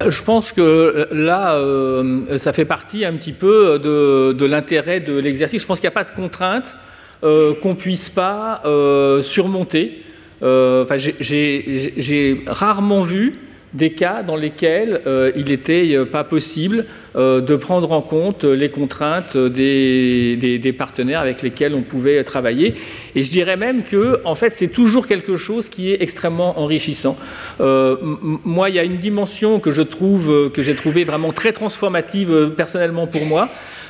Je 0.08 0.24
pense 0.24 0.54
que 0.54 1.10
là, 1.12 1.56
euh, 1.56 2.38
ça 2.38 2.54
fait 2.54 2.66
partie 2.66 3.04
un 3.04 3.14
petit 3.14 3.34
peu 3.34 3.78
de, 3.78 4.46
l'intérêt 4.46 5.02
de 5.02 5.18
l'exercice. 5.18 5.62
Je 5.62 5.68
pense 5.68 5.80
qu'il 5.80 5.90
n'y 5.90 5.94
a 5.94 6.04
pas 6.04 6.10
de 6.10 6.16
contraintes. 6.16 6.74
Euh, 7.22 7.54
qu'on 7.54 7.72
ne 7.72 7.74
puisse 7.74 8.08
pas 8.08 8.62
euh, 8.64 9.22
surmonter. 9.22 10.04
Euh, 10.42 10.86
j'ai 11.20 12.42
rarement 12.48 13.02
vu 13.02 13.38
des 13.74 13.92
cas 13.92 14.24
dans 14.24 14.36
lesquels 14.36 15.02
il 15.36 15.46
n'était 15.46 15.98
pas 16.06 16.24
possible 16.24 16.86
de 17.16 17.56
prendre 17.56 17.92
en 17.92 18.02
compte 18.02 18.44
les 18.44 18.70
contraintes 18.70 19.38
des, 19.38 20.76
partenaires 20.78 21.20
avec 21.20 21.42
lesquels 21.42 21.74
on 21.76 21.82
pouvait 21.82 22.24
travailler. 22.24 22.76
Et 23.16 23.24
je 23.24 23.32
dirais 23.32 23.58
même 23.58 23.84
que, 23.84 24.22
en 24.26 24.36
fait, 24.36 24.52
c'est 24.52 24.70
toujours 24.70 25.08
quelque 25.08 25.38
chose 25.38 25.70
qui 25.70 25.92
est 25.92 26.02
extrêmement 26.02 26.60
enrichissant. 26.60 27.18
moi, 27.60 28.70
il 28.70 28.76
y 28.76 28.80
a 28.80 28.84
une 28.84 28.98
dimension 28.98 29.60
que 29.60 29.72
je 29.72 29.82
trouve, 29.82 30.52
que 30.52 30.62
j'ai 30.62 30.76
trouvée 30.76 31.04
vraiment 31.04 31.32
très 31.32 31.52
transformative 31.52 32.54
personnellement 32.56 33.08
pour 33.08 33.26
moi. 33.26 33.50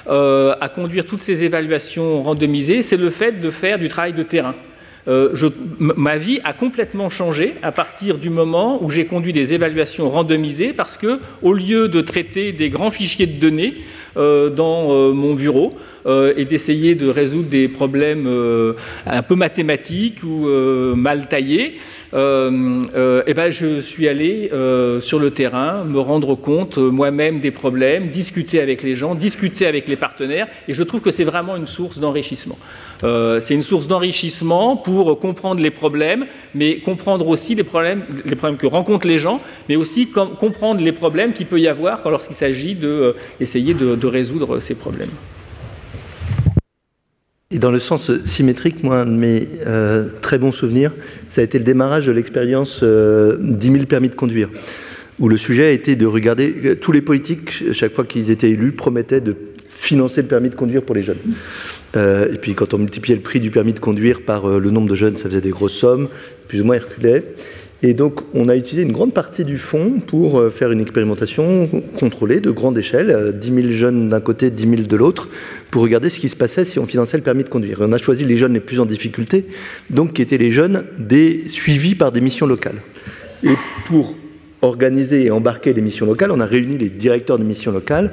Euh, 0.09 0.55
à 0.59 0.69
conduire 0.69 1.05
toutes 1.05 1.21
ces 1.21 1.43
évaluations 1.43 2.23
randomisées, 2.23 2.81
c'est 2.81 2.97
le 2.97 3.11
fait 3.11 3.33
de 3.33 3.51
faire 3.51 3.77
du 3.77 3.89
travail 3.89 4.13
de 4.13 4.23
terrain. 4.23 4.55
Euh, 5.07 5.33
ma 5.79 6.17
vie 6.17 6.39
a 6.43 6.53
complètement 6.53 7.09
changé 7.09 7.55
à 7.61 7.71
partir 7.71 8.17
du 8.17 8.29
moment 8.29 8.83
où 8.83 8.89
j'ai 8.89 9.05
conduit 9.05 9.33
des 9.33 9.53
évaluations 9.53 10.09
randomisées 10.09 10.73
parce 10.73 10.97
que, 10.97 11.19
au 11.41 11.53
lieu 11.53 11.87
de 11.87 12.01
traiter 12.01 12.51
des 12.51 12.69
grands 12.69 12.91
fichiers 12.91 13.27
de 13.27 13.39
données 13.39 13.75
euh, 14.17 14.49
dans 14.49 15.13
mon 15.13 15.33
bureau 15.33 15.77
et 16.35 16.45
d'essayer 16.45 16.95
de 16.95 17.07
résoudre 17.07 17.49
des 17.49 17.67
problèmes 17.67 18.27
un 19.05 19.21
peu 19.21 19.35
mathématiques 19.35 20.23
ou 20.23 20.47
mal 20.95 21.27
taillés, 21.27 21.77
euh, 22.13 22.81
euh, 22.95 23.21
eh 23.27 23.33
ben, 23.33 23.51
je 23.51 23.81
suis 23.81 24.07
allé 24.07 24.49
euh, 24.51 24.99
sur 24.99 25.19
le 25.19 25.29
terrain 25.29 25.83
me 25.83 25.99
rendre 25.99 26.35
compte 26.35 26.77
moi-même 26.77 27.39
des 27.39 27.51
problèmes, 27.51 28.09
discuter 28.09 28.61
avec 28.61 28.81
les 28.81 28.95
gens, 28.95 29.13
discuter 29.15 29.67
avec 29.67 29.87
les 29.87 29.95
partenaires, 29.95 30.47
et 30.67 30.73
je 30.73 30.83
trouve 30.83 31.01
que 31.01 31.11
c'est 31.11 31.23
vraiment 31.23 31.55
une 31.55 31.67
source 31.67 31.99
d'enrichissement. 31.99 32.57
c'est 33.01 33.53
une 33.53 33.61
source 33.61 33.87
d'enrichissement 33.87 34.75
pour 34.75 35.19
comprendre 35.19 35.61
les 35.61 35.71
problèmes, 35.71 36.25
mais 36.53 36.79
comprendre 36.79 37.27
aussi 37.27 37.55
les 37.55 37.63
problèmes, 37.63 38.03
que 38.57 38.67
rencontrent 38.67 39.07
les 39.07 39.19
gens, 39.19 39.41
mais 39.67 39.75
aussi 39.75 40.07
comprendre 40.07 40.81
les 40.81 40.91
problèmes 40.91 41.33
qu'il 41.33 41.45
peut 41.45 41.59
y 41.59 41.67
avoir 41.67 42.07
lorsqu'il 42.09 42.35
s'agit 42.35 42.75
d'essayer 42.75 43.73
de, 43.73 43.95
de 43.95 44.07
résoudre 44.07 44.59
ces 44.59 44.75
problèmes. 44.75 45.11
Et 47.51 47.57
dans 47.57 47.71
le 47.71 47.79
sens 47.79 48.11
symétrique, 48.25 48.83
moi, 48.83 48.99
un 48.99 49.05
de 49.07 49.19
mes 49.19 49.47
euh, 49.65 50.07
très 50.21 50.37
bons 50.37 50.51
souvenirs, 50.51 50.91
ça 51.31 51.41
a 51.41 51.43
été 51.43 51.57
le 51.57 51.63
démarrage 51.63 52.05
de 52.05 52.11
l'expérience 52.11 52.81
euh, 52.83 53.37
10 53.39 53.71
000 53.71 53.85
permis 53.85 54.09
de 54.09 54.13
conduire, 54.13 54.49
où 55.17 55.27
le 55.27 55.35
sujet 55.35 55.65
a 55.65 55.71
été 55.71 55.95
de 55.95 56.05
regarder, 56.05 56.53
euh, 56.63 56.75
tous 56.75 56.91
les 56.91 57.01
politiques, 57.01 57.73
chaque 57.73 57.93
fois 57.93 58.05
qu'ils 58.05 58.29
étaient 58.29 58.51
élus, 58.51 58.71
promettaient 58.71 59.19
de 59.19 59.35
financer 59.67 60.21
le 60.21 60.27
permis 60.27 60.51
de 60.51 60.55
conduire 60.55 60.83
pour 60.83 60.93
les 60.93 61.01
jeunes. 61.01 61.17
Euh, 61.95 62.31
et 62.31 62.37
puis 62.37 62.53
quand 62.53 62.75
on 62.75 62.77
multipliait 62.77 63.15
le 63.15 63.23
prix 63.23 63.39
du 63.39 63.49
permis 63.49 63.73
de 63.73 63.79
conduire 63.79 64.21
par 64.21 64.47
le 64.47 64.69
nombre 64.69 64.87
de 64.87 64.93
jeunes, 64.93 65.17
ça 65.17 65.27
faisait 65.27 65.41
des 65.41 65.49
grosses 65.49 65.73
sommes, 65.73 66.07
plus 66.47 66.61
ou 66.61 66.65
moins 66.65 66.75
herculées. 66.75 67.23
Et 67.81 67.93
donc, 67.93 68.19
on 68.33 68.49
a 68.49 68.55
utilisé 68.55 68.83
une 68.83 68.91
grande 68.91 69.13
partie 69.13 69.45
du 69.45 69.57
fonds 69.57 70.01
pour 70.05 70.39
euh, 70.39 70.49
faire 70.49 70.71
une 70.71 70.81
expérimentation 70.81 71.69
contrôlée 71.97 72.41
de 72.41 72.51
grande 72.51 72.77
échelle, 72.77 73.33
10 73.37 73.51
euh, 73.51 73.61
000 73.61 73.73
jeunes 73.73 74.09
d'un 74.09 74.19
côté, 74.19 74.51
10 74.51 74.69
000 74.69 74.81
de 74.83 74.95
l'autre, 74.97 75.29
pour 75.71 75.81
regarder 75.81 76.09
ce 76.09 76.19
qui 76.19 76.27
se 76.27 76.35
passait 76.35 76.65
si 76.65 76.77
on 76.77 76.85
finançait 76.85 77.15
le 77.15 77.23
permis 77.23 77.45
de 77.45 77.49
conduire. 77.49 77.79
On 77.81 77.93
a 77.93 77.97
choisi 77.97 78.25
les 78.25 78.35
jeunes 78.35 78.53
les 78.53 78.59
plus 78.59 78.81
en 78.81 78.85
difficulté, 78.85 79.45
donc 79.89 80.13
qui 80.13 80.21
étaient 80.21 80.37
les 80.37 80.51
jeunes 80.51 80.83
suivis 81.47 81.95
par 81.95 82.11
des 82.11 82.19
missions 82.19 82.47
locales. 82.47 82.81
Et 83.43 83.55
pour 83.85 84.15
organiser 84.61 85.25
et 85.25 85.31
embarquer 85.31 85.73
les 85.73 85.81
missions 85.81 86.05
locales, 86.05 86.31
on 86.31 86.39
a 86.39 86.45
réuni 86.45 86.77
les 86.77 86.89
directeurs 86.89 87.39
de 87.39 87.43
missions 87.43 87.71
locales 87.71 88.11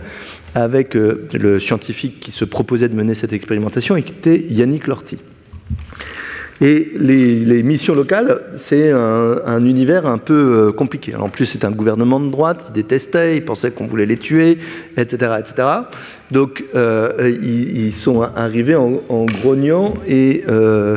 avec 0.55 0.97
euh, 0.97 1.27
le 1.35 1.59
scientifique 1.59 2.21
qui 2.21 2.31
se 2.31 2.45
proposait 2.45 2.89
de 2.89 2.95
mener 2.95 3.15
cette 3.15 3.33
expérimentation 3.33 3.97
et 3.97 4.03
qui 4.03 4.13
était 4.13 4.45
Yannick 4.49 4.87
Lorty. 4.87 5.19
Et 6.61 6.93
les, 6.97 7.63
missions 7.63 7.95
locales, 7.95 8.41
c'est 8.57 8.91
un, 8.91 9.65
univers 9.65 10.07
un 10.07 10.19
peu 10.19 10.69
euh, 10.69 10.73
compliqué. 10.73 11.15
en 11.15 11.29
plus, 11.29 11.47
c'est 11.47 11.65
un 11.65 11.71
gouvernement 11.71 12.19
de 12.19 12.31
droite, 12.31 12.67
ils 12.69 12.73
détestaient, 12.73 13.37
ils 13.37 13.45
pensaient 13.45 13.71
qu'on 13.71 13.87
voulait 13.87 14.07
les 14.07 14.17
tuer, 14.17 14.59
etc. 14.97 15.33
etc. 15.39 15.69
Donc, 16.31 16.65
euh, 16.75 17.37
ils, 17.43 17.93
sont 17.93 18.23
arrivés 18.23 18.75
en, 18.75 19.27
grognant 19.43 19.95
euh, 20.09 20.97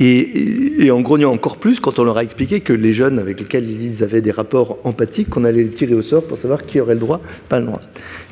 et, 0.00 0.84
et, 0.84 0.90
en 0.90 1.00
grognant 1.00 1.32
encore 1.32 1.58
plus 1.58 1.80
quand 1.80 1.98
on 1.98 2.04
leur 2.04 2.16
a 2.16 2.24
expliqué 2.24 2.60
que 2.60 2.72
les 2.72 2.92
jeunes 2.92 3.18
avec 3.18 3.40
lesquels 3.40 3.68
ils 3.68 4.02
avaient 4.02 4.22
des 4.22 4.30
rapports 4.30 4.78
empathiques, 4.84 5.28
qu'on 5.28 5.44
allait 5.44 5.64
les 5.64 5.70
tirer 5.70 5.94
au 5.94 6.02
sort 6.02 6.24
pour 6.24 6.38
savoir 6.38 6.64
qui 6.64 6.80
aurait 6.80 6.94
le 6.94 7.00
droit, 7.00 7.20
pas 7.48 7.60
le 7.60 7.66
droit. 7.66 7.82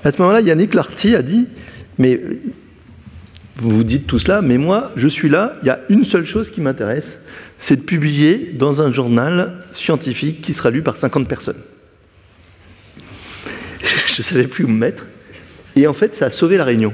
À 0.04 0.10
ce 0.10 0.20
moment-là, 0.22 0.40
Yannick 0.40 0.74
Larty 0.74 1.14
a 1.14 1.22
dit 1.22 1.46
Mais 1.98 2.18
vous 3.57 3.70
vous 3.70 3.84
dites 3.84 4.07
tout 4.07 4.18
cela, 4.18 4.42
mais 4.42 4.59
moi, 4.59 4.92
je 4.96 5.09
suis 5.09 5.28
là, 5.28 5.55
il 5.62 5.66
y 5.66 5.70
a 5.70 5.80
une 5.88 6.05
seule 6.05 6.24
chose 6.24 6.50
qui 6.50 6.61
m'intéresse, 6.61 7.18
c'est 7.59 7.76
de 7.76 7.82
publier 7.82 8.53
dans 8.55 8.82
un 8.82 8.90
journal 8.90 9.64
scientifique 9.72 10.40
qui 10.40 10.55
sera 10.55 10.70
lu 10.70 10.82
par 10.82 10.96
50 10.96 11.28
personnes. 11.28 11.61
je 14.07 14.20
ne 14.20 14.24
savais 14.24 14.46
plus 14.46 14.64
où 14.64 14.68
me 14.68 14.78
mettre. 14.78 15.06
Et 15.76 15.86
en 15.86 15.93
fait, 15.93 16.14
ça 16.14 16.26
a 16.26 16.31
sauvé 16.31 16.56
la 16.56 16.64
Réunion. 16.64 16.93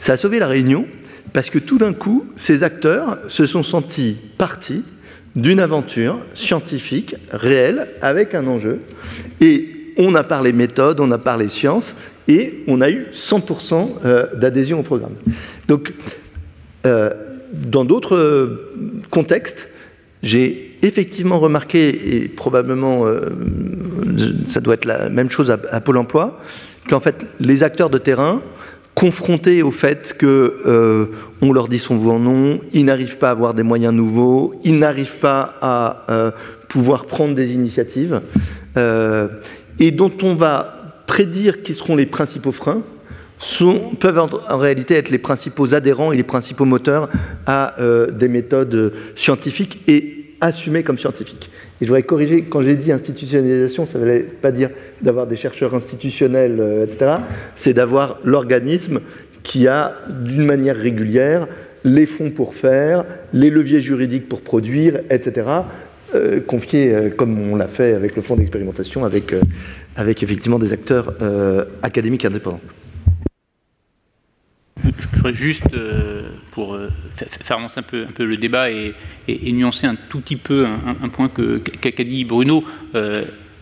Ça 0.00 0.14
a 0.14 0.16
sauvé 0.16 0.38
la 0.38 0.46
Réunion 0.48 0.86
parce 1.32 1.50
que 1.50 1.58
tout 1.58 1.78
d'un 1.78 1.92
coup, 1.92 2.26
ces 2.36 2.62
acteurs 2.62 3.18
se 3.28 3.46
sont 3.46 3.62
sentis 3.62 4.18
partis 4.38 4.82
d'une 5.34 5.60
aventure 5.60 6.18
scientifique 6.34 7.16
réelle 7.30 7.88
avec 8.02 8.34
un 8.34 8.46
enjeu. 8.46 8.80
Et 9.40 9.94
on 9.96 10.14
a 10.14 10.24
parlé 10.24 10.52
méthode, 10.52 11.00
on 11.00 11.10
a 11.10 11.18
parlé 11.18 11.48
science, 11.48 11.94
et 12.28 12.64
on 12.68 12.80
a 12.80 12.90
eu 12.90 13.06
100% 13.12 13.88
euh, 14.04 14.26
d'adhésion 14.34 14.80
au 14.80 14.82
programme. 14.82 15.14
Donc, 15.68 15.92
euh, 16.86 17.10
dans 17.52 17.84
d'autres 17.84 18.60
contextes, 19.10 19.68
j'ai 20.22 20.78
effectivement 20.82 21.38
remarqué, 21.38 22.16
et 22.16 22.28
probablement 22.28 23.06
euh, 23.06 23.30
ça 24.46 24.60
doit 24.60 24.74
être 24.74 24.84
la 24.84 25.08
même 25.08 25.30
chose 25.30 25.50
à, 25.50 25.80
Pôle 25.80 25.96
Emploi, 25.96 26.40
qu'en 26.88 27.00
fait 27.00 27.26
les 27.40 27.62
acteurs 27.62 27.90
de 27.90 27.98
terrain 27.98 28.42
confrontés 28.94 29.62
au 29.62 29.70
fait 29.70 30.14
que 30.18 30.60
euh, 30.66 31.06
on 31.40 31.52
leur 31.52 31.68
dit 31.68 31.78
souvent 31.78 32.18
non, 32.18 32.60
ils 32.72 32.84
n'arrivent 32.84 33.18
pas 33.18 33.28
à 33.28 33.32
avoir 33.32 33.54
des 33.54 33.62
moyens 33.62 33.94
nouveaux, 33.94 34.54
ils 34.64 34.78
n'arrivent 34.78 35.18
pas 35.18 35.54
à 35.62 36.04
euh, 36.10 36.30
pouvoir 36.68 37.06
prendre 37.06 37.34
des 37.34 37.54
initiatives, 37.54 38.20
euh, 38.76 39.28
et 39.78 39.90
dont 39.92 40.12
on 40.22 40.34
va 40.34 40.81
prédire 41.06 41.62
qui 41.62 41.74
seront 41.74 41.96
les 41.96 42.06
principaux 42.06 42.52
freins, 42.52 42.82
sont, 43.38 43.90
peuvent 43.98 44.18
en, 44.18 44.58
réalité 44.58 44.94
être 44.94 45.10
les 45.10 45.18
principaux 45.18 45.74
adhérents 45.74 46.12
et 46.12 46.16
les 46.16 46.22
principaux 46.22 46.64
moteurs 46.64 47.08
à 47.46 47.80
euh, 47.80 48.10
des 48.10 48.28
méthodes 48.28 48.92
scientifiques 49.16 49.82
et 49.88 50.22
assumées 50.40 50.82
comme 50.82 50.98
scientifiques. 50.98 51.50
Et 51.80 51.84
je 51.84 51.86
voudrais 51.86 52.02
corriger, 52.02 52.42
quand 52.42 52.62
j'ai 52.62 52.76
dit 52.76 52.92
institutionnalisation, 52.92 53.86
ça 53.86 53.98
ne 53.98 54.04
veut 54.04 54.26
pas 54.40 54.52
dire 54.52 54.70
d'avoir 55.00 55.26
des 55.26 55.36
chercheurs 55.36 55.74
institutionnels, 55.74 56.58
euh, 56.60 56.84
etc. 56.84 57.14
C'est 57.56 57.74
d'avoir 57.74 58.18
l'organisme 58.24 59.00
qui 59.42 59.66
a, 59.66 59.96
d'une 60.08 60.44
manière 60.44 60.76
régulière, 60.76 61.48
les 61.84 62.06
fonds 62.06 62.30
pour 62.30 62.54
faire, 62.54 63.04
les 63.32 63.50
leviers 63.50 63.80
juridiques 63.80 64.28
pour 64.28 64.40
produire, 64.40 65.00
etc. 65.10 65.46
Euh, 66.14 66.40
confiés, 66.40 66.94
euh, 66.94 67.08
comme 67.08 67.38
on 67.38 67.56
l'a 67.56 67.68
fait 67.68 67.94
avec 67.94 68.16
le 68.16 68.22
fonds 68.22 68.36
d'expérimentation, 68.36 69.04
avec, 69.04 69.32
euh, 69.32 69.40
effectivement 69.96 70.58
des 70.58 70.72
acteurs 70.72 71.14
académiques 71.82 72.24
indépendants. 72.24 72.60
Je 74.84 75.16
voudrais 75.16 75.34
juste, 75.34 75.64
pour 76.50 76.76
faire 77.18 77.58
avancer 77.58 77.78
un 77.78 77.82
peu, 77.82 78.24
le 78.24 78.36
débat 78.36 78.70
et, 78.70 78.92
nuancer 79.52 79.86
un 79.86 79.94
tout 79.94 80.20
petit 80.20 80.36
peu 80.36 80.66
un, 80.66 81.08
point 81.08 81.28
qu'a 81.28 81.92
qu 81.92 82.04
dit 82.04 82.24
Bruno, 82.24 82.64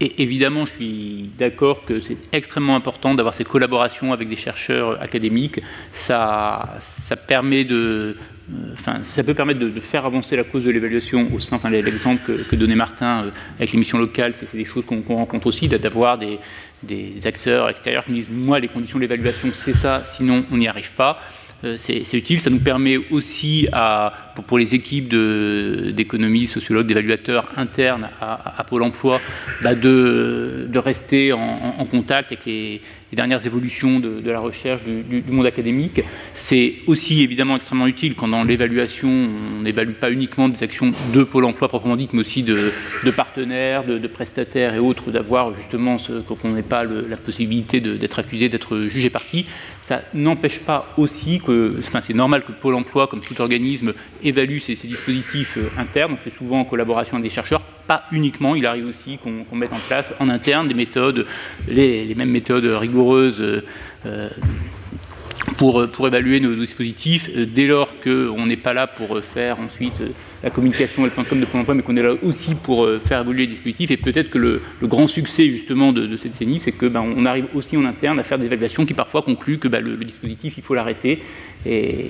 et 0.02 0.22
évidemment, 0.22 0.64
je 0.64 0.72
suis 0.72 1.30
d'accord 1.38 1.84
que 1.84 2.00
c'est 2.00 2.16
extrêmement 2.32 2.74
important 2.74 3.14
d'avoir 3.14 3.34
ces 3.34 3.44
collaborations 3.44 4.14
avec 4.14 4.30
des 4.30 4.36
chercheurs 4.36 5.00
académiques. 5.02 5.60
Ça, 5.92 6.78
ça 6.80 7.16
permet 7.16 7.64
de, 7.64 8.16
enfin, 8.72 9.00
ça 9.04 9.22
peut 9.22 9.34
permettre 9.34 9.60
de, 9.60 9.80
faire 9.80 10.04
avancer 10.04 10.36
la 10.36 10.44
cause 10.44 10.64
de 10.64 10.70
l'évaluation 10.70 11.28
au 11.34 11.38
sein, 11.38 11.56
enfin, 11.56 11.70
l'exemple 11.70 12.20
que, 12.48 12.56
donnait 12.56 12.74
Martin 12.74 13.24
euh, 13.24 13.30
avec 13.58 13.72
les 13.72 13.78
missions 13.78 13.98
locales, 13.98 14.34
c'est 14.38 14.56
des 14.56 14.64
choses 14.64 14.84
qu'on 14.84 15.02
qu 15.02 15.12
rencontre 15.12 15.46
aussi, 15.46 15.68
d'avoir 15.68 16.18
des, 16.18 16.38
acteurs 17.24 17.68
extérieurs 17.68 18.04
qui 18.04 18.12
disent 18.12 18.30
moi 18.30 18.58
les 18.58 18.68
conditions 18.68 18.98
de 18.98 19.02
l'évaluation 19.02 19.48
c'est 19.52 19.74
ça, 19.74 20.02
sinon 20.12 20.44
on 20.50 20.56
n'y 20.56 20.68
arrive 20.68 20.92
pas. 20.94 21.20
Euh, 21.64 21.76
c'est 21.76 22.14
utile, 22.14 22.40
ça 22.40 22.48
nous 22.48 22.58
permet 22.58 22.96
aussi 23.10 23.66
pour, 24.46 24.58
les 24.58 24.74
équipes 24.74 25.08
d'économie, 25.08 26.46
sociologues, 26.46 26.86
d'évaluateurs 26.86 27.48
internes 27.56 28.08
à, 28.20 28.64
Pôle 28.68 28.82
emploi 28.82 29.20
bah 29.62 29.74
de, 29.74 30.68
rester 30.76 31.32
en, 31.32 31.84
contact 31.90 32.32
avec 32.32 32.46
les, 32.46 32.80
dernières 33.12 33.44
évolutions 33.44 33.98
de, 33.98 34.30
la 34.30 34.38
recherche 34.38 34.82
du, 34.84 35.22
monde 35.28 35.46
académique. 35.46 36.00
C'est 36.34 36.76
aussi 36.86 37.22
évidemment 37.22 37.56
extrêmement 37.56 37.86
utile 37.86 38.14
quand 38.14 38.28
dans 38.28 38.42
l'évaluation, 38.42 39.28
on 39.58 39.62
n'évalue 39.62 39.92
pas 39.92 40.10
uniquement 40.10 40.48
des 40.48 40.62
actions 40.62 40.92
de 41.12 41.22
Pôle 41.24 41.44
emploi 41.44 41.68
proprement 41.68 41.96
dites, 41.96 42.12
mais 42.14 42.20
aussi 42.20 42.42
de, 42.42 42.72
partenaires, 43.14 43.84
de, 43.84 44.06
prestataires 44.06 44.74
et 44.74 44.78
autres, 44.78 45.10
d'avoir 45.10 45.54
justement 45.56 45.98
ce 45.98 46.12
qu'on 46.20 46.50
n'ait 46.50 46.62
pas 46.62 46.84
la 46.84 47.16
possibilité 47.16 47.80
d'être 47.80 48.18
accusé, 48.18 48.48
d'être 48.48 48.82
jugé 48.88 49.10
parti. 49.10 49.46
Ça 49.90 50.02
n'empêche 50.14 50.60
pas 50.60 50.86
aussi 50.96 51.40
que, 51.44 51.74
enfin, 51.80 52.00
c'est 52.00 52.14
normal 52.14 52.44
que 52.44 52.52
Pôle 52.52 52.76
emploi, 52.76 53.08
comme 53.08 53.18
tout 53.18 53.40
organisme, 53.40 53.92
évalue 54.22 54.58
ces 54.58 54.76
dispositifs 54.76 55.56
euh, 55.56 55.68
internes. 55.76 56.12
On 56.12 56.16
fait 56.16 56.30
souvent 56.30 56.60
en 56.60 56.64
collaboration 56.64 57.16
avec 57.16 57.24
des 57.24 57.34
chercheurs, 57.34 57.60
pas 57.88 58.04
uniquement. 58.12 58.54
Il 58.54 58.66
arrive 58.66 58.86
aussi 58.86 59.18
qu'on 59.18 59.42
qu 59.42 59.56
mette 59.56 59.72
en 59.72 59.80
place 59.88 60.06
en 60.20 60.28
interne 60.28 60.68
des 60.68 60.74
méthodes, 60.74 61.26
les, 61.66 62.14
mêmes 62.14 62.30
méthodes 62.30 62.66
rigoureuses. 62.66 63.42
Euh, 64.06 64.28
pour, 65.56 65.88
pour, 65.90 66.06
évaluer 66.06 66.38
nos, 66.38 66.54
dispositifs, 66.54 67.28
euh, 67.34 67.46
dès 67.46 67.66
lors 67.66 67.98
qu'on 68.00 68.46
n'est 68.46 68.56
pas 68.56 68.72
là 68.72 68.86
pour 68.86 69.18
faire 69.20 69.58
ensuite 69.58 70.00
euh, 70.00 70.10
la 70.42 70.50
communication 70.50 71.06
et 71.06 71.10
le 71.10 71.40
de 71.40 71.44
Pôle 71.44 71.76
mais 71.76 71.82
qu'on 71.82 71.96
est 71.96 72.02
là 72.02 72.14
aussi 72.22 72.54
pour 72.54 72.84
euh, 72.84 72.98
faire 72.98 73.20
évoluer 73.20 73.42
les 73.42 73.52
dispositifs. 73.52 73.90
Et 73.90 73.96
peut-être 73.96 74.30
que 74.30 74.38
le, 74.38 74.62
grand 74.82 75.06
succès 75.06 75.48
justement 75.50 75.92
de, 75.92 76.16
cette 76.16 76.32
décennie, 76.32 76.60
c'est 76.60 76.72
que 76.72 76.86
ben, 76.86 77.00
on 77.02 77.26
arrive 77.26 77.46
aussi 77.54 77.76
en 77.76 77.84
interne 77.84 78.18
à 78.18 78.22
faire 78.22 78.38
des 78.38 78.46
évaluations 78.46 78.86
qui 78.86 78.94
parfois 78.94 79.22
concluent 79.22 79.58
que 79.58 79.68
ben, 79.68 79.82
le, 79.82 79.96
dispositif, 79.96 80.54
il 80.56 80.62
faut 80.62 80.74
l'arrêter. 80.74 81.22
Et, 81.66 82.08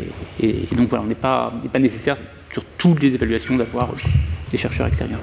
donc 0.73 0.89
voilà, 0.89 1.05
on 1.05 1.09
n'est 1.09 1.15
pas 1.15 1.52
nécessaire 1.78 2.16
sur 2.52 2.65
toutes 2.78 3.02
les 3.02 3.15
évaluations 3.15 3.57
d'avoir 3.57 3.93
des 4.51 4.59
chercheurs 4.59 4.86
extérieurs. 4.86 5.20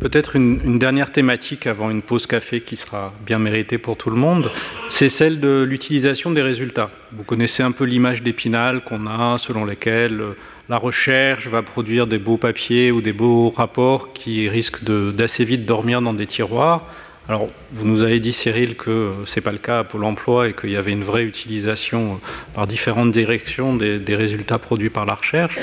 Peut-être 0.00 0.36
une, 0.36 0.78
dernière 0.78 1.12
thématique 1.12 1.66
avant 1.66 1.90
une 1.90 2.02
pause 2.02 2.26
café 2.26 2.60
qui 2.60 2.76
sera 2.76 3.12
bien 3.24 3.38
méritée 3.38 3.78
pour 3.78 3.96
tout 3.96 4.10
le 4.10 4.16
monde, 4.16 4.50
c'est 4.88 5.08
celle 5.08 5.40
de 5.40 5.62
l'utilisation 5.62 6.30
des 6.30 6.42
résultats. 6.42 6.90
Vous 7.12 7.22
connaissez 7.22 7.62
un 7.62 7.72
peu 7.72 7.84
l'image 7.84 8.22
d'Épinal 8.22 8.82
qu'on 8.82 9.06
a, 9.06 9.38
selon 9.38 9.64
laquelle 9.64 10.20
euh, 10.20 10.36
la 10.68 10.78
recherche 10.78 11.46
va 11.48 11.62
produire 11.62 12.06
des 12.06 12.18
beaux 12.18 12.36
papiers 12.36 12.92
ou 12.92 13.00
des 13.00 13.12
beaux 13.12 13.50
rapports 13.50 14.12
qui 14.12 14.48
risquent 14.48 14.84
d'assez 14.84 15.44
vite 15.44 15.64
dormir 15.64 16.02
dans 16.02 16.14
des 16.14 16.26
tiroirs. 16.26 16.86
Alors, 17.26 17.48
vous 17.72 17.86
nous 17.86 18.02
avez 18.02 18.20
dit, 18.20 18.34
Cyril, 18.34 18.76
que 18.76 18.90
euh, 18.90 19.12
ce 19.24 19.36
n'est 19.36 19.42
pas 19.42 19.52
le 19.52 19.58
cas 19.58 19.78
à 19.80 19.84
Pôle 19.84 20.04
emploi 20.04 20.48
et 20.48 20.52
qu'il 20.52 20.70
y 20.70 20.76
avait 20.76 20.92
une 20.92 21.04
vraie 21.04 21.24
utilisation 21.24 22.14
euh, 22.14 22.26
par 22.54 22.66
différentes 22.66 23.12
directions 23.12 23.74
des, 23.74 23.98
des 23.98 24.16
résultats 24.16 24.58
produits 24.58 24.90
par 24.90 25.06
la 25.06 25.14
recherche. 25.14 25.56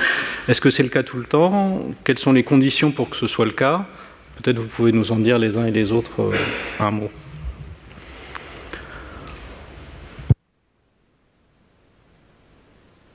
Est-ce 0.48 0.61
que 0.61 0.72
c'est 0.72 0.84
le 0.84 0.89
cas 0.89 1.03
tout 1.03 1.18
le 1.18 1.26
temps? 1.26 1.85
Quelles 2.03 2.18
sont 2.18 2.34
les 2.34 2.43
conditions 2.43 2.91
pour 2.91 3.10
que 3.10 3.15
ce 3.18 3.27
soit 3.27 3.45
le 3.45 3.52
cas? 3.52 3.85
Peut-être 4.38 4.58
vous 4.60 4.68
pouvez 4.68 4.91
nous 4.91 5.12
en 5.12 5.18
dire 5.18 5.38
les 5.38 5.58
uns 5.58 5.66
et 5.66 5.72
les 5.72 5.91
autres 5.91 6.22
euh, 6.22 6.34
un 6.80 6.91
mot. 6.91 7.10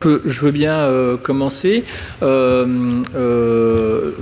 Je 0.05 0.41
veux 0.41 0.53
bien 0.53 0.79
euh, 0.79 1.17
commencer. 1.17 1.83
Euh, 2.23 3.03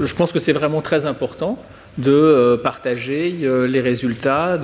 je 0.00 0.14
pense 0.14 0.32
que 0.32 0.38
c'est 0.38 0.52
vraiment 0.52 0.80
très 0.80 1.04
important 1.04 1.58
de 1.98 2.58
partager 2.64 3.30
les 3.68 3.80
résultats 3.80 4.58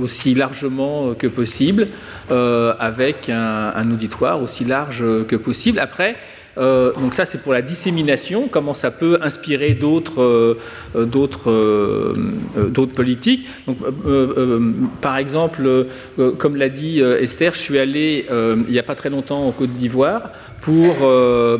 aussi 0.00 0.34
largement 0.34 1.12
que 1.12 1.26
possible 1.26 1.88
avec 2.30 3.28
un, 3.28 3.72
un, 3.74 3.90
auditoire 3.90 4.40
aussi 4.40 4.64
large 4.64 5.04
que 5.28 5.36
possible. 5.36 5.78
Après, 5.80 6.16
euh, 6.58 6.92
donc 6.94 7.14
ça, 7.14 7.24
c'est 7.24 7.38
pour 7.38 7.52
la 7.52 7.62
dissémination, 7.62 8.48
comment 8.50 8.74
ça 8.74 8.90
peut 8.90 9.18
inspirer 9.22 9.74
d'autres 9.74 10.22
euh, 10.22 10.58
euh, 10.96 11.06
d'autres 11.06 12.94
politiques. 12.94 13.46
Par 15.00 15.16
exemple, 15.16 15.86
comme 16.38 16.56
l'a 16.56 16.68
dit 16.68 17.00
Esther, 17.00 17.54
je 17.54 17.58
suis 17.58 17.78
allé 17.78 18.26
il 18.30 18.72
n'y 18.72 18.78
a 18.78 18.82
pas 18.82 18.94
très 18.94 19.10
longtemps 19.10 19.46
en 19.46 19.52
Côte 19.52 19.70
d'Ivoire 19.70 20.30
pour 20.60 20.94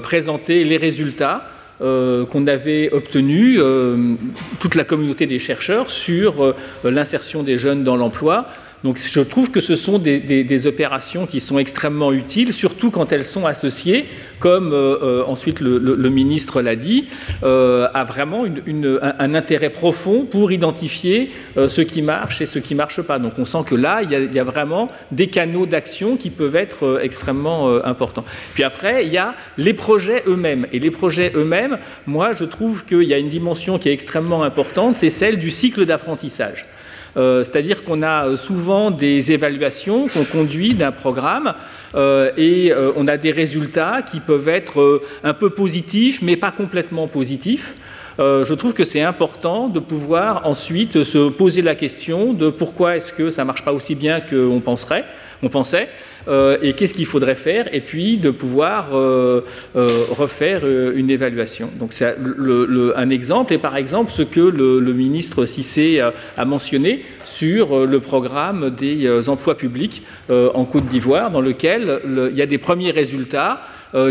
présenter 0.02 0.64
les 0.64 0.76
résultats 0.76 1.46
euh, 1.82 2.24
qu'on 2.26 2.46
avait 2.46 2.92
obtenu, 2.92 3.56
euh, 3.58 4.14
toute 4.60 4.76
la 4.76 4.84
communauté 4.84 5.26
des 5.26 5.40
chercheurs, 5.40 5.90
sur 5.90 6.44
euh, 6.44 6.54
l'insertion 6.84 7.42
des 7.42 7.58
jeunes 7.58 7.82
dans 7.82 7.96
l'emploi. 7.96 8.46
Donc 8.84 8.98
je 8.98 9.20
trouve 9.20 9.50
que 9.50 9.60
ce 9.60 9.76
sont 9.76 9.98
des, 9.98 10.66
opérations 10.66 11.26
qui 11.26 11.40
sont 11.40 11.58
extrêmement 11.58 12.12
utiles, 12.12 12.52
surtout 12.52 12.90
quand 12.90 13.12
elles 13.12 13.24
sont 13.24 13.46
associées, 13.46 14.06
comme 14.38 14.72
euh, 14.72 15.24
ensuite 15.26 15.60
le, 15.60 16.10
ministre 16.10 16.62
l'a 16.62 16.76
dit, 16.76 17.06
euh, 17.42 17.88
à 17.94 18.04
vraiment 18.04 18.44
une, 18.44 18.62
une, 18.66 18.98
un, 19.02 19.34
intérêt 19.34 19.70
profond 19.70 20.24
pour 20.24 20.52
identifier 20.52 21.30
euh, 21.56 21.68
ce 21.68 21.80
qui 21.80 22.02
marche 22.02 22.40
et 22.40 22.46
ce 22.46 22.58
qui 22.58 22.74
ne 22.74 22.78
marche 22.78 23.02
pas. 23.02 23.18
Donc 23.18 23.34
on 23.38 23.44
sent 23.44 23.64
que 23.66 23.74
là, 23.74 24.02
il 24.02 24.10
y 24.10 24.38
a, 24.38 24.44
vraiment 24.44 24.90
des 25.10 25.28
canaux 25.28 25.66
d'action 25.66 26.16
qui 26.16 26.30
peuvent 26.30 26.56
être 26.56 26.84
euh, 26.84 27.00
extrêmement 27.02 27.68
euh, 27.68 27.80
importants. 27.84 28.24
Puis 28.54 28.64
après, 28.64 29.06
il 29.06 29.12
y 29.12 29.18
a 29.18 29.34
les 29.58 29.74
projets 29.74 30.24
eux-mêmes. 30.26 30.66
Et 30.72 30.78
les 30.78 30.90
projets 30.90 31.32
eux-mêmes, 31.34 31.78
moi, 32.06 32.32
je 32.32 32.44
trouve 32.44 32.84
qu'il 32.84 33.04
y 33.04 33.14
a 33.14 33.18
une 33.18 33.28
dimension 33.28 33.78
qui 33.78 33.88
est 33.88 33.92
extrêmement 33.92 34.42
importante, 34.42 34.96
c'est 34.96 35.10
celle 35.10 35.38
du 35.38 35.50
cycle 35.50 35.86
d'apprentissage. 35.86 36.66
Euh, 37.16 37.44
C'est-à-dire 37.44 37.84
qu'on 37.84 38.02
a 38.02 38.36
souvent 38.36 38.90
des 38.90 39.32
évaluations 39.32 40.06
qu'on 40.08 40.24
conduit 40.24 40.74
d'un 40.74 40.92
programme 40.92 41.54
euh, 41.94 42.30
et 42.36 42.72
euh, 42.72 42.92
on 42.96 43.06
a 43.06 43.16
des 43.16 43.32
résultats 43.32 44.02
qui 44.02 44.20
peuvent 44.20 44.48
être 44.48 44.80
euh, 44.80 45.02
un 45.24 45.34
peu 45.34 45.50
positifs, 45.50 46.20
mais 46.22 46.36
pas 46.36 46.50
complètement 46.50 47.08
positifs. 47.08 47.74
je 48.18 48.54
trouve 48.54 48.74
que 48.74 48.84
c'est 48.84 49.02
important 49.02 49.68
de 49.68 49.80
pouvoir 49.80 50.46
ensuite 50.46 51.02
se 51.02 51.28
poser 51.28 51.62
la 51.62 51.74
question 51.74 52.32
de 52.34 52.50
pourquoi 52.50 52.96
est-ce 52.96 53.12
que 53.12 53.30
ça 53.30 53.42
ne 53.42 53.46
marche 53.46 53.64
pas 53.64 53.72
aussi 53.72 53.94
bien 53.94 54.20
qu'on 54.20 54.60
penserait, 54.60 55.04
on 55.42 55.48
pensait, 55.48 55.88
euh, 56.28 56.56
et 56.62 56.72
qu'est-ce 56.74 56.94
qu'il 56.94 57.06
faudrait 57.06 57.34
faire, 57.34 57.72
et 57.74 57.80
puis 57.80 58.16
de 58.16 58.30
pouvoir 58.30 58.90
euh, 58.94 59.44
euh, 59.74 60.04
refaire 60.10 60.62
une 60.66 61.10
évaluation. 61.10 61.70
Donc 61.78 61.92
c'est 61.92 62.14
un 62.96 63.10
exemple, 63.10 63.52
et 63.52 63.58
par 63.58 63.76
exemple 63.76 64.12
ce 64.12 64.22
que 64.22 64.40
le, 64.40 64.92
ministre 64.92 65.44
Cissé 65.46 66.00
a, 66.00 66.44
mentionné 66.44 67.04
sur 67.24 67.86
le 67.86 68.00
programme 68.00 68.70
des 68.70 69.28
emplois 69.28 69.56
publics 69.56 70.02
en 70.30 70.64
Côte 70.64 70.86
d'Ivoire, 70.86 71.30
dans 71.30 71.40
lequel 71.40 72.00
il 72.30 72.36
y 72.36 72.42
a 72.42 72.46
des 72.46 72.58
premiers 72.58 72.90
résultats 72.90 73.62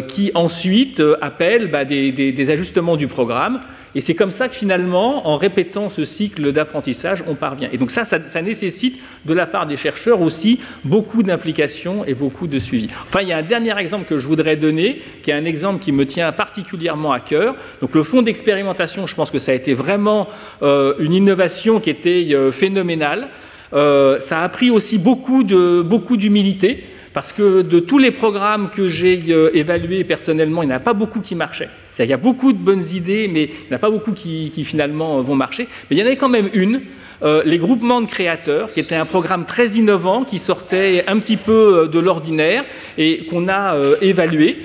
qui 0.08 0.32
ensuite 0.34 1.02
appellent 1.22 1.70
bah, 1.70 1.86
des 1.86 2.50
ajustements 2.50 2.98
du 2.98 3.08
programme 3.08 3.62
et 3.94 4.02
c'est 4.02 4.16
comme 4.16 4.32
ça 4.32 4.48
que 4.48 4.56
finalement, 4.56 5.28
en 5.28 5.38
répétant 5.38 5.90
ce 5.90 6.06
cycle 6.06 6.52
d'apprentissage, 6.52 7.24
on 7.28 7.36
parvient. 7.36 7.70
Et 7.72 7.78
donc 7.78 7.92
ça, 7.92 8.06
ça, 8.06 8.42
nécessite 8.42 9.00
de 9.26 9.34
la 9.34 9.46
part 9.46 9.66
des 9.66 9.78
chercheurs 9.78 10.22
aussi 10.22 10.60
beaucoup 10.84 11.24
d'implication 11.24 12.06
et 12.06 12.14
beaucoup 12.14 12.48
de 12.48 12.60
suivi. 12.60 12.88
Enfin, 13.08 13.22
il 13.22 13.28
y 13.28 13.34
a 13.34 13.38
un 13.38 13.44
dernier 13.44 13.78
exemple 13.78 14.06
que 14.06 14.18
je 14.18 14.28
voudrais 14.28 14.56
donner, 14.56 15.02
qui 15.24 15.32
est 15.32 15.34
un 15.34 15.46
exemple 15.46 15.84
qui 15.84 15.92
me 15.92 16.06
tient 16.06 16.32
particulièrement 16.32 17.12
à 17.12 17.20
cœur. 17.20 17.56
Donc 17.82 17.94
le 17.96 18.04
fonds 18.04 18.22
d'expérimentation, 18.22 19.08
je 19.08 19.16
pense 19.16 19.32
que 19.32 19.40
ça 19.40 19.52
a 19.52 19.56
été 19.56 19.74
vraiment 19.74 20.28
euh, 20.64 20.94
une 21.00 21.14
innovation 21.14 21.80
qui 21.80 21.90
était 21.90 22.30
euh, 22.32 22.52
phénoménale. 22.52 23.28
Euh, 23.74 24.20
ça 24.20 24.42
a 24.42 24.50
pris 24.50 24.70
aussi 24.70 24.98
beaucoup 24.98 25.44
d'humilité. 25.44 26.74
Beaucoup 26.74 26.86
parce 27.14 27.34
que 27.34 27.62
de 27.62 27.80
tous 27.80 27.98
les 27.98 28.12
programmes 28.12 28.70
que 28.70 28.88
j'ai 28.88 29.22
évalués 29.54 30.06
personnellement, 30.06 30.64
il 30.64 30.68
n'y 30.68 30.74
en 30.74 30.78
a 30.78 30.80
pas 30.80 30.94
beaucoup 30.94 31.20
qui 31.20 31.36
marchaient. 31.36 31.70
Il 32.00 32.06
y 32.06 32.14
a 32.14 32.18
beaucoup 32.18 32.54
de 32.54 32.58
bonnes 32.58 32.86
idées, 32.94 33.28
mais 33.28 33.44
il 33.44 33.68
n'y 33.68 33.74
en 33.74 33.76
a 33.76 33.80
pas 33.80 33.90
beaucoup 33.90 34.14
qui, 34.14 34.52
finalement 34.64 35.22
vont 35.22 35.36
marcher. 35.36 35.68
Mais 35.90 35.96
il 35.96 36.00
y 36.00 36.04
en 36.04 36.06
avait 36.06 36.18
quand 36.18 36.30
même 36.30 36.50
une, 36.54 36.82
euh, 37.24 37.44
les 37.46 37.60
groupements 37.60 38.02
de 38.02 38.08
créateurs, 38.08 38.72
qui 38.74 38.80
était 38.80 38.96
un 38.96 39.06
programme 39.06 39.46
très 39.46 39.70
innovant, 39.70 40.24
qui 40.24 40.40
sortait 40.40 41.04
un 41.08 41.20
petit 41.20 41.38
peu 41.38 41.84
euh, 41.84 41.88
de 41.88 42.00
l'ordinaire 42.00 42.66
et 42.98 43.26
qu'on 43.26 43.48
a 43.48 43.76
euh, 43.76 43.96
évalué. 44.02 44.58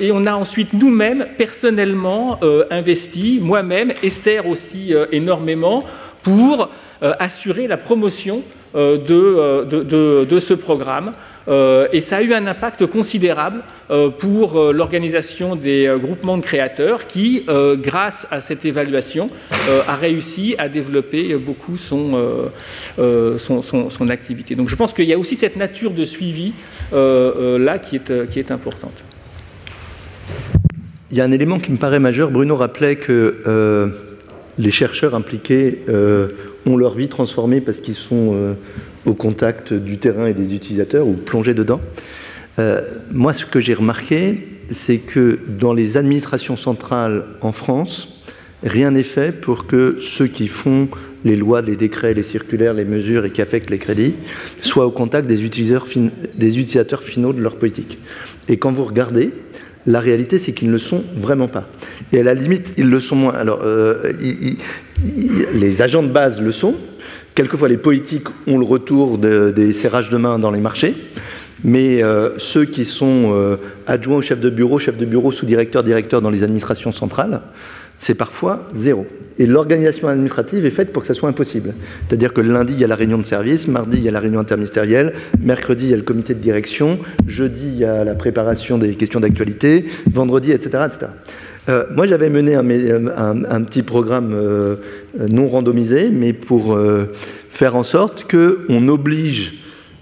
et 0.00 0.10
on 0.10 0.24
a 0.24 0.32
ensuite 0.34 0.72
nous-mêmes 0.72 1.26
personnellement 1.36 2.40
investi, 2.70 3.40
moi-même, 3.42 3.92
Esther 4.02 4.46
aussi 4.46 4.94
énormément, 5.12 5.84
pour 6.22 6.70
assurer 7.02 7.66
la 7.66 7.76
promotion 7.76 8.42
de, 8.74 10.40
ce 10.40 10.54
programme. 10.54 11.12
Euh, 11.48 11.88
et 11.92 12.00
ça 12.00 12.18
a 12.18 12.22
eu 12.22 12.32
un 12.32 12.46
impact 12.46 12.86
considérable 12.86 13.62
euh, 13.90 14.10
pour 14.10 14.56
euh, 14.56 14.72
l'organisation 14.72 15.56
des 15.56 15.92
groupements 16.00 16.36
de 16.36 16.42
créateurs 16.42 17.06
qui, 17.06 17.44
grâce 17.78 18.26
à 18.30 18.40
cette 18.40 18.64
évaluation, 18.64 19.30
a 19.88 19.94
réussi 19.94 20.54
à 20.58 20.68
développer 20.68 21.34
beaucoup 21.34 21.76
son, 21.76 22.50
son, 22.96 24.08
activité. 24.08 24.54
Donc 24.54 24.68
je 24.68 24.76
pense 24.76 24.92
qu'il 24.92 25.06
y 25.06 25.12
a 25.12 25.18
aussi 25.18 25.36
cette 25.36 25.56
nature 25.56 25.90
de 25.90 26.04
suivi 26.04 26.52
là 26.92 27.78
qui 27.78 27.96
est, 27.96 28.28
qui 28.30 28.38
est 28.38 28.50
importante. 28.50 29.02
Il 31.10 31.18
y 31.18 31.20
a 31.20 31.24
un 31.24 31.32
élément 31.32 31.58
qui 31.58 31.72
me 31.72 31.76
paraît 31.76 31.98
majeur. 31.98 32.30
Bruno 32.30 32.56
rappelait 32.56 32.96
que 32.96 33.90
les 34.58 34.70
chercheurs 34.70 35.14
impliqués 35.14 35.80
ont 36.66 36.76
leur 36.76 36.94
vie 36.94 37.08
transformée 37.08 37.60
parce 37.60 37.78
qu'ils 37.78 37.94
sont 37.94 38.54
au 39.06 39.14
contact 39.14 39.72
du 39.72 39.98
terrain 39.98 40.26
et 40.26 40.34
des 40.34 40.54
utilisateurs 40.54 41.06
ou 41.06 41.14
plonger 41.14 41.54
dedans. 41.54 41.80
Euh, 42.58 42.82
moi, 43.12 43.32
ce 43.32 43.46
que 43.46 43.60
j'ai 43.60 43.74
remarqué, 43.74 44.46
c'est 44.70 44.98
que 44.98 45.38
dans 45.48 45.72
les 45.72 45.96
administrations 45.96 46.56
centrales 46.56 47.24
en 47.40 47.52
France, 47.52 48.22
rien 48.62 48.90
n'est 48.90 49.02
fait 49.02 49.32
pour 49.32 49.66
que 49.66 49.98
ceux 50.00 50.26
qui 50.26 50.46
font 50.46 50.88
les 51.24 51.36
lois, 51.36 51.60
les 51.62 51.76
décrets, 51.76 52.14
les 52.14 52.22
circulaires, 52.22 52.74
les 52.74 52.84
mesures 52.84 53.24
et 53.24 53.30
qui 53.30 53.42
affectent 53.42 53.70
les 53.70 53.78
crédits 53.78 54.14
soient 54.60 54.86
au 54.86 54.90
contact 54.90 55.26
des 55.26 55.44
utilisateurs, 55.44 55.86
des 56.34 56.58
utilisateurs 56.58 57.02
finaux 57.02 57.32
de 57.32 57.40
leur 57.40 57.56
politique. 57.56 57.98
Et 58.48 58.56
quand 58.56 58.72
vous 58.72 58.84
regardez, 58.84 59.30
la 59.86 60.00
réalité, 60.00 60.38
c'est 60.38 60.52
qu'ils 60.52 60.68
ne 60.68 60.74
le 60.74 60.78
sont 60.78 61.02
vraiment 61.16 61.48
pas. 61.48 61.64
Et 62.12 62.20
à 62.20 62.22
la 62.22 62.34
limite, 62.34 62.74
ils 62.76 62.88
le 62.88 63.00
sont 63.00 63.16
moins. 63.16 63.34
Alors, 63.34 63.60
euh, 63.62 64.12
les 65.54 65.82
agents 65.82 66.02
de 66.02 66.08
base 66.08 66.40
le 66.40 66.52
sont, 66.52 66.74
Quelquefois, 67.34 67.68
les 67.68 67.76
politiques 67.76 68.26
ont 68.46 68.58
le 68.58 68.64
retour 68.64 69.16
des 69.16 69.72
serrages 69.72 70.10
de 70.10 70.16
main 70.16 70.38
dans 70.38 70.50
les 70.50 70.60
marchés, 70.60 70.94
mais 71.62 72.02
euh, 72.02 72.30
ceux 72.38 72.64
qui 72.64 72.84
sont 72.84 73.32
euh, 73.32 73.56
adjoints 73.86 74.16
au 74.16 74.22
chef 74.22 74.40
de 74.40 74.50
bureau, 74.50 74.78
chef 74.78 74.96
de 74.96 75.04
bureau, 75.04 75.30
sous-directeur, 75.30 75.84
directeur 75.84 76.22
dans 76.22 76.30
les 76.30 76.42
administrations 76.42 76.92
centrales, 76.92 77.40
c'est 78.00 78.14
parfois 78.14 78.66
zéro. 78.74 79.06
Et 79.38 79.46
l'organisation 79.46 80.08
administrative 80.08 80.64
est 80.64 80.70
faite 80.70 80.90
pour 80.90 81.02
que 81.02 81.06
ça 81.06 81.12
soit 81.12 81.28
impossible. 81.28 81.74
C'est-à-dire 82.08 82.32
que 82.32 82.40
lundi, 82.40 82.72
il 82.72 82.80
y 82.80 82.84
a 82.84 82.86
la 82.86 82.96
réunion 82.96 83.18
de 83.18 83.26
service, 83.26 83.68
mardi, 83.68 83.98
il 83.98 84.02
y 84.02 84.08
a 84.08 84.10
la 84.10 84.20
réunion 84.20 84.40
interministérielle, 84.40 85.12
mercredi, 85.38 85.84
il 85.84 85.90
y 85.90 85.94
a 85.94 85.98
le 85.98 86.02
comité 86.02 86.32
de 86.32 86.40
direction, 86.40 86.98
jeudi, 87.26 87.60
il 87.62 87.78
y 87.78 87.84
a 87.84 88.02
la 88.02 88.14
préparation 88.14 88.78
des 88.78 88.94
questions 88.94 89.20
d'actualité, 89.20 89.84
vendredi, 90.10 90.50
etc. 90.50 90.84
etc. 90.86 91.10
Euh, 91.68 91.84
moi, 91.94 92.06
j'avais 92.06 92.30
mené 92.30 92.54
un, 92.54 92.64
petit 93.64 93.82
programme 93.82 94.32
euh, 94.32 94.76
non 95.28 95.48
randomisé, 95.48 96.08
mais 96.08 96.32
pour 96.32 96.74
euh, 96.74 97.12
faire 97.50 97.76
en 97.76 97.84
sorte 97.84 98.26
qu'on 98.30 98.88
oblige 98.88 99.58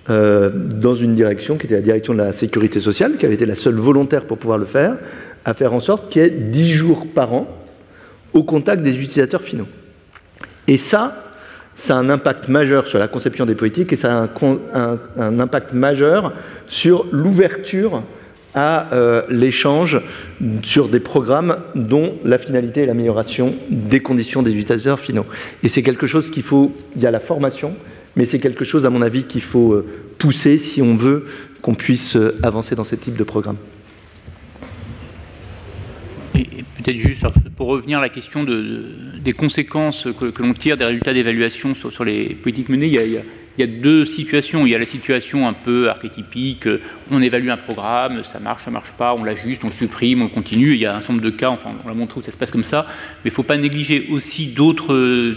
dans 0.09 0.95
une 0.95 1.15
direction, 1.15 1.59
qui 1.59 1.67
était 1.67 1.75
la 1.75 1.83
direction 1.83 2.15
de 2.15 2.19
la 2.19 2.33
sécurité 2.33 2.81
sociale, 2.81 3.19
qui 3.19 3.27
avait 3.27 3.35
été 3.35 3.45
la 3.45 3.55
seule 3.55 3.75
volontaire 3.75 4.25
pour 4.25 4.39
pouvoir 4.39 4.57
le 4.57 4.65
faire, 4.65 4.97
à 5.45 5.53
faire 5.53 5.75
en 5.75 5.81
sorte 5.81 6.09
qu'il 6.09 6.23
y 6.23 6.25
ait 6.25 6.31
10 6.31 6.73
jours 6.73 7.07
par 7.15 7.35
an 7.35 7.58
au 8.33 8.43
contact 8.43 8.83
des 8.83 8.97
utilisateurs 8.97 9.43
finaux. 9.43 9.69
Et 10.67 10.79
ça, 10.79 11.25
ça 11.75 11.97
a 11.97 11.99
un 11.99 12.11
impact 12.11 12.49
majeur 12.49 12.87
sur 12.87 12.99
la 12.99 13.09
conception 13.09 13.47
des 13.47 13.55
politiques 13.55 13.93
et 13.93 13.97
ça 13.97 14.25
a 14.25 14.29
un 15.19 15.41
impact 15.41 15.73
majeur 15.73 16.33
sur 16.67 17.07
l'ouverture 17.13 18.03
à 18.55 18.93
euh, 18.93 19.23
l'échange 19.29 20.01
sur 20.63 20.89
des 20.89 21.01
programmes 21.01 21.59
dont 21.75 22.15
la 22.25 22.39
finalité 22.39 22.83
est 22.83 22.87
l'amélioration 22.87 23.55
des 23.71 24.01
conditions 24.01 24.43
des 24.43 24.53
utilisateurs 24.53 24.99
finaux. 24.99 25.27
Et 25.63 25.69
c'est 25.69 25.83
quelque 25.83 26.07
chose 26.07 26.31
qu'il 26.31 26.43
faut, 26.43 26.75
il 26.97 27.03
y 27.03 27.07
a 27.07 27.11
la 27.11 27.21
formation, 27.21 27.75
mais 28.17 28.25
c'est 28.25 28.39
quelque 28.39 28.65
chose, 28.65 28.87
à 28.87 28.91
mon 28.91 29.03
avis, 29.03 29.25
qu'il 29.25 29.43
faut 29.43 29.75
euh, 29.75 29.87
pousser 30.19 30.59
si 30.59 30.83
on 30.83 30.97
veut 30.97 31.27
qu'on 31.63 31.75
puisse 31.75 32.17
euh, 32.17 32.35
avancer 32.43 32.75
dans 32.75 32.85
ce 32.85 32.97
type 32.97 33.17
de 33.17 33.25
programme. 33.25 33.57
Et 36.35 36.65
peut-être 36.89 37.07
juste 37.07 37.27
pour 37.57 37.67
revenir 37.67 37.99
à 37.99 38.01
la 38.01 38.09
question 38.09 38.45
de, 38.45 38.83
des 39.21 39.35
conséquences 39.35 40.09
que, 40.19 40.43
l'on 40.43 40.55
tire 40.55 40.79
des 40.79 40.85
résultats 40.85 41.13
d'évaluation 41.13 41.75
sur, 41.75 42.05
les 42.05 42.35
politiques 42.35 42.71
menées, 42.71 42.87
il 42.87 43.23
y 43.59 43.63
a 43.63 43.67
deux 43.67 44.07
situations. 44.07 44.65
Il 44.65 44.71
y 44.71 44.75
a 44.75 44.79
la 44.79 44.87
situation 44.87 45.47
un 45.47 45.53
peu 45.53 45.91
archétypique, 45.91 46.67
euh, 46.67 46.81
on 47.11 47.21
évalue 47.21 47.49
un 47.49 47.59
programme, 47.59 48.25
ça 48.25 48.39
marche, 48.39 48.65
ça 48.65 48.71
marche 48.71 48.93
pas, 48.97 49.15
on 49.19 49.25
l'ajuste, 49.25 49.65
on 49.65 49.67
le 49.67 49.73
supprime, 49.75 50.23
on 50.23 50.25
le 50.25 50.31
continue. 50.31 50.73
Il 50.75 50.79
y 50.79 50.87
a 50.87 50.95
un 50.95 51.01
certain 51.01 51.15
nombre 51.15 51.25
de 51.25 51.31
cas, 51.31 51.51
enfin, 51.51 51.73
on 51.85 51.89
l'a 51.89 51.95
montré 51.95 52.21
où 52.21 52.23
ça 52.23 52.33
se 52.33 52.37
passe 52.37 52.51
comme 52.51 52.63
ça. 52.63 52.87
Mais 52.89 53.29
il 53.29 53.33
ne 53.33 53.35
faut 53.35 53.43
pas 53.43 53.59
négliger 53.59 54.07
aussi 54.11 54.47
d'autres 54.47 55.37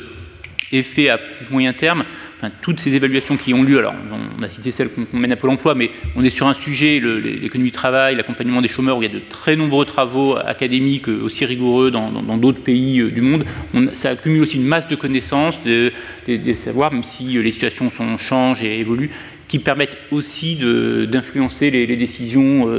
effets 0.71 1.09
à 1.09 1.17
plus 1.17 1.47
moyen 1.49 1.73
terme 1.73 2.05
toutes 2.49 2.79
ces 2.79 2.93
évaluations 2.93 3.37
qui 3.37 3.53
ont 3.53 3.63
lieu, 3.63 3.77
alors 3.77 3.93
on 4.39 4.41
a 4.41 4.49
cité 4.49 4.71
celles 4.71 4.89
qu'on 4.89 5.17
mène 5.17 5.31
à 5.31 5.35
Pôle 5.35 5.51
emploi, 5.51 5.75
mais 5.75 5.91
on 6.15 6.23
est 6.23 6.29
sur 6.29 6.47
un 6.47 6.53
sujet, 6.53 6.99
l'économie 6.99 7.69
du 7.69 7.75
travail, 7.75 8.15
l'accompagnement 8.15 8.61
des 8.61 8.67
chômeurs, 8.67 8.97
où 8.97 9.03
il 9.03 9.07
y 9.07 9.11
a 9.11 9.13
de 9.13 9.21
très 9.29 9.55
nombreux 9.55 9.85
travaux 9.85 10.35
académiques 10.37 11.07
euh, 11.07 11.23
aussi 11.23 11.45
rigoureux 11.45 11.91
dans 11.91 12.37
d'autres 12.37 12.61
pays 12.61 12.99
euh, 12.99 13.11
du 13.11 13.21
monde. 13.21 13.45
ça 13.93 14.09
accumule 14.09 14.41
aussi 14.41 14.57
une 14.57 14.65
masse 14.65 14.87
de 14.87 14.95
connaissances, 14.95 15.61
des 15.63 15.91
de, 16.27 16.53
savoirs, 16.53 16.91
même 16.91 17.03
si 17.03 17.37
euh, 17.37 17.41
les 17.41 17.51
situations 17.51 17.91
changent 18.17 18.63
et 18.63 18.79
évoluent, 18.79 19.11
qui 19.47 19.59
permettent 19.59 19.97
aussi 20.11 20.55
d'influencer 20.55 21.71
les, 21.71 21.97
décisions 21.97 22.69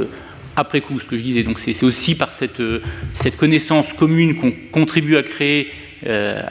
après 0.55 0.81
coup, 0.81 0.99
ce 0.99 1.05
que 1.05 1.15
je 1.15 1.21
disais. 1.21 1.43
Donc 1.43 1.59
c'est 1.59 1.83
aussi 1.83 2.15
par 2.15 2.31
cette 2.31 3.37
connaissance 3.37 3.93
commune 3.93 4.35
qu'on 4.37 4.51
contribue 4.71 5.15
à 5.17 5.21
créer 5.21 5.67
euh, 6.05 6.41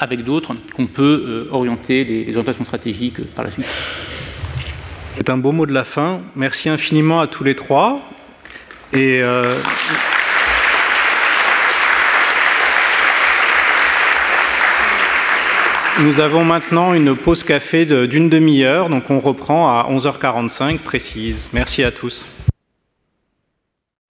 avec 0.00 0.24
d'autres 0.24 0.54
qu'on 0.74 0.86
peut 0.86 1.46
euh, 1.48 1.54
orienter 1.54 2.04
les, 2.04 2.36
orientations 2.36 2.64
stratégiques 2.64 3.20
par 3.34 3.44
la 3.44 3.50
suite. 3.50 3.66
C'est 5.16 5.30
un 5.30 5.38
beau 5.38 5.52
mot 5.52 5.66
de 5.66 5.72
la 5.72 5.84
fin. 5.84 6.20
Merci 6.34 6.68
infiniment 6.68 7.20
à 7.20 7.26
tous 7.26 7.44
les 7.44 7.54
trois. 7.54 8.00
Et 8.92 9.20
euh, 9.22 9.54
nous 16.00 16.20
avons 16.20 16.44
maintenant 16.44 16.94
une 16.94 17.16
pause 17.16 17.42
café 17.42 17.84
d'une 17.84 18.28
demi-heure, 18.28 18.88
donc 18.88 19.10
on 19.10 19.18
reprend 19.18 19.68
à 19.68 19.88
11h45 19.90 20.78
précise. 20.78 21.50
Merci 21.52 21.82
à 21.82 21.90
tous. 21.90 22.26